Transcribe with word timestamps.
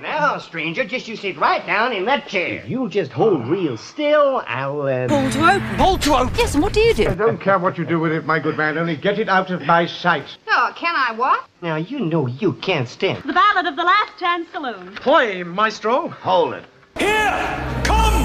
Now, 0.00 0.38
stranger, 0.38 0.84
just 0.84 1.08
you 1.08 1.16
sit 1.16 1.36
right 1.36 1.66
down 1.66 1.92
in 1.92 2.04
that 2.06 2.26
chair. 2.28 2.60
If 2.60 2.70
you 2.70 2.88
just 2.88 3.10
hold 3.10 3.46
real 3.48 3.76
still, 3.76 4.42
I'll, 4.46 4.82
uh... 4.82 5.08
Ball 5.08 5.30
to 5.30 5.40
open. 5.40 5.76
Ball 5.76 5.98
to 5.98 6.14
open. 6.14 6.34
Yes, 6.36 6.54
and 6.54 6.62
what 6.62 6.72
do 6.72 6.80
you 6.80 6.94
do? 6.94 7.08
I 7.08 7.14
don't 7.14 7.40
care 7.40 7.58
what 7.58 7.76
you 7.76 7.84
do 7.84 7.98
with 7.98 8.12
it, 8.12 8.24
my 8.24 8.38
good 8.38 8.56
man, 8.56 8.78
only 8.78 8.96
get 8.96 9.18
it 9.18 9.28
out 9.28 9.50
of 9.50 9.62
my 9.62 9.86
sight. 9.86 10.24
Oh, 10.48 10.72
can 10.76 10.94
I 10.96 11.12
what? 11.12 11.44
Now, 11.60 11.76
you 11.76 12.00
know 12.00 12.26
you 12.28 12.54
can't 12.54 12.88
stand. 12.88 13.24
The 13.24 13.32
Ballad 13.32 13.66
of 13.66 13.76
the 13.76 13.82
Last 13.82 14.18
Chance 14.18 14.48
Saloon. 14.52 14.94
Play, 14.94 15.42
maestro. 15.42 16.08
Hold 16.08 16.54
it. 16.54 16.64
Here 16.96 17.82
come 17.84 18.22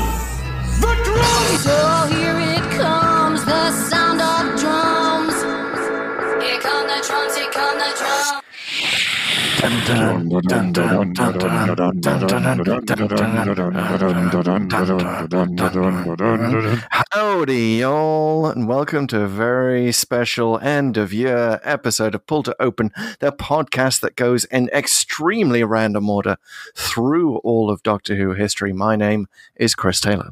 the 0.79 1.01
drums! 1.03 1.63
So 1.63 2.07
here 2.11 2.39
it 2.39 2.77
comes, 2.77 3.43
the 3.43 3.71
sound 3.89 4.21
of 4.21 4.59
drums. 4.59 5.41
Here 6.43 6.59
come 6.61 6.87
the 6.87 7.03
drums, 7.05 7.35
here 7.35 7.51
come 7.51 7.77
the 7.79 7.93
drums. 7.97 8.44
Howdy, 17.11 17.77
y'all, 17.79 18.47
and 18.47 18.67
welcome 18.67 19.07
to 19.07 19.21
a 19.21 19.27
very 19.27 19.91
special 19.91 20.59
end 20.59 20.97
of 20.97 21.13
year 21.13 21.61
episode 21.63 22.15
of 22.15 22.27
Pull 22.27 22.43
to 22.43 22.55
Open, 22.59 22.91
the 23.19 23.31
podcast 23.31 24.01
that 24.01 24.15
goes 24.15 24.43
in 24.45 24.69
extremely 24.69 25.63
random 25.63 26.09
order 26.09 26.37
through 26.75 27.37
all 27.37 27.69
of 27.69 27.81
Doctor 27.83 28.15
Who 28.15 28.33
history. 28.33 28.73
My 28.73 28.95
name 28.95 29.27
is 29.55 29.73
Chris 29.73 30.01
Taylor. 30.01 30.31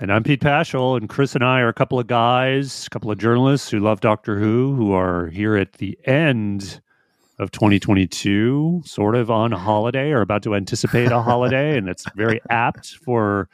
And 0.00 0.12
I'm 0.12 0.24
Pete 0.24 0.40
Pachal, 0.40 0.96
and 0.96 1.08
Chris 1.08 1.34
and 1.34 1.44
I 1.44 1.60
are 1.60 1.68
a 1.68 1.74
couple 1.74 1.98
of 1.98 2.06
guys, 2.08 2.86
a 2.86 2.90
couple 2.90 3.10
of 3.10 3.18
journalists 3.18 3.70
who 3.70 3.78
love 3.78 4.00
Doctor 4.00 4.38
Who, 4.38 4.74
who 4.74 4.92
are 4.92 5.28
here 5.28 5.56
at 5.56 5.74
the 5.74 5.98
end 6.04 6.80
of 7.38 7.50
2022, 7.52 8.82
sort 8.84 9.14
of 9.14 9.30
on 9.30 9.52
holiday 9.68 10.10
or 10.10 10.20
about 10.20 10.42
to 10.42 10.54
anticipate 10.54 11.10
a 11.12 11.22
holiday, 11.22 11.76
and 11.78 11.88
it's 11.88 12.04
very 12.16 12.40
apt 12.50 12.96
for 13.04 13.48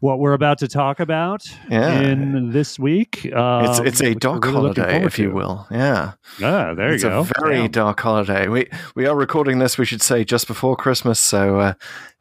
what 0.00 0.18
we're 0.18 0.32
about 0.32 0.58
to 0.58 0.68
talk 0.68 1.00
about 1.00 1.42
Yeah. 1.68 2.00
in 2.00 2.50
this 2.52 2.78
week. 2.78 3.30
Um, 3.34 3.64
It's 3.66 3.78
it's 3.80 4.00
a 4.02 4.10
which 4.10 4.18
dark 4.20 4.44
really 4.44 4.56
holiday, 4.56 5.04
if 5.04 5.18
you 5.18 5.32
will. 5.32 5.66
Yeah, 5.70 6.12
Yeah, 6.38 6.72
there 6.74 6.92
it's 6.92 7.02
you 7.02 7.08
go. 7.10 7.20
a 7.20 7.40
very 7.42 7.68
dark 7.68 8.00
holiday. 8.00 8.48
We 8.48 8.68
we 8.94 9.06
are 9.06 9.16
recording 9.16 9.58
this. 9.58 9.76
We 9.78 9.84
should 9.84 10.02
say 10.02 10.24
just 10.24 10.46
before 10.46 10.76
Christmas, 10.76 11.18
so 11.18 11.58
uh, 11.60 11.72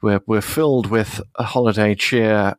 we're 0.01 0.21
we're 0.25 0.41
filled 0.41 0.87
with 0.87 1.21
a 1.35 1.43
holiday 1.43 1.95
cheer 1.95 2.55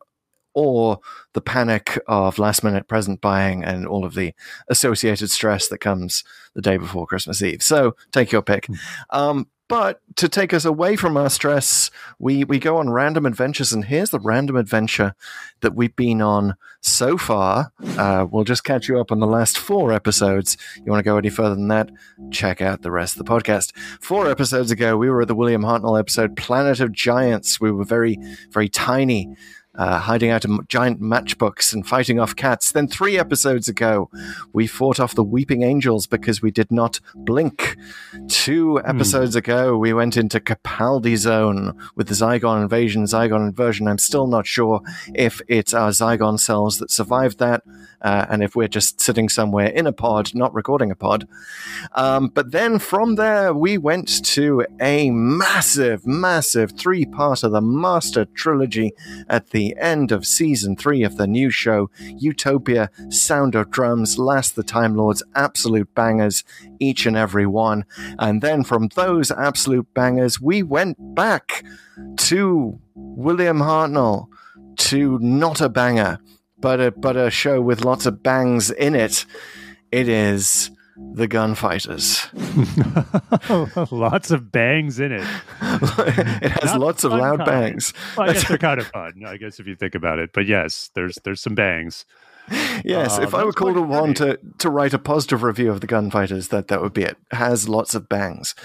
or 0.53 0.99
the 1.33 1.41
panic 1.41 1.99
of 2.07 2.39
last 2.39 2.63
minute 2.63 2.87
present 2.87 3.21
buying 3.21 3.63
and 3.63 3.87
all 3.87 4.05
of 4.05 4.15
the 4.15 4.33
associated 4.69 5.29
stress 5.29 5.67
that 5.67 5.79
comes 5.79 6.23
the 6.53 6.61
day 6.61 6.77
before 6.77 7.07
Christmas 7.07 7.41
Eve. 7.41 7.61
So 7.63 7.95
take 8.11 8.31
your 8.31 8.41
pick. 8.41 8.67
Um, 9.09 9.47
but 9.71 10.01
to 10.17 10.27
take 10.27 10.53
us 10.53 10.65
away 10.65 10.97
from 10.97 11.15
our 11.15 11.29
stress, 11.29 11.91
we, 12.19 12.43
we 12.43 12.59
go 12.59 12.75
on 12.75 12.89
random 12.89 13.25
adventures. 13.25 13.71
And 13.71 13.85
here's 13.85 14.09
the 14.09 14.19
random 14.19 14.57
adventure 14.57 15.15
that 15.61 15.73
we've 15.73 15.95
been 15.95 16.21
on 16.21 16.57
so 16.81 17.17
far. 17.17 17.71
Uh, 17.97 18.27
we'll 18.29 18.43
just 18.43 18.65
catch 18.65 18.89
you 18.89 18.99
up 18.99 19.13
on 19.13 19.21
the 19.21 19.27
last 19.27 19.57
four 19.57 19.93
episodes. 19.93 20.57
You 20.75 20.91
want 20.91 20.99
to 20.99 21.09
go 21.09 21.15
any 21.15 21.29
further 21.29 21.55
than 21.55 21.69
that? 21.69 21.89
Check 22.31 22.61
out 22.61 22.81
the 22.81 22.91
rest 22.91 23.17
of 23.17 23.25
the 23.25 23.31
podcast. 23.31 23.71
Four 24.01 24.29
episodes 24.29 24.71
ago, 24.71 24.97
we 24.97 25.09
were 25.09 25.21
at 25.21 25.29
the 25.29 25.35
William 25.35 25.61
Hartnell 25.61 25.97
episode, 25.97 26.35
Planet 26.35 26.81
of 26.81 26.91
Giants. 26.91 27.61
We 27.61 27.71
were 27.71 27.85
very, 27.85 28.17
very 28.49 28.67
tiny 28.67 29.33
uh, 29.75 29.99
hiding 29.99 30.29
out 30.29 30.43
in 30.43 30.59
giant 30.67 31.01
matchbooks 31.01 31.73
and 31.73 31.87
fighting 31.87 32.19
off 32.19 32.35
cats. 32.35 32.71
Then 32.71 32.87
three 32.87 33.17
episodes 33.17 33.67
ago, 33.69 34.09
we 34.51 34.67
fought 34.67 34.99
off 34.99 35.15
the 35.15 35.23
Weeping 35.23 35.63
Angels 35.63 36.07
because 36.07 36.41
we 36.41 36.51
did 36.51 36.71
not 36.71 36.99
blink. 37.15 37.77
Two 38.27 38.81
episodes 38.83 39.35
ago, 39.35 39.77
we 39.77 39.93
went 39.93 40.17
into 40.17 40.39
Capaldi 40.39 41.15
Zone 41.15 41.77
with 41.95 42.07
the 42.07 42.13
Zygon 42.13 42.61
invasion, 42.61 43.03
Zygon 43.03 43.47
inversion. 43.47 43.87
I'm 43.87 43.97
still 43.97 44.27
not 44.27 44.45
sure 44.45 44.81
if 45.15 45.41
it's 45.47 45.73
our 45.73 45.91
Zygon 45.91 46.39
cells 46.39 46.79
that 46.79 46.91
survived 46.91 47.39
that, 47.39 47.63
uh, 48.01 48.25
and 48.29 48.43
if 48.43 48.55
we're 48.55 48.67
just 48.67 48.99
sitting 48.99 49.29
somewhere 49.29 49.67
in 49.67 49.87
a 49.87 49.93
pod, 49.93 50.35
not 50.35 50.53
recording 50.53 50.91
a 50.91 50.95
pod. 50.95 51.27
Um, 51.93 52.27
but 52.27 52.51
then 52.51 52.79
from 52.79 53.15
there, 53.15 53.53
we 53.53 53.77
went 53.77 54.23
to 54.25 54.65
a 54.81 55.11
massive, 55.11 56.05
massive 56.05 56.71
three 56.71 57.05
part 57.05 57.43
of 57.43 57.51
the 57.51 57.61
Master 57.61 58.25
Trilogy 58.25 58.91
at 59.29 59.51
the 59.51 59.60
end 59.77 60.11
of 60.11 60.25
season 60.25 60.75
three 60.75 61.03
of 61.03 61.17
the 61.17 61.27
new 61.27 61.49
show, 61.49 61.89
Utopia 62.17 62.89
Sound 63.09 63.55
of 63.55 63.69
Drums, 63.69 64.17
Last 64.17 64.55
the 64.55 64.63
Time 64.63 64.95
Lords, 64.95 65.23
absolute 65.35 65.93
bangers, 65.95 66.43
each 66.79 67.05
and 67.05 67.15
every 67.15 67.45
one. 67.45 67.85
And 68.19 68.41
then 68.41 68.63
from 68.63 68.89
those 68.95 69.31
absolute 69.31 69.87
bangers, 69.93 70.41
we 70.41 70.63
went 70.63 70.97
back 71.15 71.63
to 72.17 72.79
William 72.95 73.59
Hartnell, 73.59 74.27
to 74.77 75.19
not 75.19 75.61
a 75.61 75.69
banger, 75.69 76.19
but 76.59 76.79
a, 76.79 76.91
but 76.91 77.15
a 77.15 77.29
show 77.29 77.61
with 77.61 77.85
lots 77.85 78.05
of 78.05 78.23
bangs 78.23 78.71
in 78.71 78.95
it. 78.95 79.25
It 79.91 80.07
is 80.07 80.71
The 81.13 81.27
Gunfighters. 81.27 82.27
Lots 83.91 84.31
of 84.31 84.51
bangs 84.51 84.99
in 84.99 85.11
it. 85.11 85.21
it 85.61 86.51
has 86.51 86.71
Not 86.71 86.79
lots 86.79 87.03
of 87.03 87.11
loud 87.13 87.39
kind. 87.39 87.45
bangs. 87.49 87.93
Well, 88.17 88.29
I 88.29 88.33
guess 88.33 88.47
they're 88.47 88.57
kind 88.57 88.79
of 88.79 88.87
fun. 88.87 89.23
I 89.25 89.37
guess 89.37 89.59
if 89.59 89.67
you 89.67 89.75
think 89.75 89.95
about 89.95 90.19
it, 90.19 90.31
but 90.33 90.45
yes, 90.45 90.89
there's 90.95 91.17
there's 91.23 91.41
some 91.41 91.55
bangs. 91.55 92.05
Yes, 92.83 93.17
Uh, 93.17 93.21
if 93.21 93.33
I 93.35 93.43
were 93.43 93.53
called 93.53 93.77
upon 93.77 94.13
to, 94.15 94.39
to 94.57 94.69
write 94.69 94.93
a 94.93 94.99
positive 94.99 95.43
review 95.43 95.71
of 95.71 95.81
the 95.81 95.87
Gunfighters, 95.87 96.47
that 96.49 96.67
that 96.69 96.81
would 96.81 96.93
be 96.93 97.03
it. 97.03 97.15
Has 97.31 97.69
lots 97.69 97.93
of 97.95 98.09
bangs. 98.09 98.55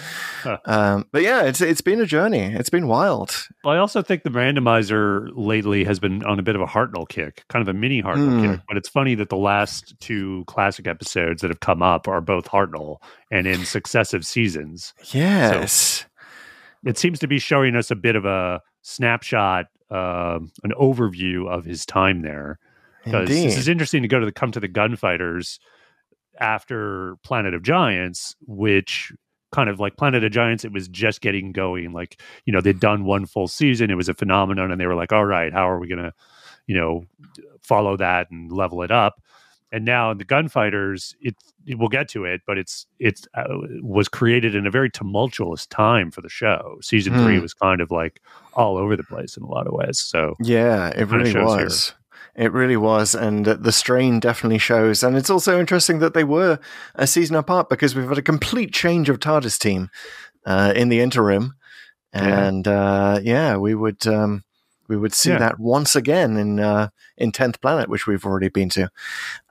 Huh. 0.43 0.59
Um, 0.65 1.07
but 1.13 1.23
yeah, 1.23 1.43
it's 1.43 1.61
it's 1.61 1.83
been 1.83 2.01
a 2.01 2.07
journey. 2.07 2.55
It's 2.55 2.71
been 2.71 2.89
wild. 2.89 3.47
Well, 3.63 3.75
I 3.75 3.79
also 3.79 4.03
think 4.03 4.23
the 4.23 4.31
randomizer 4.31 5.29
lately 5.35 5.85
has 5.85 6.01
been 6.01 6.25
on 6.25 6.39
a 6.39 6.43
bit 6.43 6.57
of 6.57 6.63
a 6.63 6.67
Hartnell 6.67 7.09
kick, 7.09 7.45
kind 7.49 7.63
of 7.67 7.69
a 7.75 7.79
mini 7.79 8.03
Hartnell 8.03 8.41
Hmm. 8.41 8.53
kick. 8.53 8.61
But 8.69 8.77
it's 8.77 8.89
funny 8.89 9.15
that 9.17 9.29
the 9.29 9.37
last 9.37 9.95
two 10.01 10.45
classic 10.47 10.87
episodes 10.87 11.43
that 11.43 11.51
have 11.51 11.61
come 11.61 11.83
up 11.83 12.09
are 12.09 12.21
both 12.21 12.47
Hartnell 12.49 12.97
and 13.31 13.47
in 13.47 13.65
successive 13.65 14.25
seasons. 14.27 14.95
Yes. 15.13 16.07
It 16.85 16.97
seems 16.99 17.19
to 17.21 17.27
be 17.29 17.39
showing 17.39 17.77
us 17.77 17.91
a 17.91 17.97
bit 17.97 18.17
of 18.17 18.25
a 18.25 18.61
snapshot, 18.83 19.67
um, 19.91 20.53
an 20.63 20.73
overview 20.81 21.49
of 21.51 21.65
his 21.65 21.85
time 21.85 22.23
there. 22.23 22.59
Because 23.07 23.29
this 23.47 23.57
is 23.59 23.69
interesting 23.69 24.03
to 24.03 24.09
go 24.09 24.21
to 24.21 24.27
the 24.27 24.33
come 24.33 24.53
to 24.53 24.61
the 24.61 24.69
gunfighters 24.69 25.59
after 26.39 27.17
Planet 27.23 27.55
of 27.55 27.63
Giants, 27.63 28.37
which 28.47 29.13
kind 29.53 29.71
of 29.71 29.81
like 29.81 29.97
Planet 29.97 30.25
of 30.25 30.33
Giants, 30.33 30.65
it 30.65 30.73
was 30.73 30.89
just 30.89 31.21
getting 31.21 31.53
going. 31.53 31.93
Like, 31.93 32.21
you 32.45 32.53
know, 32.53 32.61
they'd 32.61 32.81
done 32.81 33.05
one 33.05 33.27
full 33.27 33.49
season, 33.49 33.91
it 33.91 33.95
was 33.95 34.09
a 34.09 34.15
phenomenon, 34.15 34.71
and 34.71 34.81
they 34.81 34.87
were 34.87 34.95
like, 34.95 35.13
all 35.13 35.25
right, 35.25 35.53
how 35.53 35.69
are 35.69 35.79
we 35.79 35.89
gonna, 35.89 36.13
you 36.67 36.77
know, 36.77 37.05
follow 37.63 37.97
that 37.97 38.31
and 38.31 38.53
level 38.53 38.83
it 38.83 38.91
up? 38.91 39.23
And 39.73 39.85
now 39.85 40.15
the 40.15 40.25
gunfighters, 40.25 41.17
it, 41.21 41.35
it 41.67 41.77
we'll 41.79 41.89
get 41.89 42.09
to 42.11 42.25
it, 42.25 42.43
but 42.47 42.57
it's 42.59 42.87
it's 43.01 43.27
uh, 43.35 43.45
was 43.83 44.09
created 44.09 44.55
in 44.55 44.67
a 44.67 44.71
very 44.71 44.89
tumultuous 44.91 45.67
time 45.67 46.11
for 46.11 46.21
the 46.21 46.29
show. 46.29 46.79
Season 46.83 47.13
three 47.15 47.37
Hmm. 47.37 47.43
was 47.43 47.53
kind 47.55 47.81
of 47.81 47.91
like 47.91 48.21
all 48.55 48.77
over 48.77 48.95
the 48.97 49.03
place 49.05 49.37
in 49.37 49.43
a 49.43 49.49
lot 49.49 49.67
of 49.67 49.73
ways. 49.73 49.99
So 49.99 50.35
Yeah, 50.41 50.89
it 50.89 51.09
really 51.09 51.33
was. 51.45 51.89
here. 51.89 51.97
It 52.37 52.53
really 52.53 52.77
was, 52.77 53.15
and 53.15 53.49
uh, 53.49 53.55
the 53.55 53.73
strain 53.73 54.21
definitely 54.21 54.59
shows. 54.59 55.03
And 55.03 55.17
it's 55.17 55.31
also 55.31 55.59
interesting 55.59 56.01
that 56.01 56.13
they 56.13 56.25
were 56.25 56.59
a 56.95 57.07
season 57.07 57.35
apart 57.35 57.71
because 57.71 57.95
we've 57.95 58.09
had 58.09 58.19
a 58.19 58.23
complete 58.23 58.75
change 58.75 59.09
of 59.09 59.19
TARDIS 59.21 59.59
team 59.59 59.89
uh, 60.45 60.73
in 60.77 60.91
the 60.91 61.01
interim, 61.01 61.55
Yeah. 62.15 62.47
and 62.47 62.69
uh, 62.69 63.21
yeah, 63.23 63.57
we 63.57 63.75
would 63.75 64.07
um, 64.07 64.45
we 64.87 64.97
would 64.99 65.15
see 65.15 65.31
Yeah. 65.31 65.39
that 65.39 65.59
once 65.59 65.97
again 65.97 66.37
in 66.37 66.61
uh, 66.61 66.89
in 67.17 67.33
Tenth 67.33 67.59
Planet, 67.63 67.89
which 67.89 68.07
we've 68.07 68.27
already 68.27 68.51
been 68.51 68.69
to. 68.71 68.91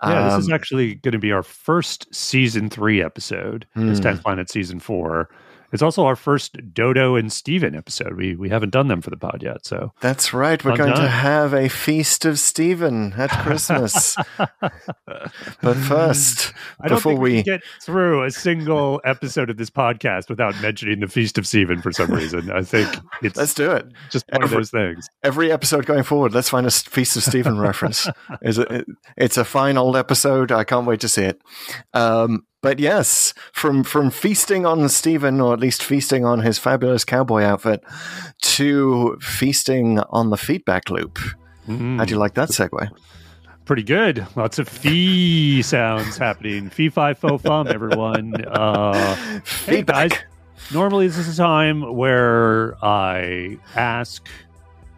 Yeah, 0.04 0.30
this 0.30 0.44
is 0.44 0.48
Um, 0.50 0.54
actually 0.54 0.96
going 0.96 1.14
to 1.14 1.18
be 1.20 1.32
our 1.32 1.42
first 1.44 2.14
season 2.14 2.70
three 2.70 3.02
episode. 3.04 3.66
This 3.76 3.98
Hmm. 3.98 4.06
10th 4.06 4.22
Planet 4.22 4.50
season 4.52 4.80
four. 4.80 5.28
It's 5.72 5.82
also 5.82 6.06
our 6.06 6.16
first 6.16 6.58
Dodo 6.74 7.16
and 7.16 7.32
Steven 7.32 7.76
episode. 7.76 8.16
We 8.16 8.36
we 8.36 8.50
haven't 8.50 8.70
done 8.72 8.88
them 8.88 9.02
for 9.02 9.10
the 9.10 9.18
pod 9.18 9.42
yet, 9.44 9.66
so 9.66 9.94
That's 10.02 10.34
right. 10.34 10.64
We're 10.64 10.78
going 10.78 10.94
to 10.96 11.08
have 11.08 11.54
a 11.54 11.68
feast 11.70 12.26
of 12.26 12.40
Stephen 12.40 13.14
at 13.14 13.30
Christmas. 13.44 14.16
but 15.62 15.76
first, 15.76 16.54
I 16.82 16.88
don't 16.88 16.98
before 16.98 17.16
we, 17.16 17.34
we, 17.36 17.44
get 17.44 17.62
through 17.82 18.24
a 18.24 18.32
single 18.32 19.02
episode 19.06 19.50
of 19.50 19.58
this 19.58 19.70
podcast 19.70 20.30
without 20.30 20.60
mentioning 20.62 21.00
the 21.00 21.08
Feast 21.08 21.38
of 21.38 21.48
Stephen 21.48 21.82
for 21.82 21.92
some 21.92 22.12
reason. 22.12 22.52
I 22.52 22.62
think 22.62 22.90
it's 23.22 23.38
let's 23.38 23.54
do 23.54 23.72
it. 23.72 23.86
just 24.10 24.26
one 24.32 24.44
Every- 24.44 24.56
of 24.56 24.60
those 24.60 24.72
things. 24.72 25.08
Every 25.24 25.52
episode 25.52 25.86
going 25.86 26.04
forward, 26.04 26.34
let's 26.34 26.50
find 26.50 26.66
a 26.68 26.72
feast 26.72 27.16
of 27.18 27.24
Stephen 27.24 27.60
reference. 27.60 28.08
Is 28.42 28.58
it, 28.60 28.72
it- 28.72 28.86
It's 29.18 29.38
a 29.38 29.46
fine 29.46 29.78
old 29.78 29.96
episode. 29.98 30.52
I 30.52 30.64
can't 30.64 30.86
wait 30.86 31.00
to 31.02 31.10
see 31.10 31.24
it. 31.24 31.42
Um, 31.94 32.46
but 32.66 32.80
yes, 32.80 33.36
from 33.54 33.84
from 33.84 34.10
feasting 34.10 34.66
on 34.66 34.90
Stephen, 34.90 35.40
or 35.40 35.54
at 35.54 35.60
least 35.60 35.84
feasting 35.84 36.26
on 36.26 36.40
his 36.40 36.58
fabulous 36.58 37.06
cowboy 37.06 37.44
outfit, 37.44 37.84
to 38.42 39.16
feasting 39.22 40.00
on 40.10 40.32
the 40.32 40.38
feedback 40.38 40.90
loop. 40.90 41.20
Mm, 41.68 41.98
How 42.00 42.06
do 42.06 42.12
you 42.16 42.20
like 42.20 42.34
that 42.34 42.50
segue? 42.50 42.90
pretty 43.66 43.84
good. 43.84 44.26
Lots 44.36 44.58
of 44.60 44.68
fee 44.68 45.62
sounds 45.62 46.18
happening. 46.18 46.70
Fee 46.72 46.90
fi 46.90 47.14
fo 47.14 47.38
fum, 47.38 47.68
everyone. 47.68 48.34
Uh, 48.46 49.42
hey 49.66 49.84
guys, 49.84 50.12
normally 50.74 51.08
this 51.08 51.18
is 51.20 51.38
a 51.40 51.42
time 51.44 51.96
where 51.96 52.76
I 52.84 53.58
ask, 53.76 54.28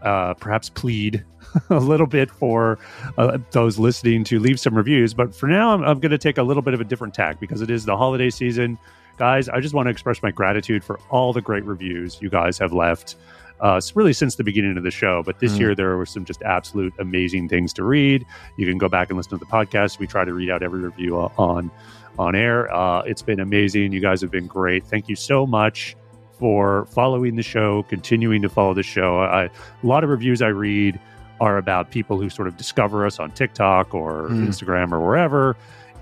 uh, 0.01 0.33
perhaps 0.35 0.69
plead 0.69 1.23
a 1.69 1.79
little 1.79 2.07
bit 2.07 2.29
for 2.31 2.77
uh, 3.17 3.37
those 3.51 3.79
listening 3.79 4.23
to 4.25 4.39
leave 4.39 4.59
some 4.59 4.75
reviews. 4.75 5.13
But 5.13 5.35
for 5.35 5.47
now, 5.47 5.73
I'm, 5.73 5.83
I'm 5.83 5.99
going 5.99 6.11
to 6.11 6.17
take 6.17 6.37
a 6.37 6.43
little 6.43 6.61
bit 6.63 6.73
of 6.73 6.81
a 6.81 6.83
different 6.83 7.13
tack 7.13 7.39
because 7.39 7.61
it 7.61 7.69
is 7.69 7.85
the 7.85 7.95
holiday 7.97 8.29
season. 8.29 8.77
Guys, 9.17 9.49
I 9.49 9.59
just 9.59 9.73
want 9.73 9.87
to 9.87 9.89
express 9.91 10.21
my 10.21 10.29
gratitude 10.31 10.83
for 10.83 10.99
all 11.09 11.33
the 11.33 11.41
great 11.41 11.63
reviews 11.65 12.21
you 12.21 12.29
guys 12.29 12.57
have 12.59 12.73
left. 12.73 13.15
Uh, 13.59 13.81
really, 13.95 14.13
since 14.13 14.35
the 14.35 14.43
beginning 14.43 14.77
of 14.77 14.83
the 14.83 14.91
show, 14.91 15.23
but 15.25 15.39
this 15.39 15.53
Mm. 15.55 15.59
year 15.59 15.75
there 15.75 15.97
were 15.97 16.05
some 16.05 16.23
just 16.25 16.43
absolute 16.43 16.93
amazing 16.99 17.49
things 17.49 17.73
to 17.73 17.83
read. 17.83 18.23
You 18.55 18.67
can 18.67 18.77
go 18.77 18.87
back 18.87 19.09
and 19.09 19.17
listen 19.17 19.31
to 19.31 19.43
the 19.43 19.49
podcast. 19.51 19.97
We 19.97 20.05
try 20.05 20.25
to 20.25 20.33
read 20.33 20.51
out 20.51 20.61
every 20.61 20.79
review 20.81 21.17
on 21.17 21.71
on 22.19 22.35
air. 22.35 22.71
Uh, 22.71 23.01
it's 23.01 23.23
been 23.23 23.39
amazing. 23.39 23.93
You 23.93 23.99
guys 23.99 24.21
have 24.21 24.29
been 24.29 24.45
great. 24.45 24.85
Thank 24.85 25.09
you 25.09 25.15
so 25.15 25.47
much 25.47 25.95
for 26.39 26.85
following 26.87 27.35
the 27.35 27.43
show, 27.43 27.83
continuing 27.83 28.41
to 28.43 28.49
follow 28.49 28.73
the 28.73 28.83
show. 28.83 29.19
I, 29.19 29.43
a 29.45 29.49
lot 29.83 30.03
of 30.03 30.09
reviews 30.09 30.41
I 30.41 30.47
read 30.49 30.99
are 31.39 31.57
about 31.57 31.91
people 31.91 32.19
who 32.19 32.29
sort 32.29 32.47
of 32.47 32.57
discover 32.57 33.05
us 33.05 33.19
on 33.19 33.31
TikTok 33.31 33.93
or 33.93 34.27
Hmm. 34.29 34.47
Instagram 34.47 34.91
or 34.91 34.99
wherever, 35.05 35.55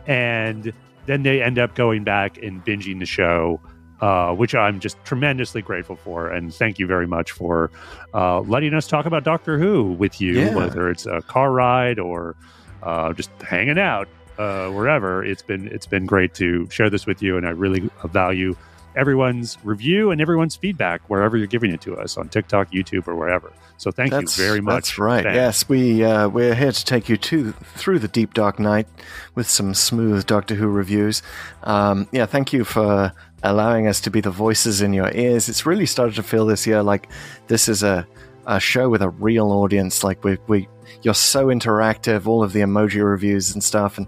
and 0.08 0.72
then 1.06 1.24
they 1.24 1.42
end 1.42 1.60
up 1.60 1.76
going 1.76 2.04
back 2.04 2.38
and 2.42 2.64
binging 2.66 3.00
the 3.00 3.06
show. 3.06 3.60
Uh, 4.02 4.34
which 4.34 4.54
I'm 4.54 4.82
just 4.82 4.98
tremendously 5.06 5.62
grateful 5.62 5.96
for, 5.96 6.28
and 6.30 6.54
thank 6.54 6.80
you 6.80 6.86
very 6.86 7.08
much 7.08 7.32
for 7.32 7.72
uh, 8.14 8.42
letting 8.42 8.74
us 8.74 8.88
talk 8.88 9.06
about 9.06 9.24
Doctor 9.24 9.58
Who 9.58 9.84
with 9.94 10.20
you, 10.20 10.34
Yeah. 10.34 10.54
whether 10.54 10.90
it's 10.90 11.06
a 11.06 11.22
car 11.22 11.50
ride 11.54 11.98
or 11.98 12.36
uh, 12.84 13.14
just 13.14 13.30
hanging 13.42 13.80
out 13.80 14.10
uh, 14.38 14.68
wherever. 14.68 15.24
It's 15.24 15.42
been 15.42 15.70
it's 15.70 15.86
been 15.88 16.06
great 16.06 16.34
to 16.36 16.70
share 16.70 16.90
this 16.90 17.06
with 17.06 17.22
you, 17.22 17.38
and 17.38 17.48
I 17.48 17.52
really 17.52 17.90
value 18.04 18.58
everyone's 18.96 19.58
review 19.64 20.12
and 20.12 20.22
everyone's 20.22 20.56
feedback 20.56 21.02
wherever 21.10 21.38
you're 21.38 21.48
giving 21.48 21.72
it 21.72 21.82
to 21.82 21.98
us 21.98 22.18
on 22.18 22.30
TikTok, 22.30 22.72
YouTube, 22.72 23.08
or 23.08 23.16
wherever. 23.16 23.52
So 23.78 23.92
thank 23.92 24.12
that's, 24.12 24.38
you 24.38 24.46
very 24.46 24.62
much. 24.62 24.76
That's 24.76 25.00
right. 25.00 25.24
Thanks. 25.24 25.36
Yes, 25.36 25.70
we 25.70 26.04
uh, 26.04 26.30
we're 26.30 26.56
here 26.56 26.72
to 26.72 26.86
take 26.86 27.10
you 27.10 27.18
to 27.18 27.52
through 27.52 28.00
the 28.00 28.08
deep 28.08 28.34
dark 28.34 28.60
night 28.60 28.88
with 29.36 29.50
some 29.50 29.74
smooth 29.74 30.26
Doctor 30.26 30.56
Who 30.56 30.68
reviews. 30.68 31.22
Um, 31.64 32.08
yeah, 32.12 32.26
thank 32.26 32.54
you 32.54 32.64
for 32.64 33.12
allowing 33.44 33.88
us 33.88 34.02
to 34.02 34.10
be 34.10 34.22
the 34.22 34.32
voices 34.32 34.82
in 34.82 34.94
your 34.94 35.12
ears. 35.14 35.50
It's 35.50 35.66
really 35.66 35.86
started 35.86 36.16
to 36.16 36.24
feel 36.24 36.46
this 36.46 36.66
year 36.66 36.82
like 36.84 37.10
this 37.48 37.68
is 37.68 37.84
a 37.84 38.08
a 38.48 38.60
show 38.60 38.90
with 38.90 39.02
a 39.02 39.10
real 39.10 39.52
audience. 39.52 40.04
Like 40.04 40.24
we 40.24 40.38
we 40.48 40.68
you're 41.02 41.14
so 41.14 41.48
interactive. 41.48 42.28
All 42.28 42.44
of 42.44 42.54
the 42.54 42.62
emoji 42.62 43.04
reviews 43.04 43.54
and 43.54 43.64
stuff, 43.64 43.98
and 43.98 44.08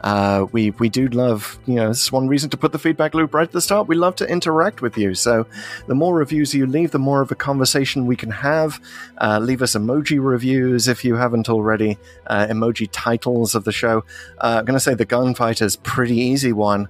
uh, 0.00 0.46
we 0.52 0.70
we 0.72 0.88
do 0.88 1.08
love. 1.08 1.58
You 1.66 1.76
know, 1.76 1.88
this 1.88 2.02
is 2.04 2.12
one 2.12 2.28
reason 2.28 2.50
to 2.50 2.56
put 2.56 2.72
the 2.72 2.78
feedback 2.78 3.14
loop 3.14 3.34
right 3.34 3.46
at 3.46 3.52
the 3.52 3.60
start. 3.60 3.88
We 3.88 3.96
love 3.96 4.16
to 4.16 4.26
interact 4.26 4.82
with 4.82 4.96
you. 4.96 5.14
So 5.14 5.46
the 5.86 5.94
more 5.94 6.14
reviews 6.14 6.54
you 6.54 6.66
leave, 6.66 6.90
the 6.90 6.98
more 6.98 7.20
of 7.20 7.30
a 7.30 7.34
conversation 7.34 8.06
we 8.06 8.16
can 8.16 8.30
have. 8.30 8.80
Uh, 9.18 9.38
leave 9.38 9.62
us 9.62 9.74
emoji 9.74 10.22
reviews 10.22 10.88
if 10.88 11.04
you 11.04 11.16
haven't 11.16 11.48
already. 11.48 11.98
Uh, 12.26 12.46
emoji 12.48 12.88
titles 12.92 13.54
of 13.54 13.64
the 13.64 13.72
show. 13.72 14.04
Uh, 14.38 14.56
I'm 14.58 14.64
going 14.64 14.76
to 14.76 14.80
say 14.80 14.94
the 14.94 15.06
gunfighter's 15.06 15.76
pretty 15.76 16.16
easy 16.16 16.52
one. 16.52 16.88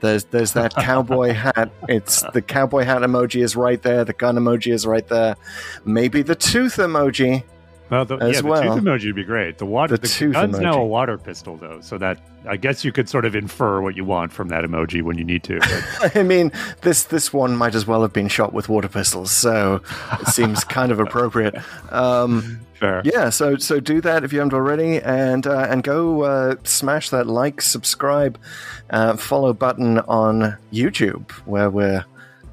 There's 0.00 0.24
there's 0.24 0.52
that 0.52 0.74
cowboy 0.76 1.32
hat. 1.32 1.70
It's 1.88 2.22
the 2.32 2.42
cowboy 2.42 2.84
hat 2.84 3.02
emoji 3.02 3.42
is 3.42 3.56
right 3.56 3.80
there. 3.82 4.04
The 4.04 4.12
gun 4.12 4.36
emoji 4.36 4.72
is 4.72 4.86
right 4.86 5.06
there. 5.08 5.36
Maybe 5.84 6.22
the 6.22 6.34
tooth 6.34 6.76
emoji. 6.76 7.42
Well, 7.90 8.04
the, 8.06 8.16
as 8.16 8.36
yeah, 8.36 8.40
the 8.40 8.46
well. 8.48 8.62
tooth 8.62 8.82
emoji 8.84 9.06
would 9.06 9.14
be 9.16 9.24
great. 9.24 9.58
The 9.58 9.66
water, 9.66 9.96
The 9.98 10.08
the, 10.08 10.32
gun's 10.32 10.58
now 10.58 10.80
a 10.80 10.84
water 10.86 11.18
pistol, 11.18 11.56
though, 11.58 11.80
so 11.82 11.98
that 11.98 12.18
I 12.48 12.56
guess 12.56 12.82
you 12.84 12.92
could 12.92 13.08
sort 13.10 13.24
of 13.26 13.36
infer 13.36 13.82
what 13.82 13.94
you 13.94 14.04
want 14.06 14.32
from 14.32 14.48
that 14.48 14.64
emoji 14.64 15.02
when 15.02 15.18
you 15.18 15.24
need 15.24 15.42
to. 15.44 15.60
I 16.14 16.22
mean, 16.22 16.50
this 16.80 17.04
this 17.04 17.32
one 17.32 17.56
might 17.56 17.74
as 17.74 17.86
well 17.86 18.00
have 18.02 18.12
been 18.12 18.28
shot 18.28 18.52
with 18.54 18.68
water 18.70 18.88
pistols, 18.88 19.30
so 19.30 19.82
it 20.20 20.28
seems 20.28 20.64
kind 20.78 20.92
of 20.92 20.98
appropriate. 20.98 21.54
Um, 21.92 22.60
fair. 22.80 23.02
yeah, 23.04 23.28
so 23.28 23.56
so 23.58 23.80
do 23.80 24.00
that 24.00 24.24
if 24.24 24.32
you 24.32 24.38
haven't 24.38 24.54
already, 24.54 25.00
and 25.02 25.46
uh, 25.46 25.66
and 25.68 25.82
go 25.82 26.22
uh, 26.22 26.56
smash 26.64 27.10
that 27.10 27.26
like, 27.26 27.60
subscribe, 27.60 28.38
uh, 28.90 29.16
follow 29.16 29.52
button 29.52 29.98
on 30.00 30.56
YouTube, 30.72 31.30
where 31.46 31.68
we're 31.68 32.04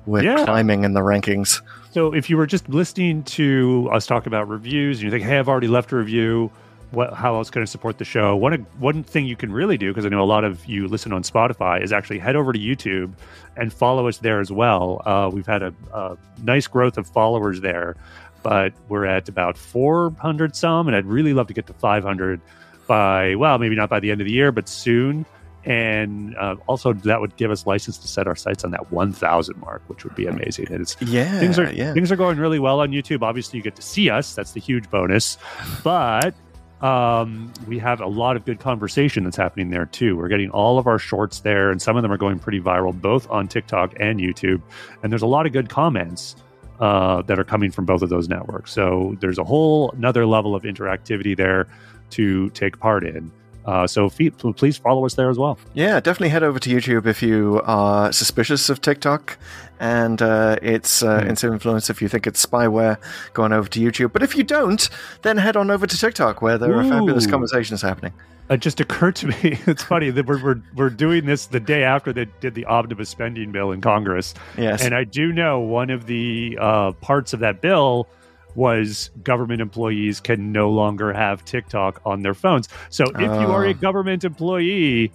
we're 0.06 0.24
Yeah. 0.24 0.44
climbing 0.44 0.84
in 0.84 0.94
the 0.94 1.02
rankings. 1.02 1.62
So 1.92 2.14
if 2.14 2.30
you 2.30 2.38
were 2.38 2.48
just 2.48 2.70
listening 2.70 3.24
to 3.24 3.90
us 3.92 4.08
talk 4.08 4.26
about 4.26 4.48
reviews 4.48 5.00
and 5.00 5.04
you 5.04 5.12
think, 5.12 5.26
hey, 5.26 5.38
I've 5.38 5.50
already 5.50 5.68
left 5.68 5.92
a 5.92 5.98
review, 5.98 6.50
what, 6.92 7.14
how 7.14 7.36
else 7.36 7.50
can 7.50 7.62
I 7.62 7.66
support 7.66 7.98
the 7.98 8.06
show? 8.06 8.34
One, 8.34 8.66
one 8.80 9.04
thing 9.04 9.26
you 9.26 9.36
can 9.36 9.52
really 9.52 9.78
do, 9.78 9.90
because 9.92 10.06
I 10.06 10.10
know 10.10 10.22
a 10.22 10.24
lot 10.24 10.46
of 10.46 10.66
you 10.66 10.88
listen 10.88 11.12
on 11.12 11.24
Spotify, 11.24 11.84
is 11.84 11.92
actually 11.92 12.20
head 12.20 12.38
over 12.38 12.54
to 12.54 12.60
YouTube 12.60 13.12
and 13.58 13.74
follow 13.74 14.08
us 14.08 14.20
there 14.20 14.40
as 14.40 14.54
well. 14.54 15.02
Uh, 15.06 15.30
we've 15.34 15.46
had 15.46 15.64
a, 15.64 15.74
a 15.94 16.18
nice 16.42 16.66
growth 16.66 16.98
of 16.98 17.08
followers 17.08 17.60
there, 17.60 17.98
but 18.42 18.72
we're 18.88 19.06
at 19.06 19.28
about 19.28 19.58
400 19.58 20.56
some, 20.56 20.88
and 20.88 20.96
I'd 20.96 21.06
really 21.06 21.34
love 21.34 21.48
to 21.48 21.54
get 21.54 21.68
to 21.68 21.74
500 21.74 22.40
by, 22.88 23.36
well, 23.36 23.58
maybe 23.58 23.76
not 23.76 23.90
by 23.90 24.00
the 24.00 24.12
end 24.12 24.22
of 24.22 24.26
the 24.26 24.34
year, 24.34 24.54
but 24.54 24.70
soon. 24.70 25.26
And 25.64 26.36
uh, 26.38 26.56
also, 26.68 26.94
that 26.94 27.22
would 27.22 27.36
give 27.36 27.52
us 27.52 27.68
license 27.68 27.98
to 28.00 28.08
set 28.08 28.28
our 28.28 28.36
sights 28.36 28.64
on 28.64 28.72
that 28.72 28.92
1,000 28.92 29.58
mark, 29.58 29.84
which 29.88 30.04
would 30.04 30.16
be 30.16 30.26
amazing. 30.26 30.68
And 30.72 30.82
it's 30.82 30.98
Yeah, 31.02 31.40
things 31.40 31.60
are 31.60 31.72
yeah. 31.72 31.94
things 31.94 32.12
are 32.12 32.16
going 32.16 32.38
really 32.38 32.60
well 32.60 32.80
on 32.80 32.90
YouTube. 32.90 33.22
Obviously, 33.22 33.58
you 33.58 33.64
get 33.64 33.76
to 33.76 33.82
see 33.82 34.10
us. 34.10 34.34
That's 34.34 34.54
the 34.54 34.60
huge 34.60 34.90
bonus. 34.90 35.38
But 35.84 36.34
um, 36.82 37.54
we 37.68 37.78
have 37.78 38.02
a 38.02 38.08
lot 38.08 38.36
of 38.36 38.46
good 38.46 38.60
conversation 38.60 39.24
that's 39.24 39.38
happening 39.38 39.70
there 39.70 39.86
too. 39.86 40.18
We're 40.18 40.30
getting 40.30 40.50
all 40.50 40.80
of 40.80 40.88
our 40.88 40.98
shorts 40.98 41.42
there, 41.42 41.70
and 41.70 41.82
some 41.82 41.96
of 41.96 42.02
them 42.02 42.12
are 42.12 42.18
going 42.18 42.40
pretty 42.40 42.60
viral, 42.60 43.00
both 43.00 43.30
on 43.30 43.48
TikTok 43.48 43.94
and 44.00 44.20
YouTube. 44.20 44.62
And 45.04 45.12
there's 45.12 45.22
a 45.22 45.28
lot 45.28 45.46
of 45.46 45.54
good 45.54 45.70
comments 45.70 46.36
uh, 46.80 47.22
that 47.24 47.38
are 47.38 47.44
coming 47.44 47.70
from 47.70 47.86
both 47.86 48.02
of 48.02 48.10
those 48.10 48.28
networks. 48.28 48.72
So 48.72 49.16
there's 49.20 49.38
a 49.38 49.44
whole 49.44 49.92
another 49.92 50.26
level 50.26 50.56
of 50.56 50.64
interactivity 50.64 51.38
there 51.38 51.68
to 52.12 52.50
take 52.50 52.80
part 52.80 53.06
in. 53.06 53.32
Uh, 53.72 53.88
so 53.88 54.10
fe- 54.10 54.30
please 54.32 54.78
follow 54.78 55.06
us 55.06 55.14
there 55.16 55.30
as 55.30 55.38
well. 55.38 55.58
Yeah, 55.74 56.00
definitely 56.02 56.30
head 56.30 56.44
over 56.44 56.60
to 56.60 56.70
YouTube 56.70 57.06
if 57.06 57.22
you 57.24 57.62
are 57.64 58.12
suspicious 58.12 58.70
of 58.70 58.82
TikTok 58.82 59.38
and 59.80 60.22
uh, 60.22 60.58
its 60.62 61.02
uh, 61.04 61.22
Hmm. 61.22 61.30
its 61.30 61.44
influence. 61.44 61.90
If 61.90 62.02
you 62.02 62.08
think 62.10 62.28
it's 62.28 62.46
spyware, 62.46 62.98
go 63.34 63.44
on 63.44 63.54
over 63.54 63.70
to 63.70 63.80
YouTube. 63.80 64.12
But 64.12 64.24
if 64.24 64.36
you 64.36 64.44
don't, 64.44 64.90
then 65.22 65.38
head 65.38 65.56
on 65.56 65.72
over 65.72 65.88
to 65.88 65.98
TikTok 65.98 66.42
where 66.42 66.58
there 66.58 66.74
are 66.78 66.84
fabulous 66.84 67.26
conversations 67.28 67.82
happening. 67.82 68.14
it 68.50 68.60
just 68.60 68.82
occurred 68.82 69.16
to 69.16 69.28
me 69.28 69.38
it's 69.72 69.84
funny 69.84 70.10
that 70.12 70.26
we're, 70.26 70.44
we're, 70.44 70.62
we're 70.76 70.90
doing 70.90 71.26
this 71.26 71.46
the 71.46 71.60
day 71.60 71.84
after 71.84 72.12
they 72.12 72.26
did 72.42 72.54
the 72.54 72.66
omnibus 72.66 73.10
spending 73.10 73.50
bill 73.54 73.72
in 73.72 73.80
congress 73.80 74.34
Yes. 74.58 74.84
and 74.84 74.94
i 74.94 75.06
do 75.06 75.32
know 75.32 75.60
one 75.62 75.90
of 75.90 76.06
the 76.06 76.58
uh, 76.60 76.92
parts 77.00 77.32
of 77.32 77.40
that 77.40 77.62
bill 77.62 78.08
was 78.56 79.12
government 79.24 79.62
employees 79.62 80.20
can 80.20 80.52
no 80.52 80.70
longer 80.70 81.14
have 81.14 81.44
tiktok 81.46 82.02
on 82.06 82.22
their 82.22 82.34
phones 82.34 82.68
so 82.90 83.06
if 83.16 83.22
you 83.22 83.48
are 83.52 83.66
a 83.66 83.74
government 83.74 84.24
employee 84.24 85.12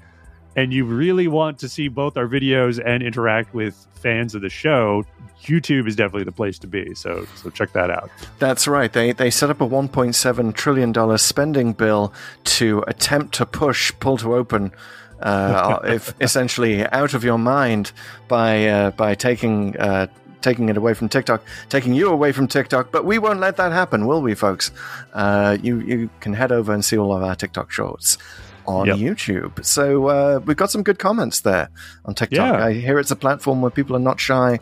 and 0.56 0.72
you 0.72 0.84
really 0.86 1.28
want 1.28 1.58
to 1.58 1.68
see 1.68 1.88
both 1.88 2.16
our 2.16 2.26
videos 2.26 2.82
and 2.84 3.02
interact 3.02 3.52
with 3.54 3.86
fans 3.92 4.34
of 4.34 4.42
the 4.42 4.48
show 4.48 5.04
youtube 5.42 5.86
is 5.86 5.94
definitely 5.94 6.24
the 6.24 6.32
place 6.32 6.58
to 6.58 6.66
be 6.66 6.94
so 6.94 7.26
so 7.34 7.50
check 7.50 7.72
that 7.72 7.90
out 7.90 8.10
That's 8.38 8.66
right. 8.68 8.92
They 8.92 9.12
they 9.12 9.30
set 9.30 9.50
up 9.50 9.60
a 9.60 9.66
1.7 9.66 10.54
trillion 10.54 10.92
dollar 10.92 11.18
spending 11.18 11.72
bill 11.72 12.12
to 12.44 12.84
attempt 12.86 13.34
to 13.34 13.46
push 13.46 13.92
pull 14.00 14.16
to 14.18 14.34
open. 14.34 14.72
Uh, 15.20 15.80
if 15.84 16.14
essentially 16.20 16.86
out 16.88 17.14
of 17.14 17.24
your 17.24 17.38
mind 17.38 17.92
by 18.28 18.66
uh, 18.66 18.90
by 18.92 19.14
taking 19.14 19.76
uh, 19.78 20.06
taking 20.46 20.68
it 20.68 20.76
away 20.76 20.94
from 20.94 21.08
TikTok, 21.08 21.42
taking 21.68 21.92
you 21.92 22.08
away 22.08 22.30
from 22.32 22.46
TikTok, 22.46 22.92
but 22.92 23.04
we 23.04 23.18
won't 23.18 23.40
let 23.40 23.56
that 23.56 23.72
happen, 23.72 24.06
will 24.06 24.22
we, 24.22 24.34
folks? 24.34 24.70
Uh, 25.12 25.58
you 25.60 25.80
you 25.80 26.08
can 26.20 26.32
head 26.34 26.52
over 26.52 26.72
and 26.72 26.84
see 26.84 26.96
all 26.96 27.12
of 27.16 27.22
our 27.22 27.34
TikTok 27.34 27.70
shorts 27.72 28.16
on 28.66 28.86
Yep. 28.86 28.96
YouTube. 28.98 29.64
So 29.64 30.06
uh, 30.08 30.40
we've 30.46 30.56
got 30.56 30.70
some 30.70 30.82
good 30.84 30.98
comments 30.98 31.40
there 31.40 31.68
on 32.04 32.14
TikTok. 32.14 32.38
Yeah. 32.58 32.64
I 32.64 32.72
hear 32.74 32.98
it's 33.00 33.10
a 33.10 33.16
platform 33.16 33.60
where 33.62 33.70
people 33.72 33.94
are 33.96 34.04
not 34.10 34.18
shy 34.20 34.60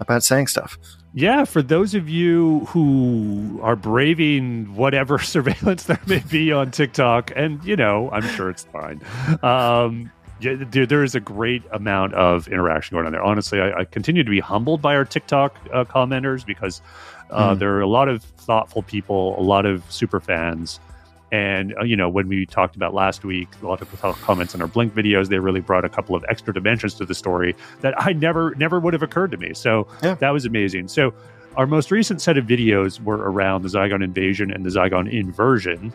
about 0.00 0.22
saying 0.22 0.46
stuff. 0.48 0.78
Yeah, 1.18 1.44
for 1.46 1.62
those 1.62 1.94
of 1.94 2.10
you 2.10 2.66
who 2.72 3.58
are 3.62 3.76
braving 3.76 4.74
whatever 4.76 5.18
surveillance 5.34 5.84
there 5.84 6.00
may 6.06 6.22
be 6.30 6.52
on 6.52 6.70
TikTok, 6.70 7.32
and 7.34 7.62
you 7.64 7.76
know, 7.76 8.10
I'm 8.10 8.26
sure 8.36 8.50
it's 8.50 8.64
fine. 8.64 9.00
Um, 9.42 10.10
yeah, 10.40 10.54
there, 10.58 10.86
there 10.86 11.02
is 11.04 11.14
a 11.14 11.20
great 11.20 11.62
amount 11.72 12.14
of 12.14 12.48
interaction 12.48 12.94
going 12.94 13.06
on 13.06 13.12
there. 13.12 13.22
Honestly, 13.22 13.60
I, 13.60 13.80
I 13.80 13.84
continue 13.84 14.22
to 14.24 14.30
be 14.30 14.40
humbled 14.40 14.82
by 14.82 14.94
our 14.96 15.04
TikTok 15.04 15.56
uh, 15.72 15.84
commenters 15.84 16.44
because 16.44 16.80
uh, 17.30 17.54
Hmm. 17.54 17.58
there 17.58 17.74
are 17.76 17.80
a 17.80 17.88
lot 17.88 18.08
of 18.08 18.22
thoughtful 18.22 18.82
people, 18.82 19.38
a 19.38 19.42
lot 19.42 19.66
of 19.66 19.82
super 19.90 20.20
fans. 20.20 20.78
And 21.32 21.74
uh, 21.80 21.82
you 21.82 21.96
know, 21.96 22.08
when 22.08 22.28
we 22.28 22.46
talked 22.46 22.76
about 22.76 22.94
last 22.94 23.24
week, 23.24 23.48
a 23.62 23.66
lot 23.66 23.82
of 23.82 23.90
people 23.90 24.12
comments 24.22 24.54
on 24.54 24.60
our 24.62 24.68
Blink 24.68 24.94
videos. 24.94 25.28
They 25.28 25.40
really 25.40 25.60
brought 25.60 25.84
a 25.84 25.88
couple 25.88 26.14
of 26.14 26.24
extra 26.28 26.54
dimensions 26.54 26.94
to 26.94 27.04
the 27.04 27.14
story 27.14 27.56
that 27.80 28.00
I 28.00 28.12
never, 28.12 28.54
never 28.54 28.78
would 28.78 28.92
have 28.92 29.02
occurred 29.02 29.32
to 29.32 29.36
me. 29.36 29.52
So 29.54 29.88
Yeah. 30.04 30.14
that 30.14 30.30
was 30.30 30.44
amazing. 30.44 30.86
So 30.88 31.12
our 31.56 31.66
most 31.66 31.90
recent 31.90 32.20
set 32.22 32.36
of 32.38 32.44
videos 32.46 33.02
were 33.02 33.16
around 33.16 33.62
the 33.62 33.68
Zygon 33.68 34.04
invasion 34.04 34.52
and 34.52 34.64
the 34.64 34.70
Zygon 34.70 35.10
inversion, 35.10 35.92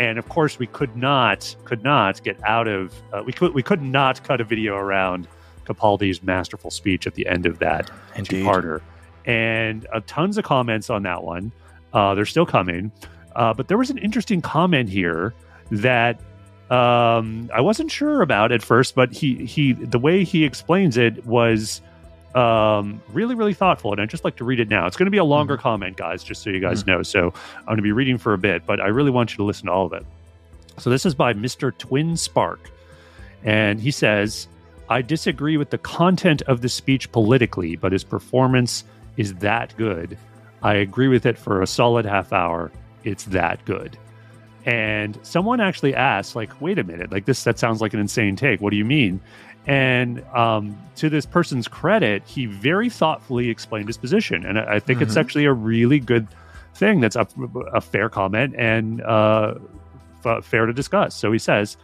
and 0.00 0.18
of 0.18 0.28
course 0.28 0.58
we 0.58 0.66
could 0.66 0.96
not, 0.96 1.54
could 1.64 1.84
not 1.84 2.20
get 2.24 2.42
out 2.44 2.66
of, 2.66 2.92
uh, 3.12 3.22
we 3.24 3.32
could, 3.32 3.54
we 3.54 3.62
could 3.62 3.82
not 3.82 4.24
cut 4.24 4.40
a 4.40 4.44
video 4.44 4.74
around 4.74 5.28
Capaldi's 5.66 6.22
masterful 6.22 6.70
speech 6.70 7.06
at 7.06 7.14
the 7.14 7.28
end 7.28 7.46
of 7.46 7.60
that 7.60 7.88
Indeed. 8.16 8.42
two-parter, 8.42 8.80
and 9.26 9.86
uh, 9.92 10.00
tons 10.08 10.36
of 10.38 10.44
comments 10.44 10.90
on 10.90 11.04
that 11.04 11.22
one. 11.22 11.52
Uh, 11.92 12.14
they're 12.14 12.26
still 12.26 12.46
coming, 12.46 12.90
uh, 13.36 13.54
but 13.54 13.68
there 13.68 13.78
was 13.78 13.90
an 13.90 13.98
interesting 13.98 14.40
comment 14.40 14.88
here 14.88 15.34
that 15.70 16.18
um, 16.70 17.50
I 17.52 17.60
wasn't 17.60 17.90
sure 17.90 18.22
about 18.22 18.52
at 18.52 18.62
first, 18.62 18.94
but 18.94 19.12
he 19.12 19.44
he 19.44 19.72
the 19.72 19.98
way 19.98 20.24
he 20.24 20.44
explains 20.44 20.96
it 20.96 21.26
was 21.26 21.82
um, 22.34 23.02
really 23.12 23.34
really 23.34 23.54
thoughtful, 23.54 23.92
and 23.92 24.00
I'd 24.00 24.10
just 24.10 24.24
like 24.24 24.36
to 24.36 24.44
read 24.44 24.60
it 24.60 24.68
now. 24.68 24.86
It's 24.86 24.96
going 24.96 25.06
to 25.06 25.10
be 25.10 25.18
a 25.18 25.24
longer 25.24 25.56
comment, 25.56 25.96
guys, 25.96 26.22
just 26.22 26.42
so 26.42 26.50
you 26.50 26.60
guys 26.60 26.86
know. 26.86 27.02
So 27.02 27.32
I'm 27.58 27.64
going 27.64 27.76
to 27.78 27.82
be 27.82 27.92
reading 27.92 28.18
for 28.18 28.32
a 28.32 28.38
bit, 28.38 28.66
but 28.66 28.80
I 28.80 28.86
really 28.86 29.10
want 29.10 29.32
you 29.32 29.36
to 29.38 29.44
listen 29.44 29.66
to 29.66 29.72
all 29.72 29.86
of 29.86 29.92
it. 29.92 30.06
So 30.78 30.90
this 30.90 31.04
is 31.04 31.14
by 31.14 31.34
Mr. 31.34 31.76
Twin 31.76 32.16
Spark. 32.16 32.70
And 33.44 33.80
he 33.80 33.90
says, 33.90 34.48
I 34.88 35.02
disagree 35.02 35.56
with 35.56 35.70
the 35.70 35.78
content 35.78 36.42
of 36.42 36.62
the 36.62 36.68
speech 36.68 37.10
politically, 37.12 37.76
but 37.76 37.92
his 37.92 38.04
performance 38.04 38.84
is 39.16 39.34
that 39.36 39.74
good. 39.76 40.16
I 40.62 40.74
agree 40.74 41.08
with 41.08 41.26
it 41.26 41.38
for 41.38 41.62
a 41.62 41.66
solid 41.66 42.04
half 42.04 42.32
hour. 42.32 42.70
It's 43.04 43.24
that 43.24 43.64
good. 43.64 43.96
And 44.66 45.18
someone 45.22 45.60
actually 45.60 45.94
asked, 45.94 46.36
like, 46.36 46.60
wait 46.60 46.78
a 46.78 46.84
minute, 46.84 47.10
like 47.10 47.24
this, 47.24 47.44
that 47.44 47.58
sounds 47.58 47.80
like 47.80 47.94
an 47.94 48.00
insane 48.00 48.36
take. 48.36 48.60
What 48.60 48.70
do 48.70 48.76
you 48.76 48.84
mean? 48.84 49.20
And 49.66 50.22
um, 50.34 50.76
to 50.96 51.08
this 51.10 51.26
person's 51.26 51.68
credit, 51.68 52.22
he 52.26 52.46
very 52.46 52.88
thoughtfully 52.88 53.50
explained 53.50 53.88
his 53.88 53.96
position. 53.98 54.44
And 54.46 54.58
I, 54.58 54.74
I 54.76 54.80
think 54.80 55.00
it's 55.02 55.14
Mhm. 55.14 55.20
actually 55.20 55.44
a 55.44 55.52
really 55.52 56.00
good 56.00 56.26
thing. 56.74 57.00
That's 57.00 57.16
a, 57.16 57.26
a 57.72 57.80
fair 57.80 58.08
comment 58.08 58.54
and 58.56 59.02
uh, 59.02 59.54
f- 60.24 60.44
fair 60.44 60.66
to 60.66 60.72
discuss. 60.72 61.14
So 61.14 61.30
he 61.30 61.38
says, 61.38 61.76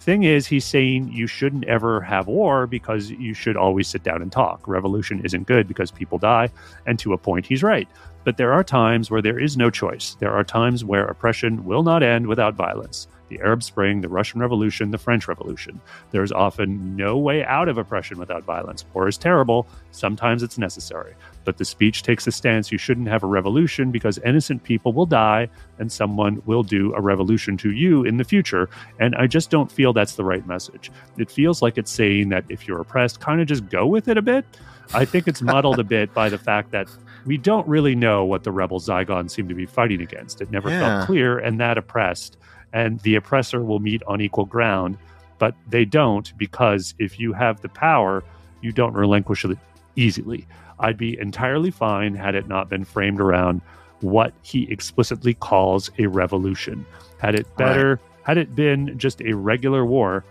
thing 0.00 0.24
is, 0.24 0.46
he's 0.46 0.64
saying 0.64 1.08
you 1.12 1.26
shouldn't 1.26 1.64
ever 1.66 2.00
have 2.00 2.26
war 2.26 2.66
because 2.66 3.10
you 3.10 3.32
should 3.34 3.56
always 3.56 3.86
sit 3.86 4.02
down 4.02 4.22
and 4.22 4.32
talk. 4.32 4.66
Revolution 4.66 5.20
isn't 5.24 5.46
good 5.46 5.68
because 5.68 5.90
people 5.90 6.18
die. 6.18 6.48
And 6.86 6.98
to 7.00 7.12
a 7.12 7.18
point, 7.18 7.46
he's 7.46 7.62
right. 7.62 7.86
But 8.24 8.38
there 8.38 8.52
are 8.52 8.64
times 8.64 9.10
where 9.10 9.22
there 9.22 9.38
is 9.38 9.56
no 9.56 9.70
choice. 9.70 10.16
There 10.18 10.32
are 10.32 10.44
times 10.44 10.84
where 10.84 11.04
oppression 11.06 11.64
will 11.64 11.82
not 11.82 12.02
end 12.02 12.26
without 12.26 12.54
violence. 12.54 13.06
The 13.30 13.40
Arab 13.40 13.62
Spring, 13.62 14.02
the 14.02 14.08
Russian 14.08 14.40
Revolution, 14.40 14.90
the 14.90 14.98
French 14.98 15.26
Revolution. 15.28 15.80
There's 16.10 16.32
often 16.32 16.96
no 16.96 17.16
way 17.16 17.44
out 17.44 17.68
of 17.68 17.78
oppression 17.78 18.18
without 18.18 18.44
violence. 18.44 18.84
War 18.92 19.08
is 19.08 19.16
terrible. 19.16 19.66
Sometimes 19.92 20.42
it's 20.42 20.58
necessary. 20.58 21.14
But 21.44 21.56
the 21.56 21.64
speech 21.64 22.02
takes 22.02 22.26
a 22.26 22.32
stance 22.32 22.70
you 22.70 22.76
shouldn't 22.76 23.08
have 23.08 23.22
a 23.22 23.26
revolution 23.28 23.90
because 23.90 24.18
innocent 24.18 24.64
people 24.64 24.92
will 24.92 25.06
die 25.06 25.48
and 25.78 25.90
someone 25.90 26.42
will 26.44 26.62
do 26.62 26.92
a 26.94 27.00
revolution 27.00 27.56
to 27.58 27.70
you 27.70 28.04
in 28.04 28.18
the 28.18 28.24
future. 28.24 28.68
And 28.98 29.14
I 29.14 29.26
just 29.26 29.48
don't 29.48 29.72
feel 29.72 29.92
that's 29.92 30.16
the 30.16 30.24
right 30.24 30.46
message. 30.46 30.90
It 31.16 31.30
feels 31.30 31.62
like 31.62 31.78
it's 31.78 31.90
saying 31.90 32.28
that 32.30 32.44
if 32.48 32.68
you're 32.68 32.80
oppressed, 32.80 33.20
kind 33.20 33.40
of 33.40 33.46
just 33.46 33.68
go 33.70 33.86
with 33.86 34.08
it 34.08 34.18
a 34.18 34.22
bit. 34.22 34.44
I 34.92 35.04
think 35.04 35.28
it's 35.28 35.40
muddled 35.40 35.78
a 35.78 35.84
bit 35.84 36.12
by 36.12 36.28
the 36.28 36.38
fact 36.38 36.72
that 36.72 36.88
we 37.24 37.36
don't 37.38 37.66
really 37.68 37.94
know 37.94 38.24
what 38.24 38.42
the 38.42 38.50
rebel 38.50 38.80
Zygons 38.80 39.30
seem 39.30 39.48
to 39.48 39.54
be 39.54 39.64
fighting 39.66 40.00
against. 40.00 40.40
It 40.40 40.50
never 40.50 40.68
Yeah. 40.68 40.80
felt 40.80 41.06
clear, 41.06 41.38
and 41.38 41.60
that 41.60 41.78
oppressed. 41.78 42.36
And 42.72 43.00
the 43.00 43.16
oppressor 43.16 43.62
will 43.62 43.80
meet 43.80 44.02
on 44.06 44.20
equal 44.20 44.44
ground, 44.44 44.96
but 45.38 45.54
they 45.68 45.84
don't 45.84 46.32
because 46.38 46.94
if 46.98 47.18
you 47.18 47.32
have 47.32 47.60
the 47.60 47.68
power, 47.68 48.22
you 48.60 48.72
don't 48.72 48.94
relinquish 48.94 49.44
it 49.44 49.58
easily. 49.96 50.46
I'd 50.78 50.96
be 50.96 51.18
entirely 51.18 51.70
fine 51.70 52.14
had 52.14 52.34
it 52.34 52.48
not 52.48 52.68
been 52.68 52.84
framed 52.84 53.20
around 53.20 53.60
what 54.00 54.32
he 54.42 54.70
explicitly 54.70 55.34
calls 55.34 55.90
a 55.98 56.06
revolution. 56.06 56.86
Had 57.18 57.34
it 57.34 57.46
better, 57.56 58.00
had 58.22 58.38
it 58.38 58.54
been 58.54 58.98
just 58.98 59.20
a 59.20 59.34
regular 59.34 59.84
war, 59.84 60.24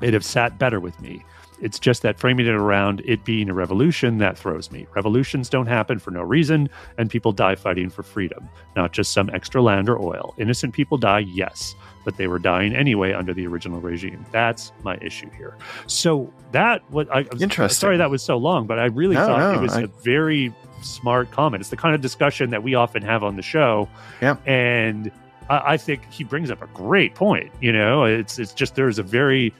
it'd 0.00 0.14
have 0.14 0.24
sat 0.24 0.58
better 0.58 0.78
with 0.78 1.00
me. 1.00 1.24
It's 1.62 1.78
just 1.78 2.02
that 2.02 2.18
framing 2.18 2.46
it 2.46 2.54
around 2.54 3.00
it 3.06 3.24
being 3.24 3.48
a 3.48 3.54
revolution 3.54 4.18
that 4.18 4.36
throws 4.36 4.70
me. 4.70 4.86
Revolutions 4.94 5.48
don't 5.48 5.68
happen 5.68 5.98
for 5.98 6.10
no 6.10 6.20
reason, 6.22 6.68
and 6.98 7.08
people 7.08 7.32
die 7.32 7.54
fighting 7.54 7.88
for 7.88 8.02
freedom, 8.02 8.48
not 8.76 8.92
just 8.92 9.12
some 9.12 9.30
extra 9.30 9.62
land 9.62 9.88
or 9.88 9.98
oil. 9.98 10.34
Innocent 10.38 10.74
people 10.74 10.98
die, 10.98 11.20
yes, 11.20 11.74
but 12.04 12.16
they 12.16 12.26
were 12.26 12.40
dying 12.40 12.74
anyway 12.74 13.12
under 13.12 13.32
the 13.32 13.46
original 13.46 13.80
regime. 13.80 14.26
That's 14.32 14.72
my 14.82 14.96
issue 15.00 15.30
here. 15.30 15.56
So 15.86 16.30
that 16.50 16.82
what 16.90 17.08
I, 17.14 17.20
I'm 17.20 17.40
Interesting. 17.40 17.68
Sorry 17.78 17.96
that 17.96 18.10
was 18.10 18.22
so 18.22 18.36
long, 18.36 18.66
but 18.66 18.78
I 18.78 18.86
really 18.86 19.14
No, 19.14 19.26
thought 19.26 19.38
no, 19.38 19.58
it 19.58 19.62
was 19.62 19.74
I- 19.74 19.82
a 19.82 19.86
very 19.86 20.52
smart 20.82 21.30
comment. 21.30 21.60
It's 21.60 21.70
the 21.70 21.76
kind 21.76 21.94
of 21.94 22.00
discussion 22.00 22.50
that 22.50 22.64
we 22.64 22.74
often 22.74 23.02
have 23.02 23.22
on 23.22 23.36
the 23.36 23.42
show. 23.42 23.88
Yeah. 24.20 24.36
And 24.46 25.12
I, 25.48 25.74
I 25.74 25.76
think 25.76 26.02
he 26.10 26.24
brings 26.24 26.50
up 26.50 26.60
a 26.60 26.66
great 26.68 27.14
point. 27.14 27.52
You 27.60 27.72
know, 27.72 28.02
it's 28.04 28.40
it's 28.40 28.52
just 28.52 28.74
there's 28.74 28.98
a 28.98 29.04
very 29.04 29.54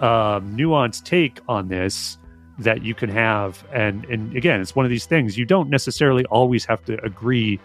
um, 0.00 0.56
nuanced 0.56 1.04
take 1.04 1.40
on 1.48 1.68
this 1.68 2.18
that 2.58 2.82
you 2.82 2.94
can 2.94 3.08
have, 3.10 3.64
and 3.72 4.04
and 4.06 4.36
again, 4.36 4.60
it's 4.60 4.76
one 4.76 4.84
of 4.86 4.90
these 4.90 5.06
things 5.06 5.36
you 5.36 5.44
don't 5.44 5.68
necessarily 5.70 6.24
always 6.26 6.64
have 6.64 6.84
to 6.84 7.02
agree 7.04 7.58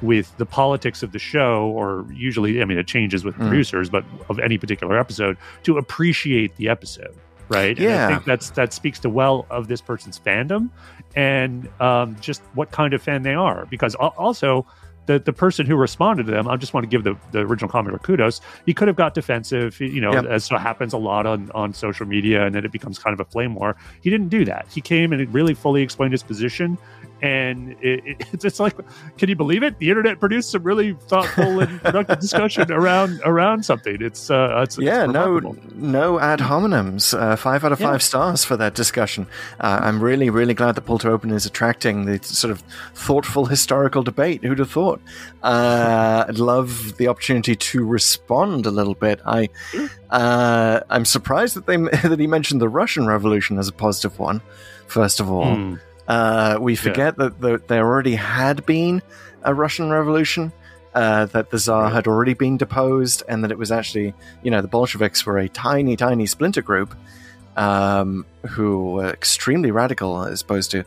with 0.00 0.36
the 0.36 0.46
politics 0.46 1.04
of 1.04 1.12
the 1.12 1.18
show, 1.20 1.66
or 1.76 2.04
usually, 2.12 2.60
I 2.60 2.64
mean, 2.64 2.76
it 2.76 2.88
changes 2.88 3.24
with 3.24 3.36
Mm. 3.36 3.48
producers, 3.48 3.88
but 3.88 4.04
of 4.28 4.40
any 4.40 4.58
particular 4.58 4.98
episode 4.98 5.36
to 5.62 5.78
appreciate 5.78 6.56
the 6.56 6.68
episode. 6.68 7.14
Right. 7.48 7.76
And 7.78 7.86
Yeah. 7.86 8.06
I 8.06 8.08
think 8.10 8.24
that's 8.24 8.50
that 8.50 8.72
speaks 8.72 8.98
to 9.00 9.08
well 9.08 9.46
of 9.48 9.68
this 9.68 9.80
person's 9.80 10.18
fandom 10.18 10.70
and 11.14 11.68
um, 11.80 12.16
just 12.20 12.42
what 12.54 12.72
kind 12.72 12.94
of 12.94 13.02
fan 13.02 13.22
they 13.22 13.34
are. 13.34 13.66
Because 13.66 13.94
also, 13.94 14.66
the 15.06 15.18
the 15.18 15.32
person 15.32 15.66
who 15.66 15.76
responded 15.76 16.26
to 16.26 16.32
them, 16.32 16.46
I 16.48 16.56
just 16.56 16.74
want 16.74 16.84
to 16.84 16.88
give 16.88 17.04
the, 17.04 17.16
the 17.32 17.40
original 17.40 17.70
commenter 17.70 18.00
kudos. 18.02 18.40
He 18.66 18.74
could 18.74 18.88
have 18.88 18.96
got 18.96 19.14
defensive, 19.14 19.80
you 19.80 20.00
know, 20.00 20.12
Yep. 20.12 20.24
as 20.26 20.44
so 20.44 20.56
happens 20.56 20.92
a 20.92 20.98
lot 20.98 21.26
on 21.26 21.50
on 21.54 21.72
social 21.74 22.06
media, 22.06 22.44
and 22.46 22.54
then 22.54 22.64
it 22.64 22.72
becomes 22.72 22.98
kind 22.98 23.14
of 23.14 23.20
a 23.20 23.28
flame 23.30 23.54
war. 23.54 23.76
He 24.00 24.10
didn't 24.10 24.28
do 24.28 24.44
that. 24.44 24.66
He 24.70 24.80
came 24.80 25.12
and 25.12 25.32
really 25.34 25.54
fully 25.54 25.82
explained 25.82 26.12
his 26.12 26.22
position. 26.22 26.78
And 27.22 27.76
it, 27.80 28.04
it, 28.20 28.26
it's 28.44 28.58
like, 28.58 28.74
can 29.16 29.28
you 29.28 29.36
believe 29.36 29.62
it? 29.62 29.78
The 29.78 29.88
internet 29.90 30.18
produced 30.18 30.50
some 30.50 30.64
really 30.64 30.94
thoughtful 30.94 31.60
and 31.60 31.80
productive 31.82 32.18
discussion 32.18 32.72
around 32.72 33.20
around 33.24 33.64
something. 33.64 33.96
It's 34.00 34.28
uh, 34.28 34.60
it's, 34.64 34.76
it's 34.76 34.84
yeah, 34.84 35.06
no, 35.06 35.38
no 35.74 36.18
ad 36.18 36.40
hominems. 36.40 37.16
Uh, 37.16 37.36
five 37.36 37.64
out 37.64 37.70
of 37.70 37.78
Yeah. 37.80 37.90
five 37.92 38.02
stars 38.02 38.44
for 38.44 38.56
that 38.56 38.74
discussion. 38.74 39.28
Uh, 39.60 39.78
I'm 39.82 40.02
really, 40.02 40.30
really 40.30 40.52
glad 40.54 40.74
that 40.74 40.80
Pull 40.82 40.98
to 40.98 41.10
Open 41.10 41.30
is 41.30 41.46
attracting 41.46 42.06
the 42.06 42.18
sort 42.24 42.50
of 42.50 42.60
thoughtful 42.94 43.46
historical 43.46 44.02
debate. 44.02 44.42
Who'd 44.42 44.58
have 44.58 44.70
thought? 44.72 45.00
Uh, 45.44 46.24
I'd 46.28 46.38
love 46.40 46.96
the 46.96 47.06
opportunity 47.06 47.54
to 47.54 47.84
respond 47.84 48.66
a 48.66 48.70
little 48.72 48.94
bit. 48.94 49.20
I, 49.24 49.48
uh, 50.10 50.80
I'm 50.90 51.04
surprised 51.04 51.54
that 51.56 51.66
they 51.66 51.76
that 52.08 52.18
he 52.18 52.26
mentioned 52.26 52.60
the 52.60 52.68
Russian 52.68 53.06
Revolution 53.06 53.58
as 53.58 53.68
a 53.68 53.72
positive 53.72 54.18
one. 54.18 54.40
First 54.88 55.20
of 55.20 55.30
all, 55.30 55.54
Hmm. 55.54 55.74
Uh, 56.12 56.58
we 56.60 56.76
forget 56.76 57.16
that 57.16 57.40
the, 57.40 57.62
there 57.68 57.86
already 57.86 58.16
had 58.16 58.66
been 58.66 59.02
a 59.42 59.54
Russian 59.54 59.90
Revolution, 59.90 60.52
uh, 60.94 61.24
that 61.26 61.50
the 61.50 61.58
Tsar 61.58 61.88
had 61.88 62.06
already 62.06 62.34
been 62.34 62.58
deposed, 62.58 63.22
and 63.28 63.42
that 63.42 63.50
it 63.50 63.56
was 63.56 63.72
actually, 63.72 64.12
you 64.42 64.50
know, 64.50 64.60
the 64.60 64.68
Bolsheviks 64.68 65.24
were 65.24 65.38
a 65.38 65.48
tiny, 65.48 65.96
tiny 65.96 66.26
splinter 66.26 66.60
group 66.60 66.94
um, 67.56 68.24
who 68.48 68.92
were 68.92 69.10
extremely 69.10 69.70
radical 69.70 70.24
as 70.24 70.42
opposed 70.42 70.70
to 70.72 70.84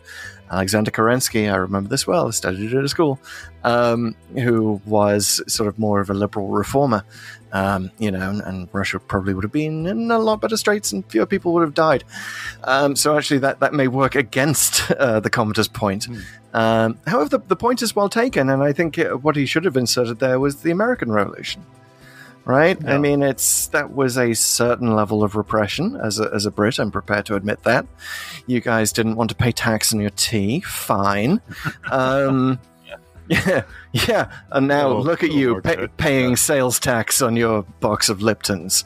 Alexander 0.52 0.92
Kerensky. 0.92 1.52
I 1.52 1.56
remember 1.58 1.90
this 1.90 2.06
well, 2.06 2.28
I 2.28 2.32
studied 2.32 2.74
it 2.74 2.84
at 2.84 2.90
school, 2.90 3.20
um, 3.64 4.16
who 4.34 4.82
was 4.86 5.42
sort 5.52 5.68
of 5.68 5.80
more 5.80 6.00
of 6.00 6.10
a 6.10 6.14
liberal 6.14 6.48
reformer. 6.48 7.04
Um, 7.52 7.90
you 8.00 8.12
know, 8.12 8.30
and, 8.30 8.42
and 8.42 8.70
Russia 8.74 9.00
probably 9.00 9.34
would 9.34 9.46
have 9.46 9.52
been 9.52 9.86
in 9.86 10.12
a 10.12 10.20
lot 10.20 10.42
better 10.42 10.58
straits 10.58 10.92
and 10.92 11.06
fewer 11.10 11.26
people 11.26 11.54
would 11.54 11.62
have 11.62 11.74
died. 11.74 12.04
Um, 12.66 12.98
so 12.98 13.18
actually, 13.18 13.40
that, 13.40 13.62
that 13.62 13.74
may 13.74 13.88
work 13.88 14.16
against 14.16 14.92
uh, 15.00 15.22
the 15.22 15.30
commenter's 15.30 15.70
point. 15.70 16.08
Um, 16.54 17.00
however, 17.08 17.30
the, 17.30 17.40
the 17.40 17.56
point 17.56 17.82
is 17.82 17.96
well 17.96 18.10
taken, 18.10 18.50
and 18.50 18.62
I 18.62 18.74
think 18.74 19.00
uh, 19.00 19.12
what 19.12 19.38
he 19.38 19.46
should 19.46 19.64
have 19.64 19.78
inserted 19.78 20.20
there 20.20 20.38
was 20.40 20.64
the 20.64 20.72
American 20.72 21.12
Revolution. 21.12 21.66
Right? 22.46 22.78
I 22.88 23.00
mean, 23.00 23.24
it's 23.24 23.68
that 23.68 23.96
was 23.96 24.18
a 24.20 24.36
certain 24.36 24.96
level 24.96 25.24
of 25.24 25.36
repression. 25.36 25.96
As 25.96 26.20
a, 26.20 26.30
as 26.32 26.46
a 26.46 26.52
Brit, 26.52 26.78
I'm 26.78 26.92
prepared 26.92 27.26
to 27.26 27.36
admit 27.36 27.64
that. 27.64 27.88
You 28.46 28.62
guys 28.62 28.92
didn't 28.94 29.16
want 29.16 29.32
to 29.32 29.36
pay 29.36 29.52
tax 29.52 29.92
on 29.94 30.00
your 30.00 30.12
tea. 30.12 30.60
Fine. 30.62 31.42
Um, 31.92 32.60
yeah, 33.28 33.64
yeah. 33.94 34.32
And 34.52 34.68
now 34.68 34.90
look 34.98 35.24
at 35.24 35.32
you 35.32 35.54
more 35.54 35.62
pay, 35.64 35.76
to 35.76 35.84
it. 35.86 35.98
paying 35.98 36.36
sales 36.36 36.80
tax 36.80 37.22
on 37.24 37.36
your 37.36 37.64
box 37.80 38.10
of 38.10 38.20
Liptons. 38.20 38.84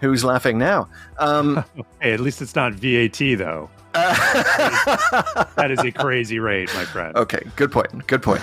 Who's 0.00 0.24
laughing 0.24 0.58
now? 0.58 0.88
Um, 1.18 1.64
Hey, 2.00 2.12
at 2.12 2.18
least 2.20 2.42
it's 2.42 2.56
not 2.56 2.72
VAT 2.74 3.18
though. 3.38 3.70
That 3.92 5.68
is 5.70 5.78
a 5.84 5.92
crazy 5.92 6.38
rate, 6.40 6.72
my 6.74 6.84
friend. 6.84 7.16
Okay, 7.16 7.42
good 7.56 7.70
point. 7.70 8.06
Good 8.08 8.22
point. 8.22 8.42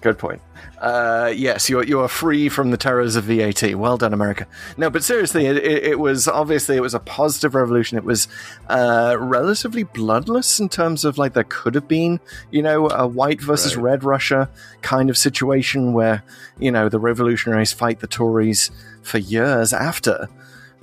Good 0.00 0.16
point. 0.18 0.40
Uh, 0.80 1.30
yes, 1.36 1.68
you 1.68 1.78
are, 1.78 1.84
you 1.84 2.00
are 2.00 2.08
free 2.08 2.48
from 2.48 2.70
the 2.70 2.78
terrors 2.78 3.14
of 3.14 3.24
VAT. 3.24 3.74
Well 3.74 3.98
done, 3.98 4.14
America. 4.14 4.46
No, 4.78 4.88
but 4.88 5.04
seriously, 5.04 5.44
it, 5.44 5.58
it, 5.58 5.84
it 5.84 5.98
was 5.98 6.26
obviously 6.26 6.76
it 6.76 6.80
was 6.80 6.94
a 6.94 6.98
positive 7.00 7.54
revolution. 7.54 7.98
It 7.98 8.04
was 8.04 8.26
uh, 8.68 9.16
relatively 9.20 9.82
bloodless 9.82 10.58
in 10.58 10.70
terms 10.70 11.04
of 11.04 11.18
like 11.18 11.34
there 11.34 11.44
could 11.44 11.74
have 11.74 11.86
been, 11.86 12.18
you 12.50 12.62
know, 12.62 12.88
a 12.88 13.06
white 13.06 13.42
versus 13.42 13.76
Right. 13.76 13.82
red 13.90 14.04
Russia 14.04 14.48
kind 14.80 15.10
of 15.10 15.18
situation 15.18 15.92
where 15.92 16.22
you 16.58 16.70
know 16.72 16.88
the 16.88 16.98
revolutionaries 16.98 17.74
fight 17.74 18.00
the 18.00 18.06
Tories 18.06 18.70
for 19.02 19.18
years 19.18 19.74
after 19.74 20.30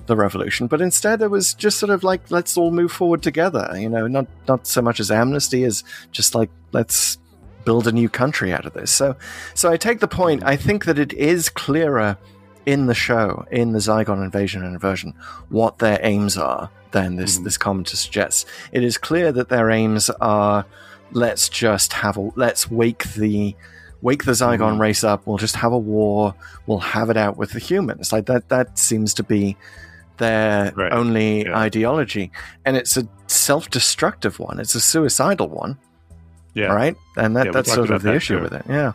the 0.06 0.14
revolution, 0.14 0.68
but 0.68 0.80
instead 0.80 1.20
it 1.22 1.30
was 1.30 1.54
just 1.54 1.78
sort 1.78 1.90
of 1.90 2.04
like 2.04 2.30
let's 2.30 2.56
all 2.56 2.70
move 2.70 2.92
forward 2.92 3.22
together. 3.22 3.68
You 3.74 3.88
know, 3.88 4.06
not 4.06 4.28
not 4.46 4.68
so 4.68 4.80
much 4.80 5.00
as 5.00 5.10
amnesty 5.10 5.64
as 5.64 5.82
just 6.12 6.36
like 6.36 6.50
let's 6.70 7.18
build 7.68 7.86
a 7.86 7.92
new 7.92 8.08
country 8.08 8.50
out 8.50 8.64
of 8.64 8.72
this. 8.72 8.90
So, 8.90 9.14
so 9.52 9.70
I 9.70 9.76
take 9.76 10.00
the 10.00 10.08
point. 10.08 10.42
I 10.42 10.56
think 10.56 10.86
that 10.86 10.98
it 10.98 11.12
is 11.12 11.50
clearer 11.50 12.16
in 12.64 12.86
the 12.86 12.94
show, 12.94 13.44
in 13.50 13.72
the 13.72 13.78
Zygon 13.78 14.24
invasion 14.24 14.64
and 14.64 14.72
inversion, 14.72 15.12
what 15.50 15.78
their 15.78 15.98
aims 16.02 16.38
are 16.38 16.70
than 16.92 17.16
this 17.16 17.38
Mhm. 17.38 17.44
this 17.44 17.58
commenter 17.58 17.94
suggests. 17.94 18.46
It 18.72 18.82
is 18.82 18.96
clear 18.96 19.32
that 19.32 19.50
their 19.50 19.68
aims 19.70 20.08
are 20.18 20.64
let's 21.12 21.50
just 21.50 21.92
have 21.92 22.16
a 22.16 22.30
let's 22.36 22.70
wake 22.70 23.04
the 23.12 23.54
wake 24.00 24.24
the 24.24 24.32
Zygon 24.32 24.76
Mhm. 24.76 24.80
race 24.80 25.04
up. 25.04 25.26
We'll 25.26 25.36
just 25.36 25.56
have 25.56 25.72
a 25.72 25.78
war. 25.96 26.34
We'll 26.66 26.86
have 26.96 27.10
it 27.10 27.18
out 27.18 27.36
with 27.36 27.50
the 27.50 27.58
humans. 27.58 28.12
Like 28.14 28.24
that. 28.32 28.48
That 28.48 28.78
seems 28.78 29.12
to 29.14 29.22
be 29.22 29.58
their 30.16 30.72
Right. 30.74 30.92
only 31.00 31.44
Yeah. 31.44 31.58
ideology, 31.58 32.32
and 32.64 32.78
it's 32.78 32.96
a 32.96 33.06
self-destructive 33.26 34.38
one. 34.38 34.58
It's 34.58 34.74
a 34.74 34.80
suicidal 34.80 35.50
one 35.50 35.76
Yeah. 36.58 36.66
right? 36.66 36.96
And 37.16 37.36
that, 37.36 37.46
yeah, 37.46 37.52
that's 37.52 37.72
sort 37.72 37.90
of 37.90 38.02
the 38.02 38.14
issue 38.14 38.36
too. 38.36 38.42
with 38.42 38.52
it. 38.52 38.64
Yeah. 38.68 38.92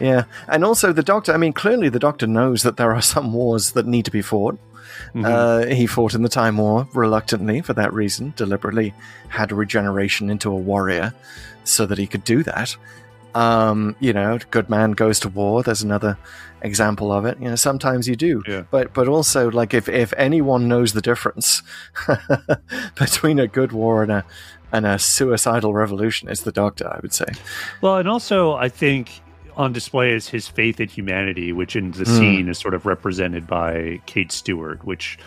Yeah. 0.00 0.24
And 0.48 0.64
also 0.64 0.92
the 0.92 1.02
doctor, 1.02 1.32
I 1.32 1.36
mean, 1.36 1.52
clearly 1.52 1.88
the 1.88 1.98
doctor 1.98 2.26
knows 2.26 2.62
that 2.62 2.76
there 2.76 2.92
are 2.94 3.02
some 3.14 3.32
wars 3.32 3.72
that 3.72 3.86
need 3.86 4.04
to 4.04 4.10
be 4.10 4.22
fought. 4.22 4.58
Mhm. 5.14 5.24
Uh, 5.24 5.74
he 5.74 5.86
fought 5.86 6.14
in 6.14 6.22
the 6.22 6.28
Time 6.28 6.56
War 6.58 6.88
reluctantly 6.94 7.60
for 7.62 7.72
that 7.74 7.92
reason, 7.92 8.32
deliberately 8.36 8.94
had 9.28 9.52
regeneration 9.52 10.28
into 10.30 10.50
a 10.50 10.56
warrior 10.56 11.14
so 11.64 11.86
that 11.86 11.98
he 11.98 12.06
could 12.06 12.24
do 12.24 12.42
that. 12.42 12.76
Um, 13.34 13.94
you 14.00 14.12
know, 14.12 14.38
good 14.50 14.68
man 14.70 14.92
goes 14.92 15.20
to 15.20 15.28
war. 15.28 15.62
There's 15.62 15.82
another 15.82 16.16
example 16.62 17.12
of 17.12 17.24
it. 17.26 17.38
You 17.40 17.50
know, 17.50 17.56
sometimes 17.56 18.08
you 18.08 18.16
do. 18.16 18.42
Yeah. 18.48 18.62
But 18.70 18.92
but 18.92 19.06
also 19.06 19.50
like 19.50 19.74
if, 19.74 19.88
if 19.88 20.12
anyone 20.16 20.66
knows 20.66 20.92
the 20.94 21.02
difference 21.02 21.62
between 22.94 23.38
a 23.38 23.46
good 23.46 23.72
war 23.72 24.02
and 24.02 24.10
a 24.10 24.24
and 24.72 24.84
a 24.86 24.98
suicidal 24.98 25.72
revolution, 25.74 26.28
it's 26.28 26.42
the 26.42 26.52
doctor, 26.52 26.86
I 26.88 26.98
would 27.02 27.12
say. 27.12 27.26
Well, 27.80 27.96
and 27.96 28.08
also 28.08 28.52
I 28.54 28.68
think 28.68 29.20
on 29.56 29.72
display 29.72 30.12
is 30.12 30.28
his 30.28 30.46
faith 30.46 30.78
in 30.80 30.88
humanity, 30.88 31.52
which 31.52 31.74
in 31.74 31.90
the 31.92 31.98
Hmm. 31.98 32.04
scene 32.04 32.48
is 32.48 32.58
sort 32.58 32.74
of 32.74 32.86
represented 32.86 33.46
by 33.46 34.00
Kate 34.06 34.30
Stewart, 34.30 34.84
which 34.84 35.18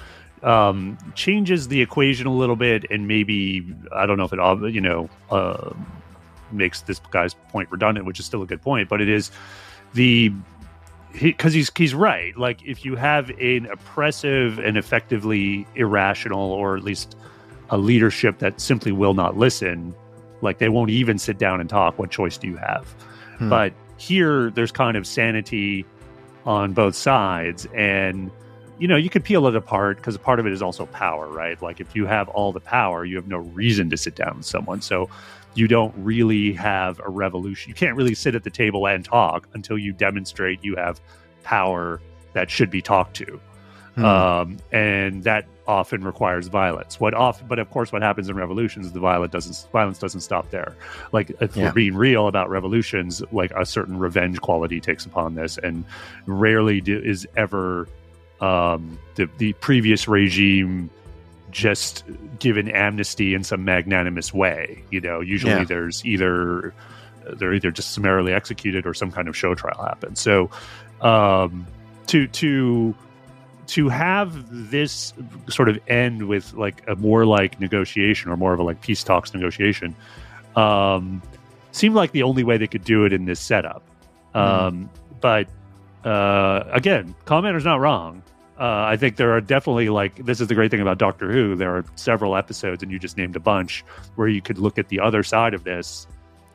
um, 0.44 0.98
changes 1.16 1.68
the 1.68 1.82
equation 1.82 2.26
a 2.28 2.34
little 2.34 2.56
bit, 2.56 2.86
and 2.90 3.08
maybe 3.08 3.64
I 3.96 4.06
don't 4.06 4.18
know 4.18 4.24
if 4.24 4.34
it 4.34 4.40
ob- 4.40 4.64
you 4.70 4.82
know 4.82 5.10
uh, 5.30 5.72
makes 6.52 6.82
this 6.82 7.00
guy's 7.12 7.34
point 7.50 7.70
redundant, 7.72 8.06
which 8.08 8.20
is 8.20 8.26
still 8.26 8.42
a 8.42 8.46
good 8.48 8.62
point, 8.62 8.90
but 8.90 9.02
it 9.02 9.10
is 9.10 9.30
the 9.94 10.32
because 11.22 11.54
he's 11.54 11.70
he's 11.76 11.94
right. 11.94 12.36
Like 12.38 12.64
if 12.66 12.86
you 12.86 12.96
have 12.96 13.30
an 13.32 13.66
oppressive 13.68 14.58
and 14.60 14.78
effectively 14.78 15.68
irrational, 15.76 16.52
or 16.52 16.76
at 16.78 16.84
least 16.84 17.16
a 17.72 17.78
leadership 17.78 18.38
that 18.40 18.60
simply 18.62 18.92
will 18.92 19.14
not 19.14 19.38
listen, 19.38 19.96
like 20.42 20.60
they 20.60 20.70
won't 20.70 20.90
even 20.90 21.18
sit 21.18 21.38
down 21.38 21.60
and 21.60 21.70
talk. 21.70 21.98
What 21.98 22.12
choice 22.12 22.38
do 22.38 22.48
you 22.48 22.58
have? 22.58 22.86
Hmm. 23.38 23.50
But 23.50 23.74
here, 23.98 24.52
there's 24.52 24.72
kind 24.72 24.98
of 24.98 25.08
sanity 25.08 25.86
on 26.46 26.74
both 26.74 26.96
sides, 26.96 27.68
and 27.74 28.30
you 28.78 28.88
know 28.88 28.98
you 28.98 29.10
could 29.10 29.24
peel 29.24 29.48
it 29.48 29.56
apart 29.56 29.98
because 29.98 30.18
part 30.18 30.40
of 30.40 30.46
it 30.46 30.54
is 30.54 30.62
also 30.62 30.86
power, 30.88 31.28
right? 31.28 31.62
Like 31.62 31.80
if 31.80 31.96
you 31.96 32.06
have 32.06 32.28
all 32.30 32.52
the 32.52 32.60
power, 32.60 33.06
you 33.06 33.16
have 33.16 33.28
no 33.28 33.38
reason 33.38 33.90
to 33.90 33.98
sit 33.98 34.16
down 34.16 34.38
with 34.38 34.46
someone. 34.46 34.82
So 34.82 35.10
you 35.54 35.68
don't 35.68 35.94
really 35.98 36.54
have 36.54 37.00
a 37.04 37.10
revolution. 37.10 37.70
You 37.70 37.76
can't 37.76 37.96
really 37.96 38.16
sit 38.16 38.36
at 38.36 38.44
the 38.44 38.50
table 38.50 38.88
and 38.88 39.04
talk 39.04 39.48
until 39.54 39.78
you 39.78 39.92
demonstrate 39.94 40.64
you 40.64 40.76
have 40.76 41.00
power 41.44 42.02
that 42.34 42.50
should 42.50 42.70
be 42.70 42.82
talked 42.82 43.16
to. 43.18 43.40
Hmm. 43.96 44.06
Um, 44.06 44.58
and 44.72 45.24
that 45.24 45.46
often 45.72 46.04
requires 46.04 46.48
violence. 46.48 47.00
What 47.00 47.14
often, 47.14 47.48
but 47.48 47.58
of 47.60 47.70
course, 47.72 47.92
what 47.92 48.02
happens 48.02 48.28
in 48.30 48.36
revolutions 48.36 48.86
is 48.88 48.92
the 48.92 49.00
violence 49.00 49.32
doesn't 49.32 49.72
violence 49.72 49.98
doesn't 50.00 50.22
stop 50.22 50.50
there. 50.52 50.76
Like 51.12 51.30
if 51.40 51.56
Yeah. 51.56 51.64
we're 51.66 51.74
being 51.74 51.96
real 51.96 52.28
about 52.28 52.50
revolutions, 52.50 53.24
like 53.32 53.52
a 53.52 53.66
certain 53.66 53.98
revenge 53.98 54.42
quality 54.42 54.80
takes 54.82 55.06
upon 55.06 55.36
this, 55.36 55.58
and 55.58 55.86
rarely 56.26 56.82
do, 56.82 57.00
is 57.00 57.26
ever 57.38 57.88
um, 58.42 59.00
the 59.16 59.30
the 59.38 59.54
previous 59.54 60.08
regime 60.08 60.90
just 61.52 62.04
given 62.40 62.70
amnesty 62.70 63.34
in 63.34 63.44
some 63.44 63.64
magnanimous 63.66 64.34
way. 64.34 64.84
You 64.90 65.02
know, 65.02 65.20
usually 65.22 65.54
Yeah. 65.54 65.64
there's 65.66 66.04
either 66.06 66.74
they're 67.38 67.54
either 67.54 67.72
just 67.72 67.92
summarily 67.92 68.34
executed 68.34 68.86
or 68.86 68.94
some 68.94 69.12
kind 69.12 69.28
of 69.28 69.38
show 69.38 69.54
trial 69.56 69.84
happens. 69.84 70.20
So 70.20 70.50
um, 71.02 71.66
to 72.08 72.28
to 72.28 72.96
to 73.72 73.88
have 73.88 74.70
this 74.70 75.14
sort 75.48 75.70
of 75.70 75.80
end 75.88 76.28
with 76.28 76.54
like 76.54 76.84
a 76.88 76.96
more 76.98 77.26
like 77.26 77.58
negotiation 77.62 78.30
or 78.30 78.36
more 78.36 78.54
of 78.54 78.60
a 78.60 78.64
like 78.64 78.82
peace 78.82 79.02
talks 79.02 79.34
negotiation 79.34 79.96
um, 80.58 81.22
seemed 81.72 81.96
like 81.96 82.12
the 82.12 82.24
only 82.24 82.44
way 82.44 82.58
they 82.58 82.68
could 82.68 82.84
do 82.84 83.06
it 83.06 83.14
in 83.14 83.24
this 83.26 83.40
setup. 83.40 83.82
Um, 84.34 84.90
But 85.22 85.48
uh, 86.04 86.64
again, 86.72 87.16
commenter's 87.26 87.64
not 87.64 87.80
wrong. 87.80 88.24
Uh, 88.60 88.86
I 88.88 88.98
think 88.98 89.16
there 89.16 89.32
are 89.32 89.42
definitely 89.42 89.90
like 89.90 90.26
this 90.26 90.42
is 90.42 90.48
the 90.48 90.56
great 90.56 90.70
thing 90.70 90.82
about 90.82 90.98
Doctor 90.98 91.32
Who. 91.32 91.56
There 91.56 91.76
are 91.76 91.86
several 91.96 92.36
episodes, 92.36 92.84
and 92.84 92.92
you 92.92 93.00
just 93.00 93.18
named 93.18 93.36
a 93.36 93.40
bunch 93.40 93.84
where 94.16 94.28
you 94.28 94.42
could 94.42 94.58
look 94.58 94.78
at 94.78 94.90
the 94.90 95.00
other 95.00 95.24
side 95.24 95.54
of 95.54 95.64
this, 95.64 96.08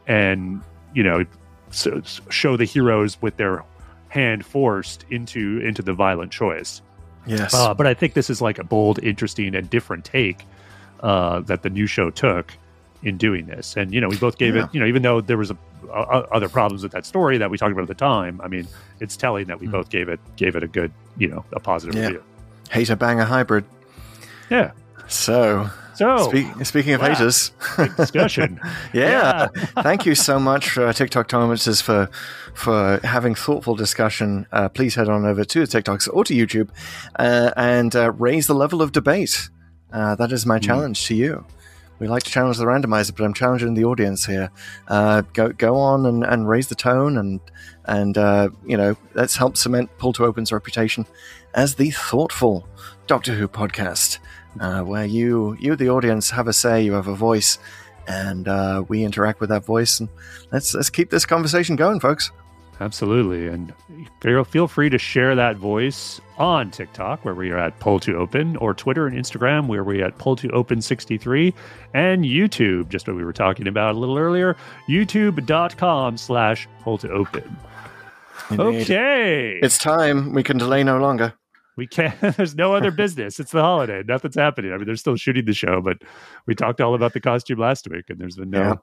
and 0.06 0.62
you 0.94 1.02
know, 1.02 1.24
so, 1.70 2.02
show 2.28 2.56
the 2.56 2.64
heroes 2.64 3.20
with 3.22 3.36
their 3.38 3.64
hand 4.08 4.44
forced 4.44 5.04
into 5.10 5.60
into 5.60 5.82
the 5.82 5.92
violent 5.92 6.30
choice. 6.30 6.82
Yes. 7.26 7.52
Uh, 7.54 7.74
but 7.74 7.86
I 7.86 7.94
think 7.94 8.14
this 8.14 8.30
is 8.30 8.40
like 8.40 8.58
a 8.58 8.64
bold, 8.64 8.98
interesting, 9.02 9.54
and 9.54 9.68
different 9.68 10.04
take 10.04 10.44
uh, 11.00 11.40
that 11.40 11.62
the 11.62 11.70
new 11.70 11.86
show 11.86 12.10
took 12.10 12.52
in 13.02 13.16
doing 13.18 13.46
this. 13.46 13.76
And 13.76 13.92
you 13.92 14.00
know, 14.00 14.08
we 14.08 14.16
both 14.16 14.38
gave 14.38 14.56
Yeah. 14.56 14.64
it. 14.64 14.70
You 14.72 14.80
know, 14.80 14.86
even 14.86 15.02
though 15.02 15.20
there 15.20 15.36
was 15.36 15.50
a, 15.50 15.56
a, 15.90 15.92
other 16.32 16.48
problems 16.48 16.82
with 16.82 16.92
that 16.92 17.04
story 17.06 17.38
that 17.38 17.50
we 17.50 17.58
talked 17.58 17.72
about 17.72 17.82
at 17.82 17.88
the 17.88 17.94
time, 17.94 18.40
I 18.42 18.48
mean, 18.48 18.66
it's 19.00 19.16
telling 19.16 19.46
that 19.48 19.60
we 19.60 19.66
Mm. 19.66 19.72
both 19.72 19.90
gave 19.90 20.08
it 20.08 20.18
gave 20.36 20.56
it 20.56 20.62
a 20.62 20.66
good, 20.66 20.90
you 21.18 21.28
know, 21.28 21.44
a 21.52 21.60
positive 21.60 21.94
Yeah. 21.94 22.06
review. 22.06 22.22
Hater 22.70 22.96
banger 22.96 23.24
hybrid. 23.24 23.64
Yeah. 24.50 24.72
So, 25.08 25.68
So 25.96 26.28
speak, 26.28 26.46
speaking 26.66 26.92
of 26.92 27.00
wow. 27.00 27.08
haters, 27.08 27.52
discussion. 27.96 28.60
yeah. 28.92 29.48
Thank 29.82 30.04
you 30.04 30.14
so 30.14 30.38
much, 30.38 30.76
uh, 30.76 30.92
TikTok 30.92 31.28
Tolerances, 31.28 31.80
for 31.80 32.10
for 32.54 33.00
having 33.02 33.34
thoughtful 33.34 33.74
discussion. 33.74 34.46
Uh, 34.52 34.68
please 34.68 34.94
head 34.94 35.08
on 35.08 35.24
over 35.24 35.44
to 35.44 35.66
the 35.66 35.66
TikToks 35.66 36.08
or 36.12 36.24
to 36.24 36.34
YouTube 36.34 36.68
uh, 37.18 37.52
and 37.56 37.96
uh, 37.96 38.12
raise 38.12 38.46
the 38.46 38.54
level 38.54 38.82
of 38.82 38.92
debate. 38.92 39.48
Uh, 39.92 40.14
that 40.16 40.32
is 40.32 40.44
my 40.44 40.58
challenge 40.58 41.06
to 41.06 41.14
you. 41.14 41.44
We 41.98 42.08
like 42.08 42.24
to 42.24 42.30
challenge 42.30 42.58
the 42.58 42.66
randomizer, 42.66 43.16
but 43.16 43.24
I'm 43.24 43.32
challenging 43.32 43.72
the 43.72 43.84
audience 43.84 44.26
here. 44.26 44.50
Uh, 44.86 45.22
go 45.32 45.48
go 45.48 45.76
on 45.76 46.04
and, 46.04 46.24
and 46.24 46.46
raise 46.46 46.68
the 46.68 46.74
tone, 46.74 47.16
and 47.16 47.40
and 47.86 48.18
uh, 48.18 48.50
you 48.66 48.76
know 48.76 48.96
let's 49.14 49.36
help 49.36 49.56
cement 49.56 49.90
Pull 49.98 50.12
to 50.14 50.24
Open's 50.24 50.52
reputation 50.52 51.06
as 51.54 51.76
the 51.76 51.90
thoughtful 51.90 52.68
Doctor 53.06 53.34
Who 53.34 53.48
podcast, 53.48 54.18
uh, 54.60 54.82
where 54.82 55.04
you 55.04 55.56
you 55.58 55.76
the 55.76 55.90
audience 55.90 56.30
have 56.30 56.48
a 56.48 56.52
say, 56.52 56.82
you 56.82 56.92
have 56.92 57.08
a 57.08 57.14
voice, 57.14 57.58
and 58.06 58.48
uh, 58.48 58.84
we 58.88 59.04
interact 59.04 59.40
with 59.40 59.50
that 59.50 59.64
voice. 59.64 60.00
And 60.00 60.08
let's 60.52 60.74
let's 60.74 60.90
keep 60.90 61.10
this 61.10 61.26
conversation 61.26 61.76
going, 61.76 62.00
folks. 62.00 62.30
Absolutely. 62.80 63.48
And 63.48 63.72
feel 64.20 64.44
feel 64.44 64.68
free 64.68 64.90
to 64.90 64.98
share 64.98 65.34
that 65.34 65.56
voice 65.56 66.20
on 66.36 66.70
TikTok, 66.70 67.24
where 67.24 67.34
we 67.34 67.50
are 67.50 67.58
at 67.58 67.78
Pull 67.80 68.00
to 68.00 68.16
Open, 68.16 68.56
or 68.56 68.74
Twitter 68.74 69.06
and 69.06 69.16
Instagram, 69.16 69.66
where 69.66 69.82
we 69.82 70.02
are 70.02 70.06
at 70.06 70.18
Pull 70.18 70.36
to 70.36 70.50
Open 70.50 70.82
63, 70.82 71.54
and 71.94 72.24
YouTube, 72.24 72.88
just 72.90 73.08
what 73.08 73.16
we 73.16 73.24
were 73.24 73.32
talking 73.32 73.66
about 73.66 73.94
a 73.94 73.98
little 73.98 74.18
earlier, 74.18 74.56
youtube.com 74.88 76.18
slash 76.18 76.68
Pull 76.82 76.98
to 76.98 77.10
Open. 77.10 77.56
Indeed. 78.50 78.82
Okay. 78.82 79.58
It's 79.62 79.78
time. 79.78 80.32
We 80.32 80.42
can 80.42 80.58
delay 80.58 80.84
no 80.84 80.98
longer. 80.98 81.34
We 81.76 81.86
can't, 81.86 82.18
there's 82.36 82.54
no 82.54 82.74
other 82.74 82.90
business. 82.90 83.38
It's 83.38 83.52
the 83.52 83.62
holiday. 83.62 84.02
Nothing's 84.06 84.34
happening. 84.34 84.72
I 84.72 84.76
mean, 84.76 84.86
they're 84.86 84.96
still 84.96 85.16
shooting 85.16 85.44
the 85.44 85.54
show, 85.54 85.80
but 85.80 85.98
we 86.46 86.54
talked 86.54 86.80
all 86.80 86.94
about 86.94 87.12
the 87.12 87.20
costume 87.20 87.58
last 87.58 87.88
week, 87.88 88.06
and 88.08 88.18
there's 88.18 88.36
been 88.36 88.50
no. 88.50 88.60
Yeah. 88.60 88.74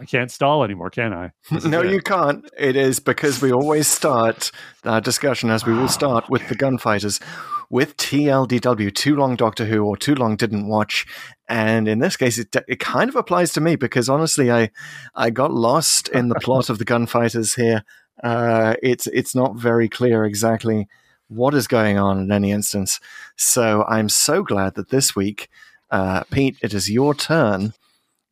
I 0.00 0.06
can't 0.06 0.30
stall 0.30 0.64
anymore, 0.64 0.88
can 0.88 1.12
I? 1.12 1.32
No, 1.66 1.82
it. 1.82 1.90
you 1.90 2.00
can't. 2.00 2.48
It 2.58 2.76
is 2.76 2.98
because 2.98 3.42
we 3.42 3.52
always 3.52 3.86
start 3.86 4.50
our 4.84 5.02
discussion, 5.02 5.50
as 5.50 5.66
we 5.66 5.74
will 5.74 5.88
start 5.88 6.30
with 6.30 6.48
the 6.48 6.54
gunfighters, 6.54 7.20
with 7.68 7.96
TLDW, 7.98 8.94
Too 8.94 9.16
Long 9.16 9.36
Doctor 9.36 9.66
Who, 9.66 9.84
or 9.84 9.98
Too 9.98 10.14
Long 10.14 10.36
Didn't 10.36 10.66
Watch. 10.66 11.04
And 11.46 11.88
in 11.88 11.98
this 11.98 12.16
case, 12.16 12.38
it, 12.38 12.56
it 12.66 12.80
kind 12.80 13.10
of 13.10 13.16
applies 13.16 13.52
to 13.52 13.60
me 13.60 13.76
because 13.76 14.08
honestly, 14.08 14.50
I 14.50 14.70
I 15.14 15.28
got 15.28 15.52
lost 15.52 16.08
in 16.08 16.28
the 16.28 16.36
plot 16.36 16.70
of 16.70 16.78
the 16.78 16.86
gunfighters 16.86 17.54
here. 17.54 17.84
Uh, 18.24 18.76
it's 18.82 19.06
it's 19.08 19.34
not 19.34 19.56
very 19.56 19.90
clear 19.90 20.24
exactly 20.24 20.88
what 21.34 21.54
is 21.54 21.66
going 21.66 21.98
on 21.98 22.18
in 22.18 22.32
any 22.32 22.50
instance. 22.50 23.00
So 23.36 23.84
I'm 23.84 24.08
so 24.08 24.42
glad 24.42 24.74
that 24.74 24.90
this 24.90 25.14
week, 25.16 25.48
uh, 25.90 26.24
Pete, 26.30 26.56
it 26.62 26.74
is 26.74 26.90
your 26.90 27.14
turn 27.14 27.74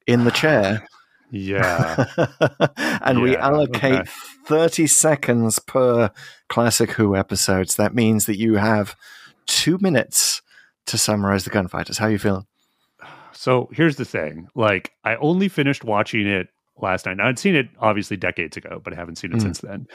in 0.06 0.24
the 0.24 0.30
chair. 0.30 0.86
Yeah. 1.30 2.04
and 3.02 3.22
we 3.22 3.36
allocate 3.36 4.00
okay. 4.00 4.10
30 4.46 4.86
seconds 4.88 5.58
per 5.60 6.10
Classic 6.48 6.90
Who 6.92 7.14
episodes. 7.14 7.76
That 7.76 7.94
means 7.94 8.26
that 8.26 8.38
you 8.38 8.56
have 8.56 8.96
two 9.46 9.78
minutes 9.80 10.42
to 10.86 10.98
summarize 10.98 11.44
the 11.44 11.50
gunfighters. 11.50 11.98
How 11.98 12.06
are 12.06 12.10
you 12.10 12.18
feeling? 12.18 12.46
So 13.32 13.68
here's 13.72 13.96
the 13.96 14.04
thing: 14.04 14.48
like, 14.54 14.92
I 15.04 15.14
only 15.16 15.48
finished 15.48 15.84
watching 15.84 16.26
it 16.26 16.48
last 16.82 17.06
night. 17.06 17.16
Now, 17.18 17.28
I'd 17.28 17.38
seen 17.38 17.54
it 17.54 17.68
obviously 17.78 18.16
decades 18.16 18.56
ago, 18.56 18.80
but 18.82 18.92
I 18.92 18.96
haven't 18.96 19.16
seen 19.16 19.32
it 19.32 19.38
Mm. 19.38 19.42
since 19.42 19.60
then. 19.60 19.86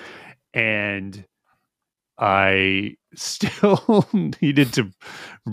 And 0.53 1.25
I 2.17 2.95
still 3.15 4.05
needed 4.41 4.73
to 4.73 4.91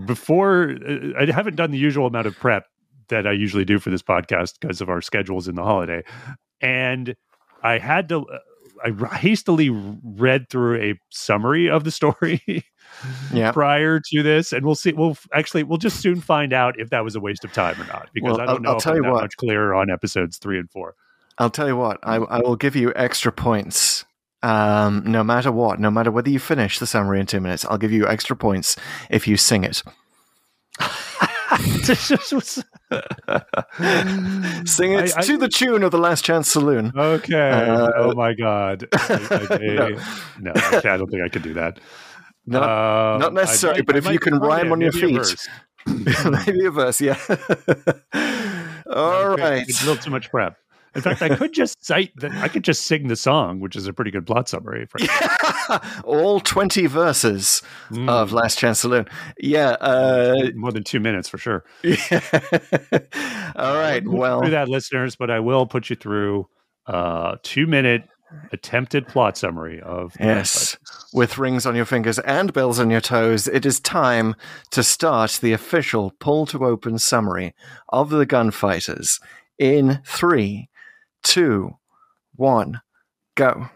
before 0.06 0.76
uh, 0.86 1.20
I 1.22 1.30
haven't 1.32 1.56
done 1.56 1.70
the 1.70 1.78
usual 1.78 2.06
amount 2.06 2.26
of 2.26 2.36
prep 2.36 2.66
that 3.08 3.26
I 3.26 3.32
usually 3.32 3.64
do 3.64 3.78
for 3.78 3.90
this 3.90 4.02
podcast 4.02 4.54
because 4.60 4.80
of 4.80 4.88
our 4.88 5.00
schedules 5.00 5.48
in 5.48 5.54
the 5.54 5.64
holiday, 5.64 6.02
and 6.60 7.14
I 7.62 7.78
had 7.78 8.08
to. 8.10 8.26
uh, 8.26 8.38
I 8.84 8.90
hastily 9.16 9.70
read 9.70 10.48
through 10.50 10.80
a 10.82 10.98
summary 11.10 11.70
of 11.70 11.84
the 11.84 11.92
story 11.92 12.42
Yeah. 13.32 13.52
prior 13.52 14.00
to 14.10 14.22
this, 14.24 14.52
and 14.52 14.66
we'll 14.66 14.74
see. 14.74 14.92
We'll 14.92 15.16
actually 15.32 15.62
we'll 15.62 15.78
just 15.78 16.00
soon 16.00 16.20
find 16.20 16.52
out 16.52 16.80
if 16.80 16.90
that 16.90 17.04
was 17.04 17.14
a 17.14 17.20
waste 17.20 17.44
of 17.44 17.52
time 17.52 17.80
or 17.80 17.84
not 17.86 18.08
because 18.12 18.38
Well, 18.38 18.40
I 18.40 18.44
I'll- 18.44 18.54
don't 18.54 18.62
know 18.62 18.70
I'll 18.70 18.76
if 18.78 18.82
tell 18.82 18.92
I'm 18.92 18.96
you 18.98 19.02
that 19.04 19.12
what. 19.12 19.20
much 19.22 19.36
clearer 19.36 19.72
on 19.74 19.88
episodes 19.90 20.38
three 20.38 20.58
and 20.58 20.68
four. 20.70 20.94
I'll 21.38 21.50
tell 21.50 21.68
you 21.68 21.76
what, 21.76 21.98
I, 22.02 22.16
I 22.16 22.40
will 22.40 22.56
give 22.56 22.74
you 22.74 22.92
extra 22.96 23.30
points. 23.30 24.04
Um, 24.42 25.02
no 25.06 25.22
matter 25.22 25.52
what, 25.52 25.78
no 25.78 25.90
matter 25.90 26.10
whether 26.10 26.28
you 26.30 26.38
finish 26.40 26.78
the 26.78 26.86
summary 26.86 27.20
in 27.20 27.26
two 27.26 27.40
minutes, 27.40 27.64
I'll 27.64 27.78
give 27.78 27.92
you 27.92 28.08
extra 28.08 28.34
points 28.36 28.76
if 29.10 29.28
you 29.28 29.36
sing 29.36 29.62
it. 29.64 29.82
Sing 34.64 34.92
it 34.92 35.14
I- 35.16 35.18
I- 35.18 35.22
to 35.22 35.36
the 35.38 35.48
tune 35.52 35.82
of 35.82 35.90
the 35.90 35.98
Last 35.98 36.24
Chance 36.24 36.48
Saloon. 36.48 36.92
Okay. 36.96 37.50
Uh, 37.50 37.90
oh 37.96 38.14
my 38.14 38.32
god. 38.34 38.88
I, 38.92 39.58
No. 39.60 39.88
no, 40.40 40.52
I, 40.54 40.76
I 40.78 40.96
don't 40.96 41.10
think 41.10 41.22
I 41.24 41.28
could 41.28 41.42
do 41.42 41.54
that. 41.54 41.78
Not, 42.46 42.62
Um, 42.62 43.20
not 43.20 43.32
might- 43.34 43.86
but 43.86 43.96
if 43.96 44.08
you 44.10 44.18
can 44.18 44.38
rhyme 44.38 44.68
it, 44.68 44.72
on 44.72 44.80
your 44.80 44.92
feet. 44.92 45.36
maybe 45.86 46.64
a 46.64 46.70
verse, 46.70 47.00
yeah. 47.00 47.18
All 48.90 49.32
Okay, 49.32 49.42
right. 49.42 49.62
It's 49.68 49.82
a 49.82 49.86
little 49.86 50.02
too 50.02 50.10
much 50.10 50.30
prep. 50.30 50.56
In 50.94 51.00
fact, 51.02 51.22
I 51.22 51.34
could 51.36 51.52
just 51.52 51.84
cite 51.84 52.12
that 52.16 52.32
I 52.32 52.48
could 52.48 52.64
just 52.64 52.86
sing 52.86 53.08
the 53.08 53.16
song, 53.16 53.60
which 53.60 53.76
is 53.76 53.86
a 53.86 53.92
pretty 53.92 54.10
good 54.10 54.26
plot 54.26 54.48
summary. 54.48 54.86
For 54.86 54.98
All 56.04 56.40
20 56.40 56.86
verses 56.86 57.62
Mm, 57.90 58.08
of 58.08 58.32
Last 58.32 58.58
Chance 58.58 58.80
Saloon. 58.80 59.06
Yeah. 59.38 59.70
Uh, 59.80 60.50
more 60.54 60.72
than 60.72 60.84
two 60.84 61.00
minutes 61.00 61.28
for 61.28 61.38
sure. 61.38 61.64
yeah. 61.82 62.20
All 63.56 63.74
right. 63.74 64.02
We'll 64.04 64.40
do 64.42 64.50
that, 64.50 64.68
listeners, 64.68 65.16
but 65.16 65.30
I 65.30 65.40
will 65.40 65.66
put 65.66 65.90
you 65.90 65.96
through 65.96 66.48
a 66.86 67.38
two 67.42 67.66
minute 67.66 68.04
attempted 68.50 69.06
plot 69.08 69.36
summary 69.36 69.80
of 69.80 70.14
Yes. 70.18 70.76
With 71.12 71.36
rings 71.36 71.66
on 71.66 71.76
your 71.76 71.84
fingers 71.84 72.18
and 72.20 72.52
bells 72.52 72.80
on 72.80 72.88
your 72.90 73.02
toes, 73.02 73.46
it 73.46 73.66
is 73.66 73.78
time 73.80 74.34
to 74.70 74.82
start 74.82 75.38
the 75.42 75.52
official 75.52 76.12
pull 76.18 76.46
to 76.46 76.64
open 76.64 76.98
summary 76.98 77.54
of 77.90 78.08
the 78.10 78.24
gunfighters 78.24 79.20
in 79.58 80.00
three, 80.06 80.68
two, 81.22 81.76
one, 82.36 82.80
go. 83.34 83.68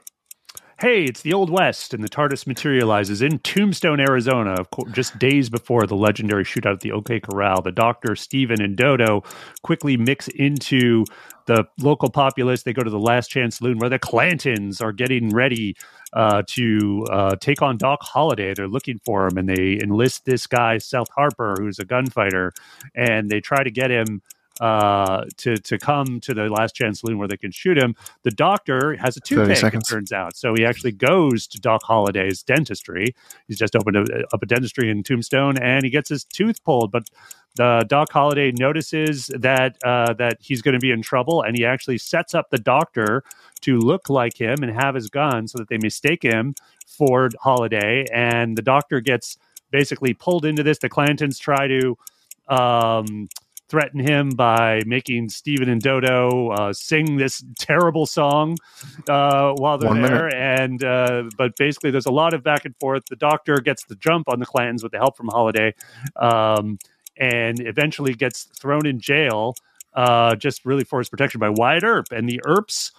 Hey, 0.79 1.05
it's 1.05 1.23
the 1.23 1.33
Old 1.33 1.49
West, 1.49 1.95
and 1.95 2.05
the 2.05 2.09
TARDIS 2.09 2.47
materializes 2.47 3.23
in 3.23 3.39
Tombstone, 3.39 3.99
Arizona, 3.99 4.57
of 4.61 4.71
course, 4.73 4.93
just 4.93 5.19
days 5.19 5.49
before 5.49 5.87
the 5.87 5.97
legendary 5.97 6.45
shootout 6.45 6.75
at 6.75 6.81
the 6.81 6.93
OK 6.93 7.19
Corral. 7.21 7.63
The 7.63 7.73
Doctor, 7.73 8.15
Steven, 8.15 8.61
and 8.61 8.77
Dodo 8.77 9.23
quickly 9.63 9.97
mix 9.97 10.29
into 10.29 11.07
the 11.47 11.65
local 11.81 12.11
populace. 12.11 12.63
They 12.63 12.75
go 12.75 12.83
to 12.83 12.91
the 12.91 12.99
Last 12.99 13.29
Chance 13.29 13.57
Saloon 13.57 13.79
where 13.79 13.89
the 13.89 13.99
Clantons 13.99 14.83
are 14.83 14.93
getting 14.93 15.31
ready 15.31 15.77
uh, 16.13 16.43
to 16.49 17.07
uh, 17.11 17.37
take 17.37 17.63
on 17.63 17.79
Doc 17.79 18.01
Holliday. 18.03 18.53
They're 18.53 18.69
looking 18.69 19.01
for 19.03 19.27
him, 19.27 19.39
and 19.39 19.49
they 19.49 19.79
enlist 19.83 20.27
this 20.27 20.47
guy, 20.47 20.77
Seth 20.77 21.09
Harper, 21.17 21.55
who's 21.59 21.79
a 21.79 21.87
gunfighter, 21.87 22.53
and 22.95 23.31
they 23.31 23.41
try 23.41 23.63
to 23.63 23.71
get 23.71 23.91
him 23.91 24.21
uh 24.61 25.25
to 25.37 25.57
to 25.57 25.79
come 25.79 26.21
to 26.21 26.35
the 26.35 26.49
last 26.49 26.75
chance 26.75 27.01
saloon 27.01 27.19
where 27.19 27.29
they 27.29 27.37
can 27.37 27.51
shoot 27.51 27.79
him. 27.79 27.95
The 28.23 28.31
doctor 28.31 28.97
has 28.97 29.17
a 29.17 29.21
30 29.21 29.55
toothache 29.55 29.75
it 29.75 29.83
turns 29.89 30.13
out. 30.13 30.37
So 30.37 30.55
he 30.55 30.65
actually 30.65 30.93
goes 30.93 31.47
to 31.49 31.61
doc 31.61 31.83
holliday's 31.83 32.43
dentistry. 32.43 33.15
He's 33.49 33.59
just 33.59 33.77
opened 33.77 33.97
a, 33.97 34.25
up 34.33 34.43
a 34.43 34.47
dentistry 34.47 34.91
in 34.91 35.03
tombstone 35.03 35.59
and 35.59 35.85
he 35.85 35.91
gets 35.91 36.09
his 36.09 36.25
tooth 36.25 36.63
pulled. 36.65 36.91
But 36.91 37.09
the 37.57 37.85
doc 37.89 38.13
holliday 38.13 38.53
notices 38.53 39.29
that 39.29 39.77
uh 39.85 40.13
that 40.15 40.39
he's 40.41 40.63
going 40.63 40.75
to 40.75 40.81
be 40.81 40.91
in 40.91 41.03
trouble 41.03 41.43
and 41.43 41.57
he 41.57 41.65
actually 41.65 41.99
sets 41.99 42.35
up 42.35 42.51
the 42.51 42.59
doctor 42.59 43.23
to 43.63 43.79
look 43.79 44.09
like 44.11 44.39
him 44.39 44.63
and 44.63 44.73
have 44.73 44.95
his 44.95 45.09
gun 45.09 45.49
so 45.49 45.59
that 45.59 45.69
they 45.69 45.79
mistake 45.79 46.23
him 46.23 46.55
for 46.87 47.31
holliday 47.41 48.07
and 48.13 48.57
the 48.57 48.63
doctor 48.63 49.01
gets 49.01 49.39
basically 49.71 50.15
pulled 50.15 50.45
into 50.45 50.63
this. 50.63 50.79
The 50.79 50.89
clantons 50.89 51.39
try 51.39 51.67
to 51.69 51.97
um 52.49 53.29
threaten 53.69 54.01
him 54.01 54.31
by 54.31 54.83
making 54.87 55.29
Steven 55.29 55.69
and 55.69 55.81
Dodo 55.81 56.51
uh, 56.51 56.73
sing 56.73 57.17
this 57.17 57.45
terrible 57.59 58.07
song 58.07 58.57
uh, 59.09 59.53
while 59.55 59.79
they're 59.79 59.89
One 59.91 60.03
there. 60.03 60.27
minute. 60.27 60.35
And 60.35 60.85
uh, 60.85 61.25
but 61.37 61.57
basically, 61.57 61.91
there's 61.91 62.07
a 62.07 62.13
lot 62.13 62.35
of 62.35 62.43
back 62.43 62.65
and 62.65 62.77
forth. 62.77 63.05
The 63.11 63.17
Doctor 63.17 63.57
gets 63.61 63.85
the 63.85 63.97
jump 63.97 64.29
on 64.29 64.39
the 64.41 64.47
Clantons 64.47 64.83
with 64.83 64.93
the 64.93 64.99
help 64.99 65.17
from 65.17 65.29
Holliday, 65.29 65.75
um, 66.17 66.79
and 67.19 67.61
eventually 67.61 68.15
gets 68.15 68.45
thrown 68.45 68.87
in 68.87 69.01
jail. 69.01 69.55
Uh, 69.95 70.35
just 70.35 70.67
really 70.67 70.85
for 70.85 70.99
his 70.99 71.09
protection 71.09 71.41
by 71.41 71.49
Wyatt 71.49 71.83
Earp 71.83 72.07
and 72.11 72.29
the 72.29 72.39
Earps. 72.45 72.93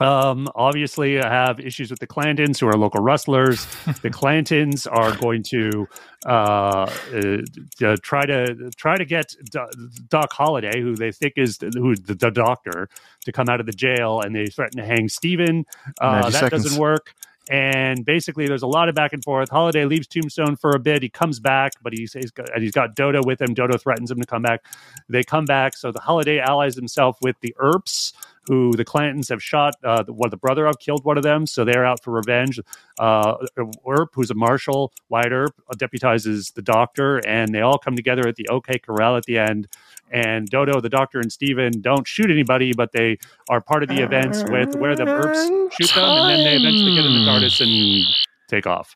Um, 0.00 0.48
obviously, 0.54 1.20
I 1.20 1.28
have 1.28 1.60
issues 1.60 1.90
with 1.90 2.00
the 2.00 2.06
Clantons, 2.06 2.58
who 2.58 2.66
are 2.66 2.76
local 2.76 3.02
rustlers. 3.02 3.66
the 4.02 4.10
Clantons 4.10 4.86
are 4.90 5.14
going 5.16 5.42
to 5.44 5.86
uh, 6.26 6.90
uh, 7.12 7.86
uh, 7.86 7.96
try 8.02 8.24
to 8.26 8.70
try 8.76 8.96
to 8.96 9.04
get 9.04 9.34
Do- 9.50 9.68
Doc 10.08 10.32
Holliday, 10.32 10.80
who 10.80 10.96
they 10.96 11.12
think 11.12 11.34
is 11.36 11.58
who's 11.74 12.00
the, 12.00 12.14
the 12.14 12.30
doctor, 12.30 12.88
to 13.24 13.32
come 13.32 13.48
out 13.48 13.60
of 13.60 13.66
the 13.66 13.72
jail, 13.72 14.20
and 14.20 14.34
they 14.34 14.46
threaten 14.46 14.78
to 14.80 14.86
hang 14.86 15.08
Steven. 15.08 15.64
Uh, 16.00 16.22
that 16.22 16.32
seconds. 16.32 16.64
doesn't 16.64 16.80
work. 16.80 17.14
And 17.50 18.04
basically, 18.04 18.46
there's 18.46 18.62
a 18.62 18.68
lot 18.68 18.88
of 18.88 18.94
back 18.94 19.12
and 19.12 19.22
forth. 19.22 19.50
Holliday 19.50 19.84
leaves 19.84 20.06
Tombstone 20.06 20.56
for 20.56 20.70
a 20.70 20.78
bit. 20.78 21.02
He 21.02 21.08
comes 21.08 21.40
back, 21.40 21.72
but 21.82 21.92
he's, 21.92 22.12
he's 22.12 22.30
got, 22.30 22.48
and 22.54 22.62
he's 22.62 22.72
got 22.72 22.94
Dodo 22.94 23.20
with 23.24 23.42
him. 23.42 23.52
Dodo 23.52 23.76
threatens 23.76 24.10
him 24.10 24.20
to 24.20 24.26
come 24.26 24.42
back. 24.42 24.64
They 25.08 25.24
come 25.24 25.44
back. 25.44 25.76
So 25.76 25.90
the 25.90 26.00
Holliday 26.00 26.38
allies 26.38 26.76
himself 26.76 27.18
with 27.20 27.36
the 27.40 27.54
Earps, 27.58 28.12
who 28.48 28.72
the 28.72 28.84
Clantons 28.84 29.28
have 29.28 29.42
shot. 29.42 29.74
Uh, 29.84 30.02
the- 30.02 30.12
one 30.12 30.30
the 30.30 30.36
brother 30.36 30.66
of 30.66 30.78
killed 30.78 31.04
one 31.04 31.16
of 31.16 31.22
them, 31.22 31.46
so 31.46 31.64
they're 31.64 31.84
out 31.86 32.02
for 32.02 32.10
revenge. 32.12 32.58
Uh, 32.98 33.34
Earp, 33.88 34.10
who's 34.14 34.30
a 34.30 34.34
marshal, 34.34 34.92
Wyatt 35.08 35.32
Earp, 35.32 35.54
deputizes 35.76 36.52
the 36.54 36.62
Doctor, 36.62 37.18
and 37.26 37.54
they 37.54 37.60
all 37.60 37.78
come 37.78 37.94
together 37.96 38.26
at 38.26 38.36
the 38.36 38.48
OK 38.48 38.78
Corral 38.78 39.16
at 39.16 39.24
the 39.24 39.38
end. 39.38 39.68
And 40.10 40.46
Dodo, 40.48 40.80
the 40.80 40.90
Doctor, 40.90 41.20
and 41.20 41.32
Steven 41.32 41.80
don't 41.80 42.06
shoot 42.06 42.30
anybody, 42.30 42.74
but 42.74 42.92
they 42.92 43.18
are 43.48 43.60
part 43.62 43.82
of 43.82 43.88
the 43.88 44.02
events 44.02 44.42
with 44.50 44.74
where 44.76 44.94
the 44.94 45.06
Earps 45.06 45.38
shoot 45.76 45.94
them, 45.94 46.04
and 46.04 46.30
then 46.30 46.44
they 46.44 46.56
eventually 46.56 46.94
get 46.96 47.04
in 47.06 47.12
the 47.14 47.20
TARDIS 47.30 47.60
and 47.62 48.04
take 48.48 48.66
off. 48.66 48.94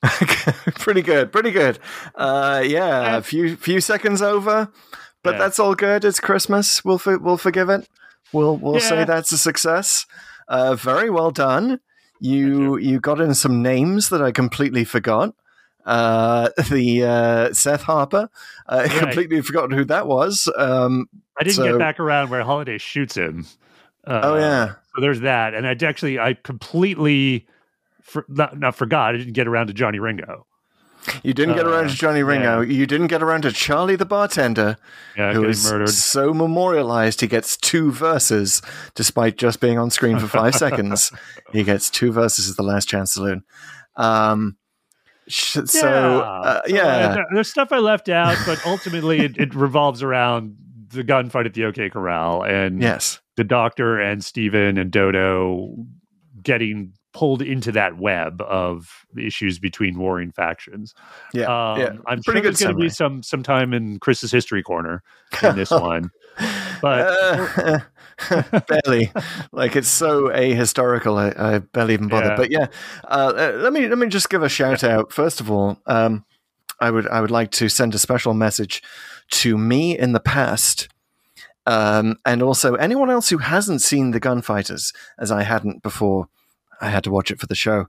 pretty 0.78 1.02
good, 1.02 1.32
pretty 1.32 1.50
good. 1.50 1.78
Uh, 2.14 2.62
yeah, 2.64 3.16
a 3.16 3.22
few 3.22 3.56
few 3.56 3.80
seconds 3.80 4.22
over, 4.22 4.70
but 5.22 5.32
Yeah. 5.34 5.38
that's 5.38 5.58
all 5.58 5.74
good. 5.74 6.04
It's 6.04 6.20
Christmas. 6.20 6.84
We'll 6.84 6.98
for, 6.98 7.18
we'll 7.18 7.36
forgive 7.36 7.68
it. 7.68 7.88
We'll 8.32 8.56
we'll 8.56 8.80
say 8.80 9.04
that's 9.04 9.32
a 9.32 9.38
success. 9.38 10.06
Uh, 10.48 10.74
very 10.74 11.10
well 11.10 11.30
done. 11.30 11.80
You 12.20 12.76
you 12.78 13.00
got 13.00 13.20
in 13.20 13.34
some 13.34 13.62
names 13.62 14.08
that 14.10 14.20
I 14.22 14.32
completely 14.32 14.84
forgot. 14.84 15.34
Uh, 15.86 16.50
the 16.70 17.04
uh, 17.04 17.52
Seth 17.54 17.82
Harper, 17.82 18.28
I 18.66 18.82
Right. 18.84 18.90
completely 18.90 19.40
forgot 19.40 19.72
who 19.72 19.84
that 19.86 20.06
was. 20.06 20.50
Um, 20.56 21.08
I 21.38 21.44
didn't 21.44 21.56
So- 21.56 21.64
get 21.70 21.78
back 21.78 22.00
around 22.00 22.30
where 22.30 22.42
Holliday 22.42 22.78
shoots 22.78 23.16
him. 23.16 23.46
Uh, 24.06 24.20
oh 24.22 24.36
yeah, 24.36 24.66
So 24.94 25.00
there's 25.00 25.20
that, 25.20 25.54
and 25.54 25.66
I 25.66 25.76
actually 25.86 26.18
I 26.18 26.34
completely 26.34 27.46
for, 28.02 28.24
not, 28.28 28.58
not 28.58 28.74
forgot. 28.74 29.14
I 29.14 29.18
didn't 29.18 29.34
get 29.34 29.46
around 29.46 29.66
to 29.68 29.72
Johnny 29.74 29.98
Ringo. 29.98 30.46
You 31.22 31.32
didn't 31.34 31.54
get 31.56 31.66
around 31.66 31.86
uh, 31.86 31.88
to 31.88 31.94
Johnny 31.94 32.22
Ringo. 32.22 32.60
You 32.60 32.86
didn't 32.86 33.06
get 33.06 33.22
around 33.22 33.42
to 33.42 33.52
Charlie 33.52 33.96
the 33.96 34.04
bartender. 34.04 34.76
Yeah, 35.16 35.32
who 35.32 35.46
getting 35.46 35.62
murdered. 35.64 35.88
so 35.90 36.34
memorialized 36.34 37.20
he 37.20 37.26
gets 37.26 37.56
two 37.56 37.90
verses 37.92 38.60
despite 38.94 39.36
just 39.38 39.60
being 39.60 39.78
on 39.78 39.90
screen 39.90 40.18
for 40.18 40.28
five 40.28 40.54
seconds 40.64 41.10
he 41.52 41.64
gets 41.64 41.90
two 41.90 42.12
verses 42.12 42.48
as 42.48 42.56
the 42.56 42.62
last 42.62 42.88
chance 42.88 43.14
saloon 43.14 43.42
um 43.96 44.56
so 45.28 45.60
uh, 46.20 46.62
So, 46.66 46.74
yeah 46.74 47.14
there- 47.14 47.26
there's 47.34 47.50
stuff 47.50 47.72
I 47.72 47.78
left 47.78 48.08
out, 48.08 48.36
but 48.46 48.64
ultimately 48.64 49.20
it, 49.20 49.36
it 49.38 49.54
revolves 49.54 50.02
around 50.02 50.56
the 50.90 51.04
gunfight 51.04 51.44
at 51.46 51.54
the 51.54 51.64
OK 51.64 51.90
Corral 51.90 52.42
and 52.42 52.80
yes 52.80 53.20
the 53.36 53.44
Doctor 53.44 54.00
and 54.00 54.24
Steven 54.24 54.78
and 54.78 54.90
Dodo 54.90 55.74
getting 56.42 56.92
pulled 57.18 57.42
into 57.42 57.72
that 57.72 57.96
web 57.98 58.40
of 58.42 59.04
issues 59.16 59.58
between 59.58 59.98
warring 59.98 60.30
factions. 60.32 60.94
yeah 61.34 61.46
Um, 61.72 61.80
yeah 61.80 61.88
I'm 62.06 62.22
pretty 62.22 62.38
sure 62.38 62.42
good 62.42 62.44
there's 62.44 62.60
going 62.60 62.76
to 62.76 62.80
be 62.80 62.88
some 62.88 63.22
some 63.22 63.42
time 63.42 63.72
in 63.74 63.98
Chris's 63.98 64.30
history 64.30 64.62
corner 64.62 65.02
in 65.42 65.56
this 65.56 65.70
one, 65.70 66.10
but 66.80 67.00
Uh, 67.08 67.80
barely 68.68 69.10
like 69.52 69.74
it's 69.76 69.88
so 69.88 70.28
ahistorical 70.28 71.16
I, 71.18 71.54
I 71.56 71.58
barely 71.58 71.94
even 71.94 72.08
bother 72.08 72.28
Yeah. 72.28 72.36
but 72.36 72.50
yeah 72.50 72.66
uh, 73.04 73.32
uh, 73.36 73.52
let 73.62 73.72
me 73.72 73.88
let 73.88 73.98
me 73.98 74.06
just 74.08 74.28
give 74.30 74.42
a 74.42 74.48
shout 74.48 74.82
out 74.84 75.12
first 75.12 75.40
of 75.40 75.50
all 75.50 75.78
um 75.86 76.24
I 76.80 76.90
would 76.90 77.08
I 77.08 77.20
would 77.20 77.30
like 77.32 77.50
to 77.52 77.68
send 77.68 77.94
a 77.94 77.98
special 77.98 78.34
message 78.34 78.82
to 79.42 79.58
me 79.58 79.98
in 79.98 80.12
the 80.12 80.20
past, 80.20 80.88
um, 81.66 82.16
and 82.24 82.40
also 82.40 82.74
anyone 82.76 83.10
else 83.10 83.28
who 83.30 83.38
hasn't 83.38 83.82
seen 83.82 84.12
the 84.12 84.20
Gunfighters, 84.20 84.92
as 85.18 85.32
I 85.32 85.42
hadn't 85.42 85.82
before. 85.82 86.28
I 86.80 86.90
had 86.90 87.04
to 87.04 87.10
watch 87.10 87.30
it 87.30 87.40
for 87.40 87.46
the 87.46 87.54
show. 87.54 87.86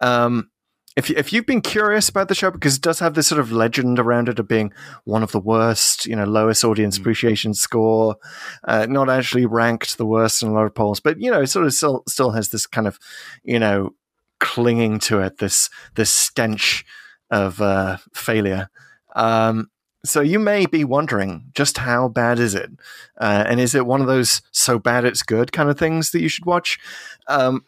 Um, 0.00 0.50
if 0.96 1.10
if 1.10 1.32
you've 1.32 1.46
been 1.46 1.60
curious 1.60 2.08
about 2.08 2.28
the 2.28 2.34
show 2.34 2.50
because 2.50 2.76
it 2.76 2.82
does 2.82 3.00
have 3.00 3.14
this 3.14 3.26
sort 3.26 3.40
of 3.40 3.50
legend 3.50 3.98
around 3.98 4.28
it 4.28 4.38
of 4.38 4.46
being 4.46 4.72
one 5.04 5.22
of 5.22 5.32
the 5.32 5.40
worst, 5.40 6.06
you 6.06 6.14
know, 6.14 6.24
lowest 6.24 6.64
audience 6.64 6.96
appreciation 6.96 7.52
score, 7.52 8.16
uh, 8.64 8.86
not 8.88 9.10
actually 9.10 9.46
ranked 9.46 9.98
the 9.98 10.06
worst 10.06 10.42
in 10.42 10.48
a 10.48 10.52
lot 10.52 10.66
of 10.66 10.74
polls, 10.74 11.00
but 11.00 11.20
you 11.20 11.30
know, 11.30 11.40
it 11.40 11.48
sort 11.48 11.66
of 11.66 11.74
still 11.74 12.04
still 12.08 12.30
has 12.30 12.50
this 12.50 12.66
kind 12.66 12.86
of, 12.86 12.98
you 13.42 13.58
know, 13.58 13.94
clinging 14.38 14.98
to 15.00 15.20
it, 15.20 15.38
this 15.38 15.68
this 15.96 16.10
stench 16.10 16.84
of 17.30 17.60
uh, 17.60 17.96
failure. 18.12 18.68
Um, 19.16 19.70
so 20.04 20.20
you 20.20 20.38
may 20.38 20.66
be 20.66 20.84
wondering 20.84 21.44
just 21.54 21.78
how 21.78 22.08
bad 22.08 22.38
is 22.38 22.54
it, 22.54 22.70
uh, 23.18 23.44
and 23.48 23.58
is 23.58 23.74
it 23.74 23.86
one 23.86 24.00
of 24.00 24.06
those 24.06 24.42
so 24.52 24.78
bad 24.78 25.04
it's 25.04 25.22
good 25.22 25.50
kind 25.50 25.70
of 25.70 25.78
things 25.78 26.12
that 26.12 26.20
you 26.20 26.28
should 26.28 26.44
watch? 26.44 26.78
Um, 27.26 27.64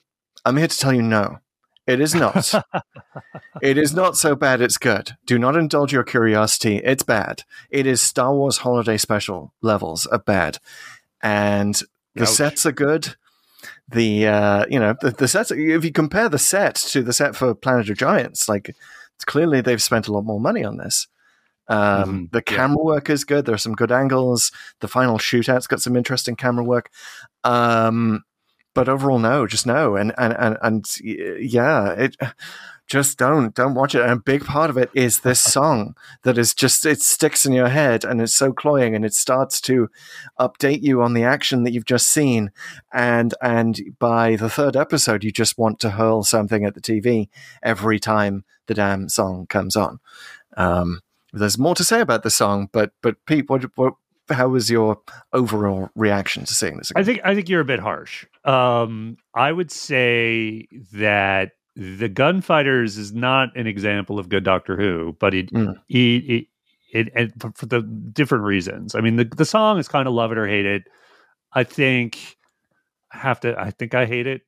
I'm 0.46 0.56
here 0.56 0.68
to 0.68 0.78
tell 0.78 0.92
you 0.94 1.02
no. 1.02 1.38
It 1.86 2.00
is 2.00 2.14
not. 2.14 2.52
it 3.62 3.78
is 3.78 3.94
not 3.94 4.16
so 4.16 4.34
bad 4.34 4.60
it's 4.60 4.78
good. 4.78 5.16
Do 5.26 5.38
not 5.38 5.56
indulge 5.56 5.92
your 5.92 6.02
curiosity. 6.04 6.76
It's 6.78 7.02
bad. 7.02 7.42
It 7.70 7.86
is 7.86 8.00
Star 8.00 8.34
Wars 8.34 8.58
Holiday 8.58 8.96
Special 8.96 9.52
levels 9.60 10.06
of 10.06 10.24
bad. 10.24 10.58
And 11.22 11.80
the 12.14 12.22
Ouch. 12.22 12.28
sets 12.30 12.64
are 12.66 12.72
good. 12.72 13.14
The 13.88 14.26
uh, 14.26 14.66
you 14.68 14.80
know, 14.80 14.94
the, 15.00 15.10
the 15.10 15.28
sets 15.28 15.50
if 15.50 15.84
you 15.84 15.92
compare 15.92 16.28
the 16.28 16.38
set 16.38 16.74
to 16.76 17.02
the 17.02 17.12
set 17.12 17.36
for 17.36 17.54
Planet 17.54 17.90
of 17.90 17.98
Giants, 17.98 18.48
like 18.48 18.68
it's 18.68 19.24
clearly 19.24 19.60
they've 19.60 19.82
spent 19.82 20.08
a 20.08 20.12
lot 20.12 20.24
more 20.24 20.40
money 20.40 20.64
on 20.64 20.76
this. 20.76 21.06
Um, 21.68 22.28
Mhm, 22.28 22.30
the 22.32 22.42
yeah. 22.48 22.56
camera 22.56 22.82
work 22.82 23.10
is 23.10 23.24
good. 23.24 23.44
There 23.44 23.54
are 23.54 23.58
some 23.58 23.74
good 23.74 23.92
angles. 23.92 24.52
The 24.80 24.88
final 24.88 25.18
shootout's 25.18 25.66
got 25.66 25.82
some 25.82 25.96
interesting 25.96 26.36
camera 26.36 26.64
work. 26.64 26.90
Um, 27.44 28.24
but 28.76 28.90
overall, 28.90 29.18
no, 29.18 29.46
just 29.46 29.66
no. 29.66 29.96
And 29.96 30.12
and 30.18 30.36
and, 30.38 30.58
and 30.62 30.86
yeah, 31.00 31.92
it 31.92 32.14
just 32.86 33.16
don't 33.16 33.54
don't 33.54 33.74
watch 33.74 33.94
it. 33.94 34.02
And 34.02 34.12
a 34.12 34.16
big 34.16 34.44
part 34.44 34.68
of 34.68 34.76
it 34.76 34.90
is 34.92 35.20
this 35.20 35.40
song 35.54 35.96
that 36.24 36.36
is 36.36 36.52
just 36.52 36.84
it 36.84 37.00
sticks 37.00 37.46
in 37.46 37.54
your 37.54 37.68
head 37.68 38.04
and 38.04 38.20
it's 38.20 38.34
so 38.34 38.52
cloying 38.52 38.94
and 38.94 39.02
it 39.02 39.14
starts 39.14 39.62
to 39.62 39.88
update 40.38 40.82
you 40.82 41.00
on 41.00 41.14
the 41.14 41.24
action 41.24 41.64
that 41.64 41.72
you've 41.72 41.86
just 41.86 42.06
seen. 42.06 42.52
And 42.92 43.32
and 43.40 43.96
by 43.98 44.36
the 44.36 44.50
third 44.50 44.76
episode, 44.76 45.24
you 45.24 45.32
just 45.32 45.56
want 45.56 45.80
to 45.80 45.90
hurl 45.92 46.22
something 46.22 46.66
at 46.66 46.74
the 46.74 46.82
TV 46.82 47.30
every 47.62 47.98
time 47.98 48.44
the 48.66 48.74
damn 48.74 49.08
song 49.08 49.46
comes 49.46 49.74
on. 49.74 50.00
Um, 50.54 51.00
there's 51.32 51.58
more 51.58 51.74
to 51.74 51.84
say 51.84 52.02
about 52.02 52.24
the 52.24 52.30
song, 52.30 52.68
but 52.72 52.92
but 53.00 53.16
Pete, 53.24 53.48
what, 53.48 53.64
what 53.78 53.94
how 54.30 54.48
was 54.48 54.70
your 54.70 54.98
overall 55.32 55.88
reaction 55.94 56.44
to 56.44 56.54
seeing 56.54 56.76
this? 56.78 56.92
I 56.96 57.04
think 57.04 57.20
I 57.24 57.34
think 57.34 57.48
you're 57.48 57.60
a 57.60 57.64
bit 57.64 57.80
harsh. 57.80 58.24
Um, 58.44 59.16
I 59.34 59.52
would 59.52 59.70
say 59.70 60.66
that 60.92 61.52
the 61.76 62.08
Gunfighters 62.08 62.96
is 62.96 63.12
not 63.12 63.54
an 63.56 63.66
example 63.66 64.18
of 64.18 64.28
good 64.28 64.44
Doctor 64.44 64.76
Who, 64.76 65.16
but 65.20 65.34
it 65.34 65.52
Mm. 65.52 65.76
it, 65.88 65.96
it, 65.96 66.46
it 66.92 67.08
and 67.14 67.32
for, 67.56 67.66
the 67.66 67.82
different 67.82 68.44
reasons. 68.44 68.94
I 68.94 69.00
mean, 69.00 69.16
the 69.16 69.24
the 69.24 69.44
song 69.44 69.78
is 69.78 69.88
kind 69.88 70.08
of 70.08 70.14
love 70.14 70.32
it 70.32 70.38
or 70.38 70.46
hate 70.46 70.66
it. 70.66 70.84
I 71.52 71.64
think 71.64 72.36
I 73.12 73.18
have 73.18 73.40
to. 73.40 73.58
I 73.60 73.70
think 73.70 73.94
I 73.94 74.06
hate 74.06 74.26
it. 74.26 74.42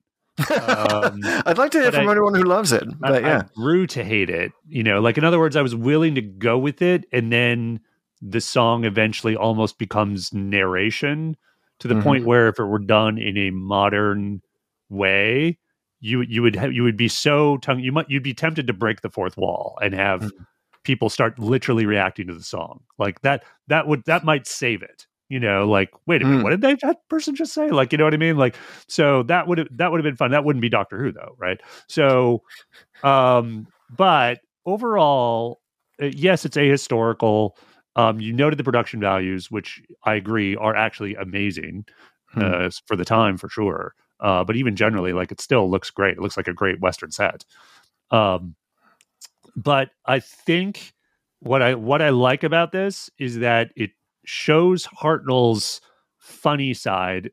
Um, 0.51 1.21
I'd 1.47 1.59
like 1.59 1.73
to 1.73 1.81
hear 1.81 1.93
from 1.93 2.09
I- 2.09 2.13
anyone 2.13 2.35
who 2.35 2.45
loves 2.45 2.73
it. 2.73 2.85
I- 3.03 3.11
But 3.11 3.23
yeah, 3.23 3.43
I 3.45 3.49
grew 3.61 3.87
to 3.89 4.05
hate 4.05 4.31
it. 4.31 4.53
You 4.69 4.83
know, 4.83 5.01
like 5.01 5.19
in 5.19 5.25
other 5.25 5.39
words, 5.39 5.57
I 5.57 5.63
was 5.63 5.75
willing 5.75 6.15
to 6.15 6.23
go 6.23 6.57
with 6.59 6.81
it, 6.83 7.05
and 7.13 7.33
then 7.33 7.81
the 8.23 8.41
song 8.41 8.85
eventually 8.85 9.37
almost 9.37 9.79
becomes 9.79 10.33
narration 10.33 11.37
to 11.81 11.89
the 11.89 11.95
Mhm. 11.95 12.03
point 12.03 12.25
where 12.27 12.49
if 12.49 12.59
it 12.59 12.65
were 12.65 12.79
done 12.79 13.19
in 13.19 13.37
a 13.37 13.51
modern 13.51 14.43
way, 14.91 15.59
you 16.01 16.23
you 16.23 16.43
would 16.43 16.57
have, 16.57 16.73
you 16.73 16.83
would 16.83 16.97
be 16.97 17.09
so 17.09 17.57
tongue 17.59 17.81
you 17.81 17.93
might 17.93 18.09
you'd 18.11 18.23
be 18.23 18.35
tempted 18.35 18.67
to 18.67 18.73
break 18.73 19.01
the 19.03 19.11
fourth 19.11 19.37
wall 19.37 19.79
and 19.83 19.95
have 19.95 20.23
Mhm. 20.23 20.31
people 20.85 21.09
start 21.11 21.39
literally 21.39 21.87
reacting 21.87 22.27
to 22.29 22.35
the 22.35 22.43
song 22.43 22.81
like 22.99 23.21
that. 23.23 23.45
That 23.69 23.87
would 23.89 24.03
that 24.07 24.25
might 24.25 24.47
save 24.47 24.83
it. 24.83 25.07
You 25.29 25.39
know, 25.41 25.69
like 25.69 25.91
wait 26.07 26.23
a 26.23 26.25
minute, 26.25 26.41
Mm. 26.41 26.43
what 26.43 26.51
did 26.51 26.63
they, 26.63 26.75
that 26.77 27.07
person 27.11 27.35
just 27.35 27.53
say? 27.53 27.71
Like, 27.71 27.93
you 27.93 27.99
know 27.99 28.05
what 28.05 28.15
I 28.15 28.17
mean? 28.19 28.39
Like, 28.39 28.57
so 28.89 29.23
that 29.25 29.47
would 29.47 29.59
have 29.59 29.69
that 29.77 29.91
would 29.93 29.99
have 29.99 30.05
been 30.05 30.17
fun. 30.17 30.31
That 30.31 30.45
wouldn't 30.45 30.63
be 30.63 30.71
Doctor 30.71 30.99
Who 30.99 31.13
though, 31.13 31.35
right? 31.39 31.61
So, 31.89 32.43
um, 33.03 33.69
but 33.91 34.41
overall, 34.67 35.61
uh, 36.03 36.07
yes, 36.07 36.45
it's 36.45 36.57
ahistorical. 36.57 37.53
Um, 37.97 38.21
you 38.21 38.33
noted 38.33 38.57
the 38.59 38.65
production 38.65 39.01
values, 39.01 39.51
which 39.51 39.83
I 40.05 40.15
agree 40.15 40.55
are 40.57 40.77
actually 40.77 41.15
amazing 41.17 41.85
Hmm. 42.33 42.43
uh, 42.43 42.71
for 42.87 42.95
the 42.95 43.07
time 43.07 43.39
for 43.39 43.49
sure. 43.49 43.95
Uh, 44.21 44.45
but 44.45 44.55
even 44.57 44.77
generally, 44.77 45.13
like 45.15 45.33
it 45.33 45.41
still 45.41 45.71
looks 45.71 45.91
great. 45.91 46.19
It 46.19 46.21
looks 46.21 46.37
like 46.37 46.47
a 46.49 46.53
great 46.53 46.79
Western 46.81 47.11
set. 47.11 47.45
Um, 48.11 48.55
but 49.57 49.91
I 50.07 50.21
think 50.21 50.93
what 51.41 51.63
I 51.63 51.75
what 51.75 52.03
I 52.03 52.11
like 52.11 52.43
about 52.43 52.73
this 52.73 53.09
is 53.19 53.39
that 53.39 53.71
it 53.77 53.91
shows 54.27 54.87
Hartnell's 54.87 55.81
funny 56.19 56.75
side 56.75 57.31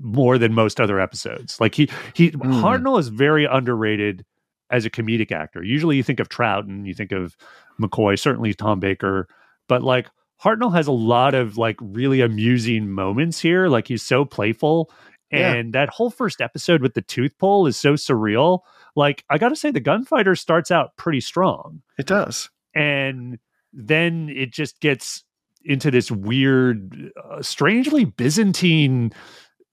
more 0.00 0.38
than 0.38 0.54
most 0.54 0.80
other 0.80 1.00
episodes. 1.00 1.60
Like 1.60 1.74
he 1.74 1.90
he 2.14 2.30
Mm. 2.30 2.60
Hartnell 2.62 2.98
is 3.00 3.08
very 3.08 3.46
underrated 3.46 4.24
as 4.70 4.84
a 4.84 4.90
comedic 4.90 5.32
actor. 5.32 5.64
Usually 5.64 5.96
you 5.96 6.02
think 6.04 6.20
of 6.20 6.28
Troughton, 6.28 6.86
you 6.86 6.94
think 6.94 7.10
of 7.12 7.36
McCoy, 7.80 8.16
certainly 8.18 8.54
Tom 8.54 8.78
Baker, 8.78 9.26
but 9.70 9.82
like 9.82 10.08
Hartnell 10.44 10.74
has 10.74 10.86
a 10.86 10.92
lot 10.92 11.34
of 11.34 11.56
like 11.56 11.76
really 11.80 12.20
amusing 12.20 12.90
moments 12.90 13.40
here. 13.40 13.68
Like 13.68 13.88
he's 13.88 14.02
so 14.02 14.24
playful. 14.26 14.90
Yeah. 15.30 15.52
And 15.54 15.72
that 15.74 15.90
whole 15.90 16.10
first 16.10 16.40
episode 16.40 16.82
with 16.82 16.94
the 16.94 17.02
tooth 17.02 17.38
pull 17.38 17.66
is 17.68 17.76
so 17.76 17.92
surreal. 17.94 18.60
Like 18.96 19.22
I 19.30 19.38
got 19.38 19.50
to 19.50 19.56
say, 19.56 19.70
the 19.70 19.78
gunfighter 19.80 20.34
starts 20.34 20.70
out 20.72 20.96
pretty 20.96 21.20
strong, 21.20 21.82
it 21.98 22.06
does. 22.06 22.50
and 22.74 23.38
then 23.72 24.28
it 24.34 24.52
just 24.52 24.80
gets 24.80 25.22
into 25.64 25.90
this 25.92 26.10
weird, 26.10 27.12
uh, 27.30 27.40
strangely 27.42 28.04
Byzantine 28.04 29.12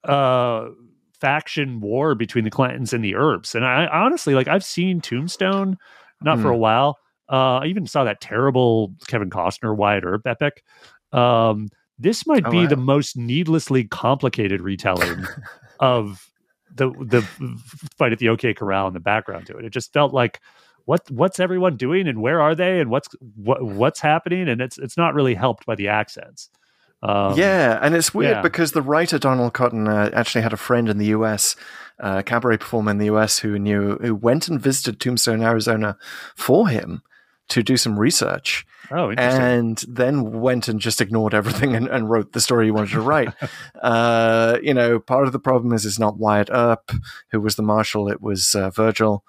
uh, 0.03 0.67
faction 1.19 1.79
war 1.79 2.13
between 2.13 2.43
the 2.43 2.51
Clantons 2.51 2.93
and 2.93 3.03
the 3.03 3.15
Earps. 3.15 3.55
And 3.55 3.65
I 3.65 3.87
honestly, 3.87 4.35
like, 4.35 4.47
I've 4.47 4.63
seen 4.63 5.01
Tombstone, 5.01 5.77
not 6.21 6.37
for 6.37 6.49
Hmm. 6.49 6.53
a 6.53 6.57
while. 6.57 6.97
Uh, 7.29 7.59
I 7.59 7.65
even 7.65 7.85
saw 7.87 8.03
that 8.05 8.21
terrible 8.21 8.93
Kevin 9.07 9.29
Costner 9.29 9.75
Wyatt 9.75 10.05
Earp 10.05 10.25
epic. 10.25 10.63
Um, 11.11 11.69
this 11.99 12.25
might 12.27 12.45
Oh, 12.45 12.51
be 12.51 12.63
wow. 12.63 12.67
the 12.67 12.77
most 12.77 13.17
needlessly 13.17 13.83
complicated 13.83 14.61
retelling 14.61 15.25
of 15.79 16.29
the 16.73 16.89
the 16.91 17.21
fight 17.97 18.11
at 18.11 18.19
the 18.19 18.29
OK 18.29 18.53
Corral 18.53 18.87
in 18.87 18.93
the 18.93 18.99
background 18.99 19.47
to 19.47 19.57
it. 19.57 19.65
It 19.65 19.71
just 19.71 19.93
felt 19.93 20.13
like 20.13 20.39
what 20.85 21.09
what's 21.09 21.39
everyone 21.39 21.75
doing 21.75 22.07
and 22.07 22.21
where 22.21 22.39
are 22.41 22.55
they 22.55 22.79
and 22.79 22.89
what's 22.89 23.09
what 23.35 23.63
what's 23.63 23.99
happening 23.99 24.47
and 24.47 24.61
it's 24.61 24.77
it's 24.77 24.95
not 24.95 25.13
really 25.13 25.35
helped 25.35 25.65
by 25.65 25.75
the 25.75 25.87
accents. 25.89 26.49
Um, 27.03 27.37
yeah, 27.37 27.77
and 27.81 27.93
it's 27.93 28.13
weird 28.13 28.37
yeah. 28.37 28.41
because 28.41 28.71
the 28.71 28.81
writer 28.81 29.19
Donald 29.19 29.53
Cotton 29.53 29.87
uh, 29.87 30.09
actually 30.13 30.41
had 30.41 30.53
a 30.53 30.57
friend 30.57 30.89
in 30.89 30.97
the 30.97 31.05
U.S., 31.07 31.55
uh, 31.99 32.23
cabaret 32.23 32.57
performer 32.57 32.89
in 32.89 32.97
the 32.97 33.05
U.S. 33.05 33.37
who 33.39 33.59
knew 33.59 33.97
who 33.97 34.15
went 34.15 34.47
and 34.47 34.59
visited 34.59 34.99
Tombstone, 34.99 35.43
Arizona, 35.43 35.95
for 36.35 36.69
him 36.69 37.03
to 37.49 37.63
do 37.63 37.77
some 37.77 37.97
research, 37.97 38.65
Oh, 38.91 39.09
interesting. 39.09 39.41
and 39.41 39.83
then 39.87 40.39
went 40.41 40.67
and 40.67 40.79
just 40.79 40.99
ignored 41.01 41.33
everything 41.33 41.75
and, 41.75 41.87
and 41.87 42.09
wrote 42.09 42.33
the 42.33 42.41
story 42.41 42.65
he 42.65 42.71
wanted 42.71 42.91
to 42.91 43.01
write. 43.01 43.29
uh, 43.81 44.57
you 44.61 44.73
know, 44.73 44.99
part 44.99 45.27
of 45.27 45.31
the 45.33 45.39
problem 45.39 45.73
is 45.73 45.85
it's 45.85 45.99
not 45.99 46.17
Wyatt 46.17 46.49
Earp 46.51 46.91
who 47.31 47.39
was 47.41 47.55
the 47.55 47.63
marshal; 47.63 48.09
it 48.09 48.21
was 48.21 48.53
uh, 48.55 48.69
Virgil. 48.69 49.23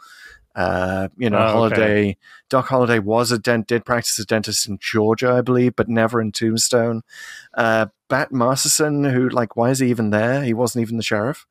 Uh, 0.57 1.09
you 1.17 1.31
know, 1.31 1.39
Oh, 1.39 1.43
okay. 1.43 1.53
Holliday. 1.77 2.17
Doc 2.51 2.67
Holliday 2.67 2.99
was 2.99 3.31
a 3.31 3.39
dent, 3.39 3.69
did 3.69 3.85
practice 3.85 4.19
as 4.19 4.25
a 4.25 4.27
dentist 4.27 4.67
in 4.67 4.79
Georgia, 4.81 5.31
I 5.33 5.41
believe, 5.41 5.77
but 5.77 5.89
never 5.89 6.21
in 6.21 6.33
Tombstone. 6.33 7.03
Uh, 7.55 7.87
Bat 8.09 8.33
Masterson, 8.33 9.05
who 9.05 9.29
like, 9.29 9.55
why 9.55 9.71
is 9.71 9.79
he 9.79 9.89
even 9.91 10.11
there? 10.11 10.43
He 10.43 10.55
wasn't 10.55 10.83
even 10.83 10.97
the 10.97 11.05
sheriff. 11.05 11.47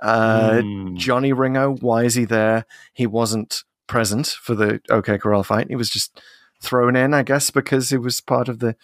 Uh, 0.00 0.62
Hmm. 0.62 0.96
Johnny 0.96 1.32
Ringo, 1.34 1.74
why 1.74 2.04
is 2.04 2.14
he 2.14 2.24
there? 2.24 2.64
He 2.94 3.06
wasn't 3.06 3.64
present 3.88 4.28
for 4.28 4.54
the 4.54 4.80
OK 4.90 5.18
Corral 5.18 5.42
fight. 5.42 5.66
He 5.68 5.76
was 5.76 5.90
just 5.90 6.20
thrown 6.60 6.94
in, 6.96 7.14
I 7.14 7.22
guess, 7.24 7.50
because 7.50 7.92
it 7.92 8.00
was 8.02 8.20
part 8.20 8.48
of 8.48 8.60
the 8.60 8.76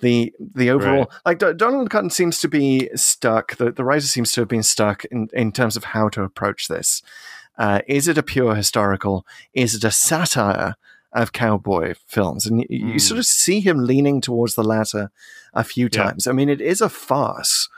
the 0.00 0.32
the 0.38 0.70
overall. 0.70 1.10
Like 1.26 1.38
Do- 1.38 1.54
Donald 1.54 1.90
Cotton 1.90 2.10
seems 2.10 2.40
to 2.40 2.48
be 2.48 2.88
stuck. 2.94 3.56
The 3.56 3.70
the 3.72 3.84
writer 3.84 4.06
seems 4.06 4.32
to 4.32 4.40
have 4.42 4.48
been 4.48 4.62
stuck 4.62 5.04
in 5.06 5.28
in 5.32 5.52
terms 5.52 5.76
of 5.76 5.84
how 5.84 6.08
to 6.10 6.22
approach 6.22 6.68
this. 6.68 7.02
Uh, 7.58 7.80
is 7.86 8.08
it 8.08 8.16
a 8.18 8.22
pure 8.22 8.54
historical? 8.54 9.26
Is 9.52 9.74
it 9.74 9.84
a 9.84 9.90
satire 9.90 10.76
of 11.12 11.32
cowboy 11.32 11.94
films? 12.06 12.46
And 12.46 12.60
you, 12.62 12.66
you 12.70 12.94
Mm. 12.94 13.00
sort 13.00 13.18
of 13.18 13.26
see 13.26 13.60
him 13.60 13.84
leaning 13.84 14.20
towards 14.22 14.54
the 14.54 14.64
latter 14.64 15.10
a 15.52 15.64
few 15.64 15.88
Yeah. 15.92 16.04
times. 16.04 16.26
I 16.26 16.32
mean, 16.32 16.48
it 16.48 16.60
is 16.62 16.80
a 16.80 16.88
farce. 16.88 17.68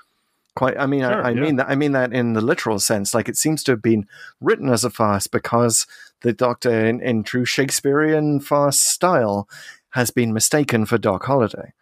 Quite. 0.55 0.77
I 0.79 0.87
mean, 0.87 1.01
Sure, 1.01 1.23
I, 1.25 1.29
I 1.29 1.31
yeah. 1.31 1.41
mean 1.41 1.57
that. 1.57 1.69
I 1.71 1.75
mean 1.75 1.93
that 1.93 2.13
in 2.13 2.35
the 2.35 2.41
literal 2.43 2.79
sense. 2.79 3.15
Like 3.15 3.29
it 3.29 3.37
seems 3.39 3.63
to 3.65 3.73
have 3.73 3.83
been 3.83 4.07
written 4.41 4.69
as 4.69 4.85
a 4.85 4.91
farce 4.91 5.27
because 5.27 5.87
the 6.21 6.33
Doctor, 6.33 6.71
in, 6.87 7.01
in 7.01 7.23
true 7.25 7.45
Shakespearean 7.45 8.39
farce 8.41 8.79
style, 8.79 9.49
has 9.91 10.11
been 10.11 10.33
mistaken 10.33 10.85
for 10.87 10.99
Doc 10.99 11.25
Holliday. 11.25 11.73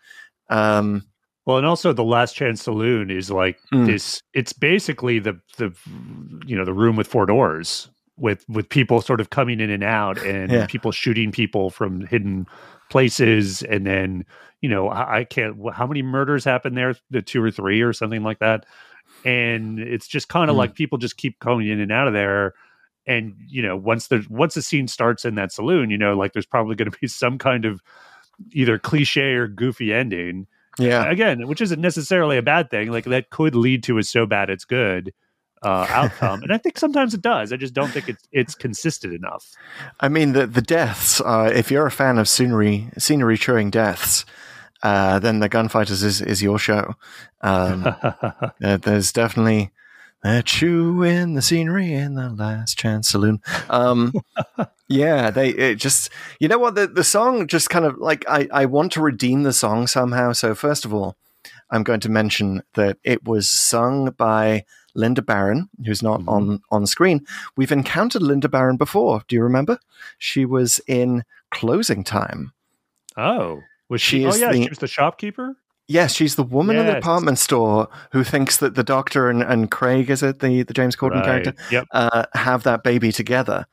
Um, 0.49 1.05
Well, 1.47 1.57
and 1.59 1.67
also 1.67 1.93
the 1.93 2.05
Last 2.05 2.35
Chance 2.37 2.63
Saloon 2.63 3.11
is 3.11 3.31
like 3.31 3.59
Mm. 3.73 3.87
this. 3.87 4.23
It's 4.35 4.53
basically 4.53 5.19
the 5.19 5.41
the 5.57 5.75
you 6.47 6.57
know 6.57 6.65
the 6.65 6.73
room 6.75 6.97
with 6.97 7.09
four 7.09 7.27
doors 7.27 7.89
with 8.21 8.45
with 8.49 8.69
people 8.69 9.01
sort 9.01 9.21
of 9.21 9.31
coming 9.31 9.59
in 9.61 9.71
and 9.71 9.83
out 9.83 10.19
and 10.25 10.51
Yeah. 10.53 10.67
people 10.67 10.93
shooting 10.93 11.33
people 11.33 11.71
from 11.71 12.07
hidden 12.07 12.47
places, 12.91 13.63
and 13.63 13.87
then 13.87 14.25
you 14.61 14.69
know 14.69 14.89
I, 14.89 15.19
I 15.21 15.25
can't. 15.25 15.57
How 15.73 15.87
many 15.87 16.03
murders 16.03 16.45
happened 16.45 16.77
there? 16.77 16.95
The 17.11 17.23
two 17.23 17.43
or 17.43 17.51
three 17.51 17.81
or 17.83 17.93
something 17.93 18.23
like 18.23 18.39
that. 18.41 18.67
And 19.25 19.79
it's 19.81 20.07
just 20.09 20.29
kind 20.29 20.51
of 20.51 20.55
Mm. 20.57 20.59
like 20.61 20.75
people 20.75 20.99
just 20.99 21.17
keep 21.17 21.39
coming 21.41 21.69
in 21.69 21.81
and 21.81 21.93
out 21.93 22.07
of 22.07 22.13
there. 22.15 22.55
And 23.07 23.35
you 23.49 23.63
know, 23.63 23.77
once 23.77 24.09
there's 24.09 24.29
once 24.29 24.55
the 24.55 24.63
scene 24.63 24.87
starts 24.89 25.25
in 25.25 25.35
that 25.37 25.53
saloon, 25.53 25.91
you 25.91 25.99
know, 25.99 26.15
like 26.15 26.33
there's 26.33 26.47
probably 26.47 26.77
going 26.77 26.91
to 26.91 26.99
be 27.01 27.07
some 27.23 27.39
kind 27.39 27.65
of 27.65 27.83
either 28.53 28.79
cliche 28.79 29.33
or 29.35 29.49
goofy 29.49 29.93
ending 29.93 30.47
yeah. 30.79 31.11
again, 31.11 31.47
which 31.47 31.61
isn't 31.61 31.81
necessarily 31.81 32.39
a 32.39 32.43
bad 32.43 32.71
thing. 32.71 32.91
Like 32.91 33.05
that 33.05 33.31
could 33.31 33.55
lead 33.55 33.83
to 33.85 33.99
a 33.99 34.03
so 34.03 34.25
bad 34.27 34.49
it's 34.51 34.65
good 34.65 35.13
uh, 35.63 35.87
outcome, 35.91 36.43
and 36.43 36.53
I 36.53 36.59
think 36.59 36.79
sometimes 36.79 37.15
it 37.15 37.23
does. 37.23 37.53
I 37.53 37.57
just 37.57 37.75
don't 37.75 37.91
think 37.91 38.09
it's 38.09 38.27
it's 38.33 38.55
consistent 38.55 39.15
enough. 39.15 39.51
I 40.01 40.09
mean, 40.09 40.33
the 40.33 40.47
the 40.47 40.63
deaths. 40.63 41.21
Uh, 41.21 41.51
if 41.55 41.71
you're 41.71 41.87
a 41.87 41.91
fan 41.91 42.19
of 42.19 42.29
scenery 42.29 42.89
scenery 42.99 43.37
chewing 43.37 43.71
deaths, 43.71 44.25
uh, 44.83 45.19
then 45.19 45.41
the 45.41 45.49
Gunfighters 45.49 46.03
is 46.03 46.21
is 46.21 46.43
your 46.43 46.59
show. 46.59 46.95
Um, 47.43 47.95
there's 48.59 49.13
definitely 49.13 49.71
they're 50.23 50.43
chewing 50.43 51.35
the 51.35 51.43
scenery 51.43 51.93
in 51.93 52.15
the 52.15 52.29
Last 52.29 52.77
Chance 52.77 53.09
Saloon. 53.09 53.41
Um, 53.71 54.13
yeah, 54.89 55.31
they 55.31 55.51
it 55.51 55.77
just 55.77 56.11
you 56.39 56.49
know 56.49 56.59
what 56.59 56.75
the 56.75 56.87
the 56.87 57.05
song 57.05 57.47
just 57.47 57.71
kind 57.71 57.85
of 57.85 57.99
like 57.99 58.25
I 58.29 58.49
I 58.53 58.67
want 58.67 58.93
to 58.93 59.01
redeem 59.01 59.43
the 59.43 59.53
song 59.53 59.87
somehow. 59.87 60.33
So 60.33 60.55
first 60.55 60.85
of 60.85 60.93
all, 60.93 61.17
I'm 61.71 61.83
going 61.83 62.01
to 62.01 62.09
mention 62.09 62.63
that 62.75 62.99
it 63.05 63.25
was 63.25 63.49
sung 63.49 64.11
by. 64.17 64.65
Lynda 64.97 65.25
Baron, 65.25 65.69
who's 65.85 66.03
not 66.03 66.21
on 66.29 66.61
on 66.71 66.87
screen. 66.87 67.25
We've 67.57 67.73
encountered 67.73 68.23
Lynda 68.23 68.51
Baron 68.51 68.77
before. 68.77 69.23
Do 69.29 69.37
you 69.37 69.43
remember? 69.43 69.79
She 70.19 70.45
was 70.45 70.81
in 70.87 71.25
Closing 71.51 72.05
Time. 72.05 72.53
oh, 73.17 73.61
was 73.89 74.01
She 74.01 74.21
she? 74.21 74.27
oh 74.27 74.29
is 74.31 74.41
yeah, 74.41 74.53
the- 74.53 74.63
she 74.63 74.69
was 74.69 74.79
the 74.79 74.87
shopkeeper. 74.87 75.57
Yes, 75.89 76.15
she's 76.15 76.37
the 76.37 76.45
woman 76.45 76.77
in 76.77 76.87
the 76.87 76.95
department 76.95 77.37
store 77.37 77.89
who 78.13 78.23
thinks 78.23 78.59
that 78.59 78.77
the 78.77 78.85
doctor 78.85 79.29
and, 79.29 79.43
and 79.43 79.73
Craig, 79.73 80.09
is 80.09 80.23
it 80.23 80.39
the, 80.39 80.63
the 80.63 80.73
James 80.73 80.95
Corden 80.95 81.17
Right. 81.17 81.25
character, 81.43 81.55
Yep. 81.73 81.87
uh, 81.91 82.27
have 82.35 82.63
that 82.63 82.85
baby 82.85 83.11
together. 83.11 83.67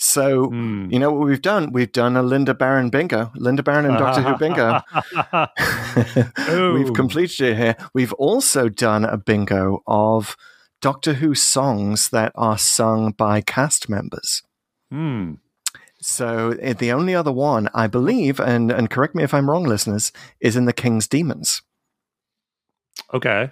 So, 0.00 0.48
Hmm. 0.48 0.88
you 0.90 1.00
know 1.00 1.12
what 1.12 1.26
we've 1.26 1.42
done? 1.42 1.72
We've 1.72 1.90
done 1.90 2.16
a 2.16 2.22
Lynda 2.22 2.56
Baron 2.56 2.88
bingo. 2.88 3.32
Lynda 3.36 3.64
Baron 3.64 3.84
and 3.84 3.98
Doctor 3.98 4.22
Who 4.22 4.36
bingo. 4.36 4.80
We've 6.74 6.94
completed 6.94 7.40
it 7.48 7.56
here. 7.56 7.76
We've 7.92 8.12
also 8.12 8.68
done 8.68 9.04
a 9.04 9.16
bingo 9.16 9.82
of 9.88 10.36
Doctor 10.80 11.14
Who 11.14 11.34
songs 11.34 12.10
that 12.10 12.30
are 12.36 12.56
sung 12.56 13.10
by 13.10 13.40
cast 13.40 13.88
members. 13.88 14.44
Hmm. 14.90 15.34
So 16.00 16.56
uh, 16.62 16.74
the 16.74 16.92
only 16.92 17.16
other 17.16 17.32
one, 17.32 17.68
I 17.74 17.88
believe, 17.88 18.38
and, 18.38 18.70
and 18.70 18.88
correct 18.88 19.16
me 19.16 19.24
if 19.24 19.34
I'm 19.34 19.50
wrong, 19.50 19.64
listeners, 19.64 20.12
is 20.38 20.54
in 20.54 20.66
the 20.66 20.72
King's 20.72 21.08
Demons. 21.08 21.62
Okay, 23.12 23.50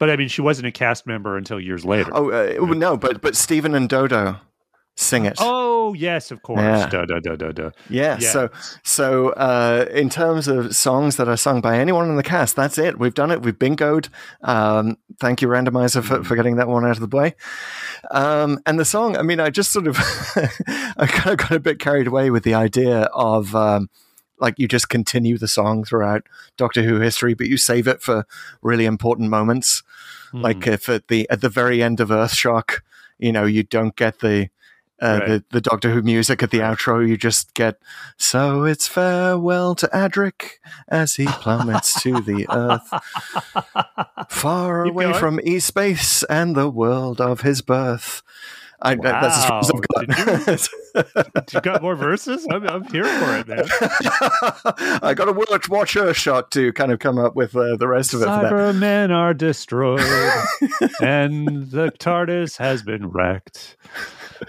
but 0.00 0.10
I 0.10 0.16
mean, 0.16 0.26
she 0.28 0.40
wasn't 0.40 0.66
a 0.66 0.72
cast 0.72 1.06
member 1.06 1.36
until 1.36 1.60
years 1.60 1.84
later. 1.84 2.10
Oh 2.12 2.30
uh, 2.30 2.74
no, 2.74 2.96
but 2.96 3.20
but 3.20 3.36
Stephen 3.36 3.74
and 3.74 3.88
Dodo 3.88 4.40
sing 4.96 5.26
it. 5.26 5.34
Oh, 5.38 5.94
yes, 5.94 6.30
of 6.30 6.42
course. 6.42 6.60
Yeah. 6.60 6.88
Duh, 6.88 7.04
duh, 7.04 7.20
duh, 7.20 7.36
duh, 7.36 7.52
duh. 7.52 7.70
yeah, 7.88 8.18
yeah. 8.18 8.30
So 8.30 8.50
so 8.82 9.28
uh, 9.30 9.86
in 9.92 10.08
terms 10.10 10.48
of 10.48 10.74
songs 10.74 11.16
that 11.16 11.28
are 11.28 11.36
sung 11.36 11.60
by 11.60 11.78
anyone 11.78 12.08
in 12.08 12.16
the 12.16 12.22
cast, 12.22 12.56
that's 12.56 12.78
it. 12.78 12.98
We've 12.98 13.14
done 13.14 13.30
it. 13.30 13.42
We've 13.42 13.58
bingoed. 13.58 14.08
Um, 14.42 14.96
thank 15.20 15.42
you, 15.42 15.48
randomizer, 15.48 16.02
for, 16.02 16.24
for 16.24 16.34
getting 16.34 16.56
that 16.56 16.68
one 16.68 16.84
out 16.84 16.98
of 16.98 17.08
the 17.08 17.16
way. 17.16 17.34
Um, 18.10 18.58
and 18.66 18.80
the 18.80 18.84
song, 18.84 19.16
I 19.16 19.22
mean, 19.22 19.38
I 19.38 19.50
just 19.50 19.72
sort 19.72 19.86
of 19.86 19.96
I 20.96 21.06
kind 21.06 21.32
of 21.32 21.38
got 21.38 21.52
a 21.52 21.60
bit 21.60 21.78
carried 21.78 22.06
away 22.06 22.30
with 22.30 22.42
the 22.42 22.54
idea 22.54 23.02
of. 23.12 23.54
Um, 23.54 23.88
like 24.38 24.58
you 24.58 24.68
just 24.68 24.90
continue 24.90 25.38
the 25.38 25.48
song 25.48 25.82
throughout 25.82 26.26
Doctor 26.58 26.82
Who 26.82 27.00
history, 27.00 27.32
but 27.32 27.46
you 27.46 27.56
save 27.56 27.88
it 27.88 28.02
for 28.02 28.26
really 28.60 28.84
important 28.84 29.30
moments. 29.30 29.82
Hmm. 30.30 30.42
Like 30.42 30.66
if 30.66 30.90
at 30.90 31.08
the 31.08 31.26
at 31.30 31.40
the 31.40 31.48
very 31.48 31.82
end 31.82 32.00
of 32.00 32.10
Earthshock, 32.10 32.82
you 33.18 33.32
know, 33.32 33.46
you 33.46 33.62
don't 33.62 33.96
get 33.96 34.18
the 34.18 34.50
uh, 35.02 35.18
Right. 35.20 35.28
the, 35.28 35.44
the 35.50 35.60
Doctor 35.60 35.90
Who 35.92 36.02
music 36.02 36.42
at 36.42 36.50
the 36.50 36.58
outro. 36.60 37.06
You 37.06 37.16
just 37.16 37.54
get 37.54 37.78
so 38.16 38.64
it's 38.64 38.86
farewell 38.88 39.74
to 39.76 39.88
Adric 39.88 40.52
as 40.88 41.14
he 41.16 41.26
plummets 41.26 42.00
to 42.02 42.20
the 42.20 42.46
earth, 42.50 42.88
far 44.30 44.84
Keep 44.84 44.92
away 44.92 45.04
going. 45.06 45.14
from 45.18 45.40
E 45.44 45.58
space 45.58 46.22
and 46.24 46.54
the 46.56 46.68
world 46.70 47.20
of 47.20 47.42
his 47.42 47.62
birth. 47.62 48.22
I, 48.82 48.94
that's 48.94 49.38
as 49.38 49.44
far 49.46 49.60
as 49.60 49.72
Wow. 49.72 49.80
I've 49.96 50.46
got. 50.46 51.52
you 51.54 51.60
got 51.62 51.80
more 51.82 51.96
verses? 51.96 52.46
I'm, 52.50 52.68
I'm 52.68 52.84
here 52.84 53.04
for 53.04 53.36
it, 53.38 53.48
man. 53.48 53.64
I 55.02 55.14
got 55.16 55.24
to 55.24 55.32
watch, 55.32 55.68
watch 55.70 55.94
her 55.94 56.12
shot 56.12 56.50
to 56.52 56.74
kind 56.74 56.92
of 56.92 56.98
come 56.98 57.18
up 57.18 57.34
with 57.34 57.56
uh, 57.56 57.76
the 57.76 57.88
rest 57.88 58.12
of 58.12 58.20
it. 58.20 58.26
Cybermen 58.26 59.10
are 59.10 59.32
destroyed, 59.32 60.00
and 61.00 61.70
the 61.70 61.90
TARDIS 61.98 62.58
has 62.58 62.82
been 62.82 63.08
wrecked. 63.08 63.76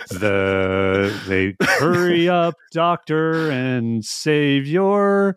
The 0.20 1.14
they 1.28 1.56
hurry 1.80 2.30
up, 2.30 2.56
Doctor, 2.72 3.52
and 3.52 4.06
save 4.06 4.66
your 4.66 5.36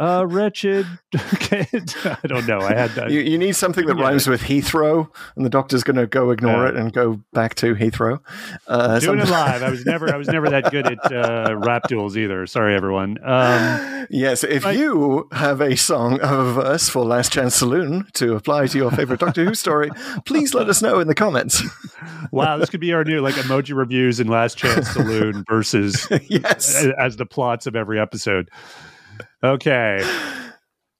uh, 0.00 0.24
wretched 0.28 0.86
kid. 1.40 1.94
I 2.04 2.26
don't 2.26 2.46
know. 2.46 2.60
I 2.60 2.74
had 2.74 2.90
that. 2.92 3.10
You, 3.10 3.20
you 3.20 3.38
need 3.38 3.56
something 3.56 3.86
that 3.86 3.96
Yeah. 3.96 4.02
rhymes 4.04 4.26
with 4.28 4.42
Heathrow, 4.42 5.08
and 5.36 5.44
the 5.44 5.50
doctor's 5.50 5.82
going 5.84 5.96
to 5.96 6.06
go 6.06 6.30
ignore 6.30 6.64
Yeah. 6.64 6.68
it 6.70 6.76
and 6.76 6.92
go 6.92 7.20
back 7.32 7.54
to 7.56 7.74
Heathrow. 7.74 8.20
Uh, 8.66 8.98
Doing 9.00 9.20
it 9.20 9.28
live. 9.28 9.62
I 9.62 9.70
was 9.70 9.84
never. 9.86 10.12
I 10.12 10.16
was 10.16 10.28
never 10.28 10.50
that 10.50 10.70
good 10.70 10.86
at 10.86 11.12
uh, 11.12 11.56
rap 11.56 11.88
duels 11.88 12.16
either. 12.16 12.46
Sorry, 12.46 12.74
everyone. 12.74 13.18
Um, 13.22 14.06
Yes, 14.10 14.42
if 14.42 14.64
Right. 14.64 14.78
you 14.78 15.28
have 15.32 15.60
a 15.60 15.76
song 15.76 16.18
of 16.20 16.30
a 16.32 16.52
verse 16.54 16.88
for 16.88 17.04
Last 17.04 17.30
Chance 17.32 17.56
Saloon 17.56 18.06
to 18.14 18.34
apply 18.36 18.66
to 18.68 18.78
your 18.78 18.90
favorite 18.90 19.20
Doctor 19.20 19.44
Who 19.44 19.54
story, 19.54 19.90
please 20.24 20.54
let 20.54 20.68
us 20.70 20.80
know 20.80 20.98
in 21.00 21.08
the 21.08 21.14
comments. 21.14 21.62
wow, 22.32 22.56
this 22.56 22.70
could 22.70 22.80
be 22.80 22.92
our 22.94 23.04
new 23.04 23.20
like 23.20 23.34
emoji 23.34 23.76
reviews 23.76 24.18
and 24.18 24.30
Last 24.30 24.56
Chance 24.56 24.88
Saloon 24.90 25.44
versus 25.48 26.08
yes. 26.28 26.74
as, 26.74 26.92
as 26.98 27.16
the 27.16 27.26
plots 27.26 27.66
of 27.66 27.76
every 27.76 28.00
episode. 28.00 28.48
Okay. 29.42 30.04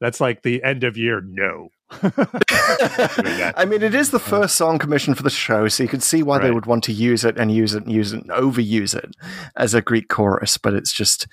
That's 0.00 0.20
like 0.20 0.42
the 0.42 0.62
end 0.62 0.84
of 0.84 0.96
year. 0.96 1.20
No. 1.20 1.70
I 2.02 3.64
mean, 3.66 3.82
it 3.82 3.94
is 3.94 4.10
the 4.10 4.20
first 4.22 4.56
song 4.56 4.78
commissioned 4.78 5.16
for 5.16 5.22
the 5.22 5.30
show, 5.30 5.68
so 5.68 5.82
you 5.82 5.88
can 5.88 6.00
see 6.00 6.22
why 6.22 6.38
they 6.38 6.50
would 6.50 6.66
want 6.66 6.84
to 6.84 6.92
use 6.92 7.24
it 7.24 7.38
and 7.38 7.50
use 7.50 7.74
it 7.74 7.84
and 7.84 7.92
use 7.92 8.12
it 8.12 8.22
and 8.22 8.30
overuse 8.30 8.94
it 8.94 9.16
as 9.56 9.72
a 9.72 9.80
Greek 9.80 10.08
chorus. 10.08 10.58
But 10.58 10.74
it's 10.74 10.92
just, 10.92 11.26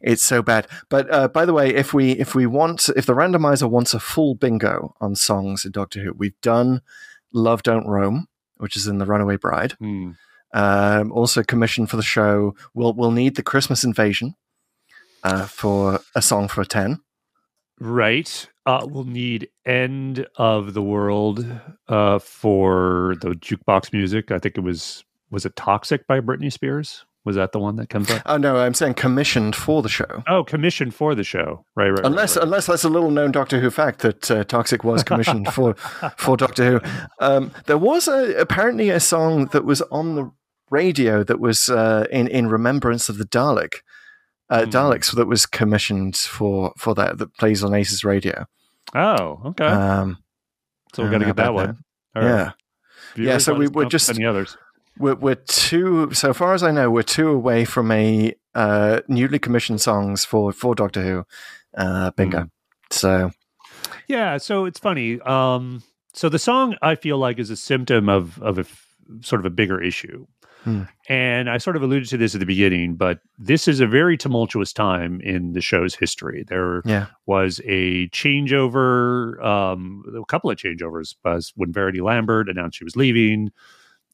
it's 0.00 0.22
so 0.22 0.42
bad. 0.42 0.66
But 0.88 1.12
uh, 1.12 1.28
by 1.28 1.44
the 1.44 1.52
way, 1.52 1.74
if 1.74 1.92
we 1.92 2.12
if 2.12 2.34
we 2.34 2.46
want, 2.46 2.88
if 2.96 3.04
the 3.04 3.14
randomizer 3.14 3.68
wants 3.68 3.92
a 3.92 4.00
full 4.00 4.34
bingo 4.34 4.94
on 5.00 5.14
songs 5.14 5.66
in 5.66 5.72
Doctor 5.72 6.00
Who, 6.00 6.14
we've 6.14 6.40
done 6.40 6.80
"Love 7.32 7.62
Don't 7.62 7.86
Roam," 7.86 8.28
which 8.56 8.76
is 8.76 8.86
in 8.86 8.98
the 8.98 9.06
Runaway 9.06 9.36
Bride. 9.36 9.72
Hmm. 9.72 10.12
Um, 10.54 11.12
also 11.12 11.42
commissioned 11.42 11.90
for 11.90 11.96
the 11.96 12.02
show. 12.02 12.54
We'll 12.72 12.94
we'll 12.94 13.10
need 13.10 13.36
the 13.36 13.42
Christmas 13.42 13.84
Invasion 13.84 14.34
uh, 15.28 15.46
for 15.46 16.00
a 16.14 16.22
song 16.22 16.48
for 16.48 16.62
a 16.62 16.66
ten. 16.66 17.00
Right. 17.80 18.48
Uh, 18.66 18.86
we'll 18.88 19.04
need 19.04 19.48
End 19.64 20.26
of 20.36 20.74
the 20.74 20.82
World 20.82 21.46
uh, 21.88 22.18
for 22.18 23.14
the 23.20 23.30
jukebox 23.30 23.92
music. 23.92 24.30
I 24.30 24.38
think 24.38 24.58
it 24.58 24.62
was, 24.62 25.04
was 25.30 25.46
it 25.46 25.56
Toxic 25.56 26.06
by 26.06 26.20
Britney 26.20 26.52
Spears? 26.52 27.04
Was 27.24 27.36
that 27.36 27.52
the 27.52 27.58
one 27.58 27.76
that 27.76 27.88
comes 27.88 28.10
up? 28.10 28.22
Oh 28.26 28.36
no, 28.38 28.56
I'm 28.56 28.74
saying 28.74 28.94
commissioned 28.94 29.54
for 29.54 29.82
the 29.82 29.88
show. 29.88 30.22
Oh, 30.26 30.44
commissioned 30.44 30.94
for 30.94 31.14
the 31.14 31.24
show. 31.24 31.64
Right, 31.76 31.90
right. 31.90 31.98
right, 31.98 32.06
Unless, 32.06 32.36
right. 32.36 32.42
unless 32.42 32.66
that's 32.66 32.84
a 32.84 32.88
little 32.88 33.10
known 33.10 33.32
Doctor 33.32 33.60
Who 33.60 33.70
fact 33.70 34.00
that 34.00 34.30
uh, 34.30 34.44
Toxic 34.44 34.82
was 34.82 35.02
commissioned 35.02 35.48
for 35.52 35.74
for 36.16 36.36
Doctor 36.38 36.64
Who. 36.64 36.80
Um, 37.20 37.50
there 37.66 37.76
was 37.76 38.08
a, 38.08 38.34
apparently 38.38 38.88
a 38.88 39.00
song 39.00 39.46
that 39.46 39.64
was 39.64 39.82
on 39.82 40.14
the 40.14 40.30
radio 40.70 41.22
that 41.22 41.38
was 41.38 41.68
uh, 41.68 42.06
in 42.10 42.28
in 42.28 42.48
remembrance 42.48 43.10
of 43.10 43.18
the 43.18 43.26
Dalek 43.26 43.80
uh, 44.50 44.64
Hmm. 44.64 44.70
Daleks 44.70 45.14
that 45.14 45.26
was 45.26 45.46
commissioned 45.46 46.16
for 46.16 46.72
for 46.76 46.94
that 46.94 47.18
that 47.18 47.34
plays 47.36 47.62
on 47.64 47.74
Ace's 47.74 48.04
radio. 48.04 48.46
Oh, 48.94 49.40
okay. 49.46 49.66
Um, 49.66 50.18
so 50.94 51.02
we're 51.02 51.10
gonna 51.10 51.26
get 51.26 51.36
that 51.36 51.54
one. 51.54 51.78
Right. 52.14 52.24
yeah, 52.24 52.50
Yeah, 53.16 53.38
so 53.38 53.54
we 53.54 53.68
were 53.68 53.84
just- 53.84 54.08
any 54.10 54.24
others. 54.24 54.56
we're 54.98 55.14
we're 55.14 55.34
two. 55.36 56.12
So 56.12 56.32
far 56.32 56.54
as 56.54 56.62
I 56.62 56.70
know, 56.70 56.90
we're 56.90 57.02
two 57.02 57.28
away 57.28 57.64
from 57.64 57.90
a 57.90 58.34
uh, 58.54 59.00
newly 59.08 59.38
commissioned 59.38 59.80
songs 59.80 60.24
for 60.24 60.52
for 60.52 60.74
Doctor 60.74 61.02
Who. 61.02 61.24
Uh, 61.76 62.10
bingo. 62.12 62.40
Hmm. 62.40 62.46
So 62.90 63.30
Yeah, 64.08 64.38
so 64.38 64.64
it's 64.64 64.78
funny. 64.80 65.20
Um, 65.20 65.82
so 66.14 66.28
the 66.30 66.38
song 66.38 66.74
I 66.82 66.94
feel 66.94 67.18
like 67.18 67.38
is 67.38 67.50
a 67.50 67.56
symptom 67.56 68.08
of 68.08 68.40
of 68.42 68.56
a 68.58 68.62
f- 68.62 68.86
sort 69.20 69.40
of 69.40 69.44
a 69.44 69.50
bigger 69.50 69.80
issue. 69.80 70.26
Hmm. 70.64 70.82
And 71.08 71.48
I 71.48 71.58
sort 71.58 71.76
of 71.76 71.82
alluded 71.82 72.08
to 72.08 72.16
this 72.16 72.34
at 72.34 72.40
the 72.40 72.46
beginning, 72.46 72.94
but 72.96 73.20
this 73.38 73.68
is 73.68 73.80
a 73.80 73.86
very 73.86 74.16
tumultuous 74.16 74.72
time 74.72 75.20
in 75.20 75.52
the 75.52 75.60
show's 75.60 75.94
history. 75.94 76.44
There 76.46 76.82
Yeah. 76.84 77.06
was 77.26 77.60
a 77.64 78.08
changeover, 78.08 79.42
um, 79.44 80.02
a 80.20 80.24
couple 80.26 80.50
of 80.50 80.56
changeovers, 80.56 81.14
was 81.24 81.52
when 81.56 81.72
Verity 81.72 82.00
Lambert 82.00 82.48
announced 82.48 82.78
she 82.78 82.84
was 82.84 82.96
leaving 82.96 83.50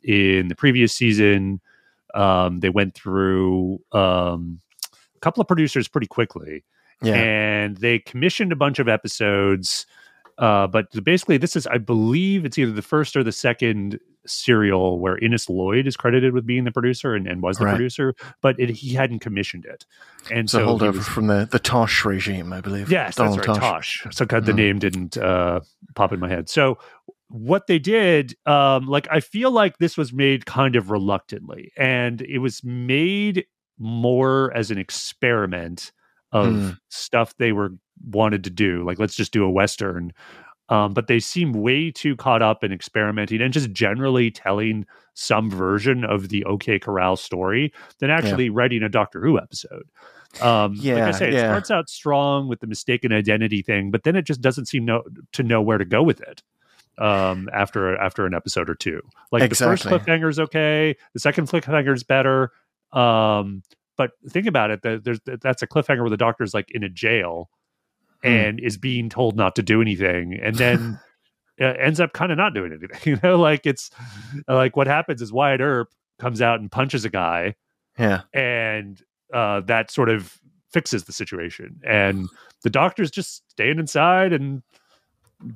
in 0.02 0.48
the 0.48 0.54
previous 0.54 0.92
season. 0.92 1.60
Um, 2.14 2.60
they 2.60 2.68
went 2.70 2.94
through 2.94 3.80
um, 3.92 4.60
a 5.16 5.18
couple 5.20 5.40
of 5.40 5.48
producers 5.48 5.88
pretty 5.88 6.06
quickly 6.06 6.62
Yeah. 7.02 7.14
and 7.14 7.76
they 7.78 7.98
commissioned 7.98 8.52
a 8.52 8.56
bunch 8.56 8.78
of 8.78 8.88
episodes. 8.88 9.86
Uh, 10.38 10.66
but 10.66 10.86
basically, 11.04 11.36
this 11.38 11.56
is, 11.56 11.66
I 11.68 11.78
believe, 11.78 12.44
it's 12.44 12.58
either 12.58 12.72
the 12.72 12.82
first 12.82 13.16
or 13.16 13.22
the 13.24 13.32
second 13.32 13.98
serial 14.26 14.98
where 14.98 15.18
Innes 15.18 15.48
Lloyd 15.48 15.86
is 15.86 15.96
credited 15.96 16.32
with 16.32 16.46
being 16.46 16.64
the 16.64 16.72
producer 16.72 17.14
and, 17.14 17.26
and 17.26 17.42
was 17.42 17.58
the 17.58 17.64
Right. 17.66 17.72
producer, 17.74 18.14
but 18.40 18.58
it, 18.58 18.70
he 18.70 18.94
hadn't 18.94 19.20
commissioned 19.20 19.64
it. 19.64 19.84
And 20.30 20.46
a 20.46 20.50
so 20.50 20.66
holdover 20.66 20.94
was- 20.94 21.08
from 21.08 21.26
the, 21.26 21.48
the 21.50 21.58
Tosh 21.58 22.04
regime, 22.04 22.52
I 22.52 22.60
believe. 22.60 22.90
Yes, 22.90 23.16
Donald 23.16 23.38
that's 23.38 23.48
right. 23.48 23.58
Tosh. 23.60 24.02
Tosh. 24.04 24.14
So 24.16 24.24
God, 24.24 24.46
the 24.46 24.52
Mm. 24.52 24.56
name 24.56 24.78
didn't 24.78 25.16
uh, 25.16 25.60
pop 25.94 26.12
in 26.12 26.20
my 26.20 26.28
head. 26.28 26.48
So 26.48 26.78
what 27.28 27.66
they 27.66 27.78
did, 27.78 28.34
um, 28.46 28.86
like 28.86 29.08
I 29.10 29.20
feel 29.20 29.50
like 29.50 29.78
this 29.78 29.96
was 29.96 30.12
made 30.12 30.46
kind 30.46 30.76
of 30.76 30.90
reluctantly, 30.90 31.72
and 31.76 32.20
it 32.22 32.38
was 32.38 32.62
made 32.62 33.46
more 33.78 34.52
as 34.56 34.70
an 34.70 34.78
experiment 34.78 35.92
of 36.32 36.46
Mm. 36.52 36.78
stuff 36.88 37.34
they 37.38 37.52
were 37.52 37.70
wanted 38.04 38.44
to 38.44 38.50
do. 38.50 38.84
Like 38.84 38.98
let's 38.98 39.14
just 39.14 39.32
do 39.32 39.44
a 39.44 39.50
western. 39.50 40.12
Um, 40.70 40.94
but 40.94 41.08
they 41.08 41.20
seem 41.20 41.52
way 41.52 41.90
too 41.90 42.16
caught 42.16 42.40
up 42.40 42.64
in 42.64 42.72
experimenting 42.72 43.42
and 43.42 43.52
just 43.52 43.72
generally 43.72 44.30
telling 44.30 44.86
some 45.12 45.50
version 45.50 46.04
of 46.04 46.30
the 46.30 46.44
OK 46.44 46.78
Corral 46.78 47.16
story 47.16 47.72
than 47.98 48.10
actually 48.10 48.48
writing 48.50 48.82
a 48.82 48.88
Doctor 48.88 49.20
Who 49.20 49.38
episode. 49.38 49.84
Um, 50.40 50.74
yeah, 50.76 50.94
like 50.94 51.02
I 51.14 51.18
say, 51.18 51.28
it 51.28 51.34
yeah. 51.34 51.48
starts 51.48 51.70
out 51.70 51.88
strong 51.88 52.48
with 52.48 52.60
the 52.60 52.66
mistaken 52.66 53.12
identity 53.12 53.62
thing, 53.62 53.90
but 53.90 54.04
then 54.04 54.16
it 54.16 54.22
just 54.22 54.40
doesn't 54.40 54.66
seem 54.66 54.84
know, 54.84 55.02
to 55.32 55.42
know 55.42 55.62
where 55.62 55.78
to 55.78 55.84
go 55.84 56.02
with 56.02 56.20
it 56.20 56.42
um, 56.98 57.48
after 57.52 57.96
after 57.96 58.26
an 58.26 58.34
episode 58.34 58.68
or 58.68 58.74
two. 58.74 59.00
Like 59.30 59.48
the 59.48 59.54
first 59.54 59.84
cliffhanger 59.84 60.28
is 60.28 60.40
okay, 60.40 60.96
the 61.12 61.20
second 61.20 61.48
cliffhanger 61.48 61.94
is 61.94 62.02
better. 62.02 62.52
Um, 62.92 63.62
but 63.96 64.12
think 64.28 64.46
about 64.46 64.70
it, 64.70 64.82
there's 64.82 65.20
that's 65.24 65.62
a 65.62 65.66
cliffhanger 65.66 66.00
where 66.00 66.10
the 66.10 66.16
doctor's 66.16 66.54
like 66.54 66.70
in 66.72 66.82
a 66.82 66.88
jail 66.88 67.48
Hmm. 68.24 68.28
and 68.30 68.60
is 68.60 68.76
being 68.78 69.08
told 69.10 69.36
not 69.36 69.54
to 69.56 69.62
do 69.62 69.80
anything, 69.82 70.38
and 70.42 70.56
then 70.56 70.98
uh, 71.60 71.64
ends 71.78 72.00
up 72.00 72.12
kind 72.14 72.32
of 72.32 72.38
not 72.38 72.54
doing 72.54 72.72
anything. 72.72 72.90
You 73.04 73.18
know, 73.22 73.36
like 73.38 73.66
it's 73.66 73.90
like 74.48 74.76
what 74.76 74.86
happens 74.86 75.20
is 75.22 75.32
Wyatt 75.32 75.60
Earp 75.60 75.90
comes 76.18 76.40
out 76.42 76.58
and 76.60 76.70
punches 76.72 77.04
a 77.04 77.10
guy, 77.10 77.54
Yeah. 77.98 78.22
and 78.32 79.00
uh, 79.32 79.60
that 79.62 79.90
sort 79.90 80.08
of 80.08 80.38
fixes 80.72 81.04
the 81.04 81.12
situation. 81.12 81.80
And 81.86 82.28
the 82.62 82.70
doctor's 82.70 83.10
just 83.10 83.48
staying 83.50 83.78
inside 83.78 84.32
and 84.32 84.62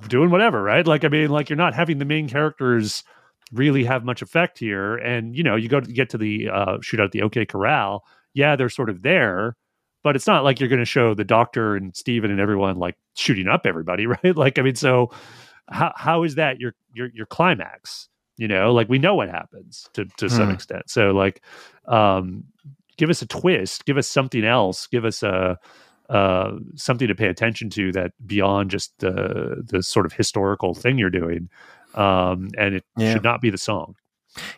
doing 0.07 0.29
whatever, 0.29 0.61
right? 0.61 0.85
Like, 0.85 1.03
I 1.03 1.07
mean, 1.07 1.29
like 1.29 1.49
you're 1.49 1.57
not 1.57 1.73
having 1.73 1.97
the 1.97 2.05
main 2.05 2.29
characters 2.29 3.03
really 3.51 3.83
have 3.83 4.03
much 4.05 4.21
effect 4.21 4.59
here. 4.59 4.95
And 4.97 5.35
you 5.35 5.43
know, 5.43 5.55
you 5.55 5.67
go 5.69 5.79
to 5.79 5.91
get 5.91 6.09
to 6.11 6.17
the 6.17 6.49
uh, 6.49 6.77
shootout 6.77 7.05
at 7.05 7.11
the 7.11 7.21
OK 7.23 7.45
Corral. 7.45 8.03
Yeah, 8.33 8.55
they're 8.55 8.69
sort 8.69 8.89
of 8.89 9.01
there, 9.01 9.55
but 10.03 10.15
it's 10.15 10.27
not 10.27 10.43
like 10.43 10.59
you're 10.59 10.69
going 10.69 10.79
to 10.79 10.85
show 10.85 11.13
the 11.13 11.23
doctor 11.23 11.75
and 11.75 11.95
Steven 11.95 12.31
and 12.31 12.39
everyone 12.39 12.77
like 12.77 12.95
shooting 13.15 13.47
up 13.47 13.65
everybody, 13.65 14.05
right? 14.23 14.35
Like, 14.35 14.57
I 14.59 14.61
mean, 14.61 14.75
so 14.75 15.11
how 15.69 15.93
how 15.95 16.23
is 16.23 16.35
that 16.35 16.59
your 16.59 16.73
your 16.93 17.07
your 17.13 17.25
climax? 17.25 18.07
You 18.37 18.47
know, 18.47 18.71
like 18.73 18.87
we 18.89 18.99
know 18.99 19.15
what 19.15 19.29
happens 19.29 19.89
to 19.93 20.05
to 20.17 20.29
some 20.29 20.47
Hmm. 20.47 20.53
extent. 20.55 20.89
So 20.89 21.11
like, 21.11 21.41
um, 21.87 22.45
give 22.97 23.09
us 23.09 23.21
a 23.21 23.25
twist, 23.27 23.85
give 23.85 23.97
us 23.97 24.07
something 24.07 24.45
else, 24.45 24.87
give 24.87 25.03
us 25.05 25.23
a 25.23 25.59
uh, 26.09 26.57
something 26.75 27.07
to 27.07 27.13
pay 27.15 27.27
attention 27.27 27.69
to 27.69 27.91
that 27.91 28.13
beyond 28.25 28.71
just 28.71 28.97
the 28.99 29.61
the 29.65 29.83
sort 29.83 30.05
of 30.05 30.13
historical 30.13 30.73
thing 30.73 30.97
you're 30.97 31.09
doing. 31.09 31.49
Um, 31.95 32.49
and 32.57 32.75
it 32.75 32.85
Yeah. 32.97 33.11
should 33.13 33.23
not 33.23 33.41
be 33.41 33.49
the 33.49 33.57
song. 33.57 33.95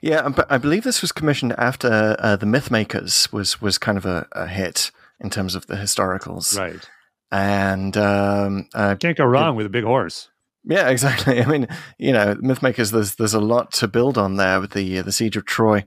Yeah, 0.02 0.28
but 0.30 0.52
I 0.52 0.58
believe 0.58 0.84
this 0.84 1.02
was 1.02 1.12
commissioned 1.12 1.54
after 1.58 2.16
uh, 2.20 2.36
the 2.36 2.46
Mythmakers 2.46 3.32
was 3.34 3.62
was 3.62 3.78
kind 3.78 3.98
of 3.98 4.06
a, 4.06 4.28
a 4.34 4.46
hit 4.48 4.92
in 5.22 5.30
terms 5.30 5.56
of 5.56 5.68
the 5.68 5.76
historicals, 5.76 6.58
Right. 6.58 6.90
and 7.32 7.96
um, 7.98 8.68
uh, 8.74 8.96
Can't 8.96 9.18
go 9.18 9.26
wrong 9.26 9.56
with 9.56 9.66
a 9.66 9.70
big 9.70 9.84
horse. 9.84 10.30
yeah, 10.66 10.90
exactly. 10.90 11.42
I 11.44 11.46
mean, 11.46 11.68
you 11.98 12.12
know, 12.12 12.36
Mythmakers. 12.36 12.92
There's 12.92 13.16
there's 13.16 13.34
a 13.34 13.40
lot 13.40 13.72
to 13.74 13.88
build 13.88 14.18
on 14.18 14.36
there 14.36 14.60
with 14.60 14.72
the 14.72 15.00
uh, 15.00 15.04
the 15.04 15.12
siege 15.12 15.38
of 15.38 15.46
Troy. 15.46 15.86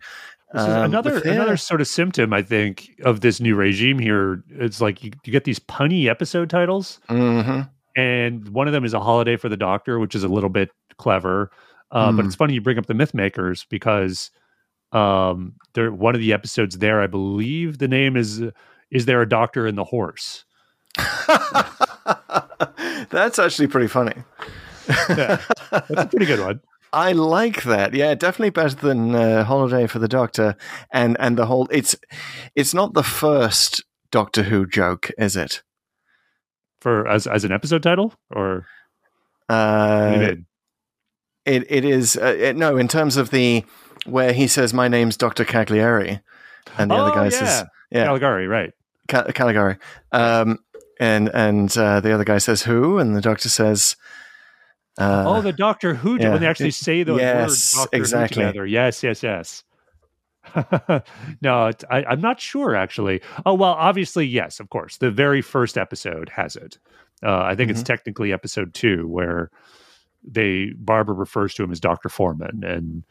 Um, 0.55 0.71
another 0.85 1.15
with- 1.15 1.27
yeah. 1.27 1.33
another 1.33 1.57
sort 1.57 1.81
of 1.81 1.89
symptom, 1.89 2.33
I 2.33 2.43
think, 2.43 2.89
of 3.05 3.21
this 3.21 3.41
new 3.41 3.57
regime 3.57 3.99
here. 3.99 4.43
It's 4.51 4.81
like 4.81 5.03
you, 5.03 5.11
you 5.25 5.33
get 5.33 5.45
these 5.45 5.59
punny 5.59 6.07
episode 6.09 6.49
titles, 6.49 7.01
Mhm. 7.11 7.69
and 7.97 8.49
one 8.51 8.69
of 8.69 8.73
them 8.73 8.85
is 8.85 8.95
a 8.95 9.01
holiday 9.01 9.37
for 9.37 9.49
the 9.49 9.57
doctor, 9.57 9.99
which 9.99 10.15
is 10.15 10.23
a 10.23 10.29
little 10.29 10.51
bit 10.51 10.71
clever. 10.97 11.51
Uh, 11.91 12.13
But 12.13 12.23
Hmm. 12.23 12.27
it's 12.29 12.37
funny 12.37 12.55
you 12.55 12.61
bring 12.61 12.79
up 12.79 12.87
the 12.87 12.95
Mythmakers 12.95 13.67
because 13.69 14.31
um, 14.93 15.55
there 15.75 15.91
one 15.91 16.15
of 16.15 16.21
the 16.21 16.33
episodes 16.33 16.79
there, 16.79 17.01
I 17.01 17.09
believe 17.09 17.79
the 17.79 17.89
name 17.89 18.17
is 18.17 18.41
"Is 18.95 19.05
there 19.05 19.21
a 19.21 19.29
doctor 19.29 19.67
in 19.67 19.75
the 19.75 19.85
horse?" 19.85 20.45
That's 23.11 23.39
actually 23.39 23.69
pretty 23.69 23.87
funny. 23.89 24.15
Yeah, 25.09 25.41
that's 25.71 25.91
a 25.91 26.07
pretty 26.07 26.27
good 26.27 26.41
one. 26.41 26.61
I 26.93 27.13
like 27.13 27.63
that. 27.65 27.95
Yeah, 27.95 28.15
definitely 28.15 28.51
better 28.51 28.75
than 28.77 29.15
uh, 29.15 29.45
Holiday 29.45 29.87
for 29.87 29.99
the 29.99 30.09
Doctor, 30.09 30.57
and 30.93 31.17
and 31.19 31.37
the 31.37 31.47
whole. 31.47 31.69
It's 31.71 31.97
it's 32.55 32.75
not 32.75 32.95
the 32.95 33.03
first 33.03 33.83
Doctor 34.11 34.45
Who 34.45 34.67
joke, 34.67 35.11
is 35.19 35.37
it? 35.37 35.63
For 36.81 37.09
as 37.09 37.27
as 37.27 37.45
an 37.45 37.53
episode 37.53 37.83
title, 37.83 38.15
or 38.31 38.67
Uh, 39.49 40.35
it 41.47 41.65
it 41.71 41.85
is 41.85 42.17
uh, 42.17 42.27
it, 42.39 42.57
no 42.57 42.77
in 42.77 42.89
terms 42.89 43.17
of 43.17 43.31
the 43.31 43.65
where 44.07 44.33
he 44.33 44.47
says 44.47 44.75
my 44.75 44.89
name's 44.89 45.17
Doctor 45.17 45.45
Cagliari, 45.45 46.21
and 46.79 46.91
the 46.91 46.95
other 46.95 47.11
Oh, 47.13 47.15
guy 47.15 47.25
yeah. 47.25 47.31
says 47.31 47.65
yeah 47.91 48.05
Caligari, 48.07 48.47
right? 48.47 48.73
Ca- 49.09 49.33
Caligari, 49.33 49.77
um, 50.13 50.59
and 51.01 51.29
and 51.35 51.77
uh, 51.77 52.01
the 52.01 52.13
other 52.13 52.25
guy 52.25 52.39
says 52.39 52.63
who, 52.63 52.99
and 52.99 53.15
the 53.17 53.21
Doctor 53.21 53.49
says. 53.49 53.97
Uh, 54.97 55.25
oh, 55.27 55.43
the 55.43 55.53
Doctor 55.53 55.93
Who 55.95 56.17
yeah. 56.21 56.31
when 56.31 56.41
they 56.41 56.47
actually 56.47 56.71
say 56.71 57.03
the 57.03 57.17
Yes, 57.17 57.49
words 57.49 57.73
Doctor 57.75 57.97
exactly. 57.97 58.43
Who 58.45 58.49
together. 58.51 58.67
Yes, 58.67 59.03
yes, 59.03 59.23
yes. 59.25 59.65
no, 61.43 61.67
it's, 61.67 61.85
I, 61.91 62.05
I'm 62.05 62.21
not 62.21 62.41
sure 62.41 62.75
actually. 62.77 63.21
Oh 63.45 63.55
well, 63.55 63.73
obviously 63.73 64.27
yes, 64.27 64.61
of 64.61 64.71
course. 64.71 64.99
The 64.99 65.11
very 65.11 65.43
first 65.43 65.77
episode 65.77 66.29
has 66.29 66.55
it. 66.57 66.79
Uh, 67.23 67.39
I 67.43 67.55
think 67.57 67.71
it's 67.71 67.81
Mm-hmm. 67.81 67.87
technically 67.87 68.33
episode 68.33 68.75
two 68.75 69.09
where 69.09 69.51
they 70.23 70.71
Barbara 70.77 71.15
refers 71.15 71.55
to 71.55 71.65
him 71.65 71.73
as 71.73 71.81
Doctor 71.81 72.09
Foreman, 72.09 72.63
and 72.65 73.03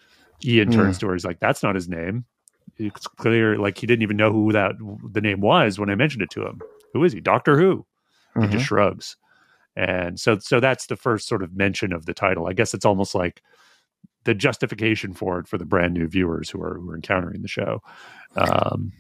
Ian 0.45 0.71
turns 0.71 0.97
to 0.99 1.07
her. 1.07 1.13
He's 1.13 1.25
like, 1.25 1.39
"That's 1.39 1.63
not 1.63 1.75
his 1.75 1.89
name." 1.89 2.25
It's 2.77 3.07
clear, 3.07 3.57
like 3.57 3.77
he 3.77 3.87
didn't 3.87 4.03
even 4.03 4.17
know 4.17 4.31
who 4.31 4.51
that 4.51 4.73
the 5.11 5.21
name 5.21 5.41
was 5.41 5.79
when 5.79 5.89
I 5.89 5.95
mentioned 5.95 6.23
it 6.23 6.29
to 6.31 6.45
him. 6.45 6.61
Who 6.93 7.03
is 7.03 7.13
he? 7.13 7.19
Doctor 7.19 7.57
Who. 7.57 7.85
He 8.35 8.41
mhm. 8.41 8.51
just 8.51 8.65
shrugs 8.65 9.15
and 9.75 10.19
so 10.19 10.37
so 10.39 10.59
that's 10.59 10.87
the 10.87 10.95
first 10.95 11.27
sort 11.27 11.43
of 11.43 11.55
mention 11.55 11.93
of 11.93 12.05
the 12.05 12.13
title 12.13 12.47
i 12.47 12.53
guess 12.53 12.73
it's 12.73 12.85
almost 12.85 13.15
like 13.15 13.41
the 14.25 14.33
justification 14.33 15.13
for 15.13 15.39
it 15.39 15.47
for 15.47 15.57
the 15.57 15.65
brand 15.65 15.93
new 15.93 16.07
viewers 16.07 16.49
who 16.49 16.61
are 16.61 16.79
who 16.79 16.89
are 16.91 16.95
encountering 16.95 17.41
the 17.41 17.47
show 17.47 17.81
um 18.35 18.91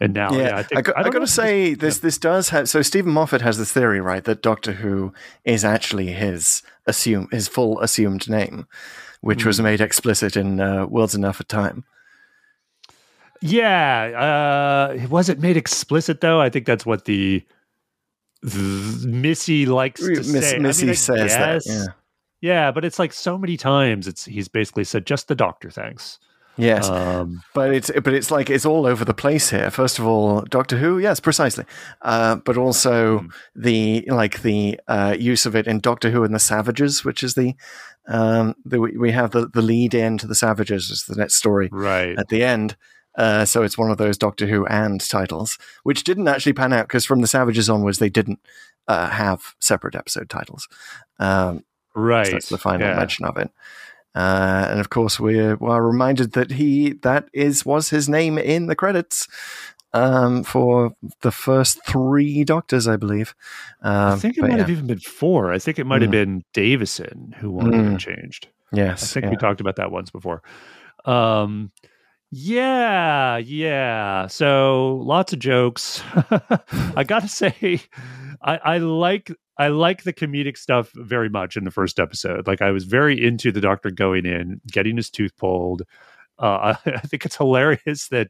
and 0.00 0.12
now 0.14 0.32
yeah, 0.32 0.48
yeah, 0.48 0.56
i 0.56 0.62
think 0.62 0.78
I, 0.78 0.82
got, 0.82 0.98
I, 0.98 1.02
don't 1.02 1.12
got 1.12 1.18
to 1.18 1.26
say 1.26 1.74
this. 1.74 1.98
This 1.98 2.16
does 2.16 2.48
have. 2.48 2.70
So 2.70 2.80
Steven 2.80 3.12
Moffat 3.12 3.42
has 3.42 3.58
this 3.58 3.70
theory, 3.70 4.00
right, 4.00 4.24
that 4.24 4.40
Doctor 4.40 4.72
Who 4.72 5.12
is 5.44 5.62
actually 5.62 6.06
his 6.06 6.62
assume 6.86 7.28
his 7.30 7.48
full 7.48 7.78
assumed 7.82 8.26
name, 8.26 8.66
which 9.20 9.42
Hmm. 9.42 9.48
was 9.48 9.60
made 9.60 9.82
explicit 9.82 10.38
in 10.38 10.58
uh, 10.58 10.86
Worlds 10.86 11.14
Enough 11.14 11.40
and 11.40 11.48
Time. 11.50 11.84
Yeah 13.42 14.92
uh 14.96 15.06
was 15.08 15.28
it 15.28 15.38
made 15.40 15.56
explicit 15.56 16.20
though 16.20 16.40
i 16.40 16.48
think 16.50 16.66
that's 16.66 16.84
what 16.86 17.04
the, 17.06 17.42
the 18.42 19.04
missy 19.06 19.66
likes 19.66 20.00
to 20.00 20.08
Miss, 20.10 20.26
say 20.26 20.56
I 20.56 20.58
Missy 20.58 20.86
mean, 20.86 20.90
I 20.90 20.94
says 20.94 21.32
that. 21.32 21.62
Yeah. 21.66 21.84
yeah 22.40 22.70
but 22.70 22.84
it's 22.84 22.98
like 22.98 23.12
so 23.12 23.38
many 23.38 23.56
times 23.56 24.06
it's 24.06 24.24
he's 24.24 24.48
basically 24.48 24.84
said 24.84 25.06
just 25.06 25.28
the 25.28 25.34
doctor 25.34 25.70
thanks 25.70 26.18
Yes, 26.56 26.86
um 26.90 27.40
but 27.54 27.72
it's 27.72 27.90
but 27.90 28.12
it's 28.12 28.30
like 28.30 28.50
it's 28.50 28.66
all 28.66 28.84
over 28.84 29.02
the 29.04 29.14
place 29.14 29.48
here. 29.48 29.70
First 29.70 29.98
of 29.98 30.06
all, 30.06 30.42
Doctor 30.42 30.76
Who, 30.76 30.98
yes, 30.98 31.18
precisely, 31.18 31.64
uh, 32.02 32.36
but 32.36 32.58
also 32.58 33.20
Hmm. 33.20 33.26
the 33.54 34.04
like 34.08 34.42
the 34.42 34.78
uh, 34.86 35.16
use 35.18 35.46
of 35.46 35.56
it 35.56 35.66
in 35.66 35.78
Doctor 35.80 36.10
Who 36.10 36.22
and 36.22 36.34
the 36.34 36.38
Savages, 36.40 37.02
which 37.02 37.22
is 37.22 37.32
the 37.34 37.54
um, 38.08 38.56
the 38.66 38.78
we 38.78 38.94
we 38.98 39.12
have 39.12 39.30
the 39.30 39.46
the 39.46 39.62
lead 39.62 39.94
in 39.94 40.18
to 40.18 40.26
the 40.26 40.34
Savages 40.34 40.90
as 40.90 41.04
the 41.04 41.14
next 41.14 41.36
story 41.36 41.70
right 41.72 42.18
at 42.18 42.28
the 42.28 42.44
end. 42.44 42.76
Uh, 43.20 43.44
so 43.44 43.62
it's 43.62 43.76
one 43.76 43.90
of 43.90 43.98
those 43.98 44.16
Doctor 44.16 44.46
Who 44.46 44.64
and 44.66 44.98
titles, 45.06 45.58
which 45.82 46.04
didn't 46.04 46.26
actually 46.26 46.54
pan 46.54 46.72
out 46.72 46.88
because 46.88 47.04
from 47.04 47.20
the 47.20 47.26
Savages 47.26 47.68
onwards 47.68 47.98
they 47.98 48.08
didn't 48.08 48.40
uh, 48.88 49.08
have 49.10 49.54
separate 49.60 49.94
episode 49.94 50.30
titles. 50.30 50.66
Um, 51.18 51.64
right 51.94 52.26
so 52.26 52.32
that's 52.32 52.48
the 52.48 52.56
final 52.56 52.86
yeah. 52.88 52.96
mention 52.96 53.26
of 53.26 53.36
it. 53.36 53.50
Uh, 54.14 54.66
and 54.70 54.80
of 54.80 54.88
course, 54.88 55.20
we 55.20 55.38
are 55.38 55.56
reminded 55.86 56.32
that 56.32 56.52
he 56.52 56.94
that 57.02 57.28
is 57.34 57.66
was 57.66 57.90
his 57.90 58.08
name 58.08 58.38
in 58.38 58.68
the 58.68 58.74
credits 58.74 59.28
um, 59.92 60.42
for 60.42 60.92
the 61.20 61.30
first 61.30 61.84
three 61.86 62.42
Doctors, 62.44 62.88
I 62.88 62.96
believe. 62.96 63.34
Um, 63.82 64.14
I 64.14 64.16
think 64.16 64.38
it 64.38 64.42
might 64.42 64.58
have 64.58 64.70
even 64.70 64.86
been 64.86 64.98
four. 64.98 65.52
I 65.52 65.58
think 65.58 65.78
it 65.78 65.84
might 65.84 66.00
have 66.02 66.10
Mm. 66.10 66.20
been 66.20 66.44
Davison 66.54 67.34
who 67.38 67.50
wanted 67.50 67.74
Mm. 67.80 67.94
it 67.96 67.98
changed. 68.00 68.48
Yes, 68.72 69.02
I 69.02 69.06
think 69.12 69.24
yeah. 69.24 69.30
we 69.30 69.36
talked 69.36 69.60
about 69.60 69.76
that 69.76 69.92
once 69.92 70.10
before. 70.10 70.42
Um, 71.04 71.70
yeah, 72.30 73.38
yeah. 73.38 74.26
So 74.28 74.96
lots 75.04 75.32
of 75.32 75.38
jokes. 75.38 76.02
I 76.96 77.04
gotta 77.04 77.28
say, 77.28 77.80
I, 78.42 78.56
I 78.58 78.78
like 78.78 79.32
I 79.58 79.68
like 79.68 80.04
the 80.04 80.12
comedic 80.12 80.56
stuff 80.56 80.90
very 80.94 81.28
much 81.28 81.56
in 81.56 81.64
the 81.64 81.70
first 81.70 81.98
episode. 82.00 82.46
Like 82.46 82.62
I 82.62 82.70
was 82.70 82.84
very 82.84 83.22
into 83.24 83.52
the 83.52 83.60
doctor 83.60 83.90
going 83.90 84.26
in, 84.26 84.60
getting 84.70 84.96
his 84.96 85.10
tooth 85.10 85.36
pulled. 85.36 85.82
Uh, 86.38 86.74
I, 86.86 86.90
I 86.94 87.00
think 87.00 87.26
it's 87.26 87.36
hilarious 87.36 88.08
that 88.08 88.28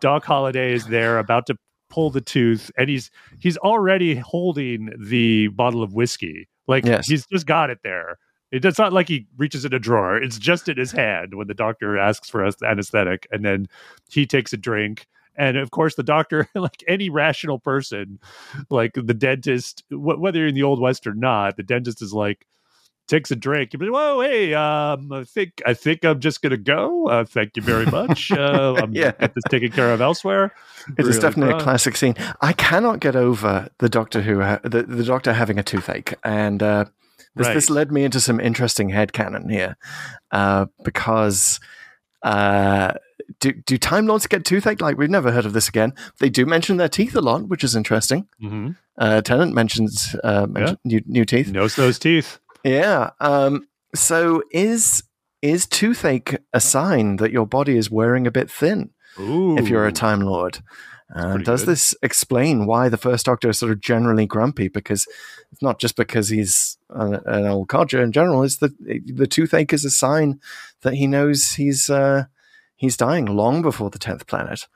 Doc 0.00 0.24
Holliday 0.24 0.72
is 0.72 0.86
there 0.86 1.18
about 1.18 1.46
to 1.46 1.56
pull 1.90 2.10
the 2.10 2.20
tooth, 2.20 2.70
and 2.76 2.88
he's 2.88 3.10
he's 3.38 3.56
already 3.58 4.14
holding 4.14 4.90
the 4.98 5.48
bottle 5.48 5.82
of 5.82 5.94
whiskey. 5.94 6.48
Like 6.68 6.84
Yes. 6.84 7.08
he's 7.08 7.26
just 7.26 7.46
got 7.46 7.70
it 7.70 7.78
there. 7.82 8.18
It- 8.52 8.64
It's 8.64 8.78
not 8.78 8.92
like 8.92 9.08
he 9.08 9.26
reaches 9.36 9.64
in 9.64 9.72
a 9.74 9.78
drawer. 9.78 10.16
It's 10.16 10.38
just 10.38 10.68
in 10.68 10.76
his 10.76 10.92
hand 10.92 11.34
when 11.34 11.48
the 11.48 11.54
doctor 11.54 11.98
asks 11.98 12.28
for 12.30 12.46
anesthetic, 12.62 13.26
and 13.32 13.44
then 13.44 13.66
he 14.10 14.26
takes 14.26 14.52
a 14.52 14.56
drink. 14.56 15.06
And 15.34 15.56
of 15.56 15.70
course, 15.70 15.94
the 15.94 16.02
doctor, 16.02 16.46
like 16.54 16.84
any 16.86 17.08
rational 17.08 17.58
person, 17.58 18.18
like 18.68 18.92
the 18.94 19.14
dentist, 19.14 19.82
wh- 19.88 20.20
whether 20.20 20.38
you're 20.40 20.48
in 20.48 20.54
the 20.54 20.62
old 20.62 20.78
west 20.80 21.06
or 21.06 21.14
not, 21.14 21.56
the 21.56 21.62
dentist 21.62 22.02
is 22.02 22.12
like 22.12 22.46
takes 23.08 23.30
a 23.32 23.36
drink. 23.36 23.72
You'd 23.72 23.80
be 23.80 23.86
like, 23.86 23.94
"Whoa, 23.94 24.20
hey, 24.20 24.54
um, 24.54 25.10
I 25.12 25.24
think 25.24 25.60
I 25.66 25.74
think 25.74 26.04
I'm 26.04 26.20
just 26.20 26.40
gonna 26.42 26.56
go. 26.58 27.08
Uh, 27.08 27.24
thank 27.24 27.56
you 27.56 27.62
very 27.62 27.86
much. 27.86 28.30
Uh, 28.30 28.74
I'm 28.82 28.92
Yeah. 28.94 29.12
get 29.12 29.34
this 29.34 29.44
taken 29.48 29.70
care 29.72 29.92
of 29.92 30.00
elsewhere." 30.02 30.52
It 30.98 31.06
is 31.06 31.16
Really 31.16 31.20
definitely 31.20 31.54
a 31.54 31.60
classic 31.60 31.96
scene. 31.96 32.14
I 32.42 32.52
cannot 32.52 33.00
get 33.00 33.14
over 33.16 33.68
the 33.78 33.88
Doctor 33.88 34.20
who 34.22 34.40
ha- 34.40 34.60
the, 34.64 34.82
the 34.82 35.04
Doctor 35.04 35.32
having 35.32 35.58
a 35.58 35.62
toothache, 35.62 36.14
and 36.24 36.62
uh, 36.62 36.84
this 37.34 37.48
this 37.54 37.70
led 37.70 37.90
me 37.92 38.04
into 38.04 38.20
some 38.20 38.40
interesting 38.40 38.90
headcanon 38.90 39.50
here, 39.50 39.76
uh, 40.30 40.66
because 40.84 41.60
uh, 42.22 42.92
do 43.40 43.52
do 43.52 43.78
Time 43.78 44.06
Lords 44.06 44.26
get 44.26 44.44
toothache? 44.44 44.80
Like 44.80 44.96
we've 44.98 45.10
never 45.10 45.32
heard 45.32 45.46
of 45.46 45.52
this 45.52 45.68
again. 45.68 45.94
They 46.18 46.28
do 46.30 46.46
mention 46.46 46.76
their 46.76 46.88
teeth 46.88 47.14
a 47.16 47.20
lot, 47.20 47.48
which 47.48 47.64
is 47.64 47.74
interesting. 47.74 48.28
Mhm. 48.42 48.76
Uh, 48.98 49.20
Tennant 49.22 49.54
mentions 49.54 50.14
uh, 50.22 50.46
mention 50.46 50.78
new 50.84 51.00
new 51.06 51.24
teeth. 51.24 51.50
Knows 51.50 51.76
those 51.76 51.98
teeth. 51.98 52.38
Yeah. 52.64 53.10
Um, 53.20 53.66
so 53.94 54.42
is 54.52 55.02
is 55.40 55.66
toothache 55.66 56.36
a 56.52 56.60
sign 56.60 57.16
that 57.16 57.32
your 57.32 57.46
body 57.46 57.76
is 57.76 57.90
wearing 57.90 58.26
a 58.26 58.30
bit 58.30 58.50
thin? 58.50 58.90
Ooh, 59.18 59.56
if 59.58 59.68
you're 59.68 59.86
a 59.86 59.92
Time 59.92 60.20
Lord. 60.20 60.60
Uh, 61.14 61.36
does 61.38 61.62
good. 61.62 61.72
this 61.72 61.94
explain 62.02 62.66
why 62.66 62.88
the 62.88 62.96
first 62.96 63.26
Doctor 63.26 63.50
is 63.50 63.58
sort 63.58 63.72
of 63.72 63.80
generally 63.80 64.26
grumpy? 64.26 64.68
Because 64.68 65.06
it's 65.50 65.60
not 65.60 65.78
just 65.78 65.96
because 65.96 66.30
he's 66.30 66.78
an, 66.90 67.20
an 67.26 67.46
old 67.46 67.68
codger 67.68 68.02
in 68.02 68.12
general. 68.12 68.42
It's 68.42 68.56
the 68.56 68.72
the 69.06 69.26
toothache 69.26 69.72
is 69.72 69.84
a 69.84 69.90
sign 69.90 70.40
that 70.80 70.94
he 70.94 71.06
knows 71.06 71.52
he's 71.52 71.90
uh, 71.90 72.24
he's 72.76 72.96
dying 72.96 73.26
long 73.26 73.62
before 73.62 73.90
the 73.90 73.98
tenth 73.98 74.26
planet. 74.26 74.66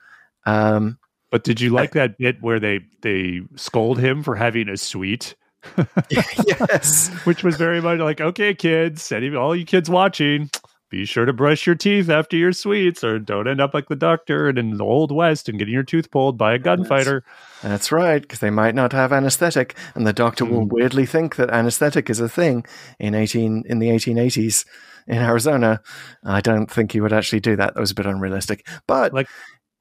Um, 0.45 0.99
But 1.31 1.43
did 1.43 1.59
you 1.59 1.71
like 1.71 1.91
that 1.93 2.17
bit 2.17 2.37
where 2.41 2.59
they 2.59 2.81
they 3.01 3.41
scold 3.55 3.99
him 3.99 4.23
for 4.23 4.35
having 4.35 4.69
a 4.69 4.77
sweet? 4.77 5.35
yes, 6.09 7.09
which 7.25 7.43
was 7.43 7.57
very 7.57 7.81
much 7.81 7.99
like, 7.99 8.21
okay, 8.21 8.53
kids, 8.53 9.11
any 9.11 9.35
all 9.35 9.55
you 9.55 9.65
kids 9.65 9.89
watching, 9.89 10.49
be 10.89 11.05
sure 11.05 11.25
to 11.25 11.33
brush 11.33 11.65
your 11.65 11.75
teeth 11.75 12.09
after 12.09 12.37
your 12.37 12.53
sweets, 12.53 13.03
or 13.03 13.19
don't 13.19 13.47
end 13.47 13.59
up 13.61 13.73
like 13.73 13.89
the 13.89 13.95
doctor 13.95 14.47
and 14.47 14.57
in 14.57 14.77
the 14.77 14.83
old 14.83 15.11
west 15.11 15.49
and 15.49 15.59
getting 15.59 15.73
your 15.73 15.83
tooth 15.83 16.09
pulled 16.11 16.37
by 16.37 16.53
a 16.53 16.59
gunfighter. 16.59 17.23
that's 17.61 17.91
right. 17.91 18.21
Because 18.21 18.39
they 18.39 18.49
might 18.49 18.75
not 18.75 18.93
have 18.93 19.11
anesthetic, 19.11 19.75
and 19.95 20.07
the 20.07 20.13
Doctor 20.13 20.45
will 20.45 20.61
Hmm. 20.63 20.69
weirdly 20.69 21.05
think 21.05 21.35
that 21.35 21.49
anesthetic 21.49 22.09
is 22.09 22.19
a 22.19 22.29
thing 22.29 22.65
in 22.99 23.15
eighteen 23.15 23.63
in 23.67 23.79
the 23.79 23.89
eighteen 23.89 24.17
eighties 24.17 24.65
in 25.07 25.17
Arizona. 25.17 25.81
I 26.23 26.41
don't 26.41 26.69
think 26.69 26.91
he 26.91 27.01
would 27.01 27.13
actually 27.13 27.39
do 27.41 27.55
that. 27.55 27.73
That 27.75 27.79
was 27.79 27.91
a 27.91 27.95
bit 27.95 28.05
unrealistic. 28.05 28.67
But 28.87 29.13
Like, 29.13 29.27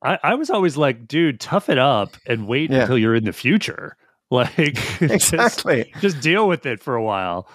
I, 0.03 0.19
I 0.23 0.35
was 0.35 0.51
always 0.51 0.77
like, 0.77 1.07
dude, 1.09 1.41
tough 1.41 1.69
it 1.69 1.79
up 1.79 2.17
and 2.27 2.47
wait 2.47 2.71
Yeah. 2.71 2.83
until 2.83 2.99
you're 2.99 3.15
in 3.15 3.25
the 3.25 3.33
future. 3.33 3.97
Like, 4.29 4.75
just- 4.99 5.03
exactly. 5.33 5.93
just, 6.01 6.21
deal 6.21 6.49
with 6.49 6.67
it 6.67 6.83
for 6.83 6.97
a 6.97 7.03
while. 7.03 7.49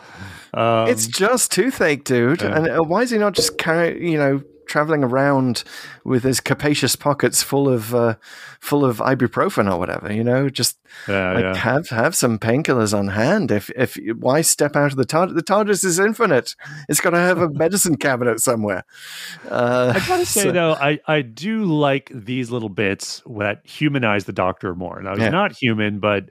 Um, 0.54 0.88
it's 0.88 1.08
just 1.08 1.52
toothache, 1.52 2.04
dude. 2.04 2.42
yeah. 2.42 2.56
And 2.56 2.68
uh, 2.68 2.80
why 2.82 3.04
is 3.04 3.12
he 3.12 3.18
not 3.18 3.34
just 3.34 3.58
carry, 3.58 4.10
you 4.10 4.18
know, 4.18 4.44
traveling 4.68 5.04
around 5.04 5.66
with 6.06 6.24
his 6.24 6.40
capacious 6.40 6.96
pockets 6.96 7.44
full 7.44 7.68
of 7.68 7.94
uh, 7.94 8.16
full 8.62 8.86
of 8.86 8.98
ibuprofen 8.98 9.72
or 9.72 9.78
whatever? 9.78 10.12
You 10.12 10.24
know, 10.24 10.50
just 10.50 10.78
yeah, 11.08 11.34
like 11.34 11.44
yeah. 11.44 11.56
have 11.56 11.90
have 11.90 12.16
some 12.16 12.38
painkillers 12.40 12.98
on 12.98 13.10
hand. 13.10 13.52
If 13.52 13.70
if 13.72 13.98
why 14.18 14.42
step 14.42 14.76
out 14.76 14.92
of 14.92 14.98
the 14.98 15.06
TARDIS? 15.06 15.36
The 15.36 15.44
TARDIS 15.44 15.86
is 15.86 16.00
infinite. 16.00 16.56
It's 16.90 17.00
got 17.00 17.12
to 17.12 17.18
have 17.18 17.38
a 17.40 17.50
medicine 17.50 17.96
cabinet 17.96 18.40
somewhere. 18.40 18.84
Uh, 19.50 19.94
I 19.96 20.08
gotta 20.08 20.26
say 20.26 20.44
so- 20.44 20.52
though, 20.52 20.74
I, 20.74 21.00
I 21.08 21.22
do 21.22 21.64
like 21.64 22.12
these 22.14 22.52
little 22.52 22.70
bits 22.70 23.22
that 23.38 23.62
humanize 23.66 24.26
the 24.26 24.34
Doctor 24.34 24.76
more. 24.76 25.02
Now 25.02 25.16
he's 25.16 25.32
not 25.32 25.54
human, 25.54 26.00
but 26.00 26.30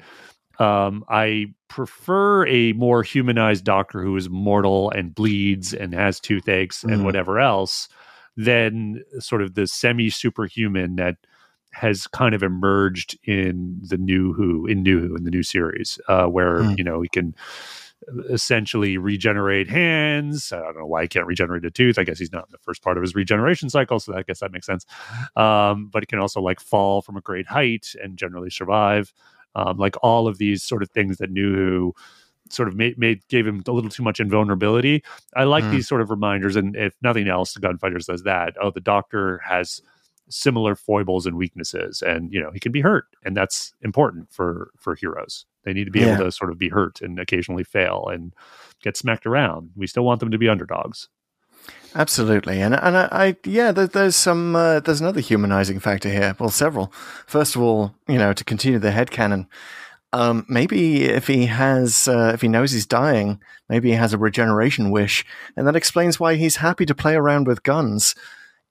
um, 0.61 1.05
I 1.09 1.55
prefer 1.69 2.47
a 2.47 2.73
more 2.75 3.03
humanized 3.03 3.65
Doctor 3.65 4.03
who 4.03 4.17
is 4.17 4.29
mortal 4.31 4.91
and 4.91 5.15
bleeds 5.15 5.73
and 5.75 5.95
has 5.95 6.21
toothaches 6.21 6.85
Mhm. 6.85 6.93
and 6.93 7.05
whatever 7.05 7.39
else 7.41 7.89
than 8.37 9.03
sort 9.19 9.43
of 9.43 9.55
the 9.55 9.67
semi 9.67 10.11
superhuman 10.11 10.97
that 10.97 11.17
has 11.73 12.07
kind 12.09 12.35
of 12.35 12.43
emerged 12.43 13.17
in 13.25 13.79
the 13.83 13.97
new 13.97 14.33
Who 14.33 14.67
in 14.67 14.83
New 14.83 15.01
Who 15.01 15.15
in 15.17 15.25
the 15.25 15.31
new 15.31 15.43
series, 15.45 15.99
uh, 16.09 16.27
where 16.27 16.59
Mm. 16.61 16.79
you 16.79 16.85
know 16.85 17.01
he 17.01 17.09
can 17.09 17.35
essentially 18.31 18.97
regenerate 18.97 19.69
hands. 19.69 20.53
I 20.53 20.59
don't 20.61 20.79
know 20.79 20.87
why 20.87 21.03
he 21.03 21.09
can't 21.09 21.27
regenerate 21.27 21.65
a 21.65 21.71
tooth. 21.71 21.99
I 21.99 22.05
guess 22.05 22.19
he's 22.19 22.33
not 22.33 22.45
in 22.47 22.51
the 22.53 22.59
first 22.59 22.83
part 22.83 22.97
of 22.97 23.03
his 23.03 23.15
regeneration 23.15 23.69
cycle, 23.71 24.01
so 24.01 24.15
I 24.17 24.23
guess 24.23 24.41
that 24.41 24.53
makes 24.53 24.67
sense. 24.67 24.85
Um, 25.37 25.89
but 25.93 26.03
he 26.03 26.07
can 26.07 26.19
also 26.19 26.41
like 26.41 26.61
fall 26.61 27.03
from 27.03 27.17
a 27.17 27.21
great 27.21 27.47
height 27.47 27.95
and 28.03 28.17
generally 28.17 28.51
survive. 28.51 29.13
Um, 29.55 29.77
like 29.79 29.97
all 30.03 30.29
of 30.29 30.39
these 30.39 30.63
sort 30.63 30.83
of 30.83 30.91
things 30.91 31.19
that 31.19 31.31
New 31.31 31.55
Who 31.55 31.95
sort 32.51 32.69
of 32.69 32.75
made, 32.77 32.99
made 32.99 33.21
gave 33.29 33.47
him 33.47 33.63
a 33.67 33.73
little 33.73 33.91
too 33.91 34.03
much 34.03 34.19
invulnerability. 34.21 35.03
I 35.37 35.45
like 35.45 35.65
Mm. 35.65 35.71
these 35.71 35.89
sort 35.89 36.01
of 36.01 36.11
reminders, 36.11 36.57
and 36.57 36.75
if 36.77 36.95
nothing 37.03 37.29
else, 37.29 37.53
the 37.55 37.61
Gunfighters 37.61 38.07
does 38.07 38.23
that. 38.25 38.55
Oh, 38.61 38.71
the 38.71 38.81
Doctor 38.81 39.39
has 39.45 39.81
similar 40.29 40.75
foibles 40.77 41.27
and 41.27 41.37
weaknesses, 41.37 42.03
and 42.03 42.33
you 42.33 42.41
know 42.41 42.51
he 42.53 42.61
can 42.61 42.73
be 42.73 42.81
hurt, 42.81 43.07
and 43.25 43.37
that's 43.37 43.73
important 43.83 44.33
for 44.33 44.71
for 44.79 44.95
heroes. 44.95 45.47
They 45.65 45.73
need 45.73 45.85
to 45.85 45.91
be 45.91 46.01
Yeah. 46.01 46.15
able 46.15 46.25
to 46.25 46.33
sort 46.33 46.51
of 46.51 46.59
be 46.59 46.69
hurt 46.71 47.01
and 47.03 47.19
occasionally 47.21 47.65
fail 47.65 48.09
and 48.13 48.33
get 48.83 48.97
smacked 48.97 49.27
around. 49.27 49.71
We 49.77 49.87
still 49.87 50.05
want 50.05 50.21
them 50.21 50.31
to 50.31 50.39
be 50.39 50.49
underdogs. 50.49 51.09
Absolutely, 51.95 52.61
and 52.61 52.75
and 52.75 52.97
I, 52.97 53.09
I 53.11 53.37
yeah, 53.45 53.73
there, 53.73 53.89
there's 53.89 54.15
some 54.15 54.55
uh, 54.55 54.81
there's 54.81 55.01
another 55.01 55.21
humanizing 55.21 55.81
factor 55.81 56.09
here. 56.09 56.37
Well, 56.39 56.51
several. 56.51 56.93
First 57.27 57.57
of 57.57 57.63
all, 57.63 57.95
you 58.07 58.17
know, 58.17 58.33
to 58.33 58.45
continue 58.45 58.79
the 58.79 58.91
headcanon, 58.91 59.47
um, 60.13 60.47
maybe 60.49 61.05
if 61.05 61.27
he 61.27 61.47
has 61.47 62.07
uh, 62.07 62.31
if 62.33 62.43
he 62.43 62.49
knows 62.49 62.71
he's 62.71 62.87
dying, 62.87 63.41
maybe 63.69 63.91
he 63.91 63.97
has 63.97 64.13
a 64.13 64.19
regeneration 64.19 64.91
wish, 64.91 65.25
and 65.57 65.67
that 65.67 65.77
explains 65.77 66.21
why 66.21 66.37
he's 66.37 66.57
happy 66.57 66.87
to 66.87 66.95
play 66.95 67.15
around 67.15 67.49
with 67.49 67.65
guns 67.65 68.15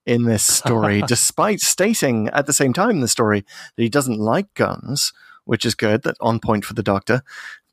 in 0.05 0.23
this 0.23 0.43
story, 0.43 1.01
despite 1.07 1.59
stating 1.59 2.29
at 2.29 2.45
the 2.45 2.53
same 2.53 2.71
time 2.71 2.91
in 2.91 2.99
the 3.01 3.07
story 3.07 3.45
that 3.75 3.83
he 3.83 3.89
doesn't 3.89 4.19
like 4.19 4.53
guns, 4.53 5.11
which 5.43 5.65
is 5.65 5.75
good. 5.75 6.03
That 6.03 6.15
on 6.21 6.39
point 6.39 6.63
for 6.63 6.73
the 6.73 6.83
Doctor. 6.83 7.23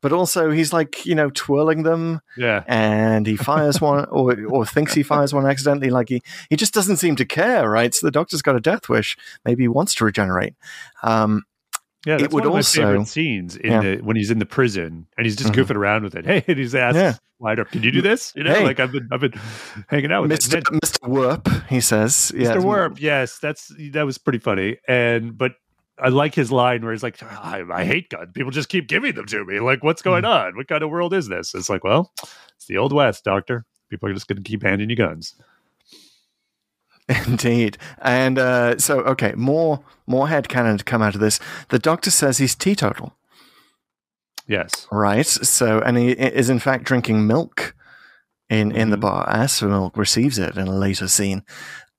But 0.07 0.12
also, 0.12 0.50
he's 0.52 0.72
like, 0.72 1.04
you 1.04 1.16
know, 1.16 1.30
twirling 1.30 1.82
them 1.82 2.20
Yeah. 2.36 2.62
and 2.68 3.26
he 3.26 3.34
fires 3.36 3.80
one 3.80 4.04
or 4.18 4.36
or 4.46 4.64
thinks 4.64 4.94
he 4.94 5.02
fires 5.02 5.34
one 5.34 5.46
accidentally 5.46 5.90
like 5.90 6.09
he 6.09 6.22
he 6.48 6.54
just 6.57 6.72
doesn't 6.74 6.98
seem 6.98 7.16
to 7.16 7.24
care 7.24 7.68
right 7.68 7.92
so 7.92 8.07
the 8.07 8.12
doctor's 8.12 8.40
got 8.42 8.54
a 8.54 8.61
death 8.61 8.88
wish 8.88 9.16
maybe 9.44 9.64
he 9.64 9.68
wants 9.68 9.94
to 9.96 10.04
regenerate 10.04 10.54
um 11.02 11.42
Yeah, 12.07 12.18
It 12.22 12.30
would 12.32 12.44
one 12.44 12.46
of 12.46 12.52
my 12.52 12.59
also- 12.59 12.82
favorite 12.82 13.09
scenes 13.09 13.57
in 13.57 13.72
Yeah. 13.72 13.80
the 13.80 13.96
when 14.07 14.14
he's 14.16 14.30
in 14.30 14.38
the 14.38 14.46
prison 14.46 15.07
and 15.16 15.26
he's 15.26 15.34
just 15.34 15.50
Mhm. 15.52 15.57
goofing 15.59 15.76
around 15.82 16.04
with 16.04 16.14
it. 16.14 16.24
Hey, 16.30 16.44
and 16.46 16.57
he's 16.59 16.74
asked 16.76 16.94
Yeah. 16.96 17.14
up, 17.62 17.70
"Can 17.72 17.82
you 17.82 17.90
do 17.90 18.00
this?" 18.11 18.32
You 18.36 18.44
know, 18.44 18.54
Hey. 18.54 18.62
like 18.64 18.78
I've 18.78 18.92
been 18.92 19.09
I've 19.11 19.20
been 19.26 19.34
hanging 19.88 20.12
out 20.12 20.22
with 20.22 20.30
mr 20.30 20.62
mr 20.62 21.02
werp 21.14 21.44
he 21.68 21.80
says 21.80 22.30
yeah, 22.34 22.52
Mr. 22.54 22.62
Werp, 22.62 23.00
yes, 23.00 23.38
that's 23.42 23.62
that 23.92 24.07
was 24.07 24.18
pretty 24.18 24.38
funny. 24.38 24.76
And 24.86 25.36
but 25.36 25.52
I 25.99 26.09
like 26.09 26.34
his 26.34 26.53
line 26.53 26.82
where 26.82 26.92
he's 26.92 27.03
like, 27.03 27.22
I, 27.22 27.62
I 27.72 27.84
hate 27.84 28.11
guns. 28.11 28.30
People 28.34 28.51
just 28.51 28.68
keep 28.68 28.86
giving 28.86 29.14
them 29.14 29.26
to 29.26 29.44
me. 29.44 29.61
Like, 29.61 29.82
what's 29.82 30.03
going 30.03 30.24
Mm. 30.24 30.28
on? 30.49 30.57
What 30.57 30.68
kind 30.68 30.82
of 30.82 30.90
world 30.90 31.14
is 31.14 31.28
this? 31.28 31.55
It's 31.55 31.70
like, 31.70 31.84
well, 31.84 32.12
it's 32.57 32.66
the 32.66 32.76
old 32.76 32.92
west, 32.92 33.24
doctor. 33.24 33.64
People 33.88 34.09
are 34.11 34.14
just 34.14 34.28
going 34.28 34.36
to 34.42 34.42
keep 34.49 34.62
handing 34.62 34.90
you 34.90 34.97
guns. 34.97 35.34
indeed 37.28 37.78
and 38.03 38.36
uh 38.36 38.76
so 38.78 38.99
okay 39.03 39.32
more 39.36 39.78
more 40.09 40.26
headcanon 40.26 40.76
to 40.76 40.82
come 40.82 41.03
out 41.03 41.14
of 41.14 41.20
this 41.20 41.38
the 41.68 41.78
doctor 41.78 42.11
says 42.11 42.38
he's 42.38 42.57
teetotal 42.57 43.16
Yes. 44.49 44.88
right 44.90 45.24
so 45.26 45.78
and 45.80 45.97
he 45.97 46.11
is 46.11 46.51
in 46.51 46.59
fact 46.59 46.82
drinking 46.82 47.24
milk 47.26 47.76
in 48.51 48.72
in 48.72 48.90
the 48.90 48.97
Mhm. 48.97 49.01
bar 49.03 49.28
as 49.28 49.57
for 49.59 49.66
Milk 49.68 49.97
receives 49.97 50.36
it 50.38 50.57
in 50.57 50.66
a 50.68 50.76
later 50.76 51.07
scene. 51.09 51.42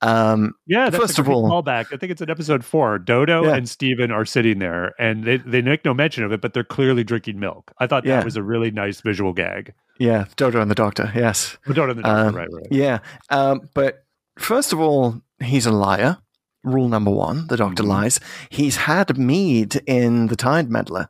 Um, 0.01 0.53
Yeah, 0.67 0.89
that's 0.91 1.01
First 1.01 1.17
a 1.17 1.21
of 1.21 1.29
all- 1.29 1.49
callback. 1.49 1.87
I 1.91 1.97
think 1.97 2.11
it's 2.11 2.21
in 2.21 2.29
episode 2.29 2.63
four. 2.63 2.99
Dodo 2.99 3.45
Yeah. 3.45 3.55
and 3.55 3.67
Steven 3.67 4.11
are 4.11 4.25
sitting 4.25 4.59
there, 4.59 4.93
and 4.99 5.23
they, 5.23 5.37
they 5.37 5.61
make 5.63 5.83
no 5.85 5.93
mention 5.93 6.23
of 6.23 6.31
it, 6.31 6.39
but 6.41 6.53
they're 6.53 6.63
clearly 6.63 7.03
drinking 7.03 7.39
milk. 7.39 7.71
I 7.79 7.87
thought 7.87 8.05
Yeah. 8.05 8.17
that 8.17 8.25
was 8.25 8.35
a 8.37 8.43
really 8.43 8.69
nice 8.71 9.01
visual 9.01 9.33
gag. 9.33 9.73
yeah, 9.99 10.25
Dodo 10.35 10.61
and 10.61 10.69
the 10.69 10.75
Doctor. 10.75 11.11
Yes. 11.15 11.57
Oh, 11.67 11.73
Dodo 11.73 11.89
and 11.89 11.97
the 11.99 12.03
doctor, 12.03 12.27
Um, 12.29 12.35
right, 12.35 12.47
right. 12.53 12.67
Yeah. 12.69 12.99
Um, 13.31 13.61
but 13.73 14.03
first 14.37 14.71
of 14.71 14.79
all, 14.79 15.19
he's 15.41 15.65
a 15.65 15.71
liar. 15.71 16.17
Rule 16.63 16.89
number 16.89 17.09
one: 17.11 17.47
the 17.47 17.57
Doctor 17.57 17.81
Mhm. 17.83 17.87
lies. 17.87 18.19
He's 18.49 18.75
had 18.75 19.17
mead 19.17 19.81
in 19.87 20.27
the 20.27 20.35
Time 20.35 20.69
Meddler. 20.71 21.09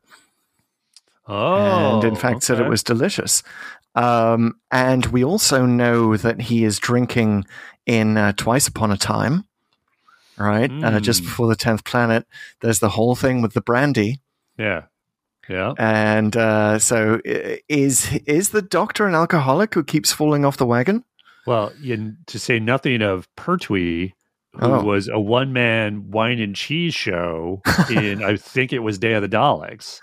Oh, 1.27 1.95
and 1.95 2.03
in 2.05 2.15
fact 2.15 2.43
said 2.43 2.59
it 2.59 2.69
was 2.69 2.83
delicious. 2.83 3.43
Um, 3.95 4.55
and 4.71 5.05
we 5.07 5.23
also 5.25 5.65
know 5.65 6.15
that 6.15 6.39
he 6.39 6.63
is 6.63 6.79
drinking 6.79 7.45
in 7.87 8.17
uh, 8.17 8.33
Twice 8.33 8.67
Upon 8.67 8.91
a 8.91 8.97
Time, 8.97 9.45
right? 10.37 10.69
Uh, 10.71 10.99
just 10.99 11.21
Mm. 11.23 11.25
before 11.25 11.47
the 11.47 11.55
tenth 11.55 11.83
planet. 11.83 12.27
There's 12.61 12.79
the 12.79 12.89
whole 12.89 13.15
thing 13.15 13.41
with 13.41 13.53
the 13.53 13.61
brandy, 13.61 14.19
Yeah, 14.57 14.83
yeah. 15.49 15.73
and 15.79 16.35
uh, 16.37 16.77
so 16.79 17.19
is 17.25 18.13
is 18.27 18.49
the 18.49 18.61
Doctor 18.61 19.07
an 19.07 19.15
alcoholic 19.15 19.73
who 19.73 19.83
keeps 19.83 20.11
falling 20.11 20.45
off 20.45 20.57
the 20.57 20.65
wagon? 20.67 21.03
Well, 21.47 21.71
in, 21.83 22.17
to 22.27 22.37
say 22.39 22.59
nothing 22.59 23.01
of 23.01 23.33
Pertwee, 23.37 24.11
who 24.59 24.65
Oh. 24.65 24.83
was 24.83 25.07
a 25.07 25.17
one 25.19 25.53
man 25.53 26.11
wine 26.11 26.39
and 26.39 26.53
cheese 26.55 26.93
show 26.93 27.61
in, 27.89 28.21
I 28.31 28.35
think 28.35 28.73
it 28.73 28.79
was 28.79 28.99
Day 28.99 29.13
of 29.13 29.21
the 29.21 29.29
Daleks. 29.29 30.01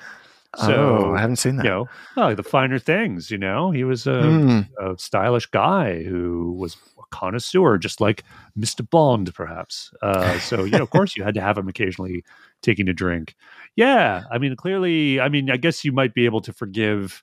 So, 0.56 1.08
oh, 1.10 1.14
I 1.16 1.20
haven't 1.20 1.36
seen 1.36 1.56
that. 1.56 1.64
you 1.64 1.70
know, 1.70 1.88
well, 2.16 2.34
the 2.36 2.44
finer 2.44 2.78
things, 2.78 3.28
you 3.28 3.36
know, 3.38 3.72
he 3.72 3.82
was 3.82 4.06
a, 4.06 4.22
Hmm. 4.22 4.60
a 4.80 4.96
stylish 4.96 5.46
guy 5.46 6.04
who 6.04 6.52
was 6.56 6.76
connoisseur, 7.14 7.78
just 7.78 8.00
like 8.00 8.24
Mr. 8.58 8.88
Bond, 8.88 9.32
perhaps. 9.34 9.92
Uh, 10.02 10.38
so, 10.40 10.64
you 10.64 10.72
know, 10.72 10.82
of 10.82 10.90
course, 10.90 11.16
you 11.16 11.22
had 11.22 11.34
to 11.34 11.40
have 11.40 11.56
him 11.56 11.68
occasionally 11.68 12.24
taking 12.62 12.88
a 12.88 12.92
drink. 12.92 13.34
Yeah. 13.76 14.22
I 14.32 14.38
mean, 14.38 14.56
clearly, 14.56 15.20
I 15.20 15.28
mean, 15.28 15.50
I 15.50 15.56
guess 15.56 15.84
you 15.84 15.92
might 15.92 16.14
be 16.14 16.24
able 16.24 16.40
to 16.42 16.52
forgive 16.52 17.22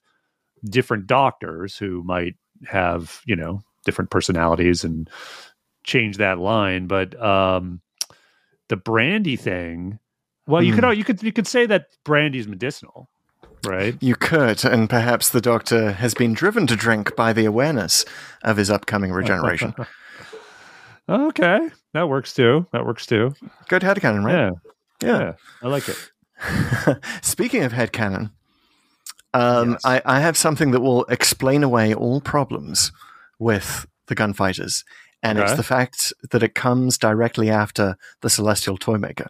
different 0.64 1.06
doctors 1.06 1.76
who 1.76 2.02
might 2.04 2.34
have, 2.66 3.20
you 3.26 3.36
know, 3.36 3.60
different 3.84 4.10
personalities 4.10 4.84
and 4.84 5.10
change 5.84 6.16
that 6.16 6.38
line. 6.38 6.86
But 6.86 7.20
um, 7.20 7.80
the 8.68 8.76
brandy 8.76 9.36
thing, 9.36 9.98
well, 10.46 10.62
you 10.62 10.72
Hmm. 10.72 10.80
could 10.80 10.98
you 10.98 11.04
could 11.04 11.22
you 11.22 11.32
could 11.32 11.46
say 11.46 11.66
that 11.66 11.86
brandy's 12.04 12.48
medicinal, 12.48 13.08
right? 13.64 13.96
You 14.00 14.14
could, 14.16 14.64
and 14.64 14.88
perhaps 14.90 15.28
the 15.30 15.40
Doctor 15.40 15.92
has 15.92 16.14
been 16.14 16.32
driven 16.34 16.66
to 16.66 16.76
drink 16.76 17.14
by 17.16 17.32
the 17.32 17.44
awareness 17.44 18.04
of 18.42 18.56
his 18.56 18.70
upcoming 18.70 19.12
regeneration. 19.12 19.74
Okay, 21.08 21.68
that 21.94 22.08
works 22.08 22.32
too. 22.32 22.66
That 22.72 22.86
works 22.86 23.06
too. 23.06 23.34
Good 23.68 23.82
headcanon, 23.82 24.24
right? 24.24 24.52
Yeah, 25.02 25.08
Yeah. 25.08 25.18
yeah, 25.20 25.32
I 25.62 25.66
like 25.68 25.84
it. 25.88 26.98
Speaking 27.22 27.64
of 27.64 27.72
headcanon, 27.72 28.30
um, 29.34 29.72
Yes. 29.72 29.80
I, 29.84 30.00
I 30.06 30.20
have 30.20 30.36
something 30.36 30.70
that 30.70 30.80
will 30.80 31.04
explain 31.06 31.64
away 31.64 31.92
all 31.92 32.20
problems 32.20 32.92
with 33.40 33.86
the 34.06 34.14
gunfighters, 34.14 34.84
and 35.22 35.38
it's 35.40 35.54
the 35.54 35.62
fact 35.64 36.12
that 36.30 36.42
it 36.42 36.54
comes 36.54 36.96
directly 36.98 37.50
after 37.50 37.96
the 38.20 38.30
Celestial 38.30 38.76
Toymaker. 38.78 39.28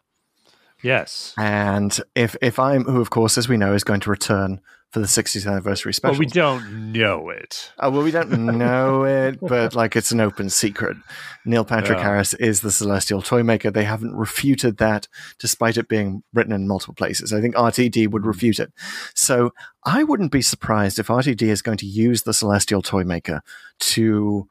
Yes. 0.83 1.35
And 1.39 1.99
if 2.15 2.37
if 2.43 2.59
I'm, 2.59 2.85
who 2.85 3.01
of 3.01 3.11
course, 3.11 3.39
as 3.39 3.49
we 3.49 3.57
know, 3.57 3.75
is 3.75 3.85
going 3.85 4.01
to 4.01 4.11
return 4.11 4.61
for 4.93 5.01
the 5.01 5.07
60th 5.07 5.51
anniversary 5.51 5.95
special. 5.95 6.15
But 6.15 6.19
we 6.19 6.27
don't 6.27 6.93
know 6.93 7.31
it. 7.31 7.73
Oh, 7.79 7.91
well, 7.91 8.03
we 8.03 8.11
don't 8.11 8.31
know 8.31 9.05
it, 9.05 9.39
but 9.41 9.75
like 9.75 9.97
it's 9.97 10.13
an 10.13 10.21
open 10.21 10.51
secret. 10.51 10.99
Neil 11.47 11.65
Patrick 11.65 11.97
Yeah. 11.97 12.05
Harris 12.05 12.35
is 12.35 12.61
the 12.61 12.71
Celestial 12.71 13.23
Toymaker. 13.23 13.71
They 13.71 13.85
haven't 13.85 14.15
refuted 14.15 14.77
that, 14.77 15.09
despite 15.39 15.79
it 15.79 15.89
being 15.89 16.23
written 16.35 16.53
in 16.53 16.69
multiple 16.69 16.95
places. 16.95 17.33
I 17.33 17.41
think 17.41 17.55
RTD 17.55 18.11
would 18.11 18.23
hmm. 18.23 18.29
refute 18.29 18.61
it. 18.61 18.71
So 19.15 19.53
I 19.85 20.05
wouldn't 20.05 20.31
be 20.31 20.43
surprised 20.43 20.99
if 20.99 21.07
RTD 21.07 21.43
is 21.43 21.63
going 21.63 21.79
to 21.79 21.87
use 21.87 22.25
the 22.25 22.35
Celestial 22.35 22.83
Toymaker 22.83 23.41
to 23.81 24.47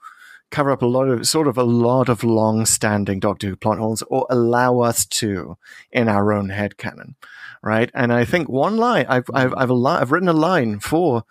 cover 0.51 0.71
up 0.71 0.81
a 0.81 0.85
lot 0.85 1.07
of 1.07 1.27
sort 1.27 1.47
of 1.47 1.57
a 1.57 1.63
lot 1.63 2.09
of 2.09 2.23
long-standing 2.23 3.19
Doctor 3.19 3.47
Who 3.47 3.55
plot 3.55 3.79
holes, 3.79 4.03
or 4.03 4.27
allow 4.29 4.79
us 4.81 5.05
to 5.05 5.57
in 5.91 6.07
our 6.07 6.31
own 6.31 6.49
head 6.49 6.77
canon, 6.77 7.15
right? 7.63 7.89
And 7.93 8.13
I 8.13 8.25
think 8.25 8.49
one 8.49 8.77
line 8.77 9.05
I've 9.09 9.29
I've 9.33 9.53
I've, 9.55 9.69
a 9.69 9.73
li- 9.73 9.97
I've 9.99 10.11
written 10.11 10.29
a 10.29 10.33
line 10.33 10.79
for. 10.79 11.23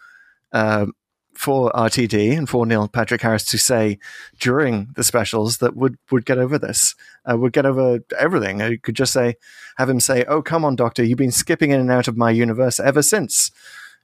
Um, 0.53 0.95
for 1.33 1.71
RTD 1.73 2.37
and 2.37 2.49
for 2.49 2.67
Neil 2.67 2.87
Patrick 2.87 3.23
Harris 3.23 3.47
to 3.47 3.57
say 3.57 3.99
during 4.39 4.89
the 4.95 5.05
specials 5.05 5.59
that 5.59 5.75
would 5.75 5.97
would 6.11 6.27
get 6.27 6.37
over 6.37 6.59
this, 6.59 6.95
uh, 7.25 7.37
would 7.39 7.55
get 7.55 7.65
over 7.65 8.01
everything. 8.19 8.61
I 8.61 8.77
could 8.77 8.95
just 8.95 9.13
say, 9.13 9.37
have 9.79 9.89
him 9.89 10.01
say, 10.01 10.25
"Oh, 10.25 10.43
come 10.43 10.67
on, 10.67 10.77
Doctor, 10.77 11.03
you've 11.03 11.17
been 11.17 11.31
skipping 11.31 11.71
in 11.71 11.81
and 11.81 11.91
out 11.91 12.09
of 12.09 12.17
my 12.17 12.31
universe 12.31 12.79
ever 12.79 13.01
since." 13.01 13.51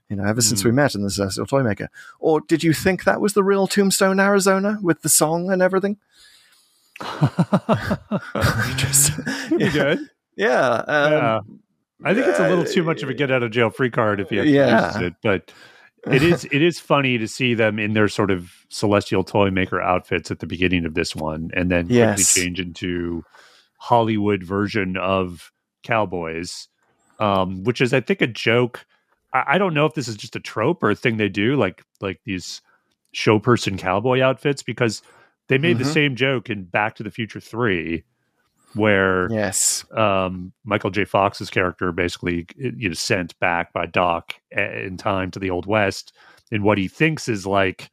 You 0.09 0.15
know, 0.17 0.25
ever 0.25 0.41
since 0.41 0.65
we 0.65 0.71
met 0.71 0.95
in 0.95 1.03
the 1.03 1.11
Celestial 1.11 1.47
Toymaker. 1.47 1.89
Or 2.21 2.41
did 2.41 2.63
you 2.63 2.73
think 2.73 3.03
that 3.05 3.21
was 3.21 3.33
the 3.33 3.43
real 3.43 3.67
Tombstone, 3.67 4.21
Arizona, 4.21 4.79
with 4.81 5.03
the 5.03 5.09
song 5.09 5.51
and 5.51 5.61
everything? 5.61 5.97
Just, 8.77 9.13
yeah, 9.59 9.71
good. 9.73 9.99
yeah, 10.37 10.69
um, 10.87 11.13
yeah. 11.13 11.41
I 12.05 12.15
think 12.15 12.27
it's 12.27 12.39
a 12.39 12.49
little 12.49 12.65
too 12.65 12.83
much 12.85 13.03
of 13.03 13.09
a 13.09 13.15
get 13.15 13.31
out 13.31 13.43
of 13.43 13.51
jail 13.51 13.71
free 13.71 13.91
card 13.91 14.21
if 14.21 14.31
you 14.31 14.39
have 14.39 14.47
to 14.47 14.53
Yeah. 14.53 14.87
use 14.99 15.07
it, 15.09 15.15
but 15.23 15.53
it 16.11 16.23
is 16.23 16.47
it 16.53 16.63
is 16.63 16.79
funny 16.79 17.19
to 17.19 17.27
see 17.27 17.55
them 17.55 17.79
in 17.79 17.95
their 17.95 18.07
sort 18.09 18.31
of 18.31 18.53
celestial 18.69 19.25
toy 19.25 19.51
maker 19.51 19.81
outfits 19.81 20.31
at 20.31 20.39
the 20.39 20.47
beginning 20.47 20.85
of 20.85 20.95
this 20.95 21.17
one, 21.17 21.51
and 21.55 21.71
then 21.71 21.87
quickly 21.87 21.99
Yes. 21.99 22.35
change 22.35 22.61
into 22.61 23.25
Hollywood 23.79 24.43
version 24.45 24.97
of 24.97 25.51
cowboys, 25.83 26.69
um, 27.19 27.65
which 27.65 27.81
is 27.81 27.93
I 27.93 28.01
think 28.01 28.21
a 28.21 28.27
joke. 28.27 28.87
I, 29.33 29.45
I 29.55 29.59
don't 29.59 29.75
know 29.75 29.87
if 29.87 29.95
this 29.95 30.09
is 30.09 30.17
just 30.17 30.37
a 30.37 30.41
trope 30.41 30.83
or 30.83 30.91
a 30.91 30.95
thing 30.97 31.17
they 31.17 31.29
do, 31.29 31.57
like 31.57 31.83
like 32.01 32.21
these 32.25 32.61
show 33.13 33.39
person 33.39 33.77
cowboy 33.77 34.21
outfits, 34.21 34.63
because 34.63 35.03
they 35.49 35.59
made 35.59 35.79
the 35.79 35.85
Mhm. 35.85 35.93
same 35.93 36.17
joke 36.17 36.51
in 36.51 36.65
Back 36.65 36.97
to 36.97 37.03
the 37.03 37.11
Future 37.11 37.41
Three, 37.41 38.05
where 38.75 39.31
yes, 39.31 39.85
um, 39.93 40.53
Michael 40.65 40.91
J. 40.91 41.05
Fox's 41.05 41.51
character 41.51 41.93
basically 41.93 42.47
you 42.57 42.89
know 42.89 42.95
sent 42.95 43.39
back 43.39 43.73
by 43.73 43.87
Doc 43.87 44.35
in 44.51 44.97
time 44.97 45.31
to 45.31 45.39
the 45.39 45.51
Old 45.51 45.67
West 45.67 46.13
in 46.51 46.63
what 46.63 46.79
he 46.79 46.89
thinks 46.89 47.29
is 47.29 47.47
like 47.47 47.91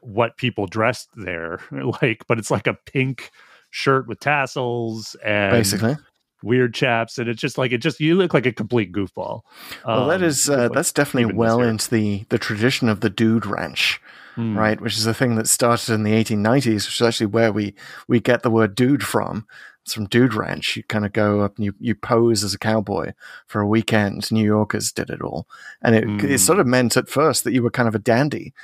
what 0.00 0.36
people 0.36 0.66
dressed 0.66 1.08
there, 1.14 1.60
like, 2.02 2.24
but 2.26 2.38
it's 2.38 2.50
like 2.50 2.66
a 2.66 2.74
pink 2.74 3.30
shirt 3.70 4.06
with 4.08 4.20
tassels 4.20 5.14
and 5.24 5.52
basically. 5.52 5.96
Weird 6.42 6.74
chaps, 6.74 7.18
and 7.18 7.28
it's 7.28 7.40
just 7.40 7.58
like 7.58 7.72
it 7.72 7.78
just 7.78 8.00
you 8.00 8.14
look 8.14 8.34
like 8.34 8.46
a 8.46 8.52
complete 8.52 8.92
goofball. 8.92 9.42
Well, 9.86 10.06
that 10.08 10.22
Um, 10.22 10.54
uh, 10.54 10.62
like 10.64 10.72
that's 10.72 10.92
definitely 10.92 11.34
well 11.34 11.60
into 11.60 11.90
the 11.90 12.24
the 12.28 12.38
tradition 12.38 12.88
of 12.88 13.00
the 13.00 13.10
dude 13.10 13.46
ranch. 13.46 14.00
Hmm. 14.34 14.56
right? 14.56 14.80
Which 14.80 14.96
is 14.96 15.04
a 15.06 15.12
thing 15.12 15.34
that 15.34 15.46
started 15.46 15.92
in 15.92 16.04
the 16.04 16.12
1890s, 16.12 16.86
which 16.86 16.94
is 17.00 17.02
actually 17.06 17.26
where 17.26 17.52
we 17.52 17.74
we 18.08 18.18
get 18.18 18.42
the 18.42 18.50
word 18.50 18.74
dude 18.74 19.02
from. 19.02 19.46
It's 19.84 19.92
from 19.94 20.06
Dude 20.06 20.32
Ranch. 20.32 20.76
You 20.76 20.84
kind 20.84 21.04
of 21.04 21.12
go 21.12 21.40
up 21.40 21.56
and 21.56 21.64
you, 21.66 21.74
you 21.80 21.94
pose 21.96 22.44
as 22.44 22.54
a 22.54 22.58
cowboy 22.58 23.12
for 23.48 23.60
a 23.60 23.66
weekend. 23.66 24.30
New 24.32 24.44
Yorkers 24.44 24.92
did 24.92 25.10
it 25.10 25.20
all, 25.20 25.48
and 25.82 25.94
it, 25.96 26.04
Mm. 26.04 26.22
it 26.22 26.38
sort 26.38 26.60
of 26.60 26.66
meant 26.68 26.96
at 26.96 27.08
first 27.10 27.42
that 27.44 27.52
you 27.52 27.62
were 27.64 27.70
kind 27.70 27.88
of 27.88 27.94
a 27.94 27.98
dandy. 27.98 28.54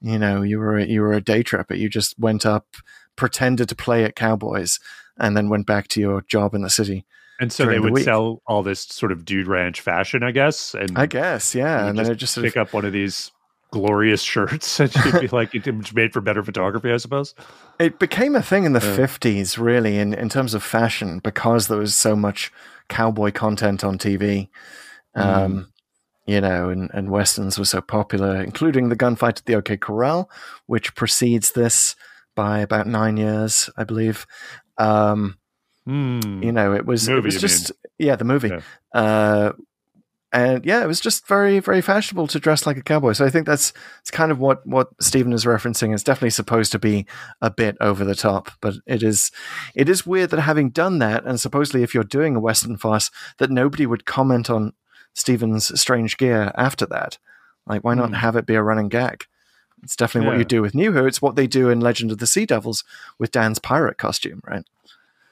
You 0.00 0.18
know, 0.18 0.42
you 0.42 0.58
were 0.58 0.76
a, 0.76 0.84
you 0.86 1.00
were 1.00 1.12
a 1.12 1.20
day 1.20 1.42
tripper. 1.42 1.74
You 1.74 1.88
just 1.88 2.18
went 2.18 2.44
up, 2.44 2.76
pretended 3.16 3.68
to 3.70 3.74
play 3.74 4.04
at 4.04 4.16
cowboys, 4.16 4.78
and 5.18 5.36
then 5.36 5.48
went 5.48 5.66
back 5.66 5.88
to 5.88 6.00
your 6.00 6.22
job 6.22 6.54
in 6.54 6.62
the 6.62 6.70
city. 6.70 7.06
And 7.38 7.52
so 7.52 7.64
they 7.64 7.72
during 7.72 7.86
the 7.86 7.92
would 7.92 8.04
sell 8.04 8.42
all 8.46 8.62
this 8.62 8.80
sort 8.80 9.12
of 9.12 9.24
dude 9.24 9.46
ranch 9.46 9.80
fashion, 9.80 10.22
I 10.22 10.30
guess. 10.30 10.74
And 10.74 10.96
I 10.98 11.06
guess, 11.06 11.54
yeah. 11.54 11.86
And 11.86 11.98
then 11.98 12.10
it 12.10 12.14
just 12.16 12.34
sort 12.34 12.46
pick 12.46 12.56
of 12.56 12.68
up 12.68 12.72
one 12.72 12.84
of 12.84 12.92
these 12.92 13.30
glorious 13.70 14.22
shirts 14.22 14.80
and 14.80 14.94
you'd 14.94 15.20
be 15.20 15.28
like 15.28 15.54
it's 15.54 15.92
made 15.92 16.12
for 16.12 16.20
better 16.20 16.42
photography, 16.42 16.90
I 16.90 16.96
suppose. 16.96 17.34
It 17.78 17.98
became 17.98 18.34
a 18.34 18.42
thing 18.42 18.64
in 18.64 18.72
the 18.72 18.80
Yeah. 18.80 18.96
50s, 18.96 19.58
really, 19.58 19.98
in, 19.98 20.14
in 20.14 20.28
terms 20.28 20.54
of 20.54 20.62
fashion, 20.62 21.18
because 21.18 21.68
there 21.68 21.78
was 21.78 21.94
so 21.94 22.16
much 22.16 22.52
cowboy 22.88 23.32
content 23.32 23.84
on 23.84 23.98
TV. 23.98 24.48
Um, 25.14 25.68
You 26.26 26.40
know, 26.40 26.70
and, 26.70 26.90
and 26.92 27.10
Westerns 27.10 27.58
were 27.58 27.64
so 27.64 27.80
popular, 27.80 28.42
including 28.42 28.88
the 28.88 28.96
gunfight 28.96 29.38
at 29.38 29.44
the 29.44 29.54
OK 29.54 29.76
Corral, 29.76 30.28
which 30.66 30.94
precedes 30.96 31.52
this 31.52 31.94
by 32.34 32.58
about 32.58 32.86
nine 32.86 33.16
years, 33.16 33.70
I 33.76 33.84
believe. 33.84 34.26
Um, 34.78 35.38
Hmm. 35.86 36.42
you 36.42 36.50
know, 36.50 36.74
it 36.74 36.84
was, 36.84 37.06
it 37.06 37.22
was 37.22 37.40
just, 37.40 37.70
yeah, 37.96 38.16
the 38.16 38.24
movie. 38.24 38.48
Yeah. 38.48 38.60
Uh, 38.92 39.52
and 40.32 40.66
yeah, 40.66 40.82
it 40.82 40.86
was 40.88 41.00
just 41.00 41.28
very, 41.28 41.60
very 41.60 41.80
fashionable 41.80 42.26
to 42.26 42.40
dress 42.40 42.66
like 42.66 42.76
a 42.76 42.82
cowboy. 42.82 43.12
So 43.12 43.24
I 43.24 43.30
think 43.30 43.46
that's 43.46 43.72
it's 44.00 44.10
kind 44.10 44.32
of 44.32 44.40
what 44.40 44.66
what 44.66 44.88
Stephen 45.00 45.32
is 45.32 45.44
referencing. 45.44 45.94
It's 45.94 46.02
definitely 46.02 46.30
supposed 46.30 46.72
to 46.72 46.78
be 46.80 47.06
a 47.40 47.50
bit 47.50 47.76
over 47.80 48.04
the 48.04 48.16
top, 48.16 48.50
but 48.60 48.74
it 48.86 49.04
is 49.04 49.30
it 49.76 49.88
is 49.88 50.04
weird 50.04 50.30
that 50.30 50.40
having 50.40 50.70
done 50.70 50.98
that, 50.98 51.24
and 51.24 51.40
supposedly 51.40 51.84
if 51.84 51.94
you're 51.94 52.04
doing 52.04 52.34
a 52.34 52.40
Western 52.40 52.76
farce, 52.76 53.10
that 53.38 53.50
nobody 53.50 53.86
would 53.86 54.04
comment 54.04 54.50
on 54.50 54.72
Stephen's 55.16 55.78
strange 55.80 56.16
gear 56.18 56.52
after 56.56 56.86
that. 56.86 57.18
Like, 57.66 57.82
why 57.82 57.94
not 57.94 58.10
Hmm. 58.10 58.14
have 58.16 58.36
it 58.36 58.46
be 58.46 58.54
a 58.54 58.62
running 58.62 58.88
gag? 58.88 59.24
It's 59.82 59.96
definitely 59.96 60.26
what 60.28 60.34
Yeah. 60.34 60.38
you 60.40 60.44
do 60.44 60.62
with 60.62 60.74
New 60.74 60.92
Who. 60.92 61.06
It's 61.06 61.20
what 61.22 61.36
they 61.36 61.46
do 61.46 61.68
in 61.70 61.80
Legend 61.80 62.12
of 62.12 62.18
the 62.18 62.26
Sea 62.26 62.46
Devils 62.46 62.84
with 63.18 63.30
Dan's 63.30 63.58
pirate 63.58 63.98
costume, 63.98 64.40
right? 64.44 64.64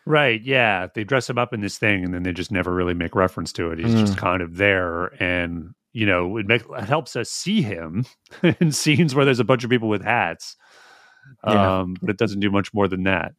Right. 0.06 0.42
Yeah. 0.42 0.88
They 0.94 1.04
dress 1.04 1.30
him 1.30 1.38
up 1.38 1.52
in 1.52 1.60
this 1.60 1.78
thing 1.78 2.04
and 2.04 2.12
then 2.12 2.22
they 2.24 2.32
just 2.32 2.50
never 2.50 2.72
really 2.74 2.94
make 2.94 3.14
reference 3.14 3.52
to 3.54 3.70
it. 3.70 3.78
He's 3.78 3.94
Mm. 3.94 4.00
just 4.00 4.18
kind 4.18 4.42
of 4.42 4.56
there. 4.56 5.06
And, 5.22 5.74
you 5.92 6.06
know, 6.06 6.36
it, 6.38 6.46
makes, 6.46 6.64
it 6.68 6.84
helps 6.84 7.14
us 7.16 7.30
see 7.30 7.62
him 7.62 8.04
in 8.60 8.72
scenes 8.72 9.14
where 9.14 9.24
there's 9.24 9.40
a 9.40 9.44
bunch 9.44 9.64
of 9.64 9.70
people 9.70 9.88
with 9.88 10.02
hats. 10.02 10.56
Yeah. 11.46 11.80
Um, 11.80 11.96
but 12.00 12.10
it 12.10 12.18
doesn't 12.18 12.40
do 12.40 12.50
much 12.50 12.74
more 12.74 12.86
than 12.88 13.04
that. 13.04 13.34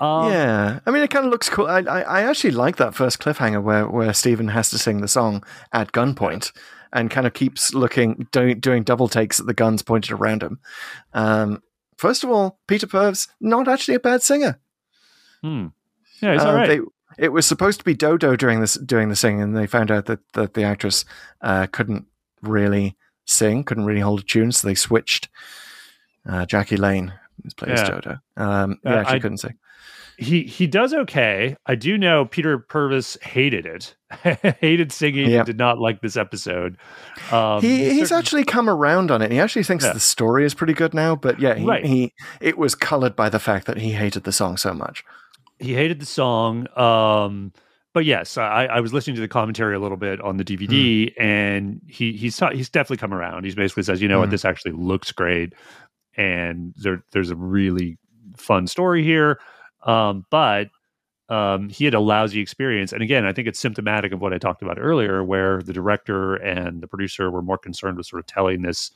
Um, 0.00 0.32
yeah, 0.32 0.80
I 0.86 0.90
mean, 0.90 1.02
it 1.02 1.10
kind 1.10 1.24
of 1.26 1.30
looks 1.30 1.48
cool. 1.48 1.66
I, 1.66 1.80
I, 1.80 2.00
I 2.00 2.22
actually 2.22 2.52
like 2.52 2.76
that 2.76 2.94
first 2.94 3.18
cliffhanger 3.18 3.62
where, 3.62 3.86
where 3.88 4.12
Stephen 4.12 4.48
has 4.48 4.70
to 4.70 4.78
sing 4.78 5.00
the 5.00 5.08
song 5.08 5.42
at 5.72 5.92
gunpoint 5.92 6.52
and 6.92 7.10
kind 7.10 7.26
of 7.26 7.34
keeps 7.34 7.74
looking, 7.74 8.26
doing, 8.32 8.60
doing 8.60 8.82
double 8.82 9.08
takes 9.08 9.40
at 9.40 9.46
the 9.46 9.54
guns 9.54 9.82
pointed 9.82 10.12
around 10.12 10.42
him. 10.42 10.58
Um, 11.14 11.62
first 11.96 12.24
of 12.24 12.30
all, 12.30 12.58
Peter 12.66 12.86
Purves, 12.86 13.28
not 13.40 13.68
actually 13.68 13.94
a 13.94 14.00
bad 14.00 14.22
singer. 14.22 14.58
Hmm. 15.42 15.66
Yeah, 16.22 16.32
he's 16.34 16.42
Uh, 16.42 16.48
all 16.48 16.54
right. 16.54 16.68
they, 16.68 16.80
it 17.24 17.32
was 17.32 17.46
supposed 17.46 17.78
to 17.80 17.84
be 17.84 17.94
Dodo 17.94 18.36
during 18.36 18.60
this 18.60 18.74
doing 18.74 19.08
the 19.08 19.16
singing, 19.16 19.42
and 19.42 19.56
they 19.56 19.66
found 19.66 19.90
out 19.90 20.06
that, 20.06 20.20
that 20.34 20.54
the 20.54 20.62
actress 20.62 21.04
uh, 21.42 21.66
couldn't 21.70 22.06
really 22.42 22.96
sing, 23.24 23.64
couldn't 23.64 23.84
really 23.86 24.00
hold 24.00 24.20
a 24.20 24.22
tune, 24.22 24.52
so 24.52 24.66
they 24.66 24.74
switched. 24.74 25.28
Uh, 26.28 26.46
Jackie 26.46 26.76
Lane 26.76 27.12
plays 27.56 27.80
Yeah. 27.80 27.90
Dodo. 27.90 28.18
Um, 28.36 28.78
Uh, 28.86 28.90
yeah, 28.90 29.02
she 29.04 29.16
I- 29.16 29.18
couldn't 29.18 29.38
sing. 29.38 29.54
He 30.20 30.42
he 30.42 30.66
does 30.66 30.92
okay. 30.92 31.56
I 31.66 31.76
do 31.76 31.96
know 31.96 32.24
Peter 32.24 32.58
Purves 32.58 33.16
hated 33.22 33.64
it, 33.66 33.94
hated 34.60 34.90
singing, 34.90 35.30
Yeah. 35.30 35.44
did 35.44 35.58
not 35.58 35.78
like 35.78 36.00
this 36.00 36.16
episode. 36.16 36.76
Um, 37.30 37.62
he, 37.62 37.88
he's 37.90 38.08
certain- 38.08 38.18
actually 38.18 38.44
come 38.44 38.68
around 38.68 39.12
on 39.12 39.22
it. 39.22 39.30
He 39.30 39.38
actually 39.38 39.62
thinks 39.62 39.84
Yeah. 39.84 39.92
the 39.92 40.00
story 40.00 40.44
is 40.44 40.54
pretty 40.54 40.72
good 40.72 40.92
now, 40.92 41.14
but 41.14 41.38
yeah, 41.38 41.54
he, 41.54 41.64
Right. 41.64 41.84
he 41.84 42.12
it 42.40 42.58
was 42.58 42.74
colored 42.74 43.14
by 43.14 43.28
the 43.28 43.38
fact 43.38 43.66
that 43.66 43.76
he 43.78 43.92
hated 43.92 44.24
the 44.24 44.32
song 44.32 44.56
so 44.56 44.74
much. 44.74 45.04
he 45.60 45.74
hated 45.74 46.00
the 46.00 46.06
song. 46.06 46.66
Um, 46.76 47.52
but 47.94 48.04
yes, 48.04 48.36
I, 48.36 48.66
I 48.66 48.80
was 48.80 48.92
listening 48.92 49.14
to 49.16 49.20
the 49.22 49.28
commentary 49.28 49.74
a 49.76 49.78
little 49.80 49.96
bit 49.96 50.20
on 50.20 50.36
the 50.36 50.44
DVD, 50.44 51.12
and 51.18 51.80
he 51.86 52.12
he's 52.12 52.38
he's 52.52 52.68
definitely 52.70 52.96
come 52.98 53.14
around. 53.14 53.44
He's 53.44 53.54
basically 53.54 53.82
says, 53.84 54.02
you 54.02 54.08
know 54.08 54.18
what, 54.18 54.28
Mm. 54.28 54.32
this 54.32 54.44
actually 54.44 54.72
looks 54.72 55.10
great, 55.12 55.52
and 56.16 56.74
there 56.76 57.02
there's 57.12 57.30
a 57.30 57.36
really 57.36 57.98
fun 58.36 58.66
story 58.66 59.02
here. 59.04 59.38
Um, 59.84 60.26
but 60.30 60.68
um, 61.28 61.68
he 61.68 61.84
had 61.84 61.94
a 61.94 62.00
lousy 62.00 62.40
experience, 62.40 62.92
and 62.92 63.02
again, 63.02 63.24
I 63.26 63.32
think 63.32 63.48
it's 63.48 63.60
symptomatic 63.60 64.12
of 64.12 64.20
what 64.20 64.32
I 64.32 64.38
talked 64.38 64.62
about 64.62 64.78
earlier, 64.80 65.22
where 65.22 65.62
the 65.62 65.72
director 65.72 66.36
and 66.36 66.80
the 66.80 66.86
producer 66.88 67.30
were 67.30 67.42
more 67.42 67.58
concerned 67.58 67.96
with 67.98 68.06
sort 68.06 68.20
of 68.20 68.26
telling 68.26 68.62
this 68.62 68.90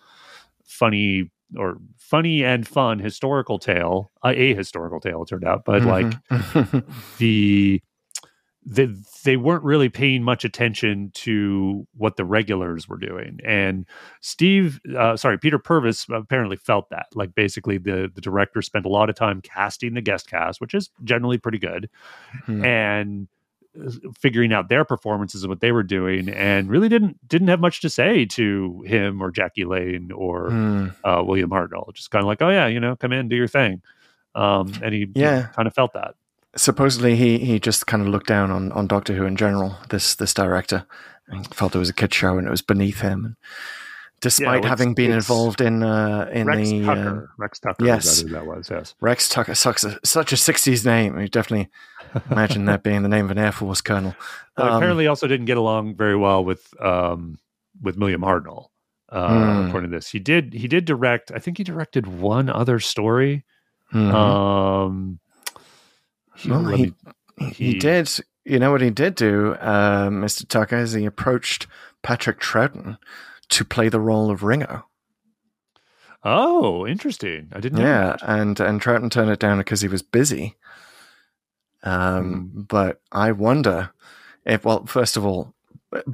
funny 0.64 1.30
or 1.58 1.76
funny 1.98 2.42
and 2.44 2.66
fun 2.66 2.98
historical 2.98 3.58
tale, 3.58 4.10
uh, 4.24 4.32
a 4.34 4.54
historical 4.54 5.00
tale 5.00 5.22
it 5.22 5.28
turned 5.28 5.44
out, 5.44 5.64
but 5.66 5.84
like 5.84 6.06
Mhm. 6.30 6.84
the 7.18 7.82
the 8.64 8.86
they 9.24 9.36
weren't 9.36 9.64
really 9.64 9.88
paying 9.88 10.22
much 10.22 10.44
attention 10.44 11.10
to 11.14 11.84
what 11.96 12.16
the 12.16 12.24
regulars 12.24 12.88
were 12.88 12.96
doing 12.96 13.40
and 13.44 13.84
steve 14.20 14.80
uh, 14.96 15.16
sorry 15.16 15.36
peter 15.36 15.58
purves 15.58 16.06
apparently 16.12 16.56
felt 16.56 16.88
that 16.90 17.06
like 17.14 17.34
basically 17.34 17.76
the 17.76 18.08
the 18.14 18.20
director 18.20 18.62
spent 18.62 18.86
a 18.86 18.88
lot 18.88 19.10
of 19.10 19.16
time 19.16 19.40
casting 19.40 19.94
the 19.94 20.00
guest 20.00 20.30
cast 20.30 20.60
which 20.60 20.74
is 20.74 20.90
generally 21.02 21.38
pretty 21.38 21.58
good 21.58 21.88
Hmm. 22.46 22.64
and 22.64 23.28
uh, 23.84 23.90
figuring 24.16 24.52
out 24.52 24.68
their 24.68 24.84
performances 24.84 25.42
and 25.42 25.48
what 25.50 25.60
they 25.60 25.72
were 25.72 25.82
doing 25.82 26.28
and 26.28 26.68
really 26.70 26.88
didn't 26.88 27.16
didn't 27.28 27.48
have 27.48 27.58
much 27.60 27.80
to 27.80 27.90
say 27.90 28.24
to 28.26 28.82
him 28.86 29.20
or 29.20 29.32
jackie 29.32 29.64
lane 29.64 30.12
or 30.12 30.50
Hmm. 30.50 30.88
uh, 31.02 31.20
william 31.26 31.50
hartnell 31.50 31.92
just 31.94 32.12
kind 32.12 32.22
of 32.22 32.28
like 32.28 32.40
oh 32.42 32.48
yeah 32.50 32.68
you 32.68 32.78
know 32.78 32.94
come 32.94 33.12
in 33.12 33.28
do 33.28 33.34
your 33.34 33.48
thing 33.48 33.82
um, 34.36 34.72
and 34.82 34.94
he, 34.94 35.08
Yeah. 35.14 35.48
kind 35.54 35.66
of 35.66 35.74
felt 35.74 35.92
that 35.94 36.14
Supposedly, 36.57 37.16
he 37.16 37.38
he 37.38 37.59
just 37.59 37.86
kind 37.86 38.03
of 38.03 38.09
looked 38.09 38.26
down 38.26 38.50
on, 38.50 38.72
on 38.72 38.86
Doctor 38.86 39.14
Who 39.14 39.24
in 39.24 39.36
general. 39.36 39.76
This 39.88 40.14
this 40.14 40.34
director 40.34 40.84
and 41.28 41.46
felt 41.55 41.74
it 41.74 41.78
was 41.78 41.88
a 41.88 41.94
kid 41.94 42.12
show 42.12 42.36
and 42.36 42.46
it 42.46 42.50
was 42.50 42.61
beneath 42.62 43.00
him. 43.00 43.24
And 43.24 43.36
despite 44.20 44.59
it's- 44.59 44.68
having 44.68 44.92
been 44.94 45.12
involved 45.12 45.61
in 45.62 45.82
uh, 45.82 46.28
in 46.32 46.46
rex 46.46 46.68
the 46.68 46.84
tucker 46.84 47.30
uh, 47.30 47.34
rex 47.38 47.59
tucker 47.59 47.84
yes. 47.86 48.22
that 48.22 48.44
was 48.46 48.68
yes 48.70 48.94
Rex 49.00 49.28
Tucker, 49.30 49.55
sucks 49.55 49.82
a, 49.84 49.98
such 50.05 50.32
a 50.32 50.36
'60s 50.36 50.84
name. 50.84 51.18
You 51.18 51.28
definitely 51.28 51.70
imagine 52.30 52.66
that 52.66 52.82
being 52.82 53.03
the 53.03 53.09
name 53.09 53.24
of 53.24 53.30
an 53.30 53.38
Air 53.38 53.53
Force 53.53 53.80
colonel. 53.80 54.14
But 54.55 54.66
Um, 54.68 54.76
apparently 54.76 55.07
also 55.07 55.26
didn't 55.26 55.46
get 55.46 55.57
along 55.57 55.96
very 55.96 56.16
well 56.16 56.44
with 56.44 56.74
um 56.82 57.38
with 57.80 57.96
William 57.96 58.20
Hartnell. 58.20 58.66
Uh, 59.09 59.28
Hmm. 59.62 59.68
According 59.68 59.90
to 59.90 59.96
this, 59.96 60.11
he 60.11 60.18
did 60.18 60.53
he 60.53 60.68
did 60.68 60.84
direct. 60.84 61.32
I 61.34 61.38
think 61.38 61.57
he 61.57 61.64
directed 61.64 62.07
one 62.07 62.50
other 62.50 62.78
story. 62.78 63.44
mhm. 63.94 64.12
Um, 64.12 65.18
he, 66.36 66.50
Well, 66.50 66.66
he- 66.66 66.82
me- 66.86 66.94
he, 67.38 67.46
he- 67.72 67.78
did. 67.78 68.10
You 68.44 68.58
know 68.58 68.72
what 68.72 68.80
he 68.80 68.90
did 68.90 69.14
do, 69.14 69.52
uh, 69.52 70.08
Mr. 70.08 70.46
Tucker, 70.48 70.76
is 70.78 70.92
he 70.94 71.04
approached 71.04 71.68
Patrick 72.02 72.40
Troughton 72.40 72.98
to 73.50 73.64
play 73.64 73.88
the 73.88 74.00
role 74.00 74.32
of 74.32 74.42
Ringo. 74.42 74.84
oh, 76.24 76.84
interesting. 76.86 77.48
I 77.52 77.60
didn't. 77.60 77.78
know 77.78 77.84
Yeah, 77.84 78.16
that. 78.20 78.22
and 78.22 78.58
and 78.58 78.80
Troughton 78.82 79.10
turned 79.12 79.30
it 79.30 79.38
down 79.38 79.58
because 79.58 79.80
he 79.80 79.86
was 79.88 80.02
busy. 80.02 80.56
Um, 81.84 82.50
but 82.68 83.00
I 83.12 83.30
wonder 83.32 83.90
if, 84.44 84.64
well, 84.64 84.86
first 84.86 85.16
of 85.16 85.24
all, 85.24 85.54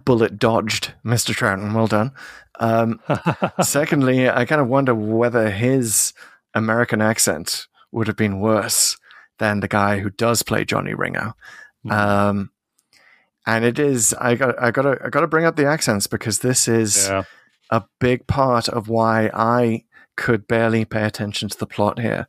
bullet 0.05 0.39
dodged, 0.39 0.93
Mr. 1.05 1.35
Troughton. 1.35 1.75
Well 1.75 1.87
done. 1.87 2.13
Um, 2.61 3.01
secondly, 3.63 4.29
I 4.29 4.45
kind 4.45 4.61
of 4.61 4.69
wonder 4.69 4.95
whether 4.95 5.51
his 5.51 6.13
American 6.55 7.01
accent 7.01 7.69
would 7.91 8.07
have 8.07 8.17
been 8.17 8.41
worse 8.41 8.98
than 9.39 9.61
the 9.61 9.69
guy 9.69 9.99
who 9.99 10.11
does 10.11 10.43
play 10.43 10.65
Johnny 10.65 10.95
Ringo. 10.95 11.35
Mhm. 11.87 11.93
Um, 11.93 12.51
and 13.47 13.65
it 13.65 13.79
is. 13.79 14.15
I 14.15 14.35
got. 14.35 14.61
I 14.63 14.71
got 14.71 14.83
to. 14.83 14.99
I 15.05 15.09
got 15.09 15.21
to 15.21 15.27
bring 15.27 15.47
up 15.47 15.57
the 15.57 15.67
accents 15.67 16.07
because 16.07 16.41
this 16.41 16.69
is 16.69 17.09
yeah. 17.09 17.23
a 17.71 17.85
big 17.99 18.27
part 18.27 18.69
of 18.69 18.89
why 18.89 19.31
I 19.33 19.85
could 20.17 20.49
barely 20.49 20.85
pay 20.85 21.05
attention 21.05 21.49
to 21.49 21.59
the 21.59 21.67
plot 21.67 21.99
here. 21.99 22.27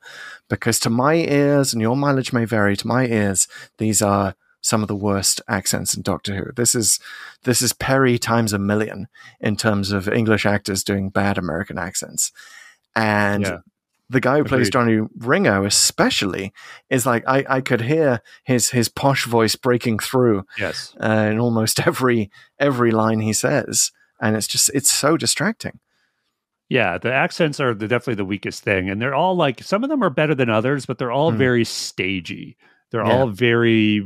Because 0.47 0.79
to 0.81 0.89
my 0.89 1.15
ears, 1.15 1.73
and 1.73 1.81
your 1.81 1.97
mileage 1.97 2.31
may 2.31 2.45
vary, 2.45 2.77
to 2.77 2.87
my 2.87 3.05
ears, 3.05 3.47
these 3.79 4.01
are 4.01 4.35
some 4.61 4.81
of 4.81 4.87
the 4.87 4.95
worst 4.95 5.41
accents 5.47 5.93
in 5.95 6.03
Doctor 6.03 6.35
Who. 6.35 6.51
This 6.53 6.75
is 6.75 6.99
this 7.43 7.61
is 7.61 7.73
Peri 7.73 8.17
times 8.17 8.53
a 8.53 8.59
million 8.59 9.07
in 9.39 9.55
terms 9.55 9.91
of 9.91 10.07
English 10.07 10.45
actors 10.45 10.83
doing 10.83 11.09
bad 11.09 11.37
American 11.37 11.77
accents. 11.77 12.31
And 12.95 13.43
Yeah. 13.43 13.57
The 14.09 14.19
guy 14.19 14.37
who 14.37 14.43
plays 14.43 14.69
Johnny 14.69 15.01
Ringo 15.17 15.65
especially 15.65 16.51
is 16.89 17.05
like 17.05 17.23
I, 17.27 17.45
I 17.47 17.61
could 17.61 17.81
hear 17.81 18.21
his 18.43 18.69
his 18.69 18.89
posh 18.89 19.25
voice 19.25 19.55
breaking 19.55 19.99
through 19.99 20.45
Yes. 20.57 20.95
uh, 21.01 21.27
in 21.31 21.39
almost 21.39 21.79
every 21.87 22.31
every 22.57 22.91
line 22.91 23.19
he 23.19 23.33
says. 23.33 23.91
And 24.21 24.35
it's 24.35 24.47
just 24.47 24.69
it's 24.73 24.91
so 24.91 25.15
distracting. 25.17 25.79
Yeah, 26.67 26.97
the 26.99 27.11
accents 27.11 27.59
are 27.59 27.73
the, 27.73 27.87
definitely 27.87 28.15
the 28.15 28.25
weakest 28.25 28.63
thing, 28.63 28.89
and 28.89 29.01
they're 29.01 29.15
all 29.15 29.35
like 29.35 29.63
some 29.63 29.83
of 29.83 29.89
them 29.89 30.03
are 30.03 30.09
better 30.11 30.35
than 30.35 30.49
others, 30.49 30.85
but 30.85 30.97
they're 30.99 31.11
all 31.11 31.31
Hmm. 31.31 31.37
very 31.37 31.65
stagey. 31.65 32.57
They're 32.91 33.05
Yeah. 33.05 33.11
all 33.11 33.27
very, 33.29 34.01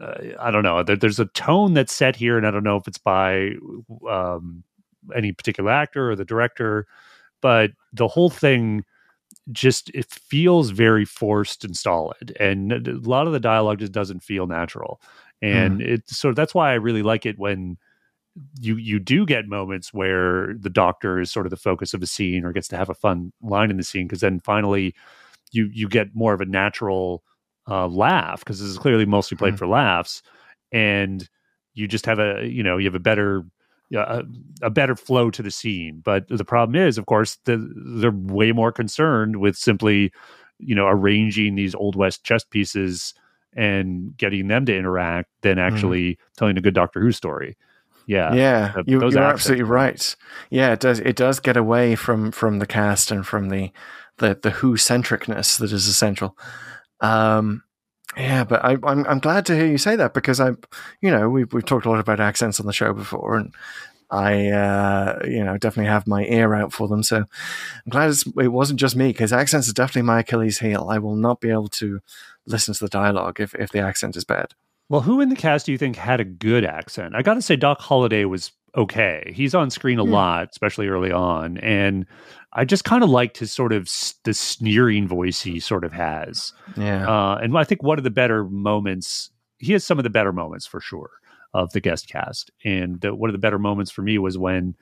uh, 0.00 0.14
I 0.40 0.50
don't 0.50 0.62
know. 0.62 0.82
There, 0.82 0.96
there's 0.96 1.20
a 1.20 1.26
tone 1.26 1.74
that's 1.74 1.92
set 1.94 2.16
here, 2.16 2.36
and 2.36 2.46
I 2.46 2.50
don't 2.50 2.64
know 2.64 2.76
if 2.76 2.88
it's 2.88 2.98
by 2.98 3.52
um, 4.08 4.64
any 5.14 5.32
particular 5.32 5.70
actor 5.70 6.10
or 6.10 6.16
the 6.16 6.24
director, 6.24 6.86
but 7.40 7.70
the 7.92 8.08
whole 8.08 8.30
thing 8.30 8.84
just 9.52 9.90
it 9.94 10.06
feels 10.06 10.70
very 10.70 11.04
forced 11.04 11.64
and 11.64 11.76
solid, 11.76 12.36
and 12.40 12.72
a 12.86 12.98
lot 13.08 13.26
of 13.26 13.32
the 13.32 13.40
dialogue 13.40 13.78
just 13.80 13.92
doesn't 13.92 14.20
feel 14.22 14.46
natural. 14.46 15.00
And 15.42 15.80
it's 15.82 16.16
so 16.16 16.32
that's 16.32 16.54
why 16.54 16.70
I 16.72 16.74
really 16.74 17.02
like 17.02 17.26
it 17.26 17.38
when 17.38 17.78
you 18.60 18.76
you 18.76 18.98
do 19.00 19.26
get 19.26 19.48
moments 19.48 19.92
where 19.92 20.54
the 20.58 20.70
doctor 20.70 21.20
is 21.20 21.30
sort 21.30 21.46
of 21.46 21.50
the 21.50 21.56
focus 21.56 21.94
of 21.94 22.02
a 22.02 22.06
scene 22.06 22.44
or 22.44 22.52
gets 22.52 22.68
to 22.68 22.76
have 22.76 22.88
a 22.88 22.94
fun 22.94 23.32
line 23.42 23.70
in 23.70 23.76
the 23.76 23.82
scene 23.82 24.06
because 24.06 24.20
then 24.20 24.40
finally 24.40 24.94
you 25.52 25.70
you 25.72 25.88
get 25.88 26.14
more 26.14 26.34
of 26.34 26.40
a 26.40 26.46
natural 26.46 27.22
uh, 27.68 27.86
laugh 27.88 28.40
because 28.40 28.60
this 28.60 28.68
is 28.68 28.78
clearly 28.78 29.06
mostly 29.06 29.36
played 29.36 29.54
Mhm. 29.54 29.58
for 29.58 29.66
laughs 29.66 30.22
and 30.72 31.28
you 31.74 31.88
just 31.88 32.06
have 32.06 32.18
a 32.18 32.46
you 32.46 32.62
know 32.62 32.76
you 32.78 32.86
have 32.86 32.94
a 32.94 33.00
better 33.00 33.44
a, 33.92 34.22
a 34.62 34.70
better 34.70 34.94
flow 34.94 35.30
to 35.30 35.42
the 35.42 35.50
scene 35.50 36.00
but 36.04 36.26
the 36.28 36.44
problem 36.44 36.76
is 36.76 36.98
of 36.98 37.06
course 37.06 37.38
the, 37.44 37.56
they're 37.98 38.10
way 38.10 38.52
more 38.52 38.72
concerned 38.72 39.36
with 39.36 39.56
simply 39.56 40.12
you 40.58 40.74
know 40.74 40.86
arranging 40.86 41.54
these 41.54 41.74
old 41.74 41.96
west 41.96 42.24
chess 42.24 42.44
pieces 42.44 43.14
and 43.54 44.16
getting 44.16 44.48
them 44.48 44.64
to 44.64 44.76
interact 44.76 45.28
than 45.40 45.58
actually 45.58 46.18
telling 46.36 46.56
a 46.56 46.60
good 46.60 46.74
doctor 46.74 47.00
who 47.00 47.10
story 47.10 47.56
yeah 48.06 48.34
yeah, 48.34 48.72
th- 48.74 48.86
you, 48.88 48.98
accents 48.98 49.16
absolutely 49.16 49.64
right. 49.64 50.16
Yeah, 50.50 50.72
it 50.72 50.80
does. 50.80 50.98
It 50.98 51.14
does 51.14 51.38
get 51.38 51.56
away 51.56 51.94
from 51.94 52.32
from 52.32 52.58
the 52.58 52.66
cast 52.66 53.10
and 53.12 53.24
from 53.24 53.50
the 53.50 53.70
the 54.20 54.38
the 54.40 54.50
Who 54.50 54.74
centricness 54.74 55.58
that 55.58 55.72
is 55.72 55.86
essential. 55.86 56.36
Um, 57.00 57.62
yeah, 58.16 58.44
but 58.44 58.64
I, 58.64 58.76
I'm 58.84 59.06
I'm 59.06 59.18
glad 59.20 59.46
to 59.46 59.56
hear 59.56 59.66
you 59.66 59.78
say 59.78 59.96
that 59.96 60.14
because 60.14 60.40
I, 60.40 60.50
you 61.00 61.10
know, 61.10 61.28
we've 61.28 61.52
we've 61.52 61.64
talked 61.64 61.86
a 61.86 61.90
lot 61.90 62.00
about 62.00 62.20
accents 62.20 62.60
on 62.60 62.66
the 62.66 62.72
show 62.72 62.92
before, 62.92 63.36
and 63.36 63.54
I, 64.10 64.48
uh, 64.48 65.20
you 65.24 65.44
know, 65.44 65.56
definitely 65.56 65.90
have 65.90 66.06
my 66.08 66.24
ear 66.24 66.54
out 66.54 66.72
for 66.72 66.88
them. 66.88 67.02
So 67.04 67.18
I'm 67.18 67.26
glad 67.90 68.12
it 68.40 68.48
wasn't 68.48 68.80
just 68.80 68.96
me 68.96 69.08
because 69.08 69.32
accents 69.32 69.68
is 69.68 69.74
definitely 69.74 70.02
my 70.02 70.20
Achilles 70.20 70.58
heel. 70.58 70.88
I 70.90 70.98
will 70.98 71.14
not 71.14 71.40
be 71.40 71.50
able 71.50 71.68
to 71.68 72.00
listen 72.46 72.74
to 72.74 72.80
the 72.84 72.88
dialogue 72.90 73.38
if, 73.40 73.54
if 73.54 73.70
the 73.70 73.78
accent 73.78 74.16
is 74.16 74.24
bad. 74.24 74.54
Well, 74.88 75.02
who 75.02 75.20
in 75.20 75.28
the 75.28 75.36
cast 75.36 75.66
do 75.66 75.72
you 75.72 75.78
think 75.78 75.94
had 75.94 76.18
a 76.18 76.24
good 76.24 76.64
accent? 76.64 77.14
I 77.14 77.22
got 77.22 77.34
to 77.34 77.42
say, 77.42 77.54
Doc 77.54 77.80
Holliday 77.80 78.24
was 78.24 78.50
okay. 78.76 79.30
He's 79.32 79.54
on 79.54 79.70
screen 79.70 80.00
a 80.00 80.04
Hmm. 80.04 80.10
lot, 80.10 80.48
especially 80.50 80.88
early 80.88 81.12
on, 81.12 81.58
and 81.58 82.06
I 82.52 82.64
just 82.64 82.84
kind 82.84 83.04
of 83.04 83.10
liked 83.10 83.38
his 83.38 83.52
sort 83.52 83.72
of 83.72 83.82
s- 83.82 84.14
the 84.24 84.34
sneering 84.34 85.06
voice 85.06 85.40
he 85.42 85.60
sort 85.60 85.84
of 85.84 85.92
has. 85.92 86.52
Yeah. 86.76 87.08
Uh, 87.08 87.36
and 87.36 87.56
I 87.56 87.64
think 87.64 87.82
one 87.82 87.98
of 87.98 88.04
the 88.04 88.10
better 88.10 88.44
moments, 88.44 89.30
he 89.58 89.72
has 89.72 89.84
some 89.84 89.98
of 89.98 90.02
the 90.04 90.10
better 90.10 90.32
moments 90.32 90.66
for 90.66 90.80
sure 90.80 91.10
of 91.54 91.72
the 91.72 91.80
guest 91.80 92.08
cast. 92.08 92.50
And 92.64 93.00
the, 93.00 93.14
one 93.14 93.30
of 93.30 93.32
the 93.32 93.38
better 93.38 93.58
moments 93.58 93.90
for 93.90 94.02
me 94.02 94.18
was 94.18 94.36
when 94.38 94.74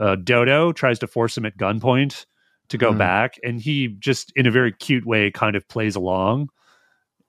uh, 0.00 0.16
Dodo 0.16 0.72
tries 0.72 0.98
to 1.00 1.06
force 1.06 1.36
him 1.36 1.46
at 1.46 1.56
gunpoint 1.56 2.26
to 2.68 2.78
go 2.78 2.92
Mm. 2.92 2.98
back, 2.98 3.38
and 3.44 3.60
he 3.60 3.88
just, 3.88 4.32
in 4.34 4.46
a 4.46 4.50
very 4.50 4.72
cute 4.72 5.06
way, 5.06 5.30
kind 5.30 5.54
of 5.54 5.66
plays 5.68 5.94
along 5.94 6.48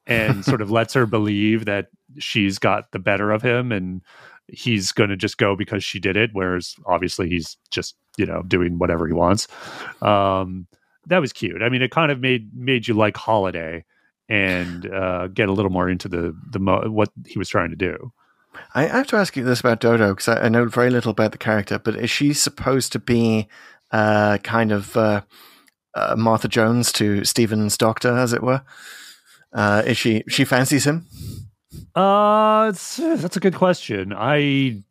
and 0.08 0.44
sort 0.46 0.62
of 0.62 0.72
lets 0.72 0.94
her 0.96 1.06
believe 1.06 1.66
that 1.66 1.88
she's 2.18 2.58
got 2.58 2.92
the 2.92 3.00
better 3.00 3.32
of 3.32 3.42
him 3.44 3.72
and 3.72 4.02
he's 4.48 4.92
going 4.92 5.10
to 5.10 5.18
just 5.18 5.38
go 5.38 5.56
because 5.56 5.84
she 5.84 6.00
did 6.00 6.16
it 6.16 6.30
whereas 6.34 6.76
obviously 6.86 7.30
he's 7.30 7.58
just 7.70 7.96
you 8.18 8.26
know 8.26 8.42
doing 8.44 8.78
whatever 8.80 9.08
he 9.08 9.14
wants 9.14 9.48
um 10.02 10.68
that 11.06 11.20
was 11.20 11.34
cute 11.34 11.62
i 11.62 11.70
mean 11.70 11.82
it 11.82 11.92
kind 11.92 12.12
of 12.12 12.20
made 12.20 12.50
made 12.56 12.88
you 12.88 12.94
like 12.94 13.18
holliday 13.18 13.84
and 14.30 14.86
uh 14.94 15.28
get 15.28 15.50
a 15.50 15.54
little 15.54 15.72
more 15.72 15.90
into 15.90 16.08
the 16.08 16.36
the 16.52 16.60
mo- 16.60 16.90
what 16.90 17.10
he 17.26 17.38
was 17.38 17.50
trying 17.50 17.70
to 17.70 17.76
do 17.76 18.12
I 18.74 18.86
have 18.86 19.08
to 19.08 19.18
ask 19.18 19.36
you 19.36 19.44
this 19.44 19.60
about 19.60 19.80
Dodo 19.80 20.10
because 20.10 20.28
I, 20.28 20.46
I 20.46 20.50
know 20.50 20.66
very 20.66 20.90
little 20.90 21.12
about 21.12 21.32
the 21.32 21.38
character, 21.38 21.80
but 21.80 21.96
is 21.96 22.10
she 22.10 22.34
supposed 22.34 22.92
to 22.94 23.00
be 23.00 23.48
uh, 23.92 24.38
kind 24.40 24.72
of 24.72 24.96
uh, 24.98 25.22
uh, 25.96 26.16
Martha 26.18 26.48
Jones 26.48 26.92
to 26.94 27.24
Stephen's 27.24 27.78
doctor, 27.78 28.16
as 28.18 28.34
it 28.34 28.44
were? 28.44 28.62
Uh, 29.54 29.84
is 29.86 29.98
she 29.98 30.24
she 30.28 30.46
fancies 30.46 30.86
him? 30.86 31.08
Uh, 31.96 32.72
that's 32.72 33.38
a 33.38 33.40
good 33.40 33.56
question. 33.56 34.14
I 34.16 34.84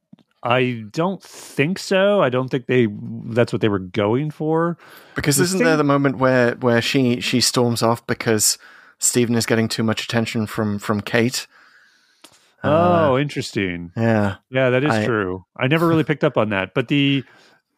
I 0.43 0.85
don't 0.91 1.23
think 1.23 1.79
so. 1.79 2.23
I 2.23 2.29
don't 2.29 2.49
think 2.49 2.67
they 2.67 2.87
that's 3.27 3.53
what 3.53 3.61
they 3.63 3.69
were 3.69 3.79
going 3.81 4.31
for. 4.31 4.79
Because 5.15 5.41
isn't 5.41 5.63
there 5.63 5.77
the 5.77 5.85
moment 5.85 6.19
where 6.19 6.55
where 6.57 6.81
she 6.83 7.21
she 7.21 7.41
storms 7.41 7.83
off 7.83 8.07
because 8.07 8.59
Stephen 8.99 9.35
is 9.35 9.47
getting 9.47 9.69
too 9.69 9.83
much 9.83 10.05
attention 10.05 10.47
from 10.47 10.79
from 10.79 11.01
Kate? 11.01 11.47
Uh, 12.63 13.11
oh, 13.11 13.19
interesting. 13.19 13.93
yeah, 13.97 14.37
Yeah, 14.51 14.71
that 14.71 14.83
is 14.83 14.91
I- 14.91 15.05
true. 15.07 15.45
I 15.57 15.69
never 15.69 15.87
really 15.87 16.05
picked 16.05 16.25
up 16.25 16.37
on 16.37 16.49
that. 16.51 16.75
But 16.75 16.89
the 16.89 17.25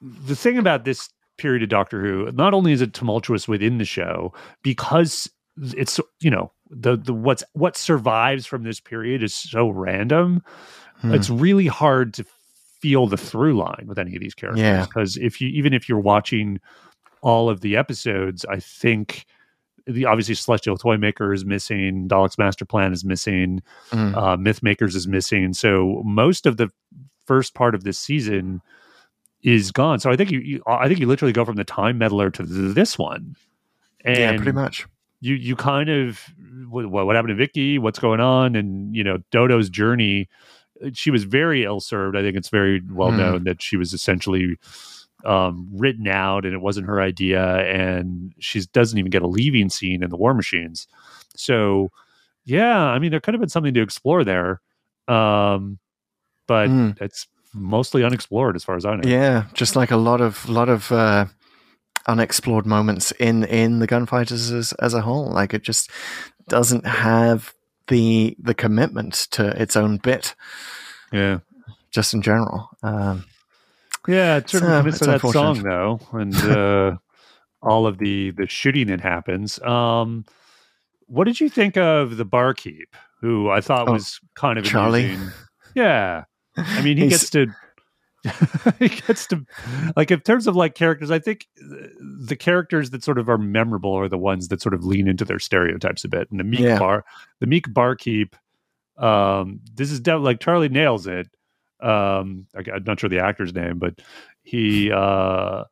the 0.01 0.37
thing 0.37 0.59
about 0.59 0.85
this 0.85 1.11
period 1.37 1.63
of 1.63 1.69
Doctor 1.69 2.01
Who, 2.03 2.31
not 2.33 2.55
only 2.55 2.73
is 2.73 2.81
it 2.81 2.95
tumultuous 2.95 3.47
within 3.49 3.79
the 3.79 3.85
show, 3.85 4.33
because 4.63 5.29
it's 5.61 5.99
you 6.21 6.31
know 6.31 6.53
the 6.71 6.97
the 6.97 7.15
what's 7.15 7.43
what 7.53 7.77
survives 7.77 8.47
from 8.47 8.63
this 8.63 8.81
period 8.81 9.23
is 9.23 9.35
so 9.35 9.69
random. 9.69 10.43
Hmm. 11.01 11.15
It's 11.15 11.31
really 11.31 11.67
hard 11.67 12.15
to 12.15 12.25
feel 12.81 13.07
the 13.07 13.17
through 13.17 13.57
line 13.57 13.85
with 13.87 13.99
any 13.99 14.15
of 14.15 14.21
these 14.21 14.35
characters 14.35 14.61
Yeah. 14.61 14.85
because 14.85 15.17
if 15.17 15.41
you 15.41 15.49
even 15.49 15.73
if 15.73 15.89
you're 15.89 15.99
watching 16.01 16.61
all 17.23 17.49
of 17.51 17.61
the 17.61 17.77
episodes, 17.77 18.45
I 18.45 18.61
think 18.61 19.25
the 19.87 20.05
obviously 20.05 20.35
Celestial 20.35 20.77
Toymaker 20.77 21.33
is 21.33 21.45
missing, 21.45 22.09
Dalek's 22.09 22.37
Master 22.39 22.65
Plan 22.65 22.93
is 22.93 23.05
missing, 23.05 23.63
Mm. 23.91 24.15
uh, 24.17 24.37
Myth 24.37 24.63
Makers 24.63 24.95
is 24.95 25.09
missing. 25.09 25.55
So 25.55 26.03
most 26.05 26.45
of 26.47 26.59
the 26.59 26.71
first 27.27 27.55
part 27.55 27.75
of 27.75 27.85
this 27.85 27.99
season 27.99 28.61
is 29.43 29.71
gone. 29.73 29.99
So 30.01 30.11
I 30.11 30.17
think 30.17 30.31
you, 30.31 30.41
you 30.41 30.63
I 30.67 30.89
think 30.89 31.01
you 31.01 31.07
literally 31.07 31.33
go 31.33 31.45
from 31.45 31.57
the 31.57 31.65
Time 31.65 31.97
Meddler 31.99 32.31
to 32.31 32.43
th- 32.45 32.75
this 32.75 32.99
one, 32.99 33.35
and 34.05 34.19
yeah, 34.19 34.37
pretty 34.37 34.53
much. 34.53 34.87
You 35.21 35.35
you 35.35 35.57
kind 35.57 35.89
of 35.89 36.21
what, 36.69 36.89
what 36.91 37.17
happened 37.17 37.31
to 37.31 37.35
Vicky, 37.35 37.79
what's 37.79 37.99
going 37.99 38.21
on, 38.21 38.55
and 38.57 38.95
you 38.95 39.05
know 39.05 39.19
Dodo's 39.31 39.69
journey. 39.71 40.29
She 40.93 41.11
was 41.11 41.25
very 41.25 41.65
ill 41.65 41.81
served. 41.81 42.17
I 42.17 42.23
think 42.23 42.37
it's 42.37 42.51
very 42.51 42.81
well 42.89 43.11
Hmm. 43.11 43.17
known 43.17 43.45
that 43.45 43.61
she 43.61 43.77
was 43.77 43.93
essentially 43.93 44.57
um, 45.25 45.69
written 45.73 46.07
out, 46.07 46.45
and 46.45 46.55
it 46.55 46.61
wasn't 46.61 46.87
her 46.87 47.01
idea, 47.01 47.43
and 47.67 48.33
she 48.39 48.61
doesn't 48.73 48.99
even 48.99 49.11
get 49.11 49.23
a 49.23 49.27
leaving 49.27 49.71
scene 49.71 50.05
in 50.05 50.11
the 50.11 50.17
War 50.17 50.35
Machines. 50.35 50.87
So, 51.35 51.91
yeah, 52.45 52.79
I 52.79 53.01
mean, 53.01 53.11
there 53.11 53.19
could 53.19 53.35
have 53.35 53.41
been 53.41 53.49
something 53.49 53.75
to 53.75 53.83
explore 53.83 54.23
there, 54.23 54.61
um, 55.09 55.81
but 56.47 56.69
Hmm. 56.69 56.91
it's 57.01 57.27
mostly 57.53 58.05
unexplored 58.05 58.55
as 58.55 58.63
far 58.63 58.77
as 58.77 58.85
I 58.85 58.95
know. 58.95 59.09
Yeah, 59.09 59.47
just 59.55 59.75
like 59.75 59.91
a 59.91 59.97
lot 59.97 60.21
of 60.21 60.49
lot 60.49 60.69
of 60.69 60.93
uh, 60.93 61.27
unexplored 62.09 62.67
moments 62.67 63.13
in 63.13 63.45
in 63.45 63.79
the 63.79 63.87
gunfighters 63.87 64.51
as 64.51 64.73
as 64.75 64.95
a 64.95 65.03
whole. 65.03 65.31
Like 65.31 65.55
it 65.55 65.63
just 65.63 65.91
doesn't 66.49 66.87
have 66.87 67.55
the 67.87 68.37
the 68.41 68.55
commitment 68.55 69.15
to 69.33 69.49
its 69.63 69.77
own 69.77 69.99
bit, 69.99 70.35
yeah. 71.13 71.39
just 71.93 72.13
in 72.15 72.23
general. 72.23 72.71
Um, 72.83 73.25
Yeah, 74.09 74.37
it's 74.39 74.53
certainly 74.53 74.83
So, 74.83 74.89
it's 74.89 74.99
that 75.01 75.21
song 75.33 75.63
though, 75.63 76.01
and 76.13 76.35
uh, 76.37 76.97
all 77.63 77.87
of 77.87 77.99
the 77.99 78.31
the 78.33 78.47
shooting 78.49 78.89
that 78.89 79.01
happens. 79.01 79.61
Um, 79.63 80.25
what 81.07 81.25
did 81.25 81.41
you 81.41 81.49
think 81.49 81.77
of 81.77 82.17
the 82.17 82.25
barkeep, 82.25 82.95
who 83.21 83.49
I 83.51 83.61
thought 83.61 83.89
Oh, 83.89 83.93
was 83.93 84.21
kind 84.35 84.59
of 84.59 84.65
Charlie? 84.65 85.05
amusing? 85.15 85.33
Yeah, 85.75 86.25
I 86.57 86.83
mean, 86.83 86.97
he 86.97 87.09
gets 87.09 87.31
to. 87.31 87.47
he 88.79 88.89
gets 88.89 89.27
to 89.29 89.45
like 89.97 90.11
in 90.11 90.21
terms 90.21 90.47
of 90.49 90.57
like 90.57 90.75
characters 90.75 91.11
i 91.11 91.19
think 91.21 91.47
uh, 91.63 91.87
the 92.21 92.35
characters 92.37 92.91
that 92.91 93.05
sort 93.05 93.17
of 93.19 93.29
are 93.29 93.39
memorable 93.39 93.93
are 93.93 94.09
the 94.09 94.19
ones 94.19 94.49
that 94.49 94.61
sort 94.61 94.75
of 94.75 94.85
lean 94.85 95.07
into 95.07 95.25
their 95.25 95.39
stereotypes 95.39 96.03
a 96.05 96.09
bit 96.09 96.29
and 96.31 96.41
the 96.41 96.45
meek 96.45 96.61
Yeah. 96.61 96.79
bar 96.81 97.05
the 97.41 97.47
meek 97.47 97.73
barkeep 97.73 98.35
um 98.97 99.61
this 99.75 99.93
is 99.93 100.01
de- 100.01 100.19
like 100.19 100.41
charlie 100.41 100.69
nails 100.69 101.07
it 101.07 101.29
um 101.81 102.47
I, 102.57 102.69
i'm 102.75 102.85
not 102.85 102.99
sure 102.99 103.09
the 103.09 103.21
actor's 103.25 103.55
name 103.55 103.79
but 103.79 104.01
he 104.43 104.91
uh 104.91 105.65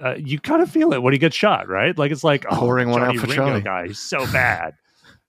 uh, 0.00 0.16
you 0.18 0.40
kind 0.40 0.60
of 0.62 0.68
feel 0.68 0.92
it 0.92 1.00
when 1.00 1.12
he 1.12 1.18
gets 1.20 1.36
shot, 1.36 1.68
right? 1.68 1.96
Like 1.96 2.10
it's 2.10 2.24
like 2.24 2.44
oh, 2.50 2.56
Pouring 2.56 2.90
one 2.90 3.02
out 3.04 3.14
for 3.14 3.28
Ringo 3.28 3.34
Charlie. 3.46 3.60
guy. 3.60 3.86
He's 3.86 4.00
so 4.00 4.26
bad. 4.32 4.74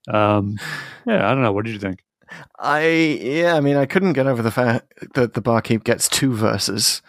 Um, 0.08 0.58
yeah, 1.06 1.30
I 1.30 1.32
don't 1.36 1.44
know. 1.44 1.52
What 1.52 1.66
did 1.66 1.74
you 1.76 1.80
think? 1.80 2.04
I 2.60 2.88
yeah, 3.22 3.56
I 3.56 3.60
mean, 3.60 3.76
I 3.78 3.86
couldn't 3.86 4.14
get 4.14 4.28
over 4.28 4.42
the 4.42 4.52
fact 4.52 4.92
that 5.16 5.34
the 5.34 5.42
barkeep 5.42 5.84
gets 5.84 6.08
two 6.10 6.34
verses. 6.34 7.02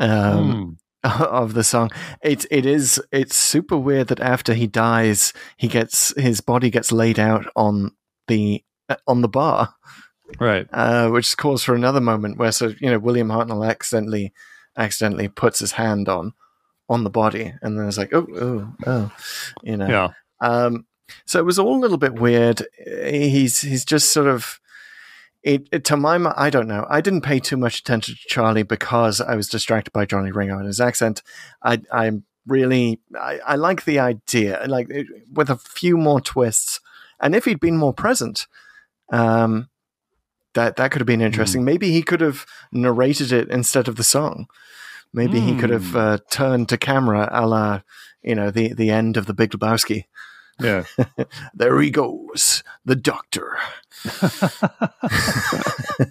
Um, 0.00 0.78
Hmm. 1.04 1.20
of 1.22 1.54
the 1.54 1.62
song. 1.62 1.90
It 2.22 2.44
it 2.50 2.66
is 2.66 3.00
it's 3.12 3.36
super 3.36 3.76
weird 3.76 4.08
that 4.08 4.18
after 4.20 4.52
he 4.52 4.66
dies, 4.66 5.32
he 5.56 5.68
gets 5.68 6.12
his 6.20 6.40
body 6.40 6.70
gets 6.70 6.90
laid 6.90 7.20
out 7.20 7.46
on 7.54 7.92
the 8.26 8.64
uh, 8.88 8.96
on 9.06 9.20
the 9.20 9.28
bar, 9.28 9.74
Right. 10.40 10.66
uh, 10.72 11.08
which 11.10 11.36
calls 11.36 11.62
for 11.62 11.76
another 11.76 12.00
moment 12.00 12.36
where 12.36 12.50
so 12.50 12.74
you 12.80 12.90
know 12.90 12.98
William 12.98 13.28
Hartnell 13.28 13.64
accidentally 13.68 14.32
accidentally 14.76 15.28
puts 15.28 15.60
his 15.60 15.72
hand 15.72 16.08
on 16.08 16.32
on 16.88 17.04
the 17.04 17.10
body, 17.10 17.54
and 17.62 17.78
then 17.78 17.86
it's 17.86 17.96
like 17.98 18.12
oh 18.12 18.26
oh 18.34 18.72
oh, 18.86 19.12
you 19.62 19.76
know. 19.76 19.86
Yeah. 19.86 20.08
Um, 20.40 20.84
so 21.24 21.38
it 21.38 21.44
was 21.44 21.58
all 21.58 21.76
a 21.76 21.80
little 21.80 21.98
bit 21.98 22.14
weird. 22.14 22.66
He's 22.86 23.60
he's 23.60 23.84
just 23.84 24.12
sort 24.12 24.26
of 24.26 24.60
it, 25.42 25.68
it 25.70 25.84
to 25.86 25.96
my 25.96 26.18
mi- 26.18 26.30
I 26.36 26.50
don't 26.50 26.68
know. 26.68 26.86
I 26.90 27.00
didn't 27.00 27.22
pay 27.22 27.38
too 27.38 27.56
much 27.56 27.80
attention 27.80 28.14
to 28.14 28.28
Charlie 28.28 28.64
because 28.64 29.20
I 29.20 29.36
was 29.36 29.48
distracted 29.48 29.92
by 29.92 30.04
Johnny 30.04 30.32
Ringo 30.32 30.58
and 30.58 30.66
his 30.66 30.80
accent. 30.80 31.22
I 31.62 31.80
I'm 31.92 32.24
really 32.46 33.00
I, 33.18 33.38
I 33.46 33.56
like 33.56 33.84
the 33.84 33.98
idea 33.98 34.64
like 34.66 34.90
it, 34.90 35.06
with 35.32 35.50
a 35.50 35.56
few 35.56 35.96
more 35.96 36.20
twists, 36.20 36.80
and 37.20 37.34
if 37.34 37.44
he'd 37.44 37.60
been 37.60 37.76
more 37.76 37.94
present, 37.94 38.46
um, 39.10 39.68
that 40.54 40.76
that 40.76 40.90
could 40.90 41.00
have 41.00 41.06
been 41.06 41.20
interesting. 41.20 41.64
Maybe 41.64 41.92
he 41.92 42.02
could 42.02 42.20
have 42.20 42.44
narrated 42.72 43.32
it 43.32 43.48
instead 43.48 43.86
of 43.88 43.96
the 43.96 44.04
song. 44.04 44.48
Maybe 45.12 45.40
he 45.40 45.56
could 45.56 45.70
have 45.70 45.96
uh, 45.96 46.18
turned 46.30 46.68
to 46.68 46.76
camera, 46.76 47.28
a 47.32 47.46
la 47.46 47.80
you 48.22 48.34
know 48.34 48.50
the 48.50 48.74
the 48.74 48.90
end 48.90 49.16
of 49.16 49.26
the 49.26 49.34
Big 49.34 49.50
Lebowski. 49.52 50.04
Yeah. 50.60 50.84
There 51.54 51.80
he 51.80 51.90
goes, 51.90 52.62
the 52.84 52.96
doctor. 52.96 53.56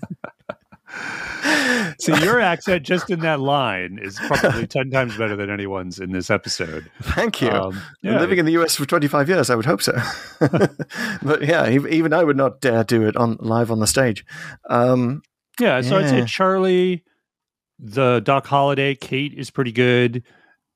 So 1.99 2.15
your 2.17 2.39
accent 2.39 2.83
just 2.83 3.09
in 3.09 3.19
that 3.21 3.39
line 3.39 3.99
is 4.01 4.19
probably 4.27 4.67
10 4.67 4.91
times 4.91 5.17
better 5.17 5.35
than 5.35 5.49
anyone's 5.49 5.99
in 5.99 6.11
this 6.11 6.29
episode. 6.29 6.89
Thank 7.01 7.41
you. 7.41 7.49
Um, 7.49 7.79
yeah. 8.01 8.19
Living 8.19 8.39
in 8.39 8.45
the 8.45 8.51
US 8.53 8.75
for 8.75 8.85
25 8.85 9.29
years, 9.29 9.49
I 9.49 9.55
would 9.55 9.65
hope 9.65 9.81
so. 9.81 9.93
but 11.21 11.43
yeah, 11.43 11.69
even 11.69 12.13
I 12.13 12.23
would 12.23 12.37
not 12.37 12.61
dare 12.61 12.83
do 12.83 13.07
it 13.07 13.15
on 13.15 13.37
live 13.39 13.71
on 13.71 13.79
the 13.79 13.87
stage. 13.87 14.25
Um, 14.69 15.21
Yeah, 15.59 15.81
so 15.81 15.97
I'd 15.97 16.09
say 16.09 16.25
Charlie, 16.25 17.03
the 17.79 18.19
Doc 18.21 18.45
Holliday, 18.45 18.95
Kate 18.95 19.33
is 19.33 19.49
pretty 19.49 19.71
good. 19.71 20.23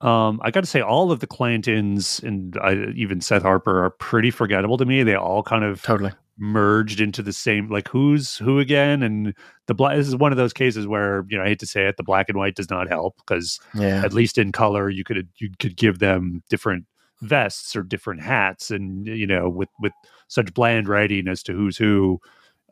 Um, 0.02 0.40
I 0.44 0.52
got 0.52 0.62
to 0.62 0.70
say, 0.70 0.82
all 0.82 1.12
of 1.12 1.20
the 1.20 1.28
Clantons 1.28 2.22
and 2.24 2.58
I, 2.62 2.92
even 2.96 3.22
Seth 3.22 3.44
Harper 3.44 3.84
are 3.86 3.90
pretty 3.92 4.32
forgettable 4.32 4.78
to 4.78 4.86
me. 4.86 5.04
They 5.04 5.16
all 5.16 5.44
kind 5.44 5.64
of 5.64 5.82
totally. 5.84 6.12
merged 6.38 7.00
into 7.00 7.22
the 7.22 7.34
same 7.34 7.70
like 7.70 7.88
who's 7.88 8.38
who 8.38 8.58
again 8.60 9.04
and 9.04 9.34
the 9.68 9.74
black 9.76 9.96
this 9.96 10.08
is 10.08 10.16
one 10.16 10.32
of 10.32 10.38
those 10.40 10.54
cases 10.54 10.88
where 10.88 11.24
you 11.30 11.38
know 11.38 11.44
i 11.44 11.48
hate 11.48 11.60
to 11.60 11.68
say 11.68 11.86
it 11.88 11.98
the 11.98 12.04
black 12.04 12.30
and 12.30 12.38
white 12.38 12.56
does 12.56 12.70
not 12.70 12.88
help 12.88 13.16
because 13.18 13.60
Yeah. 13.76 14.02
at 14.04 14.12
least 14.14 14.40
in 14.40 14.52
color 14.52 14.90
you 14.90 15.04
could 15.04 15.28
you 15.38 15.52
could 15.60 15.76
give 15.78 16.00
them 16.00 16.42
different 16.50 16.86
vests 17.22 17.76
or 17.76 17.84
different 17.84 18.24
hats 18.24 18.72
and 18.72 19.06
you 19.06 19.28
know 19.28 19.50
with 19.50 19.70
with 19.80 19.94
such 20.30 20.52
bland 20.56 20.88
writing 20.88 21.28
as 21.28 21.44
to 21.44 21.54
who's 21.54 21.78
who 21.78 22.20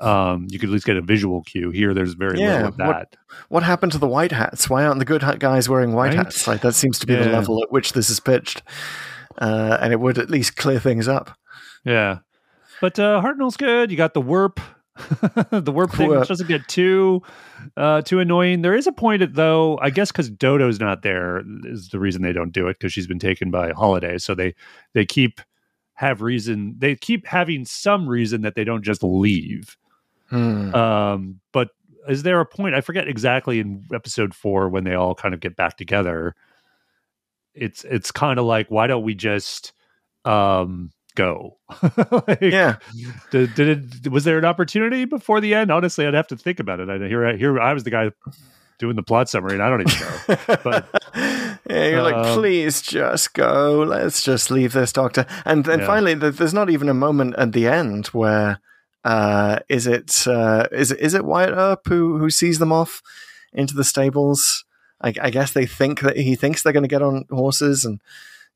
um 0.02 0.48
you 0.50 0.60
could 0.60 0.70
at 0.70 0.74
least 0.74 0.86
get 0.86 0.98
a 0.98 1.02
visual 1.02 1.42
cue. 1.44 1.70
Here 1.72 1.94
there's 1.94 2.14
very 2.14 2.40
Yeah, 2.40 2.54
little 2.54 2.68
of 2.70 2.78
what- 2.78 2.88
that. 3.12 3.16
What 3.50 3.64
happened 3.64 3.92
to 3.94 3.98
the 3.98 4.08
white 4.08 4.32
hats? 4.32 4.70
Why 4.70 4.86
aren't 4.86 5.00
the 5.00 5.06
good 5.06 5.22
hat 5.24 5.40
guys 5.40 5.68
wearing 5.70 5.94
white 5.94 6.10
Right? 6.16 6.26
hats? 6.26 6.48
Like 6.48 6.62
that 6.62 6.74
seems 6.76 7.00
to 7.00 7.08
be 7.08 7.16
the 7.16 7.26
level 7.30 7.62
at 7.64 7.72
which 7.72 7.94
this 7.94 8.10
is 8.10 8.20
pitched, 8.20 8.62
uh, 9.40 9.78
and 9.82 9.92
it 9.94 10.00
would 10.00 10.18
at 10.18 10.30
least 10.30 10.56
clear 10.56 10.80
things 10.80 11.08
up. 11.08 11.38
yeah. 11.84 12.20
But 12.82 12.98
uh 12.98 13.22
hartnell's 13.22 13.58
good. 13.58 13.92
You 13.92 13.98
got 13.98 14.14
the 14.14 14.22
warp 14.22 14.60
the 15.52 15.72
warp 15.74 15.92
thing 15.94 16.10
which 16.10 16.28
doesn't 16.28 16.48
get 16.48 16.68
too 16.68 17.22
uh 17.78 18.02
too 18.02 18.20
annoying. 18.20 18.62
There 18.62 18.74
is 18.76 18.88
a 18.88 18.92
point 18.92 19.22
at 19.22 19.34
though 19.34 19.78
i 19.82 19.90
guess 19.90 20.12
because 20.12 20.30
dodo's 20.30 20.80
not 20.80 21.02
there 21.04 21.42
is 21.66 21.90
the 21.90 22.00
reason 22.00 22.22
they 22.22 22.34
don't 22.34 22.52
do 22.52 22.68
it 22.68 22.78
because 22.80 22.92
she's 22.94 23.08
been 23.08 23.20
taken 23.20 23.50
by 23.52 23.72
holliday. 23.72 24.18
So 24.18 24.34
they 24.36 24.56
they 24.94 25.06
keep 25.06 25.40
have 25.96 26.22
reason 26.22 26.76
they 26.78 26.96
keep 26.96 27.26
having 27.28 27.66
some 27.66 28.08
reason 28.08 28.42
that 28.42 28.56
they 28.56 28.64
don't 28.64 28.84
just 28.84 29.04
leave 29.04 29.76
Hmm. 30.30 30.74
Um, 30.76 31.40
but 31.52 31.70
is 32.08 32.24
there 32.24 32.40
a 32.40 32.46
point? 32.46 32.76
I 32.76 32.82
forget 32.82 33.08
exactly 33.08 33.60
in 33.60 33.86
episode 33.94 34.34
four 34.34 34.70
when 34.70 34.84
they 34.84 34.94
all 34.94 35.16
kind 35.16 35.34
of 35.34 35.40
get 35.40 35.56
back 35.56 35.78
together. 35.78 36.36
It's 37.54 37.84
it's 37.84 38.12
kind 38.12 38.40
of 38.40 38.46
like 38.46 38.70
why 38.70 38.88
don't 38.88 39.04
we 39.04 39.16
just 39.16 39.74
um 40.26 40.92
go? 41.16 41.58
Like, 42.28 42.42
yeah, 42.42 42.78
Did, 43.32 43.54
did 43.56 44.06
it? 44.06 44.12
Was 44.12 44.24
there 44.24 44.38
an 44.38 44.46
opportunity 44.46 45.06
before 45.06 45.42
the 45.42 45.54
end? 45.54 45.72
Honestly, 45.72 46.06
I'd 46.06 46.14
have 46.14 46.28
to 46.28 46.38
think 46.38 46.60
about 46.60 46.80
it. 46.80 46.90
I 46.90 46.98
here 47.08 47.36
here 47.38 47.60
I 47.60 47.74
was 47.74 47.84
the 47.84 47.90
guy 47.92 48.12
doing 48.78 48.96
the 48.96 49.04
plot 49.04 49.28
summary, 49.30 49.54
and 49.54 49.62
I 49.64 49.70
don't 49.70 49.82
even 49.82 50.00
know. 50.00 50.58
But- 50.64 51.04
yeah, 51.70 51.88
you're 51.90 52.02
like, 52.04 52.16
um, 52.16 52.34
please 52.34 52.82
just 52.82 53.34
go. 53.34 53.84
Let's 53.86 54.24
just 54.24 54.50
leave 54.52 54.72
this 54.74 54.94
doctor. 54.94 55.26
And 55.46 55.66
then 55.66 55.80
Yeah. 55.80 55.86
finally, 55.86 56.14
there's 56.14 56.54
not 56.54 56.70
even 56.70 56.88
a 56.88 56.94
moment 56.94 57.36
at 57.38 57.52
the 57.52 57.68
end 57.68 58.08
where 58.08 58.60
uh, 59.04 59.60
is 59.70 59.88
it 59.88 60.28
uh, 60.28 60.68
is 60.72 60.92
it 60.92 61.00
is 61.00 61.14
it 61.14 61.26
Wyatt 61.26 61.54
Earp 61.56 61.88
who 61.88 62.18
who 62.18 62.30
sees 62.30 62.60
them 62.60 62.72
off 62.72 63.02
into 63.54 63.76
the 63.76 63.84
stables? 63.84 64.66
I, 65.02 65.14
I 65.22 65.30
guess 65.30 65.52
they 65.54 65.66
think 65.66 66.02
that 66.02 66.18
he 66.18 66.36
thinks 66.36 66.62
they're 66.62 66.74
going 66.74 66.84
to 66.84 66.90
get 66.90 67.02
on 67.02 67.26
horses, 67.30 67.86
and 67.86 68.02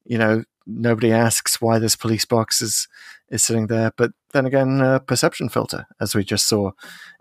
you 0.05 0.17
know 0.17 0.43
nobody 0.65 1.11
asks 1.11 1.61
why 1.61 1.79
this 1.79 1.95
police 1.95 2.25
box 2.25 2.61
is 2.61 2.87
is 3.29 3.43
sitting 3.43 3.67
there. 3.67 3.91
But 3.95 4.11
then 4.33 4.45
again, 4.45 4.81
uh, 4.81 4.99
perception 4.99 5.49
filter, 5.49 5.87
as 6.01 6.13
we 6.15 6.23
just 6.23 6.47
saw 6.47 6.71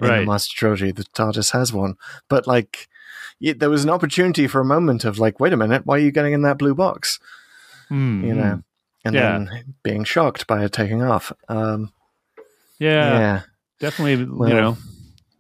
in 0.00 0.06
the 0.20 0.26
Master 0.26 0.54
Trilogy, 0.56 0.90
the 0.92 1.04
TARDIS 1.04 1.52
has 1.52 1.72
one. 1.72 1.94
But 2.28 2.46
like, 2.46 2.88
there 3.40 3.70
was 3.70 3.84
an 3.84 3.90
opportunity 3.90 4.46
for 4.48 4.60
a 4.60 4.64
moment 4.64 5.04
of 5.04 5.18
like, 5.18 5.38
wait 5.40 5.52
a 5.52 5.56
minute, 5.56 5.86
why 5.86 5.96
are 5.96 6.00
you 6.00 6.10
getting 6.12 6.32
in 6.32 6.42
that 6.42 6.58
blue 6.58 6.74
box? 6.74 7.18
Hmm, 7.88 8.24
You 8.24 8.34
know, 8.34 8.62
and 9.04 9.14
Yeah. 9.14 9.38
then 9.38 9.74
being 9.82 10.04
shocked 10.04 10.46
by 10.46 10.64
it 10.64 10.72
taking 10.72 11.02
off. 11.02 11.32
Um, 11.48 11.92
yeah, 12.90 13.18
yeah. 13.18 13.40
definitely. 13.80 14.24
Well- 14.24 14.48
you 14.48 14.54
know, 14.54 14.76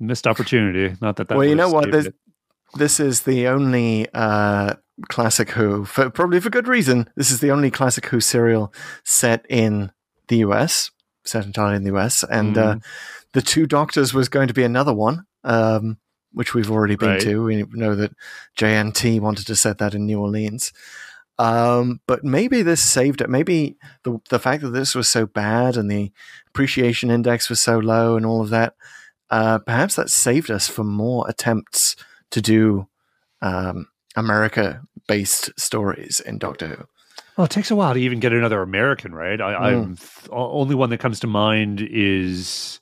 missed 0.00 0.26
opportunity. 0.26 0.96
Not 1.00 1.16
that 1.16 1.28
that. 1.28 1.36
Well, 1.38 1.46
you 1.46 1.54
know 1.54 1.70
what? 1.70 1.90
This, 1.90 2.08
this 2.74 3.00
is 3.00 3.22
the 3.22 3.48
only 3.48 4.06
uh, 4.14 4.74
classic 5.08 5.50
Who, 5.50 5.84
for, 5.84 6.10
probably 6.10 6.40
for 6.40 6.50
good 6.50 6.68
reason. 6.68 7.08
This 7.16 7.30
is 7.30 7.40
the 7.40 7.50
only 7.50 7.70
classic 7.70 8.06
Who 8.06 8.20
serial 8.20 8.72
set 9.04 9.44
in 9.48 9.90
the 10.28 10.36
US, 10.38 10.90
set 11.24 11.44
entirely 11.44 11.76
in 11.76 11.84
the 11.84 11.94
US, 11.96 12.24
and 12.24 12.56
uh, 12.58 12.74
Mm. 12.74 12.82
the 13.32 13.42
Two 13.42 13.66
Doctors 13.66 14.12
was 14.14 14.28
going 14.28 14.48
to 14.48 14.54
be 14.54 14.62
another 14.64 14.94
one, 14.94 15.24
um, 15.44 15.98
which 16.32 16.54
we've 16.54 16.70
already 16.70 16.96
been 16.96 17.08
Right. 17.10 17.20
to. 17.22 17.42
We 17.44 17.64
know 17.72 17.94
that 17.94 18.12
JNT 18.58 19.20
wanted 19.20 19.46
to 19.46 19.56
set 19.56 19.78
that 19.78 19.94
in 19.94 20.06
New 20.06 20.20
Orleans. 20.20 20.72
Um, 21.38 22.00
but 22.06 22.22
maybe 22.24 22.62
this 22.62 22.80
saved 22.82 23.20
it. 23.20 23.30
Maybe 23.30 23.76
the 24.04 24.20
the 24.28 24.38
fact 24.38 24.62
that 24.62 24.70
this 24.70 24.94
was 24.94 25.08
so 25.08 25.26
bad 25.26 25.76
and 25.76 25.90
the 25.90 26.12
appreciation 26.48 27.10
index 27.10 27.48
was 27.48 27.60
so 27.60 27.78
low 27.78 28.16
and 28.16 28.24
all 28.26 28.42
of 28.42 28.50
that, 28.50 28.74
uh, 29.30 29.58
perhaps 29.60 29.96
that 29.96 30.10
saved 30.10 30.50
us 30.50 30.68
from 30.68 30.88
more 30.88 31.26
attempts 31.28 31.96
to 32.30 32.40
do 32.42 32.86
um, 33.40 33.88
America 34.14 34.82
based 35.08 35.50
stories 35.58 36.20
in 36.20 36.38
Doctor 36.38 36.66
Who. 36.68 36.84
Well, 37.36 37.46
it 37.46 37.50
takes 37.50 37.70
a 37.70 37.76
while 37.76 37.94
to 37.94 38.00
even 38.00 38.20
get 38.20 38.34
another 38.34 38.60
American, 38.60 39.14
right? 39.14 39.40
I, 39.40 39.54
Mm. 39.54 39.60
I'm 39.62 39.96
th- 39.96 40.28
only 40.30 40.74
one 40.74 40.90
that 40.90 40.98
comes 40.98 41.18
to 41.20 41.26
mind 41.26 41.80
is 41.80 42.78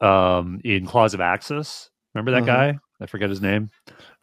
um, 0.00 0.60
in 0.64 0.84
Claws 0.86 1.14
of 1.14 1.20
Axos. 1.20 1.90
Remember 2.14 2.32
that 2.32 2.42
Mhm. 2.42 2.46
guy? 2.46 2.78
I 3.00 3.06
forget 3.06 3.30
his 3.30 3.40
name. 3.40 3.70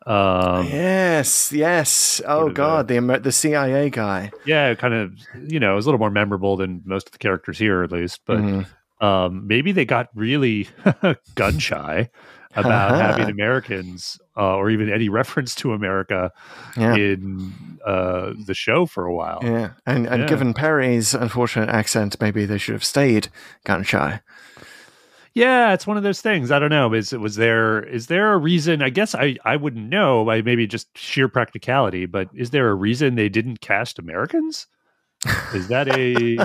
Um, 0.05 0.65
yes, 0.67 1.51
yes. 1.51 2.21
Oh 2.25 2.49
God, 2.49 2.87
the 2.87 2.99
the 3.21 3.31
CIA 3.31 3.89
guy. 3.89 4.31
yeah, 4.45 4.73
kind 4.75 4.93
of. 4.93 5.13
You 5.51 5.59
know, 5.59 5.73
it 5.73 5.75
was 5.75 5.85
a 5.85 5.89
little 5.89 5.99
more 5.99 6.09
memorable 6.11 6.55
than 6.57 6.81
most 6.85 7.07
of 7.07 7.11
the 7.11 7.17
characters 7.17 7.57
here, 7.59 7.83
at 7.83 7.91
least. 7.91 8.21
But 8.25 8.37
Mhm. 8.39 8.65
um, 9.01 9.45
maybe 9.47 9.71
they 9.71 9.85
got 9.85 10.07
really 10.15 10.67
gun 11.35 11.59
shy 11.59 12.09
about 12.55 12.95
having 12.99 13.29
Americans 13.29 14.19
uh, 14.35 14.55
or 14.55 14.69
even 14.71 14.91
any 14.91 15.09
reference 15.09 15.53
to 15.55 15.73
America 15.73 16.31
yeah. 16.77 16.95
in 16.95 17.53
uh, 17.85 18.33
the 18.45 18.53
show 18.55 18.85
for 18.85 19.05
a 19.05 19.13
while. 19.13 19.39
Yeah, 19.43 19.71
and 19.85 20.07
and 20.07 20.21
Yeah. 20.23 20.27
given 20.27 20.53
Peri's 20.53 21.13
unfortunate 21.13 21.69
accent, 21.69 22.15
maybe 22.19 22.45
they 22.45 22.57
should 22.57 22.73
have 22.73 22.83
stayed 22.85 23.27
gun 23.65 23.83
shy. 23.83 24.21
Yeah, 25.33 25.73
it's 25.73 25.85
one 25.87 25.97
of 25.97 26.03
those 26.03 26.21
things. 26.21 26.51
I 26.51 26.59
don't 26.59 26.69
know. 26.69 26.93
Is 26.93 27.13
it 27.13 27.19
was 27.19 27.35
there 27.35 27.83
is 27.83 28.07
there 28.07 28.33
a 28.33 28.37
reason? 28.37 28.81
I 28.81 28.89
guess 28.89 29.13
I 29.15 29.35
I 29.45 29.55
wouldn't 29.55 29.89
know. 29.89 30.25
By 30.25 30.41
maybe 30.41 30.67
just 30.67 30.95
sheer 30.97 31.27
practicality. 31.27 32.05
But 32.05 32.29
is 32.33 32.49
there 32.49 32.69
a 32.69 32.75
reason 32.75 33.15
they 33.15 33.29
didn't 33.29 33.61
cast 33.61 33.99
Americans? 33.99 34.67
Is 35.53 35.67
that 35.67 35.87
a 35.89 36.37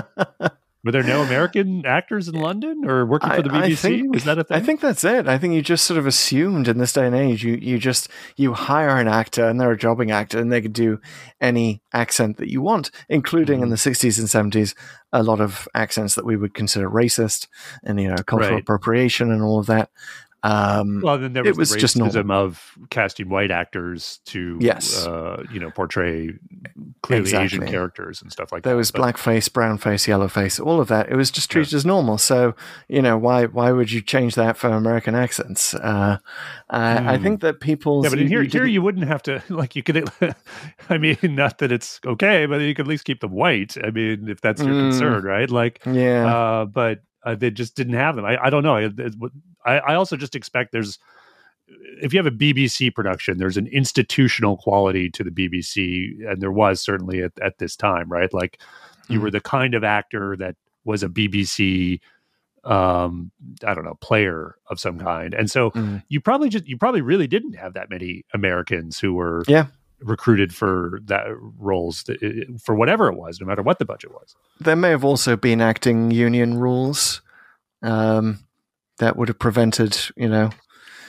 were 0.85 0.91
there 0.91 1.03
no 1.03 1.23
American 1.23 1.85
actors 1.85 2.27
in 2.27 2.35
London 2.35 2.85
or 2.85 3.05
working 3.05 3.31
for 3.31 3.41
the 3.41 3.51
I- 3.51 3.63
I 3.63 3.69
BBC? 3.69 3.77
think- 3.81 4.13
Was 4.13 4.23
that 4.25 4.37
a 4.37 4.43
thing? 4.43 4.55
I 4.57 4.59
think 4.61 4.79
that's 4.79 5.03
it. 5.03 5.27
I 5.27 5.37
think 5.39 5.53
you 5.55 5.61
just 5.63 5.83
sort 5.85 5.97
of 5.97 6.05
assumed 6.05 6.67
in 6.67 6.77
this 6.77 6.93
day 6.93 7.05
and 7.07 7.15
age, 7.15 7.43
you 7.43 7.55
you 7.61 7.77
just 7.79 8.07
you 8.37 8.53
hire 8.53 8.97
an 8.97 9.07
actor 9.07 9.47
and 9.49 9.59
they're 9.59 9.71
a 9.71 9.77
jobbing 9.77 10.11
actor 10.11 10.39
and 10.39 10.51
they 10.51 10.61
could 10.61 10.73
do 10.73 10.99
any 11.41 11.81
accent 11.91 12.37
that 12.37 12.49
you 12.51 12.61
want, 12.61 12.91
including 13.09 13.57
Mm-hmm. 13.57 13.63
in 13.63 13.69
the 13.71 13.77
sixties 13.77 14.19
and 14.19 14.29
seventies, 14.29 14.75
a 15.11 15.23
lot 15.23 15.41
of 15.41 15.67
accents 15.73 16.15
that 16.15 16.25
we 16.25 16.35
would 16.37 16.53
consider 16.53 16.89
racist 16.89 17.47
and 17.83 17.99
you 17.99 18.07
know 18.07 18.15
cultural 18.23 18.51
Right. 18.53 18.61
appropriation 18.61 19.31
and 19.31 19.41
all 19.41 19.59
of 19.59 19.65
that. 19.65 19.89
Um, 20.45 21.01
well, 21.01 21.17
then 21.17 21.33
there 21.33 21.43
it 21.45 21.49
was, 21.57 21.57
was 21.57 21.71
the 21.71 21.79
just 21.79 21.97
racism 21.97 22.31
of 22.31 22.77
casting 22.91 23.29
white 23.29 23.49
actors 23.49 24.19
to 24.25 24.57
Yes. 24.61 25.05
uh, 25.07 25.43
you 25.51 25.59
know, 25.59 25.71
portray 25.71 26.33
clearly 27.01 27.33
Asian 27.35 27.65
characters 27.65 28.21
and 28.21 28.31
stuff 28.31 28.51
like 28.51 28.61
there 28.63 28.69
that. 28.69 28.73
There 28.73 28.77
was 28.77 28.91
But- 28.91 29.01
blackface, 29.01 29.49
brownface, 29.49 30.07
yellowface, 30.07 30.63
all 30.63 30.79
of 30.79 30.87
that. 30.89 31.09
It 31.09 31.15
was 31.15 31.31
just 31.31 31.49
treated 31.49 31.73
as 31.73 31.85
normal. 31.85 32.17
So 32.17 32.55
you 32.87 33.01
know 33.01 33.17
why 33.17 33.45
why 33.45 33.71
would 33.71 33.91
you 33.91 34.01
change 34.01 34.35
that 34.35 34.55
for 34.57 34.69
American 34.69 35.15
accents? 35.15 35.73
Uh, 35.73 36.17
I, 36.69 37.13
I 37.13 37.17
Hmm. 37.17 37.23
think 37.23 37.41
that 37.41 37.59
people. 37.59 38.03
Yeah, 38.03 38.09
but 38.11 38.19
in 38.19 38.27
here, 38.27 38.43
here 38.43 38.65
you 38.65 38.81
wouldn't 38.81 39.07
have 39.07 39.23
to 39.23 39.41
like 39.49 39.75
you 39.75 39.83
could. 39.83 40.07
I 40.89 40.97
mean, 40.97 41.17
not 41.23 41.57
that 41.59 41.71
it's 41.71 41.99
okay, 42.05 42.45
but 42.45 42.61
you 42.61 42.75
could 42.75 42.85
at 42.85 42.89
least 42.89 43.05
keep 43.05 43.21
them 43.21 43.31
white. 43.31 43.75
I 43.83 43.89
mean, 43.89 44.29
if 44.29 44.41
that's 44.41 44.61
your 44.61 44.73
Mm. 44.75 44.89
concern, 44.91 45.23
right? 45.23 45.49
Like, 45.49 45.81
yeah. 45.85 46.27
uh, 46.35 46.65
but 46.65 47.01
uh, 47.23 47.33
they 47.35 47.49
just 47.49 47.75
didn't 47.75 47.93
have 47.95 48.15
them. 48.15 48.25
I, 48.25 48.37
I 48.45 48.49
don't 48.51 48.63
know. 48.63 48.75
I, 48.75 48.89
it's 48.97 49.15
what- 49.17 49.31
I, 49.65 49.79
I 49.79 49.95
also 49.95 50.15
just 50.17 50.35
expect 50.35 50.71
there's 50.71 50.99
if 52.01 52.13
you 52.13 52.19
have 52.19 52.27
a 52.27 52.31
BBC 52.35 52.93
production, 52.93 53.37
there's 53.39 53.57
an 53.57 53.65
institutional 53.67 54.55
quality 54.57 55.09
to 55.09 55.23
the 55.23 55.31
BBC, 55.31 56.09
and 56.29 56.39
there 56.39 56.51
was 56.51 56.79
certainly 56.79 57.23
at, 57.23 57.31
at 57.41 57.57
this 57.57 57.75
time, 57.75 58.07
right? 58.09 58.31
Like, 58.33 58.59
you 59.09 59.19
Mm. 59.19 59.23
were 59.23 59.31
the 59.31 59.41
kind 59.41 59.73
of 59.73 59.83
actor 59.83 60.35
that 60.37 60.55
was 60.83 61.01
a 61.03 61.09
BBC 61.09 61.99
um 62.63 63.31
i 63.63 63.75
don't 63.75 63.85
know 63.85 63.93
player 64.01 64.55
of 64.71 64.79
some 64.79 64.97
kind 64.97 65.35
and 65.35 65.51
so 65.51 65.69
Mm. 65.69 66.01
you 66.09 66.19
probably 66.19 66.49
just 66.49 66.65
you 66.67 66.77
probably 66.79 67.01
really 67.01 67.27
didn't 67.27 67.53
have 67.53 67.73
that 67.75 67.91
many 67.91 68.25
americans 68.33 68.97
who 68.99 69.13
were 69.13 69.43
Yeah. 69.47 69.67
recruited 69.99 70.51
for 70.53 70.99
that 71.05 71.25
roles 71.59 72.03
for 72.63 72.73
whatever 72.73 73.07
it 73.07 73.15
was 73.17 73.39
no 73.39 73.45
matter 73.45 73.61
what 73.61 73.77
the 73.77 73.85
budget 73.85 74.11
was 74.11 74.35
there 74.59 74.75
may 74.75 74.89
have 74.89 75.05
also 75.05 75.35
been 75.37 75.61
acting 75.61 76.09
union 76.09 76.57
rules 76.57 77.21
um, 77.83 78.39
that 78.99 79.17
would 79.17 79.27
have 79.29 79.39
prevented, 79.39 79.97
you 80.15 80.29
know, 80.29 80.49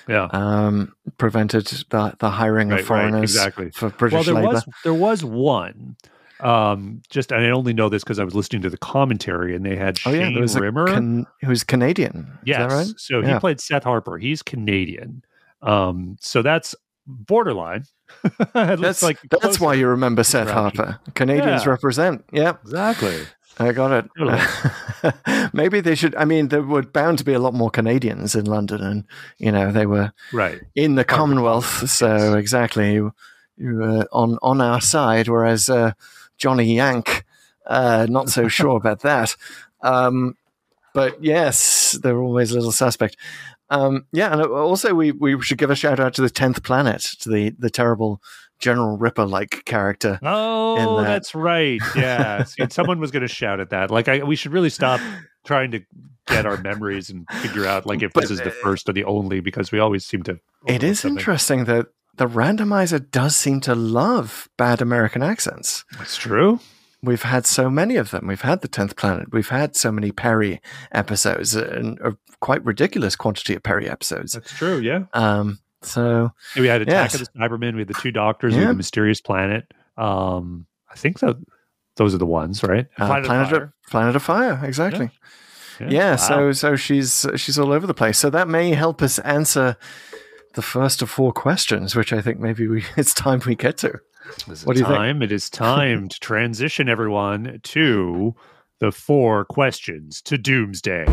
yeah 0.09 0.29
um, 0.33 0.93
prevented 1.19 1.67
the, 1.91 2.15
the 2.21 2.31
hiring 2.31 2.69
Right, 2.69 2.81
of 2.81 2.89
right, 2.91 3.01
foreigners 3.01 3.23
exactly. 3.35 3.71
for 3.73 3.91
British 3.91 4.15
well 4.15 4.23
there 4.25 4.35
labor. 4.35 4.49
was 4.55 4.65
there 4.85 4.95
was 4.95 5.25
one 5.25 5.97
um 6.41 7.01
just 7.11 7.33
i 7.33 7.49
only 7.51 7.73
know 7.73 7.89
this 7.89 8.05
because 8.05 8.19
i 8.19 8.25
was 8.25 8.35
listening 8.35 8.61
to 8.63 8.69
the 8.71 8.77
commentary 8.77 9.57
and 9.57 9.65
they 9.65 9.75
had 9.75 9.99
oh 10.05 10.13
shane 10.13 10.21
yeah, 10.21 10.31
there 10.33 10.43
was 10.43 10.55
rimmer 10.59 10.87
can, 10.87 11.27
who's 11.43 11.65
Canadian. 11.65 12.31
yes 12.45 12.61
Is 12.61 12.69
that 12.69 12.75
right? 12.93 13.01
so 13.01 13.21
Yeah. 13.21 13.35
he 13.35 13.41
played 13.41 13.59
seth 13.59 13.85
harper 13.85 14.19
he's 14.19 14.43
canadian 14.43 15.25
um 15.63 16.17
so 16.21 16.43
that's 16.43 16.75
borderline 17.07 17.85
That's 18.53 19.03
like 19.03 19.19
that's 19.31 19.43
closer. 19.43 19.65
why 19.65 19.75
you 19.75 19.89
remember 19.89 20.23
Seth. 20.23 20.49
Harper. 20.51 21.01
Canadians 21.15 21.65
Yeah. 21.65 21.71
represent. 21.71 22.25
Yeah. 22.33 22.53
Exactly. 22.63 23.17
I 23.59 23.73
got 23.73 24.05
it. 24.19 25.53
Maybe 25.55 25.81
they 25.81 25.95
should. 25.95 26.15
I 26.15 26.25
mean, 26.25 26.49
there 26.49 26.63
were 26.63 26.83
bound 26.83 27.19
to 27.19 27.25
be 27.25 27.33
a 27.33 27.39
lot 27.39 27.55
more 27.55 27.71
Canadians 27.71 28.35
in 28.35 28.45
London, 28.45 28.83
and 28.83 29.05
you 29.39 29.51
know 29.51 29.73
they 29.73 29.87
were 29.87 30.13
Right. 30.33 30.61
in 30.75 30.95
the 30.97 31.05
Commonwealth. 31.05 31.89
So 31.89 32.35
exactly, 32.37 32.93
you, 32.95 33.13
you 33.57 33.77
were 33.77 34.07
on 34.13 34.39
on 34.43 34.61
our 34.61 34.81
side, 34.81 35.29
whereas 35.29 35.69
uh, 35.71 35.93
Johnny 36.37 36.75
Yank, 36.77 37.25
uh, 37.67 38.07
not 38.11 38.29
so 38.29 38.49
sure 38.59 38.77
about 38.77 39.01
that. 39.01 39.37
Um, 39.83 40.35
but 40.93 41.23
yes, 41.23 41.99
they're 42.03 42.19
always 42.21 42.51
a 42.51 42.55
little 42.57 42.73
suspect. 42.73 43.17
Um, 43.71 44.07
yeah, 44.13 44.33
and 44.33 44.43
also 44.43 44.95
we 44.95 45.13
we 45.13 45.41
should 45.43 45.59
give 45.59 45.71
a 45.71 45.77
shout 45.77 45.99
out 45.99 46.15
to 46.15 46.23
the 46.23 46.31
tenth 46.31 46.63
planet, 46.63 47.01
to 47.21 47.31
the 47.31 47.55
the 47.59 47.71
terrible 47.71 48.21
General 48.59 48.97
Ripper 48.97 49.27
like 49.27 49.65
character. 49.65 50.19
Oh, 50.23 50.99
that. 50.99 51.05
that's 51.05 51.35
right. 51.35 51.81
Yeah, 51.95 52.45
See, 52.45 52.67
someone 52.71 52.99
was 53.01 53.11
going 53.11 53.23
to 53.23 53.29
shout 53.29 53.61
at 53.61 53.71
that. 53.71 53.91
Like, 53.91 54.09
I, 54.09 54.23
we 54.23 54.37
should 54.37 54.53
really 54.53 54.71
stop 54.71 55.01
trying 55.45 55.71
to 55.73 55.81
get 56.27 56.47
our 56.47 56.57
memories 56.57 57.11
and 57.11 57.27
figure 57.41 57.67
out 57.67 57.87
like 57.87 58.03
if 58.03 58.13
But, 58.13 58.23
this 58.23 58.31
is 58.31 58.39
the 58.41 58.51
uh, 58.51 58.55
first 58.63 58.89
or 58.89 58.93
the 58.93 59.05
only 59.05 59.41
because 59.41 59.71
we 59.71 59.79
always 59.79 60.05
seem 60.05 60.23
to. 60.25 60.39
It 60.67 60.83
is 60.83 61.01
something. 61.01 61.19
interesting 61.19 61.65
that 61.67 61.87
the 62.17 62.27
randomizer 62.27 63.11
does 63.11 63.37
seem 63.37 63.61
to 63.63 63.75
love 63.75 64.49
bad 64.57 64.81
American 64.81 65.23
accents. 65.23 65.85
That's 65.99 66.17
true. 66.17 66.61
We've 67.03 67.23
had 67.23 67.47
so 67.47 67.71
many 67.71 67.97
of 67.97 68.11
them. 68.11 68.27
We've 68.27 68.41
had 68.41 68.63
the 68.63 68.69
tenth 68.69 68.97
planet. 68.97 69.29
We've 69.33 69.49
had 69.51 69.77
so 69.77 69.93
many 69.93 70.11
Peri 70.11 70.61
episodes, 70.93 71.55
and 71.55 72.01
a 72.01 72.17
quite 72.41 72.65
ridiculous 72.65 73.15
quantity 73.17 73.55
of 73.55 73.63
Peri 73.63 73.89
episodes. 73.89 74.33
That's 74.33 74.53
true. 74.53 74.79
Yeah. 74.79 75.05
Um, 75.13 75.59
so 75.83 76.31
We 76.57 76.67
had 76.67 76.83
Attack 76.83 77.13
Yes. 77.13 77.15
of 77.15 77.21
the 77.33 77.39
Cybermen. 77.39 77.75
We 77.75 77.81
had 77.81 77.89
the 77.89 77.95
two 77.95 78.11
doctors. 78.13 78.55
We 78.55 78.61
had 78.61 78.71
the 78.71 78.75
mysterious 78.75 79.21
planet. 79.21 79.73
Um, 79.97 80.67
I 80.91 80.97
think 80.97 81.21
that 81.21 81.37
those 81.97 82.15
are 82.15 82.19
the 82.19 82.27
ones, 82.27 82.63
right? 82.63 82.87
uh, 82.99 83.07
Planet 83.07 83.25
of 83.25 83.49
Fire. 83.51 83.63
of, 83.65 83.73
Planet 83.91 84.17
of 84.17 84.23
Fire, 84.23 84.61
exactly. 84.65 85.11
Yeah. 85.81 85.89
Yeah. 85.91 86.11
Wow. 86.13 86.17
So 86.17 86.53
so 86.53 86.77
she's 86.77 87.27
she's 87.37 87.59
all 87.59 87.73
over 87.73 87.87
the 87.87 87.95
place. 87.95 88.19
So 88.19 88.31
that 88.31 88.49
may 88.49 88.71
help 88.73 89.03
us 89.03 89.19
answer 89.21 89.77
the 90.55 90.63
first 90.63 91.03
of 91.03 91.11
four 91.11 91.33
questions, 91.33 91.95
which 91.95 92.13
I 92.15 92.23
think 92.23 92.41
maybe 92.41 92.67
we 92.67 92.85
it's 92.97 93.13
time 93.15 93.41
we 93.47 93.55
get 93.55 93.77
to. 93.79 93.99
Is 94.51 94.65
What 94.67 94.75
do 94.75 94.81
you 94.81 94.87
think? 94.87 94.97
time? 94.97 95.23
It 95.23 95.31
is 95.33 95.49
time 95.51 96.09
to 96.09 96.19
transition 96.21 96.89
everyone 96.89 97.61
to 97.63 98.35
the 98.81 98.91
four 98.91 99.45
questions 99.45 100.21
to 100.23 100.37
Doomsday. 100.39 101.05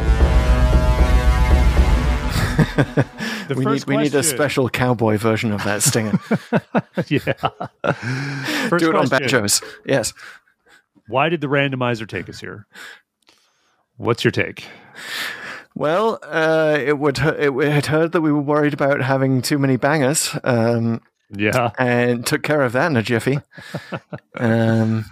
We 3.49 3.65
need 3.65 3.85
we 3.85 3.97
need 3.97 4.15
a 4.15 4.23
special 4.23 4.69
cowboy 4.69 5.17
version 5.17 5.51
of 5.51 5.63
that 5.65 5.83
stinger. 5.83 6.17
yeah. 7.07 7.33
First 8.69 8.83
Do 8.83 8.89
it 8.89 8.95
on 8.95 9.07
question. 9.07 9.19
banjos. 9.19 9.61
Yes. 9.85 10.13
Why 11.07 11.27
did 11.29 11.41
the 11.41 11.47
randomizer 11.47 12.07
take 12.07 12.29
us 12.29 12.39
here? 12.39 12.65
What's 13.97 14.23
your 14.23 14.31
take? 14.31 14.65
Well, 15.75 16.19
uh, 16.23 16.77
it 16.79 16.97
would 16.99 17.19
it 17.19 17.53
had 17.71 17.87
heard 17.87 18.11
that 18.13 18.21
we 18.21 18.31
were 18.31 18.41
worried 18.41 18.73
about 18.73 19.01
having 19.01 19.41
too 19.41 19.59
many 19.59 19.75
bangers, 19.75 20.35
um, 20.43 21.01
Yeah. 21.31 21.71
and 21.77 22.25
took 22.25 22.43
care 22.43 22.61
of 22.61 22.71
that 22.73 22.89
in 22.91 22.95
a 22.97 23.03
jiffy. 23.03 23.39
Um, 24.35 25.05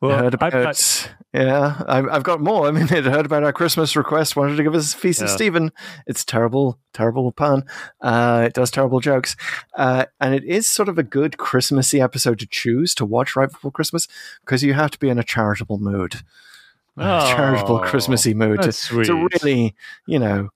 Well, 0.00 0.16
heard 0.18 0.34
I've 0.40 0.54
about 0.54 1.08
yeah, 1.34 1.82
I've, 1.88 2.08
I've 2.08 2.22
got 2.22 2.40
more. 2.40 2.68
I 2.68 2.70
mean, 2.70 2.86
they'd 2.90 3.04
heard 3.04 3.26
about 3.26 3.42
our 3.42 3.52
Christmas 3.52 3.96
request, 3.96 4.36
wanted 4.36 4.56
to 4.56 4.62
give 4.62 4.74
us 4.74 4.94
a 4.94 4.96
Feast 4.96 5.20
of 5.20 5.28
Yeah. 5.28 5.34
Stephen. 5.34 5.72
It's 6.06 6.24
terrible, 6.24 6.78
terrible 6.92 7.32
pun. 7.32 7.64
Uh, 8.00 8.44
it 8.46 8.54
does 8.54 8.70
terrible 8.70 9.00
jokes, 9.00 9.34
uh, 9.76 10.04
and 10.20 10.34
it 10.34 10.44
is 10.44 10.68
sort 10.68 10.88
of 10.88 10.96
a 10.96 11.02
good 11.02 11.36
Christmassy 11.36 12.00
episode 12.00 12.38
to 12.38 12.46
choose 12.46 12.94
to 12.94 13.04
watch 13.04 13.34
right 13.34 13.50
before 13.50 13.72
Christmas 13.72 14.06
because 14.44 14.62
you 14.62 14.74
have 14.74 14.92
to 14.92 14.98
be 14.98 15.08
in 15.08 15.18
a 15.18 15.24
charitable 15.24 15.78
mood, 15.78 16.22
a 16.96 17.26
charitable 17.34 17.78
Oh, 17.78 17.80
Christmassy 17.80 18.32
mood 18.34 18.62
to, 18.62 18.70
to 18.72 19.28
really, 19.42 19.74
you 20.06 20.20
know, 20.20 20.50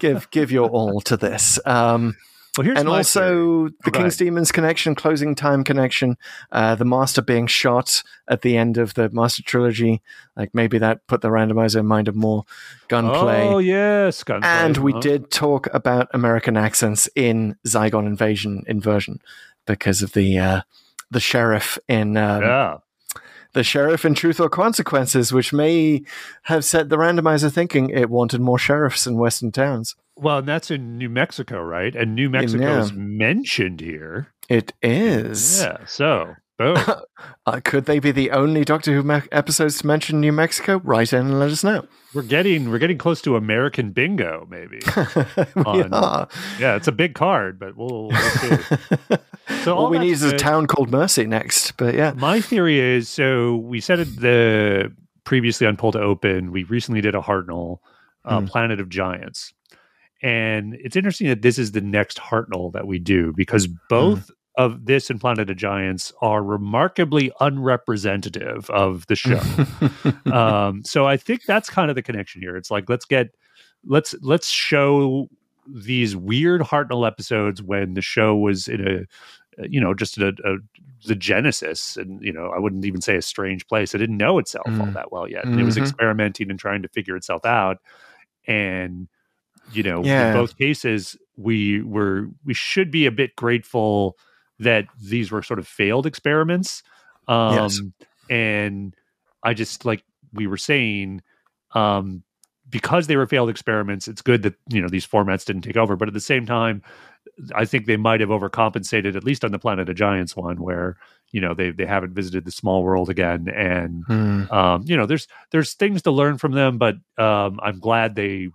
give 0.00 0.28
give 0.30 0.50
your 0.50 0.68
all 0.68 1.00
to 1.02 1.16
this. 1.16 1.60
Um, 1.64 2.16
Well, 2.56 2.64
here's 2.64 2.78
and 2.78 2.88
also 2.88 3.68
theory. 3.68 3.74
the 3.84 3.90
King's. 3.90 4.16
Demons 4.16 4.52
connection, 4.52 4.94
closing 4.94 5.34
time 5.34 5.64
connection, 5.64 6.16
uh, 6.52 6.76
the 6.76 6.84
Master 6.84 7.20
being 7.20 7.48
shot 7.48 8.02
at 8.28 8.42
the 8.42 8.56
end 8.56 8.78
of 8.78 8.94
the 8.94 9.10
Master 9.10 9.42
trilogy. 9.42 10.02
Like 10.36 10.54
maybe 10.54 10.78
that 10.78 11.04
put 11.08 11.20
the 11.20 11.28
randomizer 11.28 11.80
in 11.80 11.86
mind 11.86 12.06
of 12.06 12.14
more 12.14 12.44
gunplay. 12.88 13.42
Oh 13.42 13.58
yes, 13.58 14.22
gunplay. 14.22 14.48
and 14.48 14.76
we 14.76 14.92
huh? 14.92 15.00
did 15.00 15.30
talk 15.32 15.66
about 15.74 16.08
American 16.14 16.56
accents 16.56 17.08
in 17.16 17.56
Zygon 17.66 18.06
Invasion 18.06 18.62
Inversion 18.68 19.20
because 19.66 20.02
of 20.02 20.12
the 20.12 20.38
uh, 20.38 20.60
the 21.10 21.20
sheriff 21.20 21.78
in 21.88 22.16
um, 22.16 22.42
Yeah. 22.42 22.78
The 23.54 23.64
sheriff 23.64 24.04
in 24.04 24.14
Truth 24.14 24.38
or 24.38 24.48
Consequences, 24.48 25.32
which 25.32 25.52
may 25.52 26.02
have 26.42 26.64
set 26.64 26.88
the 26.88 26.96
randomizer 26.96 27.50
thinking 27.50 27.88
it 27.90 28.10
wanted 28.10 28.40
more 28.40 28.58
sheriffs 28.58 29.06
in 29.06 29.16
Western 29.16 29.50
towns. 29.50 29.96
Well, 30.16 30.38
and 30.38 30.48
that's 30.48 30.70
in 30.70 30.98
New 30.98 31.08
Mexico, 31.08 31.60
right? 31.60 31.94
And 31.96 32.14
New 32.14 32.30
Mexico 32.30 32.64
yeah. 32.64 32.80
is 32.80 32.92
mentioned 32.92 33.80
here. 33.80 34.28
It 34.48 34.72
is. 34.82 35.60
Yeah. 35.60 35.78
So, 35.86 36.34
boom. 36.58 36.76
Uh, 37.46 37.60
could 37.62 37.84
they 37.84 37.98
be 37.98 38.10
the 38.10 38.30
only 38.30 38.64
Doctor 38.64 38.94
Who 38.94 39.02
me- 39.02 39.20
episodes 39.30 39.78
to 39.78 39.86
mention 39.86 40.18
New 40.18 40.32
Mexico? 40.32 40.80
Write 40.82 41.12
in 41.12 41.20
and 41.26 41.38
let 41.38 41.50
us 41.50 41.62
know. 41.62 41.86
we're 42.14 42.22
getting 42.22 42.70
we're 42.70 42.78
getting 42.78 42.96
close 42.96 43.20
to 43.22 43.36
American 43.36 43.90
bingo, 43.92 44.46
maybe. 44.50 44.80
On- 45.66 46.26
yeah, 46.58 46.74
it's 46.76 46.88
a 46.88 46.92
big 46.92 47.14
card, 47.14 47.58
but 47.58 47.76
we'll, 47.76 48.08
we'll 48.08 48.28
see. 48.30 48.56
So 49.64 49.74
all 49.76 49.84
All 49.84 49.90
we 49.90 49.98
need 49.98 50.12
is 50.12 50.22
a 50.22 50.36
town 50.38 50.66
called 50.66 50.90
Mercy 50.90 51.26
next. 51.26 51.72
But 51.76 51.94
yeah, 51.94 52.12
My 52.16 52.40
theory 52.40 52.78
is 52.80 53.10
so 53.10 53.56
we 53.56 53.78
said 53.80 54.00
it 54.00 54.16
the 54.18 54.90
previously 55.24 55.66
on 55.66 55.76
Pull 55.76 55.92
to 55.92 56.00
Open. 56.00 56.50
We 56.50 56.64
recently 56.64 57.02
did 57.02 57.14
a 57.14 57.20
Hartnell, 57.20 57.78
uh, 58.24 58.40
Hmm. 58.40 58.46
Planet 58.46 58.80
of 58.80 58.88
Giants, 58.88 59.52
and 60.22 60.74
it's 60.80 60.96
interesting 60.96 61.28
that 61.28 61.42
this 61.42 61.58
is 61.58 61.72
the 61.72 61.82
next 61.82 62.18
Hartnell 62.18 62.72
that 62.72 62.86
we 62.86 62.98
do 62.98 63.34
because 63.36 63.66
both 63.90 64.30
of 64.56 64.84
this 64.86 65.10
and 65.10 65.20
Planet 65.20 65.50
of 65.50 65.56
Giants 65.56 66.12
are 66.22 66.42
remarkably 66.42 67.32
unrepresentative 67.40 68.70
of 68.70 69.06
the 69.06 69.16
show. 69.16 69.40
um, 70.32 70.84
so 70.84 71.06
I 71.06 71.16
think 71.16 71.44
that's 71.44 71.68
kind 71.68 71.90
of 71.90 71.96
the 71.96 72.02
connection 72.02 72.40
here. 72.40 72.56
It's 72.56 72.70
like 72.70 72.88
let's 72.88 73.04
get 73.04 73.34
let's 73.86 74.14
let's 74.22 74.48
show 74.48 75.28
these 75.66 76.14
weird 76.14 76.60
Hartnell 76.60 77.06
episodes 77.06 77.62
when 77.62 77.94
the 77.94 78.02
show 78.02 78.36
was 78.36 78.68
in 78.68 78.86
a 78.86 79.64
you 79.68 79.80
know 79.80 79.94
just 79.94 80.18
a, 80.18 80.28
a 80.44 80.56
the 81.06 81.14
genesis 81.14 81.96
and 81.96 82.20
you 82.22 82.32
know 82.32 82.50
i 82.56 82.58
wouldn't 82.58 82.84
even 82.84 83.00
say 83.00 83.14
a 83.16 83.22
strange 83.22 83.64
place 83.68 83.94
it 83.94 83.98
didn't 83.98 84.16
know 84.16 84.38
itself 84.38 84.66
all 84.66 84.86
Mm. 84.86 84.94
that 84.94 85.12
well 85.12 85.28
yet 85.30 85.44
and 85.44 85.60
it 85.60 85.64
was 85.64 85.76
Mhm. 85.76 85.82
experimenting 85.82 86.50
and 86.50 86.58
trying 86.58 86.82
to 86.82 86.88
figure 86.88 87.14
itself 87.14 87.44
out 87.44 87.78
and 88.48 89.06
you 89.72 89.82
know 89.82 90.02
Yeah. 90.04 90.28
in 90.28 90.34
both 90.34 90.58
cases 90.58 91.16
we 91.36 91.82
were 91.82 92.28
we 92.44 92.52
should 92.54 92.90
be 92.90 93.06
a 93.06 93.12
bit 93.12 93.36
grateful 93.36 94.16
that 94.58 94.86
these 95.02 95.30
were 95.30 95.42
sort 95.42 95.58
of 95.58 95.66
failed 95.66 96.06
experiments 96.06 96.82
um 97.28 97.54
Yes. 97.54 97.80
and 98.30 98.94
i 99.42 99.52
just 99.54 99.84
like 99.84 100.04
we 100.32 100.46
were 100.46 100.56
saying 100.56 101.22
um 101.74 102.22
because 102.68 103.06
they 103.06 103.16
were 103.16 103.26
failed 103.26 103.50
experiments 103.50 104.08
it's 104.08 104.22
good 104.22 104.42
that 104.42 104.54
you 104.68 104.80
know 104.80 104.88
these 104.88 105.06
formats 105.06 105.44
didn't 105.44 105.62
take 105.62 105.76
over 105.76 105.96
but 105.96 106.08
at 106.08 106.14
the 106.14 106.20
same 106.20 106.46
time 106.46 106.82
i 107.54 107.64
think 107.64 107.86
they 107.86 107.96
might 107.96 108.20
have 108.20 108.28
overcompensated 108.30 109.16
at 109.16 109.24
least 109.24 109.44
on 109.44 109.50
the 109.52 109.58
planet 109.58 109.88
of 109.88 109.96
giants 109.96 110.36
one 110.36 110.60
where 110.60 110.96
you 111.32 111.40
know 111.40 111.52
they 111.54 111.70
they 111.70 111.86
haven't 111.86 112.14
visited 112.14 112.44
the 112.44 112.50
small 112.52 112.82
world 112.84 113.10
again 113.10 113.48
and 113.48 114.04
Hmm. 114.06 114.44
um 114.52 114.82
you 114.86 114.96
know 114.96 115.06
there's 115.06 115.26
there's 115.50 115.74
things 115.74 116.02
to 116.02 116.10
learn 116.10 116.38
from 116.38 116.52
them 116.52 116.78
but 116.78 116.94
um 117.18 117.58
i'm 117.62 117.78
glad 117.80 118.14
they 118.14 118.48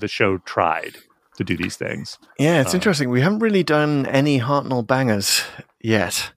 the 0.00 0.08
show 0.08 0.38
tried 0.38 0.96
to 1.36 1.44
do 1.44 1.56
these 1.56 1.76
things 1.76 2.18
yeah, 2.38 2.60
it's 2.60 2.72
Uh, 2.74 2.76
interesting. 2.76 3.10
We 3.10 3.20
haven't 3.22 3.40
really 3.40 3.62
done 3.64 4.06
any 4.06 4.38
Hartnell 4.40 4.86
bangers 4.86 5.42
yet. 5.80 6.32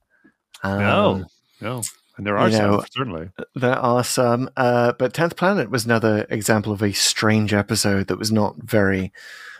Um, 0.62 0.78
no 0.80 1.24
no 1.60 1.82
and 2.16 2.26
there 2.26 2.36
are 2.36 2.48
you 2.48 2.56
some 2.56 2.70
know, 2.72 2.84
certainly 2.92 3.30
There 3.54 3.78
are 3.78 4.02
some, 4.02 4.50
uh, 4.56 4.92
but 4.98 5.14
Tenth 5.14 5.36
Planet 5.36 5.70
was 5.70 5.84
another 5.84 6.26
example 6.30 6.72
of 6.72 6.82
a 6.82 6.92
strange 6.92 7.54
episode 7.54 8.08
that 8.08 8.18
was 8.18 8.32
not 8.32 8.56
very 8.58 9.12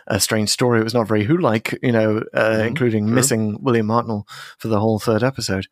a 0.07 0.19
strange 0.19 0.49
story. 0.49 0.81
It 0.81 0.83
was 0.83 0.93
not 0.93 1.07
very 1.07 1.23
Who-like, 1.23 1.77
you 1.81 1.93
know, 1.93 2.23
uh, 2.33 2.57
Mhm, 2.57 2.67
including 2.67 3.05
sure. 3.07 3.15
missing 3.15 3.63
William 3.63 3.87
Hartnell 3.87 4.27
for 4.57 4.67
the 4.67 4.79
whole 4.79 4.99
third 4.99 5.23
episode. 5.23 5.67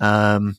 Um, 0.00 0.56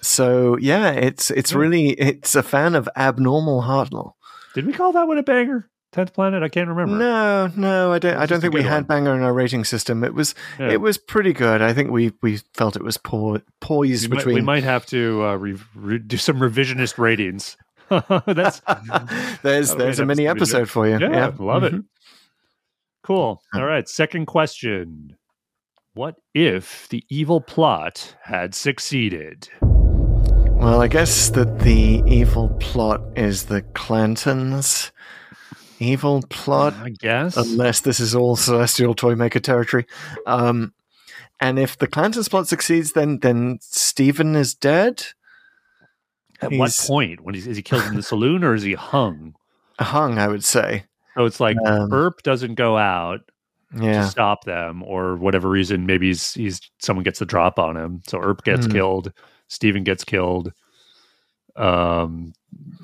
so 0.00 0.56
yeah, 0.58 0.90
it's 0.90 1.30
it's 1.32 1.52
really 1.54 1.88
it's 1.90 2.34
a 2.36 2.42
fan 2.42 2.74
of 2.76 2.88
abnormal 2.96 3.62
Hartnell. 3.62 4.12
did 4.54 4.66
we 4.66 4.72
call 4.72 4.92
that 4.92 5.08
one 5.08 5.18
a 5.18 5.22
banger 5.24 5.68
10th 5.94 6.12
planet 6.12 6.42
i 6.42 6.48
can't 6.48 6.68
remember 6.68 6.96
No, 6.96 7.46
no, 7.56 7.92
I 7.92 7.98
don't. 8.00 8.16
I 8.16 8.26
don't 8.26 8.40
think 8.40 8.52
we 8.52 8.62
had 8.62 8.88
one. 8.88 9.04
banger 9.04 9.14
in 9.14 9.22
our 9.22 9.32
rating 9.32 9.64
system. 9.64 10.02
It 10.02 10.12
was 10.12 10.34
Yeah. 10.58 10.70
it 10.72 10.80
was 10.80 10.98
pretty 10.98 11.32
good. 11.32 11.62
I 11.62 11.72
think 11.72 11.90
we 11.90 12.12
we 12.20 12.38
felt 12.54 12.74
it 12.76 12.82
was 12.82 12.96
po- 12.98 13.40
poised 13.60 14.08
we, 14.08 14.08
might, 14.08 14.16
between. 14.18 14.34
we 14.34 14.40
might 14.42 14.64
have 14.64 14.84
to 14.86 15.24
uh, 15.24 15.34
re- 15.36 15.58
re- 15.74 15.98
do 15.98 16.16
some 16.16 16.38
revisionist 16.38 16.98
ratings 16.98 17.56
that's 18.26 18.60
there's 19.42 19.74
there's 19.76 20.00
a 20.00 20.04
mini 20.06 20.26
episode 20.26 20.68
for 20.68 20.88
you. 20.88 20.98
Yeah, 20.98 21.30
love 21.38 21.62
Mhm. 21.62 21.78
it. 21.80 21.84
Cool. 23.04 23.40
All 23.54 23.64
right. 23.64 23.88
Second 23.88 24.26
question. 24.26 25.16
What 25.92 26.16
if 26.34 26.88
the 26.88 27.04
evil 27.08 27.40
plot 27.40 28.16
had 28.24 28.54
succeeded? 28.54 29.48
Well, 29.60 30.80
I 30.80 30.88
guess 30.88 31.28
that 31.30 31.60
the 31.60 32.02
evil 32.06 32.48
plot 32.60 33.02
is 33.16 33.44
the 33.44 33.62
Clantons. 33.62 34.90
Evil 35.80 36.22
plot, 36.30 36.74
I 36.74 36.90
guess. 36.90 37.36
unless 37.36 37.80
this 37.80 38.00
is 38.00 38.14
all 38.14 38.36
Celestial 38.36 38.94
Toymaker 38.94 39.40
territory. 39.40 39.86
Um, 40.26 40.72
and 41.40 41.58
if 41.58 41.76
the 41.78 41.88
Clantons 41.88 42.28
plot 42.30 42.46
succeeds, 42.48 42.92
then 42.92 43.18
then 43.20 43.58
Stephen 43.60 44.36
is 44.36 44.54
dead. 44.54 45.04
At 46.40 46.52
what 46.52 46.76
point? 46.86 47.20
When 47.22 47.34
he's, 47.34 47.46
is 47.46 47.56
he 47.56 47.62
killed 47.62 47.84
in 47.86 47.94
the 47.96 48.02
saloon 48.02 48.44
or 48.44 48.54
is 48.54 48.62
he 48.62 48.74
hung? 48.74 49.34
Hung, 49.80 50.18
I 50.18 50.28
would 50.28 50.44
say. 50.44 50.84
So 51.16 51.24
it's 51.24 51.40
like 51.40 51.56
Um, 51.66 51.92
Earp 51.92 52.22
doesn't 52.22 52.54
go 52.54 52.76
out 52.76 53.20
Yeah. 53.76 54.02
to 54.02 54.06
stop 54.08 54.44
them, 54.44 54.82
or 54.84 55.16
whatever 55.16 55.48
reason. 55.48 55.86
Maybe 55.86 56.08
he's 56.08 56.34
he's 56.34 56.60
someone 56.80 57.02
gets 57.04 57.18
the 57.18 57.26
drop 57.26 57.58
on 57.58 57.76
him. 57.76 58.02
So 58.06 58.18
Earp 58.20 58.44
gets 58.44 58.66
Hmm. 58.66 58.72
killed. 58.72 59.12
Stephen 59.48 59.82
gets 59.84 60.04
killed. 60.04 60.52
Um, 61.56 62.32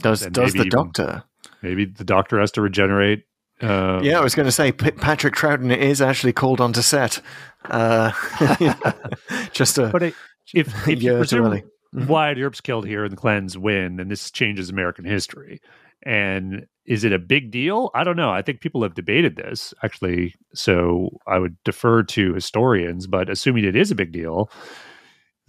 Does 0.00 0.26
does 0.26 0.52
the 0.52 0.60
even- 0.64 0.68
Doctor? 0.70 1.24
Maybe 1.62 1.85
the 1.85 2.05
Doctor 2.05 2.41
has 2.41 2.51
to 2.53 2.61
regenerate. 2.62 3.24
Uh, 3.61 4.01
Yeah, 4.03 4.19
I 4.19 4.23
was 4.23 4.35
going 4.35 4.47
to 4.47 4.53
say 4.53 4.73
P- 4.73 4.91
Patrick 4.93 5.35
Troughton 5.35 5.77
is 5.77 6.01
actually 6.01 6.32
called 6.32 6.61
onto 6.61 6.82
set. 6.82 7.20
Uh, 7.65 8.12
just 9.53 9.77
a 9.78 9.89
but 9.89 10.03
it, 10.03 10.15
if 10.55 10.89
if 10.89 11.03
you 11.03 11.15
presume. 11.16 11.62
Wyatt 11.93 12.39
Earp's 12.39 12.61
killed 12.61 12.87
here 12.87 13.03
and 13.03 13.12
the 13.12 13.16
cleanse 13.16 13.59
win, 13.59 13.97
then 13.97 14.09
this 14.09 14.31
changes 14.31 14.70
American 14.70 15.05
history. 15.05 15.61
And 16.05 16.66
is 16.87 17.05
it 17.05 17.12
a 17.12 17.19
big 17.19 17.51
deal? 17.51 17.91
I 17.95 18.05
don't 18.05 18.16
know. 18.16 18.31
I 18.31 18.43
think 18.43 18.61
people 18.61 18.82
have 18.85 18.95
debated 18.95 19.37
this 19.37 19.74
actually. 19.82 20.35
So 20.55 21.11
I 21.27 21.39
would 21.39 21.57
defer 21.65 22.03
to 22.05 22.32
historians, 22.32 23.07
but 23.07 23.28
assuming 23.28 23.65
it 23.65 23.77
is 23.77 23.91
a 23.91 23.97
big 23.97 24.12
deal, 24.12 24.51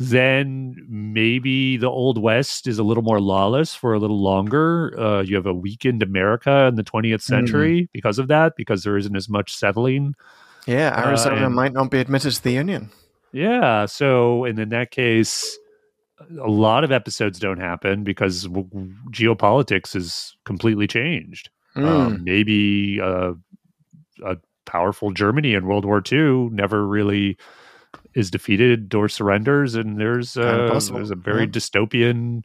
then 0.10 0.76
maybe 0.90 1.78
the 1.78 1.90
Old 1.90 2.18
West 2.18 2.66
is 2.68 2.80
a 2.80 2.84
little 2.84 3.04
more 3.04 3.20
lawless 3.20 3.76
for 3.76 3.94
a 3.94 4.00
little 4.00 4.22
longer. 4.22 4.98
Uh, 5.00 5.22
you 5.22 5.36
have 5.36 5.46
a 5.46 5.54
weakened 5.54 6.02
America 6.02 6.66
in 6.66 6.76
the 6.76 6.84
20th 6.84 7.22
century 7.22 7.88
because 7.94 8.18
of 8.18 8.28
that, 8.30 8.54
because 8.56 8.84
there 8.84 8.98
isn't 8.98 9.16
as 9.16 9.30
much 9.30 9.54
settling. 9.54 10.16
Yeah, 10.66 10.90
Uh, 10.96 11.08
Arizona 11.10 11.46
and- 11.46 11.56
might 11.56 11.74
not 11.74 11.92
be 11.92 12.00
admitted 12.00 12.32
to 12.34 12.44
the 12.44 12.52
Union. 12.52 12.90
Yeah. 13.32 13.86
So, 13.86 14.44
and 14.46 14.58
in 14.60 14.70
that 14.70 14.92
case, 14.92 15.58
a 16.40 16.50
lot 16.50 16.84
of 16.84 16.92
episodes 16.92 17.40
don't 17.40 17.60
happen 17.60 18.04
because 18.04 18.44
w- 18.44 18.68
w- 18.68 18.94
geopolitics 19.12 19.96
is 19.96 20.36
completely 20.46 20.88
changed. 20.88 21.50
Mm. 21.76 21.86
Um, 21.86 22.24
maybe 22.24 23.00
uh, 23.02 23.34
a 24.26 24.38
powerful 24.66 25.12
Germany 25.12 25.54
in 25.54 25.66
World 25.66 25.86
War 25.86 26.02
II 26.12 26.50
never 26.52 26.86
really 26.86 27.38
is 28.14 28.32
defeated 28.32 28.94
or 28.94 29.08
surrenders, 29.10 29.76
and 29.76 30.00
there's 30.00 30.38
uh, 30.38 30.80
there's 30.92 31.12
a 31.12 31.16
very 31.16 31.42
yeah. 31.42 31.48
dystopian 31.48 32.44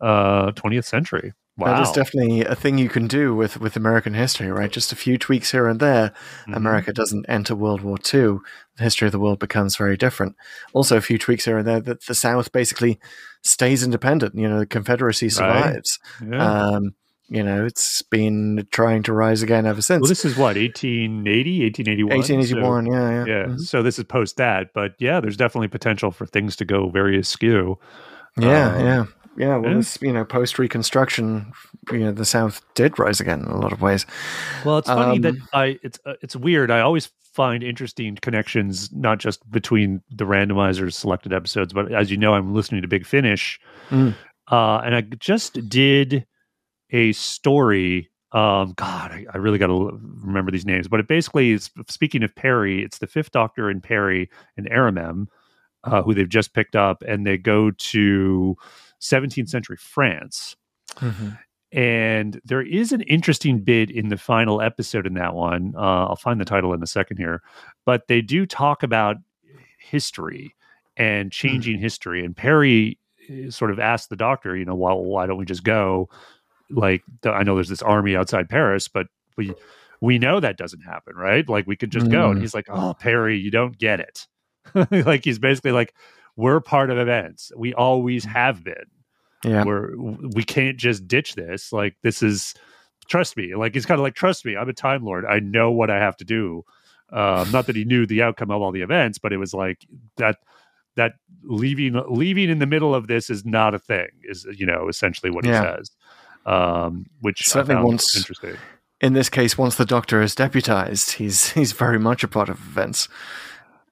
uh, 0.00 0.52
20th 0.52 0.84
century. 0.84 1.32
Wow. 1.58 1.76
That 1.76 1.82
is 1.82 1.92
definitely 1.92 2.44
a 2.44 2.54
thing 2.54 2.78
you 2.78 2.88
can 2.88 3.06
do 3.06 3.34
with, 3.34 3.60
with 3.60 3.76
American 3.76 4.14
history, 4.14 4.50
right? 4.50 4.72
Just 4.72 4.90
a 4.90 4.96
few 4.96 5.18
tweaks 5.18 5.52
here 5.52 5.68
and 5.68 5.78
there. 5.80 6.12
Mhm. 6.48 6.56
America 6.56 6.94
doesn't 6.94 7.26
enter 7.28 7.54
World 7.54 7.82
War 7.82 7.98
II. 7.98 8.38
The 8.76 8.84
history 8.84 9.06
of 9.06 9.12
the 9.12 9.18
world 9.18 9.38
becomes 9.38 9.76
very 9.76 9.98
different. 9.98 10.34
Also, 10.72 10.96
a 10.96 11.02
few 11.02 11.18
tweaks 11.18 11.44
here 11.44 11.58
and 11.58 11.68
there 11.68 11.80
that 11.80 12.06
the 12.06 12.14
South 12.14 12.52
basically 12.52 12.98
stays 13.42 13.82
independent. 13.84 14.34
You 14.34 14.48
know, 14.48 14.60
the 14.60 14.66
Confederacy 14.66 15.28
survives. 15.28 15.98
Yeah. 16.26 16.42
Um, 16.42 16.94
you 17.32 17.42
know, 17.42 17.64
it's 17.64 18.02
been 18.02 18.66
trying 18.72 19.02
to 19.04 19.12
rise 19.12 19.42
again 19.42 19.64
ever 19.66 19.80
since. 19.80 20.02
well, 20.02 20.08
this 20.08 20.24
is 20.24 20.36
what 20.36 20.56
1880, 20.56 21.62
1881. 21.64 22.18
1881, 22.18 22.86
yeah, 22.86 23.10
yeah. 23.10 23.24
yeah 23.24 23.46
Mhm. 23.54 23.60
so 23.60 23.82
this 23.82 23.98
is 23.98 24.04
post 24.04 24.36
that 24.36 24.72
but 24.74 24.94
yeah 24.98 25.18
there's 25.20 25.36
definitely 25.36 25.68
potential 25.68 26.10
for 26.10 26.26
things 26.26 26.56
to 26.56 26.64
go 26.64 26.88
very 26.90 27.18
askew 27.18 27.78
Yeah, 28.36 28.74
Um, 28.76 28.84
yeah, 28.86 29.04
yeah. 29.36 29.56
Well, 29.56 29.70
yeah. 29.70 29.76
this 29.76 29.98
you 30.02 30.12
know, 30.12 30.24
post 30.24 30.58
Reconstruction, 30.58 31.52
you 31.90 31.98
know, 32.00 32.12
the 32.12 32.24
South 32.24 32.60
did 32.74 32.98
rise 32.98 33.20
again 33.20 33.40
in 33.40 33.46
a 33.46 33.58
lot 33.58 33.72
of 33.72 33.80
ways. 33.82 34.04
well 34.64 34.78
it's 34.78 34.88
funny 34.88 35.18
that 35.20 35.34
Um, 35.34 35.48
i 35.54 35.78
it's 35.82 35.98
uh, 36.06 36.14
it's 36.22 36.36
weird 36.36 36.70
i 36.70 36.80
always 36.80 37.10
find 37.32 37.62
interesting 37.62 38.16
connections 38.20 38.90
not 38.92 39.18
just 39.18 39.38
between 39.50 40.02
the 40.10 40.24
randomizers 40.26 40.92
selected 40.92 41.32
episodes 41.32 41.72
but 41.72 41.90
as 41.92 42.10
you 42.10 42.18
know 42.18 42.34
i'm 42.34 42.52
listening 42.54 42.82
to 42.82 42.88
big 42.88 43.06
finish 43.06 43.58
Mm. 43.90 44.14
uh 44.50 44.78
and 44.84 44.94
i 44.94 45.00
just 45.00 45.66
did 45.68 46.26
a 46.92 47.12
story 47.12 48.10
um 48.32 48.72
god 48.76 49.12
i, 49.12 49.26
I 49.32 49.38
really 49.38 49.58
got 49.58 49.66
to 49.66 50.00
remember 50.20 50.50
these 50.50 50.66
names 50.66 50.88
but 50.88 51.00
it 51.00 51.08
basically 51.08 51.52
is 51.52 51.70
speaking 51.88 52.22
of 52.22 52.34
peri 52.34 52.82
it's 52.82 52.98
the 52.98 53.06
fifth 53.06 53.30
doctor 53.30 53.68
and 53.68 53.82
peri 53.82 54.30
and 54.56 54.68
erimem 54.70 55.26
uh, 55.84 56.00
who 56.02 56.14
they've 56.14 56.28
just 56.28 56.54
picked 56.54 56.76
up 56.76 57.02
and 57.02 57.26
they 57.26 57.36
go 57.36 57.70
to 57.72 58.56
17th 59.00 59.48
century 59.48 59.76
france 59.76 60.56
and 61.72 62.38
there 62.44 62.60
is 62.60 62.92
an 62.92 63.00
interesting 63.02 63.60
bit 63.60 63.90
in 63.90 64.08
the 64.08 64.18
final 64.18 64.60
episode 64.60 65.06
in 65.06 65.14
that 65.14 65.34
one. 65.34 65.72
Uh, 65.74 66.06
I'll 66.06 66.16
find 66.16 66.38
the 66.38 66.44
title 66.44 66.74
in 66.74 66.82
a 66.82 66.86
second 66.86 67.16
here, 67.16 67.42
but 67.86 68.08
they 68.08 68.20
do 68.20 68.44
talk 68.44 68.82
about 68.82 69.16
history 69.78 70.54
and 70.98 71.32
changing 71.32 71.78
history. 71.78 72.24
And 72.24 72.36
Peri 72.36 72.98
eh, 73.30 73.48
sort 73.48 73.70
of 73.70 73.80
asked 73.80 74.10
the 74.10 74.16
doctor, 74.16 74.54
you 74.54 74.66
know, 74.66 74.74
why, 74.74 74.92
why 74.92 75.26
don't 75.26 75.38
we 75.38 75.46
just 75.46 75.64
go? 75.64 76.10
Like, 76.70 77.02
I 77.24 77.42
know 77.42 77.54
there's 77.56 77.68
this 77.68 77.82
army 77.82 78.16
outside 78.16 78.48
Paris, 78.48 78.88
but 78.88 79.06
we 79.36 79.54
we 80.00 80.18
know 80.18 80.40
that 80.40 80.56
doesn't 80.56 80.80
happen, 80.82 81.14
right? 81.14 81.48
Like, 81.48 81.66
we 81.66 81.76
could 81.76 81.92
just 81.92 82.10
go. 82.10 82.30
And 82.30 82.38
Mm. 82.38 82.42
he's 82.42 82.54
like, 82.54 82.66
oh, 82.68 82.94
Peri, 82.98 83.38
you 83.38 83.50
don't 83.52 83.78
get 83.78 84.00
it. 84.00 84.26
like, 85.06 85.24
he's 85.24 85.38
basically 85.38 85.70
like, 85.70 85.94
we're 86.36 86.60
part 86.60 86.90
of 86.90 86.98
events. 86.98 87.52
We 87.56 87.72
always 87.74 88.24
have 88.24 88.64
been 88.64 88.86
Yeah, 89.44 89.62
where 89.64 89.90
we 89.96 90.42
can't 90.44 90.76
just 90.76 91.06
ditch 91.06 91.34
this. 91.34 91.72
Like 91.72 91.96
this 92.02 92.22
is 92.22 92.54
trust 93.08 93.36
me. 93.36 93.54
Like 93.54 93.74
he's 93.74 93.86
kind 93.86 93.98
of 94.00 94.02
like 94.02 94.14
trust 94.14 94.44
me. 94.44 94.56
I'm 94.56 94.68
a 94.68 94.72
time 94.72 95.04
lord. 95.04 95.24
I 95.26 95.40
know 95.40 95.70
what 95.70 95.90
I 95.90 95.98
have 95.98 96.16
to 96.18 96.24
do. 96.24 96.64
Um, 97.12 97.50
not 97.50 97.66
that 97.66 97.76
he 97.76 97.84
knew 97.84 98.06
the 98.06 98.22
outcome 98.22 98.50
of 98.50 98.62
all 98.62 98.72
the 98.72 98.80
events, 98.80 99.18
but 99.18 99.32
it 99.32 99.36
was 99.36 99.52
like 99.52 99.84
that 100.16 100.38
that 100.96 101.14
leaving 101.42 102.00
leaving 102.08 102.48
in 102.48 102.58
the 102.60 102.66
middle 102.66 102.94
of 102.94 103.06
this 103.08 103.28
is 103.28 103.44
not 103.44 103.74
a 103.74 103.78
thing. 103.78 104.08
Is 104.24 104.46
you 104.56 104.64
know 104.66 104.88
essentially 104.88 105.30
what 105.30 105.44
Yeah. 105.44 105.60
he 105.60 105.66
says. 105.76 105.90
Um, 106.46 107.06
which 107.20 107.46
Certainly 107.48 107.84
once- 107.84 108.16
interesting. 108.16 108.56
in 109.00 109.12
this 109.12 109.28
case, 109.28 109.56
once 109.56 109.76
the 109.76 109.84
Doctor 109.84 110.20
is 110.22 110.34
deputized, 110.34 111.12
he's 111.12 111.50
he's 111.58 111.72
very 111.72 111.98
much 111.98 112.24
a 112.24 112.28
part 112.28 112.48
of 112.48 112.56
events. 112.58 113.08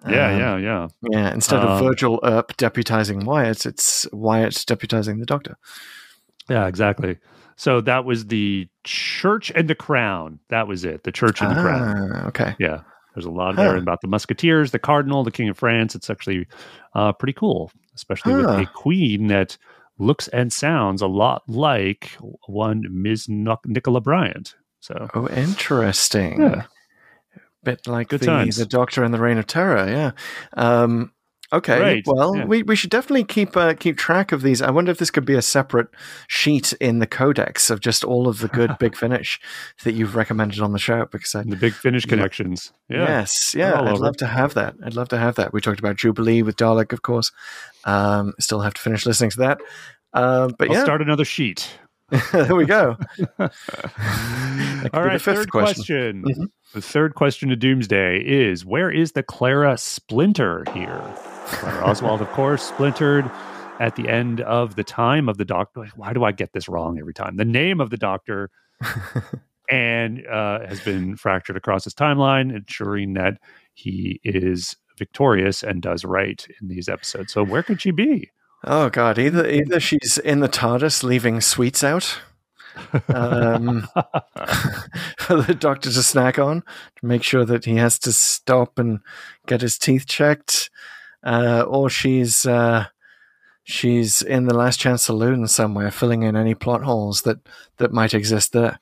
Yeah, 0.09 0.31
Um, 0.33 0.39
yeah, 0.41 0.57
yeah. 0.57 0.89
yeah. 1.11 1.33
Instead 1.35 1.61
of 1.61 1.69
Um, 1.71 1.85
Virgil 1.85 2.21
Earp 2.25 2.57
deputizing 2.57 3.25
Wyatt, 3.25 3.67
it's 3.67 4.07
Wyatt 4.13 4.55
deputizing 4.55 5.21
the 5.21 5.27
Doctor. 5.27 5.57
Yeah, 6.49 6.67
exactly. 6.67 7.19
So 7.57 7.83
that 7.83 8.07
was 8.07 8.27
the 8.29 8.67
church 8.85 9.53
and 9.55 9.69
the 9.69 9.75
crown. 9.75 10.39
That 10.49 10.67
was 10.67 10.85
it. 10.87 11.05
The 11.05 11.13
church 11.13 11.43
and 11.43 11.51
the 11.55 11.61
crown. 11.61 12.13
Ah, 12.15 12.27
okay. 12.29 12.57
Yeah. 12.59 12.81
There's 13.15 13.27
a 13.27 13.31
lot 13.31 13.57
Huh. 13.57 13.63
there 13.65 13.77
about 13.77 14.01
the 14.01 14.09
Musketeers, 14.09 14.71
the 14.71 14.79
Cardinal, 14.79 15.23
the 15.25 15.31
King 15.31 15.51
of 15.51 15.59
France. 15.59 15.95
It's 15.95 16.09
actually 16.09 16.47
uh, 16.95 17.13
pretty 17.13 17.35
cool, 17.35 17.71
especially 17.95 18.35
with 18.37 18.47
a 18.47 18.67
queen 18.73 19.27
that 19.27 19.59
looks 20.01 20.27
and 20.29 20.53
sounds 20.53 21.03
a 21.03 21.07
lot 21.07 21.43
like 21.49 22.11
one 22.47 22.83
Ms. 22.91 23.29
Nic- 23.29 23.67
Nicola 23.67 24.01
Bryant. 24.01 24.55
So 24.81 25.09
Oh, 25.15 25.29
interesting. 25.29 26.41
Yeah. 26.41 26.63
Bit 27.63 27.87
like 27.87 28.09
Good 28.09 28.21
the, 28.21 28.27
times. 28.27 28.57
the 28.57 28.65
Doctor 28.67 29.05
and 29.05 29.13
the 29.13 29.19
Reign 29.21 29.37
of 29.39 29.47
Terror, 29.47 29.87
yeah. 29.89 30.13
Um, 30.55 31.13
okay, 31.53 31.81
Right, 31.81 32.03
well, 32.07 32.37
yeah. 32.37 32.45
we, 32.45 32.63
we 32.63 32.77
should 32.77 32.91
definitely 32.91 33.25
keep 33.25 33.57
uh, 33.57 33.75
keep 33.75 33.97
track 33.97 34.33
of 34.33 34.43
these. 34.43 34.63
I 34.63 34.71
wonder 34.71 34.91
if 34.91 34.99
this 34.99 35.11
could 35.11 35.25
be 35.25 35.35
a 35.35 35.43
separate 35.43 35.89
sheet 36.29 36.73
in 36.75 36.99
the 36.99 37.07
codex 37.07 37.71
of 37.71 37.81
just 37.81 38.05
all 38.05 38.29
of 38.29 38.39
the 38.39 38.49
good 38.49 38.77
Big 38.81 38.97
Finish 38.97 39.41
that 39.85 39.93
you've 39.93 40.17
recommended 40.17 40.61
on 40.61 40.73
the 40.73 40.79
show. 40.79 41.07
Because 41.11 41.35
I, 41.35 41.43
the 41.43 41.57
big 41.57 41.73
finish 41.75 42.05
connections. 42.05 42.73
Yeah. 42.89 43.05
yes, 43.05 43.55
yeah, 43.57 43.81
I'd 43.81 43.99
love 43.99 44.17
to 44.19 44.27
have 44.27 44.55
that. 44.55 44.75
I'd 44.85 44.95
love 44.95 45.09
to 45.09 45.19
have 45.19 45.37
that. 45.37 45.53
We 45.53 45.61
talked 45.61 45.81
about 45.81 45.97
Jubilee 45.97 46.43
with 46.43 46.57
Dalek, 46.57 46.93
of 46.93 47.03
course. 47.03 47.33
Um, 47.85 48.35
still 48.39 48.61
have 48.61 48.75
to 48.75 48.81
finish 48.81 49.07
listening 49.07 49.31
to 49.31 49.39
that. 49.39 49.61
Um, 50.13 50.55
but 50.59 50.69
I'll 50.69 50.77
yeah, 50.77 50.83
start 50.85 51.03
another 51.03 51.25
sheet. 51.25 51.79
there 52.33 52.57
we 52.57 52.65
go. 52.67 52.97
All 53.39 53.49
right, 55.05 55.21
third 55.21 55.51
question. 55.51 56.23
question. 56.23 56.25
Mhm. 56.25 56.47
The 56.75 56.83
third 56.83 57.15
question 57.15 57.49
to 57.51 57.57
Doomsday 57.57 58.19
is 58.25 58.65
where 58.65 58.91
is 58.91 59.13
the 59.13 59.23
Clara 59.23 59.77
Splinter 59.77 60.65
here? 60.75 61.03
Clara 61.53 61.85
Oswald, 61.85 62.21
of 62.21 62.29
course, 62.33 62.63
splintered 62.63 63.31
at 63.79 63.97
the 63.97 64.09
end 64.09 64.41
of 64.43 64.77
the 64.77 64.85
time 64.85 65.29
of 65.29 65.39
the 65.39 65.45
doctor. 65.45 65.89
Why 65.97 66.13
do 66.13 66.25
I 66.25 66.33
get 66.33 66.53
this 66.53 66.69
wrong 66.69 66.99
every 66.99 67.15
time? 67.15 67.37
The 67.37 67.45
name 67.45 67.81
of 67.81 67.91
the 67.91 67.97
doctor 67.97 68.51
and 69.71 70.27
uh, 70.27 70.67
has 70.67 70.81
been 70.81 71.17
fractured 71.17 71.57
across 71.57 71.85
his 71.85 71.95
timeline, 71.95 72.55
ensuring 72.55 73.15
that 73.15 73.39
he 73.75 74.21
is 74.25 74.77
victorious 74.99 75.63
and 75.63 75.81
does 75.81 76.05
right 76.05 76.47
in 76.61 76.69
these 76.69 76.89
episodes. 76.89 77.33
So 77.33 77.45
where 77.45 77.63
could 77.63 77.81
she 77.81 77.91
be? 77.91 78.31
Oh 78.65 78.91
god, 78.91 79.19
either 79.19 79.49
either 79.49 79.81
she's 79.81 80.19
in 80.19 80.41
the 80.41 80.49
TARDIS 80.49 81.03
leaving 81.03 81.41
sweets 81.41 81.83
out 81.83 82.21
um, 83.09 83.89
for 85.19 85.43
the 85.43 85.57
doctor 85.59 85.91
to 85.91 86.03
snack 86.03 86.39
on 86.39 86.63
to 86.97 87.07
make 87.07 87.23
sure 87.23 87.45
that 87.45 87.65
he 87.65 87.77
has 87.77 87.99
to 88.01 88.13
stop 88.13 88.79
and 88.79 89.01
get 89.47 89.63
his 89.63 89.79
teeth 89.79 90.07
checked, 90.07 90.71
uh, 91.25 91.63
or 91.67 91.91
she's 91.91 92.47
uh, 92.47 92.87
she's 93.65 94.23
in 94.23 94.47
the 94.47 94.55
Last 94.55 94.79
Chance 94.81 95.05
Saloon 95.05 95.47
somewhere, 95.47 95.91
filling 95.91 96.23
in 96.23 96.37
any 96.37 96.55
plot 96.55 96.83
holes 96.83 97.23
that 97.23 97.39
that 97.79 97.93
might 97.93 98.15
exist 98.15 98.53
there. 98.53 98.79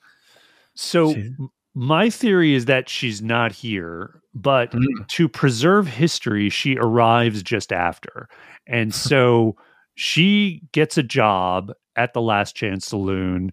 So 0.75 1.15
She- 1.15 1.35
my 1.75 2.11
theory 2.11 2.55
is 2.55 2.65
that 2.65 2.89
she's 2.89 3.23
not 3.23 3.53
here, 3.53 4.21
but 4.35 4.73
Mm. 4.73 5.07
to 5.09 5.29
preserve 5.29 5.87
history, 5.87 6.49
she 6.51 6.77
arrives 6.77 7.43
just 7.43 7.73
after. 7.73 8.29
And 8.67 8.93
so 8.95 9.57
she 9.95 10.63
gets 10.73 10.97
a 10.99 11.03
job 11.03 11.73
at 11.97 12.15
the 12.15 12.21
Last 12.23 12.55
Chance 12.57 12.87
Saloon 12.87 13.53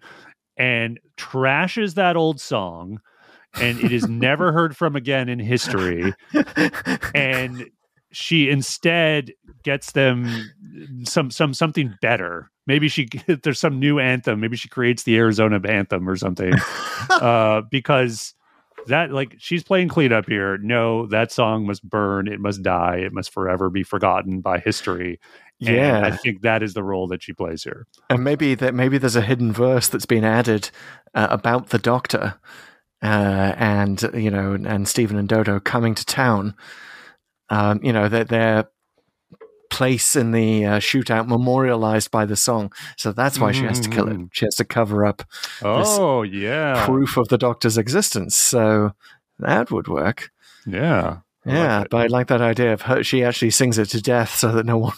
and 0.57 0.99
trashes 1.17 1.95
that 1.95 2.15
old 2.15 2.39
song 2.39 2.99
and 3.55 3.79
it 3.79 3.91
is 3.91 4.07
never 4.07 4.51
heard 4.53 4.75
from 4.77 4.95
again 4.95 5.27
in 5.29 5.39
history 5.39 6.13
and 7.15 7.65
she 8.15 8.49
instead 8.49 9.33
gets 9.63 9.91
them 9.91 10.51
some 11.03 11.29
some 11.29 11.53
something 11.53 11.93
better. 12.01 12.49
Maybe 12.65 12.87
she 12.87 13.09
there's 13.43 13.59
some 13.59 13.79
new 13.79 13.99
anthem. 13.99 14.39
Maybe 14.39 14.55
she 14.55 14.69
creates 14.69 15.03
the 15.03 15.17
Arizona 15.17 15.59
anthem 15.67 16.09
or 16.09 16.15
something. 16.15 16.53
uh, 17.09 17.61
because 17.69 18.33
that 18.87 19.11
like 19.11 19.35
she's 19.37 19.63
playing 19.63 19.89
cleanup 19.89 20.27
here. 20.27 20.57
No, 20.57 21.07
that 21.07 21.31
song 21.31 21.65
must 21.65 21.87
burn. 21.87 22.27
It 22.29 22.39
must 22.39 22.63
die. 22.63 22.97
It 22.97 23.11
must 23.11 23.31
forever 23.31 23.69
be 23.69 23.83
forgotten 23.83 24.39
by 24.39 24.59
history. 24.59 25.19
And 25.59 25.75
yeah, 25.75 26.01
I 26.05 26.15
think 26.15 26.41
that 26.41 26.63
is 26.63 26.73
the 26.73 26.83
role 26.83 27.07
that 27.07 27.21
she 27.21 27.33
plays 27.33 27.63
here. 27.63 27.85
and 28.09 28.23
maybe 28.23 28.55
that 28.55 28.73
maybe 28.73 28.97
there's 28.97 29.15
a 29.15 29.21
hidden 29.21 29.51
verse 29.51 29.89
that's 29.89 30.05
been 30.05 30.23
added 30.23 30.69
uh, 31.13 31.27
about 31.29 31.69
the 31.69 31.79
Doctor, 31.79 32.35
uh, 33.01 33.53
and 33.57 34.01
you 34.13 34.31
know, 34.31 34.53
and 34.53 34.87
Stephen 34.87 35.17
and 35.17 35.27
Dodo 35.27 35.59
coming 35.59 35.95
to 35.95 36.05
town. 36.05 36.55
Um, 37.49 37.79
you 37.83 37.93
know, 37.93 38.07
that 38.09 38.29
their 38.29 38.65
place 39.69 40.15
in 40.15 40.31
the 40.31 40.65
uh, 40.65 40.79
shootout 40.79 41.27
memorialized 41.27 42.09
by 42.11 42.25
the 42.25 42.35
song, 42.35 42.71
so 42.97 43.11
that's 43.11 43.39
why 43.39 43.51
she 43.51 43.65
has 43.65 43.79
to 43.81 43.89
kill 43.89 44.07
it. 44.07 44.15
Mhm. 44.17 44.29
She 44.31 44.45
has 44.45 44.55
to 44.55 44.65
cover 44.65 45.05
up 45.05 45.23
Oh 45.63 46.21
yeah, 46.23 46.85
proof 46.85 47.17
of 47.17 47.27
the 47.27 47.37
Doctor's 47.37 47.77
existence. 47.77 48.35
So 48.35 48.93
that 49.39 49.71
would 49.71 49.87
work. 49.87 50.31
yeah, 50.65 51.17
I 51.45 51.51
Yeah, 51.51 51.81
it. 51.81 51.89
but 51.89 51.97
I 52.01 52.07
like 52.07 52.27
that 52.27 52.41
idea 52.41 52.73
of 52.73 52.83
her. 52.83 53.03
She 53.03 53.23
actually 53.23 53.51
sings 53.51 53.77
it 53.77 53.89
to 53.89 54.01
death 54.01 54.33
so 54.35 54.51
that 54.53 54.65
no 54.65 54.77
one, 54.77 54.93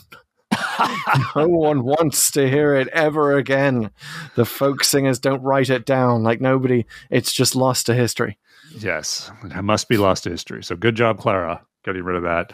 no 1.36 1.48
one 1.48 1.84
wants 1.84 2.30
to 2.32 2.48
hear 2.50 2.76
it 2.76 2.88
ever 2.90 3.36
again. 3.38 3.90
The 4.36 4.46
folk 4.46 4.84
singers 4.84 5.20
don't 5.20 5.42
write 5.44 5.70
it 5.70 5.86
down. 5.86 6.24
Like 6.24 6.40
nobody, 6.40 6.86
it's 7.10 7.34
just 7.34 7.56
lost 7.56 7.88
to 7.88 7.94
history. 7.94 8.38
Yes, 8.78 9.32
it 9.44 9.64
must 9.64 9.90
be 9.90 9.98
lost 9.98 10.24
to 10.26 10.30
history. 10.30 10.64
So 10.64 10.76
good 10.76 10.96
job, 10.96 11.20
Clara, 11.20 11.66
getting 11.88 12.04
rid 12.04 12.18
of 12.18 12.24
that. 12.24 12.52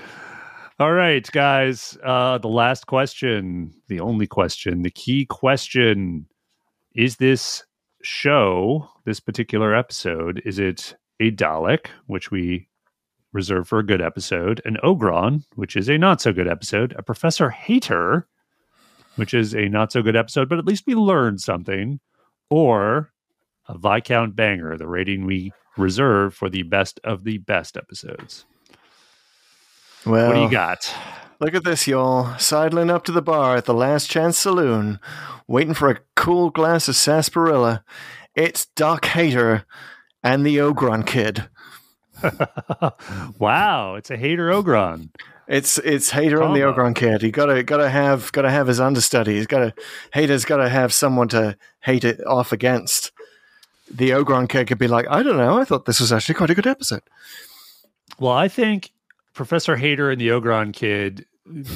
All 0.80 0.94
right, 0.94 1.30
guys. 1.32 1.98
Uh, 2.04 2.38
the 2.38 2.48
last 2.48 2.88
question, 2.88 3.74
the 3.88 4.00
only 4.00 4.28
question, 4.28 4.84
the 4.84 4.92
key 4.92 5.26
question: 5.26 6.28
Is 6.96 7.18
this 7.18 7.66
show, 8.04 8.90
this 9.06 9.20
particular 9.20 9.76
episode, 9.76 10.42
is 10.46 10.60
it 10.60 10.96
a 11.20 11.32
Dalek, 11.32 11.88
which 12.08 12.32
we 12.32 12.68
reserve 13.34 13.68
for 13.68 13.80
a 13.80 13.86
good 13.86 14.02
episode, 14.02 14.62
an 14.66 14.78
Ogron, 14.84 15.44
which 15.56 15.76
is 15.76 15.90
a 15.90 15.98
not 15.98 16.22
so 16.22 16.32
good 16.32 16.48
episode, 16.48 16.94
a 16.98 17.04
Professor 17.04 17.50
Hater, 17.50 18.28
which 19.16 19.34
is 19.34 19.56
a 19.56 19.68
not 19.70 19.92
so 19.92 20.02
good 20.02 20.16
episode, 20.16 20.48
but 20.48 20.60
at 20.60 20.66
least 20.66 20.84
we 20.86 20.94
learned 20.94 21.42
something, 21.42 22.00
or 22.50 23.12
a 23.68 23.78
Viscount 23.78 24.36
Banger, 24.36 24.78
the 24.78 24.88
rating 24.88 25.26
we 25.26 25.52
reserve 25.78 26.36
for 26.36 26.50
the 26.50 26.64
best 26.64 27.00
of 27.04 27.24
the 27.24 27.40
best 27.40 27.78
episodes. 27.78 28.46
Well, 30.06 30.28
What 30.28 30.36
do 30.36 30.42
you 30.42 30.50
got? 30.50 30.94
Look 31.40 31.56
at 31.56 31.64
this, 31.64 31.88
y'all. 31.88 32.38
Sidling 32.38 32.90
up 32.90 33.04
to 33.06 33.12
the 33.12 33.22
bar 33.22 33.56
at 33.56 33.66
the 33.66 33.74
Last 33.74 34.10
Chance 34.10 34.38
Saloon, 34.38 35.00
waiting 35.48 35.74
for 35.74 35.90
a 35.90 36.00
cool 36.16 36.50
glass 36.50 36.88
of 36.88 36.96
sarsaparilla. 36.96 37.84
It's 38.36 38.66
Doc 38.66 39.06
Hater 39.06 39.66
and 40.24 40.46
the 40.46 40.58
Ogron 40.58 41.06
Kid. 41.06 41.48
wow, 43.40 43.96
it's 43.96 44.10
a 44.10 44.18
hater 44.18 44.50
Ogron. 44.50 45.10
It's 45.48 45.78
it's 45.80 46.12
Hater 46.12 46.42
and 46.42 46.56
the 46.56 46.62
Ogron 46.62 46.96
Kid. 46.96 47.22
You 47.22 47.32
gotta 47.32 47.64
gotta 47.64 47.90
have 47.90 48.32
gotta 48.32 48.50
have 48.50 48.68
his 48.68 48.80
understudy. 48.80 49.36
He's 49.36 49.48
gotta 49.48 49.74
Hater's 50.14 50.46
gotta 50.46 50.70
have 50.70 50.94
someone 50.94 51.28
to 51.30 51.58
hate 51.82 52.06
it 52.06 52.26
off 52.26 52.54
against. 52.54 53.12
The 53.94 54.12
Ogron 54.12 54.48
Kid 54.48 54.68
could 54.68 54.78
be 54.78 54.88
like, 54.88 55.06
I 55.10 55.22
don't 55.22 55.36
know. 55.36 55.60
I 55.60 55.66
thought 55.66 55.86
this 55.86 56.00
was 56.00 56.14
actually 56.14 56.36
quite 56.36 56.50
a 56.50 56.56
good 56.56 56.68
episode. 56.68 57.02
Well, 58.18 58.32
I 58.32 58.48
think 58.48 58.93
Professor 59.34 59.76
Hater 59.76 60.12
and 60.12 60.20
the 60.20 60.30
Ogron 60.30 60.74
kid 60.74 61.26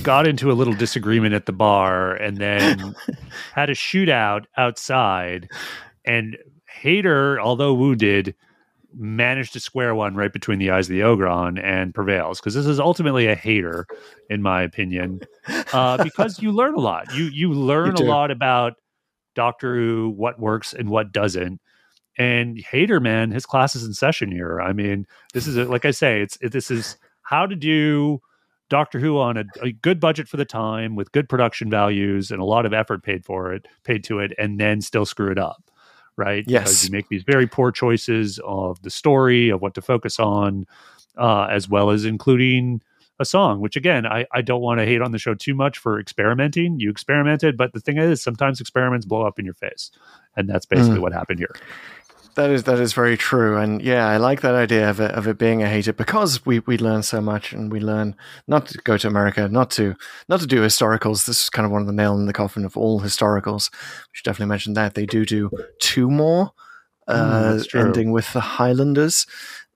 got 0.01 0.27
into 0.27 0.51
a 0.51 0.53
little 0.53 0.73
disagreement 0.73 1.33
at 1.33 1.45
the 1.45 1.51
bar 1.51 2.13
and 2.15 2.37
then 2.37 2.95
had 3.53 3.69
a 3.69 3.73
shootout 3.73 4.45
outside. 4.55 5.49
And 6.05 6.37
Hater, 6.69 7.39
although 7.39 7.73
wounded, 7.73 8.33
managed 8.93 9.53
to 9.53 9.59
square 9.59 9.93
one 9.93 10.15
right 10.15 10.31
between 10.31 10.59
the 10.59 10.71
eyes 10.71 10.89
of 10.89 10.95
the 10.95 11.01
Ogron 11.01 11.61
and 11.61 11.93
prevails 11.93 12.39
because 12.39 12.53
this 12.53 12.65
is 12.65 12.79
ultimately 12.79 13.27
a 13.27 13.35
hater, 13.35 13.85
in 14.29 14.41
my 14.41 14.61
opinion, 14.61 15.21
uh, 15.73 16.01
because 16.03 16.41
you 16.41 16.51
learn 16.51 16.73
a 16.73 16.79
lot. 16.79 17.13
You 17.13 17.25
you 17.25 17.51
learn 17.51 17.95
a 17.95 18.01
lot 18.01 18.31
about 18.31 18.73
Doctor 19.35 19.75
Who, 19.75 20.09
what 20.09 20.39
works 20.39 20.73
and 20.73 20.89
what 20.89 21.11
doesn't. 21.11 21.61
And 22.17 22.57
Hater, 22.57 22.99
man, 22.99 23.31
his 23.31 23.45
class 23.45 23.75
is 23.75 23.83
in 23.83 23.93
session 23.93 24.31
here. 24.31 24.59
I 24.59 24.73
mean, 24.73 25.05
this 25.33 25.45
is 25.45 25.57
a, 25.57 25.65
like 25.65 25.85
I 25.85 25.91
say, 25.91 26.21
it's 26.21 26.37
it, 26.41 26.51
this 26.51 26.71
is 26.71 26.97
how 27.27 27.45
to 27.45 27.55
do 27.57 28.21
Doctor 28.69 28.99
Who 28.99 29.19
on 29.19 29.35
a, 29.37 29.43
a 29.61 29.71
good 29.73 29.99
budget 29.99 30.29
for 30.29 30.37
the 30.37 30.45
time 30.45 30.95
with 30.95 31.11
good 31.11 31.27
production 31.27 31.69
values 31.69 32.31
and 32.31 32.39
a 32.39 32.45
lot 32.45 32.65
of 32.65 32.73
effort 32.73 33.03
paid 33.03 33.25
for 33.25 33.53
it, 33.53 33.67
paid 33.83 34.03
to 34.05 34.19
it, 34.19 34.31
and 34.37 34.59
then 34.59 34.81
still 34.81 35.05
screw 35.05 35.29
it 35.29 35.37
up, 35.37 35.61
right? 36.15 36.45
Yes. 36.47 36.63
because 36.63 36.85
you 36.85 36.91
make 36.91 37.09
these 37.09 37.23
very 37.23 37.45
poor 37.45 37.71
choices 37.71 38.39
of 38.45 38.81
the 38.81 38.89
story 38.89 39.49
of 39.49 39.61
what 39.61 39.73
to 39.75 39.81
focus 39.81 40.19
on, 40.19 40.65
uh, 41.17 41.47
as 41.51 41.67
well 41.67 41.89
as 41.89 42.05
including 42.05 42.81
a 43.19 43.25
song. 43.25 43.59
Which 43.59 43.75
again, 43.75 44.05
I 44.05 44.25
I 44.31 44.41
don't 44.41 44.61
want 44.61 44.79
to 44.79 44.85
hate 44.85 45.01
on 45.01 45.11
the 45.11 45.19
show 45.19 45.33
too 45.33 45.53
much 45.53 45.77
for 45.77 45.99
experimenting. 45.99 46.79
You 46.79 46.89
experimented, 46.89 47.57
but 47.57 47.73
the 47.73 47.81
thing 47.81 47.97
is, 47.97 48.21
sometimes 48.21 48.61
experiments 48.61 49.05
blow 49.05 49.23
up 49.23 49.37
in 49.37 49.43
your 49.43 49.53
face, 49.53 49.91
and 50.37 50.49
that's 50.49 50.65
basically 50.65 50.99
what 51.01 51.11
happened 51.11 51.39
here. 51.39 51.55
That 52.37 52.51
is 52.51 52.63
that 52.63 52.79
is 52.79 52.93
very 52.93 53.17
true, 53.17 53.57
and 53.57 53.81
yeah, 53.81 54.07
I 54.07 54.17
like 54.17 54.41
that 54.41 54.53
idea 54.53 54.89
of 54.89 54.99
it 54.99 55.11
of 55.11 55.27
it 55.27 55.37
being 55.37 55.63
a 55.63 55.67
hater 55.67 55.91
because 55.91 56.45
we 56.45 56.59
we 56.59 56.77
learn 56.77 57.03
so 57.03 57.19
much, 57.19 57.51
and 57.51 57.71
we 57.71 57.79
learn 57.79 58.15
not 58.47 58.67
to 58.67 58.77
go 58.77 58.95
to 58.95 59.07
America, 59.07 59.49
not 59.49 59.71
to 59.71 59.95
not 60.29 60.39
to 60.41 60.47
do 60.47 60.61
historicals. 60.61 61.25
This 61.25 61.41
is 61.41 61.49
kind 61.49 61.65
of 61.65 61.71
one 61.71 61.81
of 61.81 61.87
the 61.87 61.93
nail 61.93 62.15
in 62.15 62.27
the 62.27 62.33
coffin 62.33 62.63
of 62.63 62.77
all 62.77 63.01
historicals. 63.01 63.71
We 63.73 64.13
should 64.13 64.25
definitely 64.25 64.49
mention 64.49 64.75
that 64.75 64.93
they 64.93 65.05
do 65.05 65.25
do 65.25 65.49
two 65.79 66.11
more, 66.11 66.51
uh, 67.07 67.53
that's 67.53 67.67
true. 67.67 67.81
ending 67.81 68.11
with 68.11 68.31
the 68.33 68.41
Highlanders. 68.41 69.25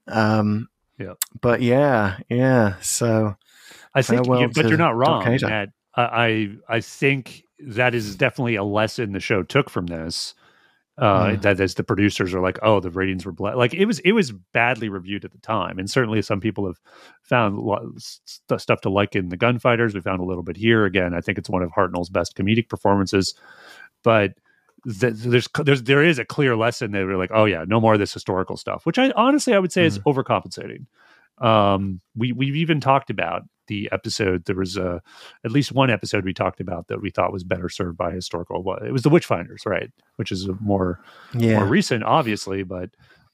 Um, 0.07 0.69
Yep. 1.01 1.17
But 1.41 1.61
yeah, 1.61 2.17
yeah. 2.29 2.75
So 2.81 3.35
I 3.95 4.01
think, 4.01 4.27
you, 4.27 4.49
but 4.53 4.67
you're 4.67 4.77
not 4.77 4.95
wrong. 4.95 5.37
Matt. 5.41 5.69
I 5.95 6.51
I 6.69 6.79
think 6.79 7.43
that 7.59 7.95
is 7.95 8.15
definitely 8.15 8.55
a 8.55 8.63
lesson 8.63 9.11
the 9.11 9.19
show 9.19 9.43
took 9.43 9.69
from 9.69 9.87
this. 9.87 10.35
Uh, 11.01 11.31
Mm. 11.31 11.41
That 11.41 11.59
as 11.59 11.73
the 11.73 11.83
producers 11.83 12.31
are 12.33 12.41
like, 12.41 12.59
oh, 12.61 12.79
the 12.79 12.91
ratings 12.91 13.25
were 13.25 13.31
bla-. 13.31 13.55
like 13.57 13.73
it 13.73 13.85
was 13.85 13.97
it 14.01 14.11
was 14.11 14.31
badly 14.53 14.87
reviewed 14.87 15.25
at 15.25 15.31
the 15.31 15.39
time, 15.39 15.79
and 15.79 15.89
certainly 15.89 16.21
some 16.21 16.39
people 16.39 16.67
have 16.67 16.79
found 17.23 17.57
st- 17.99 18.61
stuff 18.61 18.81
to 18.81 18.89
like 18.91 19.15
in 19.15 19.29
the 19.29 19.35
Gunfighters. 19.37 19.95
We 19.95 20.01
found 20.01 20.21
a 20.21 20.25
little 20.25 20.43
bit 20.43 20.55
here. 20.57 20.85
Again, 20.85 21.15
I 21.15 21.19
think 21.21 21.39
it's 21.39 21.49
one 21.49 21.63
of 21.63 21.71
Hartnell's 21.71 22.09
best 22.09 22.35
comedic 22.37 22.69
performances, 22.69 23.33
but. 24.03 24.33
th- 24.99 25.13
There's 25.15 25.47
there's 25.63 25.83
there 25.83 26.03
is 26.03 26.17
a 26.19 26.25
clear 26.25 26.55
lesson 26.55 26.91
that 26.91 27.05
we're 27.05 27.17
like 27.17 27.29
oh 27.33 27.45
yeah 27.45 27.65
no 27.67 27.79
more 27.79 27.93
of 27.93 27.99
this 27.99 28.13
historical 28.13 28.57
stuff 28.57 28.83
which 28.85 28.97
I 28.97 29.11
honestly 29.11 29.53
I 29.53 29.59
would 29.59 29.71
say 29.71 29.85
is 29.85 29.99
overcompensating 29.99 30.85
um 31.37 32.01
we 32.15 32.31
we've 32.31 32.55
even 32.55 32.79
talked 32.79 33.09
about 33.11 33.43
the 33.71 33.89
episode 33.91 34.43
there 34.45 34.55
was 34.65 34.75
a, 34.77 35.01
at 35.45 35.51
least 35.51 35.71
one 35.71 35.89
episode 35.89 36.25
we 36.25 36.33
talked 36.33 36.59
about 36.59 36.83
that 36.87 37.01
we 37.01 37.09
thought 37.09 37.31
was 37.31 37.43
better 37.43 37.69
served 37.69 37.97
by 37.97 38.11
historical 38.11 38.61
What 38.63 38.83
it 38.83 38.91
was 38.91 39.03
the 39.03 39.09
witchfinders 39.09 39.65
right? 39.65 39.89
Which 40.17 40.31
is 40.31 40.45
a 40.47 40.55
more 40.59 40.99
yeah, 41.33 41.55
more 41.57 41.67
recent 41.79 42.03
obviously 42.03 42.63
but 42.63 42.89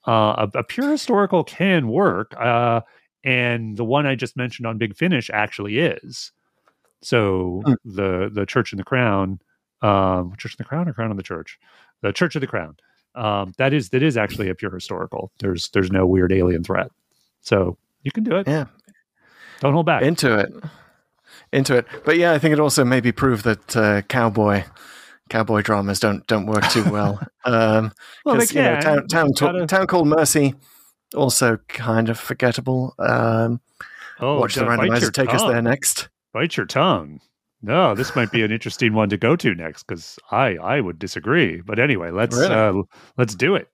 uh, 0.07 0.45
a, 0.53 0.59
a 0.59 0.63
pure 0.63 0.91
historical 0.91 1.43
can 1.43 1.87
work 1.87 2.29
uh, 2.39 2.81
and 3.23 3.75
the 3.77 3.83
one 3.83 4.05
i 4.05 4.15
just 4.15 4.37
mentioned 4.37 4.67
on 4.67 4.77
big 4.77 4.95
finish 4.95 5.29
actually 5.33 5.79
is. 5.79 6.31
So 7.01 7.61
Hmm. 7.65 7.73
the 7.97 8.29
the 8.33 8.45
church 8.45 8.71
and 8.73 8.79
the 8.79 8.83
crown 8.91 9.39
um 9.81 10.33
church 10.37 10.53
and 10.57 10.63
the 10.65 10.69
crown 10.69 10.87
or 10.89 10.93
crown 10.93 11.11
and 11.11 11.19
the 11.19 11.23
church? 11.33 11.59
The 12.01 12.11
church 12.13 12.35
of 12.35 12.41
the 12.41 12.47
crown. 12.47 12.75
Um 13.15 13.53
that 13.57 13.73
is 13.73 13.89
that 13.89 14.03
is 14.03 14.17
actually 14.17 14.49
a 14.49 14.55
pure 14.55 14.73
historical. 14.73 15.31
There's 15.39 15.69
there's 15.73 15.91
no 15.91 16.05
weird 16.05 16.31
alien 16.31 16.63
threat. 16.63 16.89
So 17.41 17.77
you 18.03 18.11
can 18.11 18.23
do 18.23 18.35
it. 18.39 18.47
Yeah. 18.47 18.65
Don't 19.59 19.73
hold 19.73 19.85
back 19.85 20.03
into 20.03 20.37
it, 20.37 20.51
into 21.51 21.75
it. 21.77 21.85
But 22.05 22.17
yeah, 22.17 22.33
I 22.33 22.39
think 22.39 22.53
it 22.53 22.59
also 22.59 22.83
maybe 22.85 23.11
proved 23.11 23.43
that 23.45 23.75
uh, 23.75 24.01
cowboy 24.03 24.63
cowboy 25.29 25.61
dramas 25.61 25.99
don't 25.99 26.25
don't 26.27 26.45
work 26.45 26.67
too 26.69 26.83
well. 26.91 27.19
Um, 27.45 27.91
Well, 28.25 28.37
they 28.37 28.45
you 28.45 28.61
know, 28.61 28.79
can. 28.79 28.81
town 28.81 29.07
town, 29.07 29.31
gotta- 29.31 29.67
town 29.67 29.87
called 29.87 30.07
Mercy, 30.07 30.55
also 31.15 31.57
kind 31.67 32.09
of 32.09 32.19
forgettable. 32.19 32.93
Um, 32.99 33.61
oh 34.19 34.39
watch 34.39 34.55
the 34.55 34.61
don't 34.65 34.77
bite 34.77 34.85
your 34.87 34.95
randomizer 34.95 35.13
take 35.13 35.33
us 35.33 35.43
there 35.43 35.61
next. 35.61 36.09
bite 36.33 36.57
your 36.57 36.65
tongue 36.65 37.19
No, 37.61 37.93
this 37.95 38.15
might 38.15 38.31
be 38.31 38.41
an 38.43 38.51
interesting 38.51 38.93
one 38.93 39.09
to 39.09 39.17
go 39.17 39.35
to 39.35 39.53
next 39.55 39.83
because 39.83 40.17
I 40.31 40.55
I 40.57 40.79
would 40.81 40.97
disagree. 40.99 41.61
But 41.61 41.79
anyway, 41.79 42.11
let's 42.11 42.35
Really? 42.37 42.53
uh, 42.53 42.81
let's 43.17 43.35
do 43.35 43.55
it. 43.55 43.67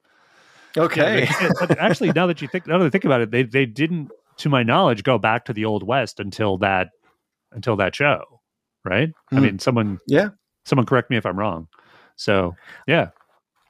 Okay. 0.77 1.27
but 1.59 1.77
actually, 1.79 2.11
now 2.13 2.25
that 2.27 2.41
you 2.41 2.47
think, 2.47 2.65
now 2.65 2.79
that 2.79 2.85
I 2.85 2.89
think 2.89 3.05
about 3.05 3.21
it, 3.21 3.29
they 3.31 3.43
they 3.43 3.65
didn't, 3.67 4.09
to 4.37 4.49
my 4.49 4.63
knowledge, 4.63 5.03
go 5.03 5.17
back 5.17 5.45
to 5.45 5.53
the 5.53 5.65
old 5.65 5.83
west 5.83 6.19
until 6.19 6.57
that 6.59 6.89
until 7.51 7.75
that 7.77 7.95
show, 7.95 8.41
right? 8.83 9.09
I 9.31 9.35
Hmm. 9.35 9.41
mean, 9.41 9.59
someone 9.59 9.99
yeah. 10.07 10.29
someone 10.65 10.85
correct 10.85 11.09
me 11.09 11.17
if 11.17 11.25
I'm 11.25 11.37
wrong. 11.37 11.67
So 12.15 12.55
yeah, 12.87 13.09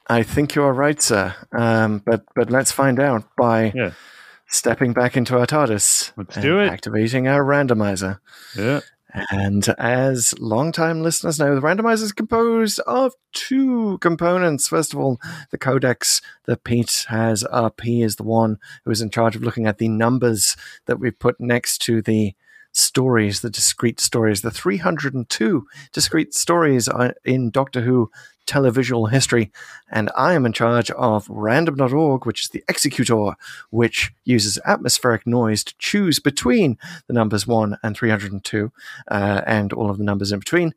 I 0.07 0.23
think 0.23 0.55
you 0.55 0.63
are 0.63 0.73
right, 0.73 1.01
sir. 1.01 1.33
Um, 1.57 2.01
but 2.05 2.23
but 2.35 2.49
let's 2.49 2.71
find 2.71 2.99
out 2.99 3.23
by 3.37 3.71
Yeah. 3.75 3.91
stepping 4.47 4.93
back 4.93 5.17
into 5.17 5.37
our 5.37 5.45
TARDIS. 5.47 6.11
Let's 6.17 6.35
do 6.37 6.59
it. 6.59 6.69
Activating 6.69 7.27
our 7.27 7.43
randomizer. 7.43 8.19
yeah. 8.55 8.81
And 9.29 9.67
as 9.77 10.33
long-time 10.39 11.03
listeners 11.03 11.39
know, 11.39 11.53
the 11.53 11.61
randomizer 11.61 12.03
is 12.03 12.11
composed 12.11 12.79
of 12.81 13.13
two 13.31 13.97
components. 13.99 14.67
First 14.67 14.93
of 14.93 14.99
all, 14.99 15.19
the 15.51 15.57
codex 15.57 16.21
that 16.45 16.63
Pete 16.63 17.05
has 17.09 17.43
up. 17.51 17.81
He 17.81 18.01
is 18.01 18.15
the 18.15 18.23
one 18.23 18.57
who 18.85 18.91
is 18.91 19.01
in 19.01 19.09
charge 19.09 19.35
of 19.35 19.43
looking 19.43 19.67
at 19.67 19.77
the 19.77 19.87
numbers 19.87 20.57
that 20.85 20.99
we've 20.99 21.17
put 21.17 21.39
next 21.39 21.79
to 21.83 22.01
the 22.01 22.33
stories, 22.75 23.41
the 23.41 23.49
discrete 23.49 23.99
stories, 23.99 24.41
the 24.41 24.51
302 24.51 25.67
discrete 25.91 26.33
stories 26.33 26.89
uh, 26.89 27.13
in 27.23 27.49
Doctor 27.51 27.81
Who 27.81 28.09
televisual 28.45 29.09
history. 29.09 29.51
And 29.91 30.11
I 30.15 30.33
am 30.33 30.45
in 30.45 30.53
charge 30.53 30.91
of 30.91 31.27
random.org, 31.29 32.25
which 32.25 32.41
is 32.41 32.49
the 32.49 32.63
executor, 32.67 33.33
which 33.69 34.11
uses 34.25 34.59
atmospheric 34.65 35.25
noise 35.25 35.63
to 35.63 35.73
choose 35.77 36.19
between 36.19 36.77
the 37.07 37.13
numbers 37.13 37.47
1 37.47 37.77
and 37.83 37.95
302 37.95 38.71
uh, 39.09 39.41
and 39.45 39.73
all 39.73 39.89
of 39.89 39.97
the 39.97 40.03
numbers 40.03 40.31
in 40.31 40.39
between, 40.39 40.73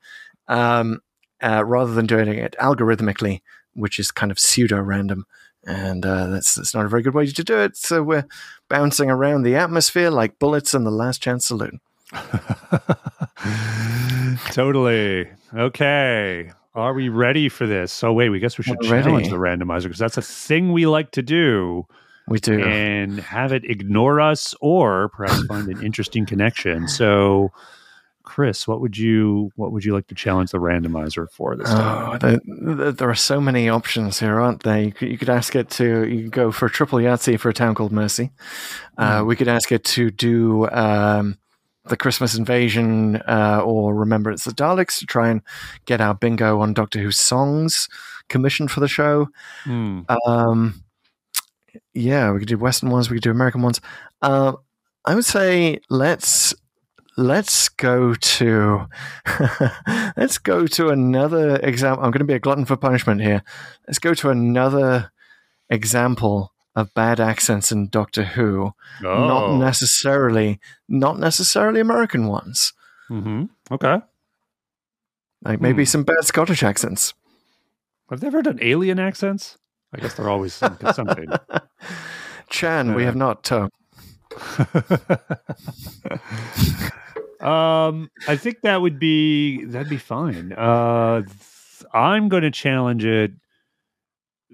um, 0.48 1.00
uh, 1.42 1.64
rather 1.64 1.92
than 1.92 2.06
doing 2.06 2.28
it 2.28 2.54
algorithmically, 2.60 3.42
which 3.74 3.98
is 3.98 4.10
kind 4.10 4.30
of 4.30 4.38
pseudo 4.38 4.80
random. 4.80 5.26
And 5.66 6.06
uh, 6.06 6.28
that's, 6.28 6.54
that's 6.54 6.74
not 6.74 6.84
a 6.84 6.88
very 6.88 7.02
good 7.02 7.14
way 7.14 7.26
to 7.26 7.44
do 7.44 7.58
it. 7.58 7.76
So 7.76 8.02
we're 8.02 8.26
bouncing 8.68 9.10
around 9.10 9.42
the 9.42 9.56
atmosphere 9.56 10.10
like 10.10 10.38
bullets 10.38 10.74
in 10.74 10.84
the 10.84 10.92
last 10.92 11.20
chance 11.20 11.46
saloon. 11.46 11.80
totally. 14.52 15.28
Okay. 15.54 16.50
Are 16.74 16.92
we 16.94 17.08
ready 17.08 17.48
for 17.48 17.66
this? 17.66 17.92
So 17.92 18.12
wait, 18.12 18.28
we 18.28 18.38
guess 18.38 18.58
we 18.58 18.64
should 18.64 18.76
We're 18.82 19.02
challenge 19.02 19.24
ready. 19.24 19.28
the 19.30 19.36
randomizer 19.36 19.84
because 19.84 19.98
that's 19.98 20.18
a 20.18 20.22
thing 20.22 20.72
we 20.72 20.86
like 20.86 21.10
to 21.12 21.22
do 21.22 21.86
We 22.28 22.38
do. 22.38 22.60
and 22.62 23.18
have 23.20 23.52
it 23.52 23.64
ignore 23.64 24.20
us 24.20 24.54
or 24.60 25.08
perhaps 25.10 25.44
find 25.46 25.68
an 25.68 25.82
interesting 25.84 26.26
connection. 26.26 26.86
So 26.86 27.50
Chris, 28.26 28.68
what 28.68 28.80
would 28.82 28.98
you 28.98 29.50
what 29.56 29.72
would 29.72 29.84
you 29.84 29.94
like 29.94 30.08
to 30.08 30.14
challenge 30.14 30.50
the 30.50 30.58
randomizer 30.58 31.30
for 31.30 31.56
this 31.56 31.68
time? 31.70 32.12
Oh, 32.14 32.18
there, 32.18 32.40
there- 32.76 32.92
there 32.92 33.08
are 33.08 33.14
so 33.14 33.40
many 33.40 33.68
options 33.70 34.20
here, 34.20 34.38
aren't 34.40 34.62
there? 34.64 34.80
You 34.82 34.92
could, 34.92 35.08
you 35.10 35.16
could 35.16 35.30
ask 35.30 35.56
it 35.56 35.70
to 35.70 36.04
you 36.06 36.24
could 36.24 36.32
go 36.32 36.52
for 36.52 36.68
triple 36.68 36.98
Yahtzee 36.98 37.38
for 37.40 37.48
a 37.48 37.54
town 37.54 37.74
called 37.74 37.92
Mercy. 37.92 38.32
Uh, 38.98 39.22
we 39.24 39.36
could 39.36 39.48
ask 39.48 39.72
it 39.72 39.84
to 39.84 40.10
do 40.10 40.68
um, 40.70 41.38
the 41.84 41.96
Christmas 41.96 42.34
invasion 42.36 43.16
uh, 43.28 43.62
or 43.64 43.94
remember 43.94 44.30
it's 44.32 44.44
the 44.44 44.50
Daleks 44.52 44.98
to 44.98 45.06
try 45.06 45.28
and 45.30 45.40
get 45.86 46.00
our 46.00 46.14
bingo 46.14 46.60
on 46.60 46.74
Doctor 46.74 46.98
Who 46.98 47.12
songs 47.12 47.88
commissioned 48.28 48.72
for 48.72 48.80
the 48.80 48.88
show. 48.88 49.28
Hmm. 49.64 50.00
Um, 50.26 50.82
yeah, 51.94 52.32
we 52.32 52.40
could 52.40 52.48
do 52.48 52.58
Western 52.58 52.90
ones. 52.90 53.08
We 53.08 53.16
could 53.16 53.22
do 53.22 53.30
American 53.30 53.62
ones. 53.62 53.80
Uh, 54.20 54.54
I 55.04 55.14
would 55.14 55.24
say 55.24 55.78
let's 55.88 56.52
let's 57.16 57.68
go 57.68 58.14
to 58.14 58.86
let's 60.16 60.38
go 60.38 60.66
to 60.66 60.88
another 60.88 61.56
example. 61.62 62.04
I'm 62.04 62.10
going 62.10 62.20
to 62.20 62.24
be 62.26 62.34
a 62.34 62.38
glutton 62.38 62.64
for 62.64 62.76
punishment 62.76 63.20
here. 63.22 63.42
Let's 63.86 63.98
go 63.98 64.14
to 64.14 64.30
another 64.30 65.10
example 65.70 66.52
of 66.74 66.92
bad 66.94 67.20
accents 67.20 67.72
in 67.72 67.88
Doctor 67.88 68.24
Who. 68.24 68.72
Not 69.00 69.44
Oh. 69.44 69.58
necessarily, 69.58 70.60
not 70.88 71.18
necessarily 71.18 71.80
American 71.80 72.26
ones. 72.28 72.72
hmm 73.08 73.44
Okay. 73.70 74.00
Like 75.42 75.60
maybe 75.60 75.84
Hmm. 75.84 75.90
some 75.90 76.04
bad 76.04 76.24
Scottish 76.24 76.62
accents. 76.62 77.14
Have 78.10 78.20
they 78.20 78.26
ever 78.28 78.42
done 78.42 78.58
alien 78.62 78.98
accents? 78.98 79.58
I 79.94 80.00
guess 80.00 80.14
they're 80.14 80.28
always 80.28 80.52
some, 80.54 80.76
something. 80.94 81.26
Chan, 82.50 82.94
we 82.94 83.04
have 83.04 83.16
not. 83.16 83.50
Uh, 83.50 83.68
um, 87.46 88.10
I 88.26 88.36
think 88.36 88.62
that 88.62 88.80
would 88.80 88.98
be 88.98 89.64
that'd 89.66 89.88
be 89.88 89.98
fine. 89.98 90.52
Uh, 90.52 91.22
I'm 91.92 92.28
going 92.28 92.42
to 92.42 92.50
challenge 92.50 93.04
it. 93.04 93.32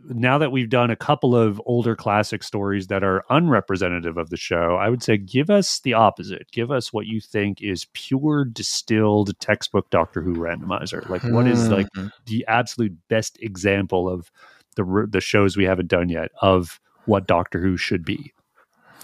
Now 0.04 0.38
that 0.38 0.52
we've 0.52 0.68
done 0.68 0.90
a 0.90 0.96
couple 0.96 1.36
of 1.36 1.60
older 1.64 1.94
classic 1.94 2.42
stories 2.42 2.88
that 2.88 3.04
are 3.04 3.24
unrepresentative 3.30 4.18
of 4.18 4.30
the 4.30 4.36
show, 4.36 4.76
I 4.76 4.88
would 4.88 5.02
say 5.02 5.16
give 5.16 5.48
us 5.48 5.80
the 5.80 5.94
opposite. 5.94 6.50
Give 6.50 6.70
us 6.70 6.92
what 6.92 7.06
you 7.06 7.20
think 7.20 7.62
is 7.62 7.86
pure 7.92 8.44
distilled 8.44 9.38
textbook 9.38 9.88
Doctor 9.90 10.20
Who 10.20 10.34
randomizer. 10.34 11.08
Like 11.08 11.22
what 11.24 11.46
is 11.46 11.68
like 11.68 11.86
hmm. 11.94 12.08
the 12.26 12.44
absolute 12.46 12.96
best 13.08 13.38
example 13.40 14.08
of 14.08 14.30
the 14.76 15.06
the 15.08 15.20
shows 15.20 15.56
we 15.56 15.64
haven't 15.64 15.88
done 15.88 16.08
yet 16.08 16.30
of 16.42 16.78
what 17.06 17.26
Doctor 17.26 17.60
Who 17.60 17.76
should 17.76 18.04
be. 18.04 18.32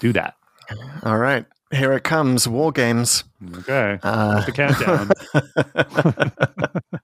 Do 0.01 0.13
that. 0.13 0.35
All 1.05 1.19
right, 1.19 1.47
here 1.73 1.93
it 1.93 2.05
comes. 2.05 2.49
War 2.49 2.73
games. 2.73 3.25
Okay. 3.59 3.99
Uh, 4.03 4.45
the 4.45 4.53
countdown. 4.53 5.11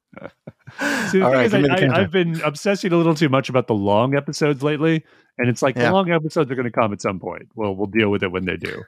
See, 1.11 1.19
the 1.19 1.24
All 1.24 1.31
thing 1.31 1.39
right, 1.39 1.47
is, 1.47 1.53
give 1.53 1.62
the 1.62 1.70
I, 1.70 1.74
I, 1.74 1.78
countdown. 1.78 2.01
I've 2.01 2.11
been 2.11 2.41
obsessing 2.43 2.93
a 2.93 2.97
little 2.97 3.15
too 3.15 3.28
much 3.28 3.49
about 3.49 3.69
the 3.69 3.74
long 3.74 4.16
episodes 4.16 4.62
lately, 4.62 5.05
and 5.39 5.49
it's 5.49 5.62
like 5.62 5.77
Yeah. 5.77 5.89
the 5.89 5.93
long 5.93 6.11
episodes 6.11 6.51
are 6.51 6.55
going 6.55 6.65
to 6.65 6.73
come 6.73 6.93
at 6.93 7.01
some 7.01 7.20
point. 7.20 7.49
Well, 7.55 7.77
we'll 7.77 7.86
deal 7.86 8.11
with 8.11 8.23
it 8.23 8.32
when 8.32 8.45
they 8.45 8.57
do. 8.57 8.82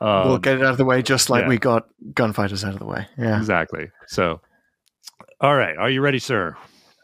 Um, 0.00 0.28
we'll 0.28 0.38
get 0.38 0.58
it 0.58 0.62
out 0.62 0.72
of 0.72 0.76
the 0.76 0.84
way, 0.84 1.02
just 1.02 1.30
like 1.30 1.42
yeah. 1.42 1.48
we 1.48 1.58
got 1.58 1.88
gunfighters 2.14 2.64
out 2.64 2.74
of 2.74 2.78
the 2.78 2.86
way. 2.86 3.06
Yeah, 3.18 3.38
exactly. 3.38 3.90
So, 4.06 4.40
all 5.40 5.56
right, 5.56 5.76
are 5.76 5.90
you 5.90 6.00
ready, 6.00 6.20
sir? 6.20 6.56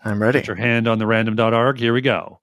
I'm 0.04 0.22
ready. 0.22 0.38
Put 0.38 0.46
your 0.46 0.56
hand 0.56 0.86
on 0.86 0.98
the 0.98 1.06
random.org. 1.06 1.78
Here 1.78 1.92
we 1.92 2.00
go. 2.00 2.40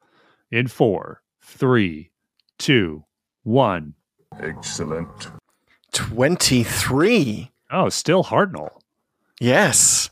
In 0.52 0.68
four, 0.68 1.22
three, 1.42 2.12
two, 2.58 3.06
one. 3.44 3.94
Excellent. 4.42 5.30
Twenty-three. 5.96 7.52
Oh, 7.72 7.90
still 7.90 8.24
Hartnell. 8.24 8.82
Yes. 9.40 10.10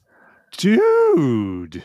Dude. 0.58 1.84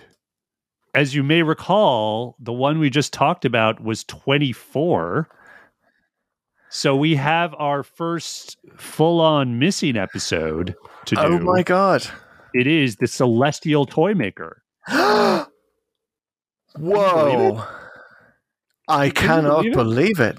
As 0.95 1.15
you 1.15 1.23
may 1.23 1.43
recall, 1.43 2.37
the 2.39 2.53
one 2.53 2.79
we 2.79 2.91
just 2.91 3.13
talked 3.13 3.45
about 3.45 3.83
was 3.83 4.05
24. 4.05 5.29
So 6.71 6.97
we 6.97 7.17
have 7.17 7.55
our 7.59 7.83
first 7.83 8.57
full 8.77 9.21
on 9.21 9.59
missing 9.59 9.97
episode 9.97 10.75
to 11.07 11.21
oh 11.21 11.29
do. 11.29 11.35
Oh 11.35 11.39
my 11.41 11.63
god. 11.63 12.07
It 12.55 12.67
is 12.67 12.97
the 12.97 13.07
Celestial 13.07 13.87
Toy 13.87 14.15
Maker. 14.15 14.63
Whoa. 14.89 15.47
I 18.89 19.11
cannot 19.11 19.63
believe 19.63 19.73
it? 19.73 19.77
believe 19.77 20.21
it. 20.21 20.39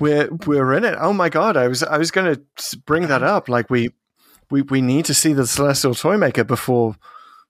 We're 0.00 0.28
we're 0.46 0.72
in 0.74 0.84
it. 0.84 0.96
Oh 0.98 1.12
my 1.12 1.28
god. 1.28 1.56
I 1.56 1.68
was 1.68 1.82
I 1.82 1.98
was 1.98 2.10
going 2.10 2.34
to 2.56 2.78
bring 2.86 3.06
that 3.08 3.22
up 3.22 3.48
like 3.48 3.70
we 3.70 3.90
we 4.50 4.62
we 4.62 4.80
need 4.80 5.04
to 5.06 5.14
see 5.14 5.32
the 5.32 5.46
Celestial 5.46 5.94
Toymaker 5.94 6.44
before 6.44 6.96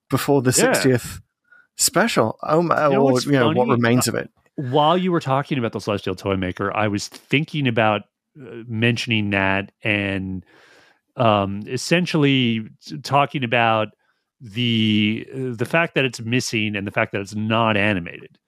before 0.08 0.42
the 0.42 0.50
Yeah. 0.56 0.72
60th 0.72 1.20
special. 1.76 2.38
Oh 2.42 2.62
my 2.62 2.86
You 2.88 2.92
know 2.94 3.02
or 3.08 3.20
you 3.20 3.32
know 3.32 3.50
what 3.52 3.68
remains 3.68 4.08
of 4.08 4.14
it. 4.14 4.30
While 4.56 4.98
you 4.98 5.12
were 5.12 5.20
talking 5.20 5.56
about 5.58 5.72
the 5.72 5.80
Celestial 5.80 6.14
Toy 6.14 6.36
Maker, 6.36 6.76
I 6.76 6.88
was 6.88 7.08
thinking 7.08 7.66
about 7.68 8.02
uh, 8.38 8.64
mentioning 8.68 9.30
that 9.30 9.72
and 9.82 10.44
um, 11.16 11.62
essentially 11.66 12.68
talking 13.02 13.44
about 13.44 13.88
the 14.40 15.26
uh, 15.32 15.38
the 15.56 15.64
fact 15.66 15.94
that 15.94 16.04
it's 16.04 16.20
missing 16.20 16.76
and 16.76 16.86
the 16.86 16.90
fact 16.90 17.12
that 17.12 17.20
it's 17.20 17.34
not 17.34 17.76
animated, 17.76 18.38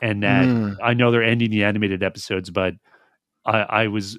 and 0.00 0.22
that 0.22 0.46
Mm. 0.46 0.76
I 0.82 0.94
know 0.94 1.10
they're 1.10 1.22
ending 1.22 1.50
the 1.50 1.64
animated 1.64 2.02
episodes, 2.02 2.50
but 2.50 2.74
I, 3.46 3.60
I 3.84 3.86
was, 3.86 4.18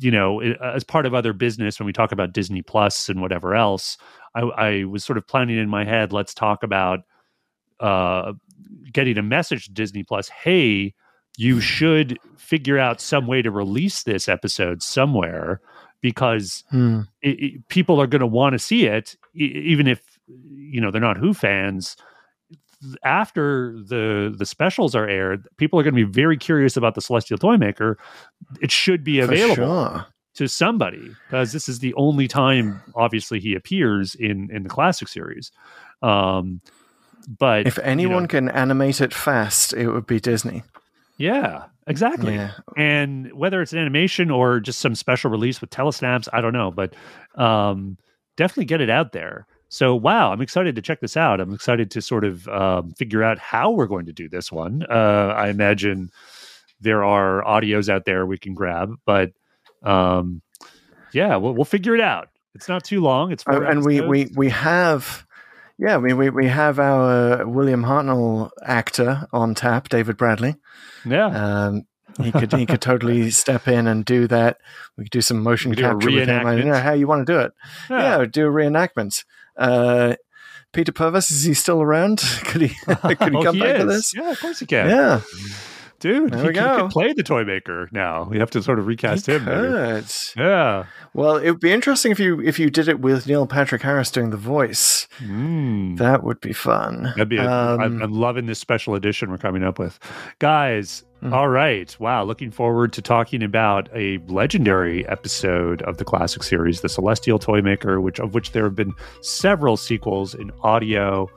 you 0.00 0.10
know, 0.10 0.40
as 0.40 0.82
part 0.84 1.06
of 1.06 1.14
other 1.14 1.32
business 1.32 1.78
when 1.78 1.86
we 1.86 1.92
talk 1.92 2.12
about 2.12 2.32
Disney 2.32 2.62
Plus 2.62 3.08
and 3.08 3.20
whatever 3.20 3.54
else, 3.54 3.96
I, 4.34 4.40
I 4.40 4.84
was 4.84 5.04
sort 5.04 5.18
of 5.18 5.26
planning 5.28 5.58
in 5.58 5.68
my 5.68 5.84
head, 5.84 6.12
let's 6.12 6.34
talk 6.34 6.62
about 6.62 7.00
uh, 7.80 8.32
getting 8.92 9.18
a 9.18 9.22
message 9.22 9.66
to 9.66 9.72
Disney 9.72 10.02
Plus. 10.02 10.28
Hey, 10.28 10.94
you 11.36 11.60
should 11.60 12.18
figure 12.36 12.78
out 12.78 13.00
some 13.00 13.26
way 13.26 13.42
to 13.42 13.50
release 13.50 14.02
this 14.04 14.28
episode 14.28 14.82
somewhere 14.82 15.60
because 16.00 16.64
Hmm. 16.70 17.00
it, 17.22 17.40
it- 17.42 17.68
people 17.68 18.00
are 18.00 18.06
going 18.06 18.20
to 18.20 18.26
want 18.26 18.52
to 18.54 18.58
see 18.58 18.86
it, 18.86 19.16
e- 19.34 19.44
even 19.64 19.86
if 19.86 20.00
you 20.26 20.80
know 20.80 20.90
they're 20.90 21.00
not 21.00 21.18
Who 21.18 21.34
fans. 21.34 21.96
After 23.04 23.72
the 23.86 24.34
the 24.36 24.46
specials 24.46 24.94
are 24.94 25.08
aired, 25.08 25.46
people 25.56 25.78
are 25.78 25.82
going 25.82 25.94
to 25.94 26.06
be 26.06 26.10
very 26.12 26.36
curious 26.36 26.76
about 26.76 26.94
the 26.94 27.00
Celestial 27.00 27.38
Toymaker. 27.38 27.98
It 28.60 28.70
should 28.70 29.04
be 29.04 29.20
available. 29.20 29.54
sure. 29.54 30.06
to 30.36 30.48
somebody 30.48 31.10
because 31.26 31.52
this 31.52 31.68
is 31.68 31.78
the 31.78 31.94
only 31.94 32.26
time, 32.28 32.82
obviously, 32.96 33.40
he 33.40 33.54
appears 33.54 34.14
in 34.14 34.50
in 34.52 34.62
the 34.64 34.68
classic 34.68 35.08
series. 35.08 35.50
Um, 36.02 36.60
but 37.38 37.66
If 37.66 37.78
anyone 37.78 38.14
you 38.16 38.20
know, 38.22 38.26
can 38.28 38.48
animate 38.50 39.00
it 39.00 39.14
fast, 39.14 39.72
it 39.72 39.88
would 39.88 40.06
be 40.06 40.20
Disney. 40.20 40.62
yeah, 41.16 41.64
exactly. 41.86 42.34
Yeah. 42.34 42.50
And 42.76 43.32
whether 43.32 43.62
it's 43.62 43.72
an 43.72 43.78
animation 43.78 44.30
or 44.30 44.60
just 44.60 44.80
some 44.80 44.94
special 44.94 45.30
release 45.30 45.60
with 45.60 45.70
telesnaps, 45.70 46.28
I 46.34 46.40
don't 46.42 46.52
know, 46.52 46.70
but 46.70 46.94
um, 47.36 47.96
definitely 48.36 48.66
get 48.66 48.80
it 48.82 48.90
out 48.90 49.12
there. 49.12 49.46
So, 49.68 49.94
wow, 49.94 50.30
I'm 50.32 50.40
excited 50.40 50.76
to 50.76 50.82
check 50.82 51.00
this 51.00 51.16
out. 51.16 51.40
I'm 51.40 51.52
excited 51.52 51.90
to 51.92 52.02
sort 52.02 52.24
of 52.24 52.46
um, 52.48 52.92
figure 52.92 53.22
out 53.24 53.38
how 53.38 53.70
we're 53.72 53.86
going 53.86 54.06
to 54.06 54.12
do 54.12 54.28
this 54.28 54.52
one. 54.52 54.84
Uh, 54.88 55.34
I 55.36 55.48
imagine 55.48 56.10
there 56.80 57.02
are 57.02 57.42
audios 57.42 57.88
out 57.88 58.04
there 58.04 58.24
we 58.26 58.38
can 58.38 58.54
grab, 58.54 58.94
but 59.04 59.32
um, 59.82 60.42
yeah, 61.12 61.36
we'll, 61.36 61.54
we'll 61.54 61.64
figure 61.64 61.94
it 61.94 62.00
out. 62.00 62.28
It's 62.54 62.68
not 62.68 62.84
too 62.84 63.00
long. 63.00 63.32
It's 63.32 63.42
Oh, 63.48 63.62
and 63.62 63.84
we, 63.84 64.00
we, 64.00 64.30
we 64.36 64.48
have, 64.50 65.26
yeah, 65.76 65.96
we, 65.96 66.12
we, 66.12 66.30
we 66.30 66.46
have 66.46 66.78
our 66.78 67.46
William 67.46 67.82
Hartnell 67.82 68.50
actor 68.64 69.26
on 69.32 69.54
tap, 69.56 69.88
David 69.88 70.16
Bradley. 70.16 70.54
yeah. 71.04 71.26
Um, 71.26 71.86
he 72.22 72.30
could 72.30 72.52
he 72.52 72.64
could 72.64 72.80
totally 72.80 73.30
step 73.32 73.66
in 73.66 73.88
and 73.88 74.04
do 74.04 74.28
that. 74.28 74.58
We 74.96 75.02
could 75.02 75.10
do 75.10 75.20
some 75.20 75.42
motion 75.42 75.70
We 75.70 75.76
could 75.76 75.82
do 75.82 75.88
a 75.88 75.92
capture 75.94 76.10
with 76.12 76.28
him. 76.28 76.46
I 76.46 76.54
don't 76.56 76.68
know 76.68 76.74
how 76.78 76.92
you 76.92 77.08
want 77.08 77.26
to 77.26 77.32
do 77.32 77.40
it. 77.40 77.52
Yeah, 77.90 78.24
do 78.24 78.46
a 78.46 78.50
reenactment. 78.50 79.24
Uh, 79.56 80.14
Peter 80.72 80.92
Purves 80.92 81.30
is 81.30 81.44
he 81.44 81.54
still 81.54 81.80
around? 81.82 82.18
Could 82.44 82.62
he 82.62 82.68
could 82.84 82.98
he 83.32 83.36
Oh, 83.36 83.42
come 83.42 83.54
he 83.54 83.60
back 83.60 83.78
to 83.80 83.86
this? 83.86 84.14
Yeah, 84.14 84.30
of 84.32 84.40
course 84.40 84.58
he 84.60 84.66
can. 84.66 84.88
Yeah, 84.88 85.20
Dude, 86.00 86.32
There 86.32 86.40
he, 86.40 86.46
we 86.48 86.52
he 86.52 86.60
go. 86.60 86.82
could 86.82 86.90
play 86.90 87.12
the 87.14 87.22
toy 87.22 87.44
maker 87.44 87.88
now. 87.92 88.24
We 88.24 88.38
have 88.38 88.50
to 88.50 88.62
sort 88.62 88.78
of 88.78 88.86
recast 88.86 89.24
he 89.26 89.32
him. 89.32 89.46
Yeah. 90.36 90.84
Well, 91.14 91.36
it 91.36 91.48
would 91.50 91.60
be 91.60 91.72
interesting 91.72 92.12
if 92.12 92.18
you 92.20 92.40
if 92.42 92.58
you 92.58 92.68
did 92.68 92.88
it 92.88 93.00
with 93.00 93.26
Neil 93.26 93.46
Patrick 93.46 93.80
Harris 93.80 94.10
doing 94.10 94.28
the 94.30 94.36
voice. 94.36 95.06
Mm. 95.20 95.96
That 95.98 96.22
would 96.24 96.40
be 96.40 96.52
fun. 96.52 97.04
That'd 97.04 97.28
be. 97.30 97.38
A, 97.38 97.50
Um, 97.50 97.80
I'm, 97.80 98.02
I'm 98.02 98.12
loving 98.12 98.44
this 98.46 98.58
special 98.58 98.94
edition 98.96 99.30
we're 99.30 99.38
coming 99.38 99.62
up 99.62 99.78
with, 99.78 99.98
guys. 100.40 101.04
Mhm. 101.24 101.32
all 101.32 101.48
right, 101.48 101.96
wow! 101.98 102.22
Looking 102.24 102.50
forward 102.50 102.92
to 102.92 103.02
talking 103.02 103.42
about 103.42 103.88
a 103.94 104.18
legendary 104.28 105.06
episode 105.08 105.80
of 105.82 105.96
the 105.96 106.04
classic 106.04 106.42
series, 106.42 106.80
The 106.82 106.88
Celestial 106.88 107.38
Toymaker, 107.38 108.00
which 108.00 108.20
of 108.20 108.34
which 108.34 108.52
there 108.52 108.64
have 108.64 108.74
been 108.76 108.92
several 109.22 109.76
sequels 109.76 110.34
in 110.34 110.50
audio, 110.62 111.28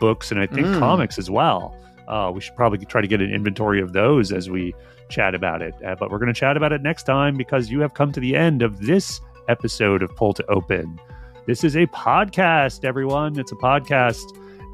books, 0.00 0.30
and 0.30 0.40
I 0.40 0.46
think 0.46 0.66
Mm. 0.66 0.78
comics 0.78 1.18
as 1.18 1.30
well. 1.30 1.76
Uh, 2.08 2.30
we 2.34 2.40
should 2.40 2.56
probably 2.56 2.78
try 2.86 3.00
to 3.00 3.06
get 3.06 3.20
an 3.20 3.30
inventory 3.32 3.80
of 3.80 3.92
those 3.92 4.32
as 4.32 4.48
we 4.50 4.74
chat 5.10 5.34
about 5.34 5.62
it. 5.62 5.74
Uh, 5.86 5.94
but 5.98 6.10
we're 6.10 6.18
going 6.18 6.32
to 6.32 6.38
chat 6.38 6.56
about 6.56 6.72
it 6.72 6.82
next 6.82 7.04
time 7.04 7.36
because 7.36 7.70
you 7.70 7.80
have 7.80 7.94
come 7.94 8.12
to 8.12 8.20
the 8.20 8.34
end 8.36 8.62
of 8.62 8.80
this 8.86 9.20
episode 9.48 10.02
of 10.02 10.14
Pull 10.16 10.32
to 10.34 10.46
Open. 10.48 10.98
This 11.46 11.62
is 11.64 11.76
a 11.76 11.86
podcast, 11.88 12.84
everyone. 12.84 13.38
It's 13.38 13.52
a 13.52 13.56
podcast. 13.56 14.24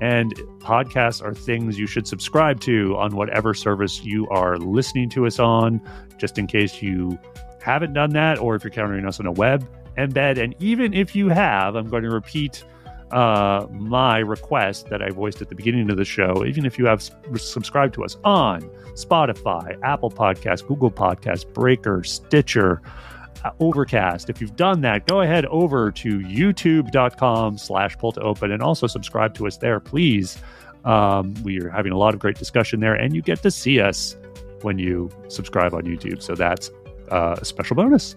And 0.00 0.34
podcasts 0.58 1.22
are 1.22 1.34
things 1.34 1.78
you 1.78 1.86
should 1.86 2.06
subscribe 2.06 2.60
to 2.60 2.96
on 2.96 3.16
whatever 3.16 3.52
service 3.52 4.02
you 4.02 4.28
are 4.28 4.56
listening 4.58 5.10
to 5.10 5.26
us 5.26 5.38
on, 5.38 5.80
just 6.18 6.38
in 6.38 6.46
case 6.46 6.80
you 6.82 7.18
haven't 7.62 7.92
done 7.92 8.10
that, 8.10 8.38
or 8.38 8.54
if 8.54 8.64
you're 8.64 8.70
countering 8.70 9.06
us 9.06 9.20
on 9.20 9.26
a 9.26 9.32
web 9.32 9.68
embed. 9.98 10.42
And 10.42 10.54
even 10.58 10.94
if 10.94 11.14
you 11.14 11.28
have, 11.28 11.74
I'm 11.76 11.88
going 11.88 12.04
to 12.04 12.10
repeat 12.10 12.64
uh, 13.10 13.66
my 13.72 14.18
request 14.18 14.88
that 14.88 15.02
I 15.02 15.10
voiced 15.10 15.42
at 15.42 15.48
the 15.48 15.54
beginning 15.54 15.90
of 15.90 15.96
the 15.96 16.04
show. 16.04 16.44
Even 16.46 16.64
if 16.64 16.78
you 16.78 16.86
have 16.86 17.02
subscribed 17.36 17.94
to 17.94 18.04
us 18.04 18.16
on 18.24 18.62
Spotify, 18.94 19.76
Apple 19.82 20.10
Podcasts, 20.10 20.66
Google 20.66 20.90
Podcasts, 20.90 21.50
Breaker, 21.52 22.04
Stitcher, 22.04 22.80
uh, 23.44 23.50
Overcast. 23.60 24.30
If 24.30 24.40
you've 24.40 24.56
done 24.56 24.80
that, 24.82 25.06
go 25.06 25.20
ahead 25.20 25.46
over 25.46 25.90
to 25.92 26.18
youtube.com 26.20 27.58
slash 27.58 27.98
pull 27.98 28.12
to 28.12 28.20
open 28.20 28.52
and 28.52 28.62
also 28.62 28.86
subscribe 28.86 29.34
to 29.34 29.46
us 29.46 29.56
there, 29.58 29.80
please. 29.80 30.38
Um, 30.84 31.34
we 31.42 31.60
are 31.60 31.68
having 31.68 31.92
a 31.92 31.98
lot 31.98 32.14
of 32.14 32.20
great 32.20 32.36
discussion 32.36 32.80
there, 32.80 32.94
and 32.94 33.14
you 33.14 33.22
get 33.22 33.42
to 33.42 33.50
see 33.50 33.80
us 33.80 34.16
when 34.62 34.78
you 34.78 35.10
subscribe 35.28 35.74
on 35.74 35.82
YouTube. 35.82 36.22
So 36.22 36.34
that's 36.34 36.70
uh, 37.10 37.36
a 37.38 37.44
special 37.44 37.76
bonus. 37.76 38.14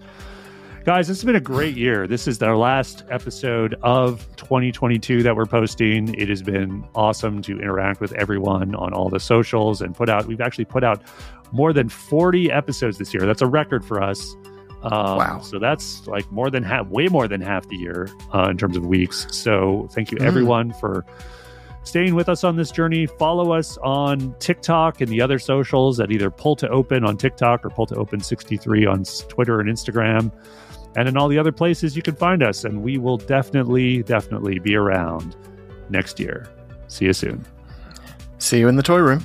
Guys, 0.84 1.08
this 1.08 1.16
has 1.16 1.24
been 1.24 1.36
a 1.36 1.40
great 1.40 1.76
year. 1.76 2.06
This 2.06 2.28
is 2.28 2.42
our 2.42 2.58
last 2.58 3.04
episode 3.08 3.74
of 3.82 4.28
2022 4.36 5.22
that 5.22 5.34
we're 5.34 5.46
posting. 5.46 6.14
It 6.14 6.28
has 6.28 6.42
been 6.42 6.86
awesome 6.94 7.40
to 7.42 7.58
interact 7.58 8.02
with 8.02 8.12
everyone 8.12 8.74
on 8.74 8.92
all 8.92 9.08
the 9.08 9.18
socials 9.18 9.80
and 9.80 9.94
put 9.94 10.10
out, 10.10 10.26
we've 10.26 10.42
actually 10.42 10.66
put 10.66 10.84
out 10.84 11.00
more 11.52 11.72
than 11.72 11.88
40 11.88 12.52
episodes 12.52 12.98
this 12.98 13.14
year. 13.14 13.24
That's 13.24 13.40
a 13.40 13.46
record 13.46 13.82
for 13.82 14.02
us. 14.02 14.36
Um, 14.84 15.16
Wow. 15.18 15.40
So 15.40 15.58
that's 15.58 16.06
like 16.06 16.30
more 16.30 16.50
than 16.50 16.62
half, 16.62 16.86
way 16.88 17.08
more 17.08 17.26
than 17.28 17.40
half 17.40 17.68
the 17.68 17.76
year 17.76 18.08
uh, 18.34 18.48
in 18.50 18.56
terms 18.58 18.76
of 18.76 18.86
weeks. 18.86 19.26
So 19.30 19.88
thank 19.92 20.10
you, 20.12 20.18
Mm. 20.18 20.24
everyone, 20.26 20.72
for 20.74 21.04
staying 21.84 22.14
with 22.14 22.28
us 22.28 22.44
on 22.44 22.56
this 22.56 22.70
journey. 22.70 23.06
Follow 23.06 23.52
us 23.52 23.76
on 23.82 24.34
TikTok 24.38 25.00
and 25.00 25.10
the 25.10 25.20
other 25.20 25.38
socials 25.38 26.00
at 26.00 26.10
either 26.10 26.30
Pull 26.30 26.56
to 26.56 26.68
Open 26.68 27.04
on 27.04 27.16
TikTok 27.16 27.64
or 27.64 27.70
Pull 27.70 27.86
to 27.86 27.94
Open 27.96 28.20
63 28.20 28.86
on 28.86 29.04
Twitter 29.28 29.60
and 29.60 29.68
Instagram. 29.68 30.32
And 30.96 31.08
in 31.08 31.16
all 31.16 31.28
the 31.28 31.38
other 31.38 31.52
places 31.52 31.96
you 31.96 32.02
can 32.02 32.14
find 32.14 32.42
us. 32.42 32.64
And 32.64 32.82
we 32.82 32.98
will 32.98 33.16
definitely, 33.16 34.02
definitely 34.04 34.58
be 34.60 34.74
around 34.76 35.34
next 35.90 36.18
year. 36.20 36.48
See 36.88 37.06
you 37.06 37.12
soon. 37.12 37.44
See 38.38 38.58
you 38.60 38.68
in 38.68 38.76
the 38.76 38.82
toy 38.82 38.98
room. 38.98 39.24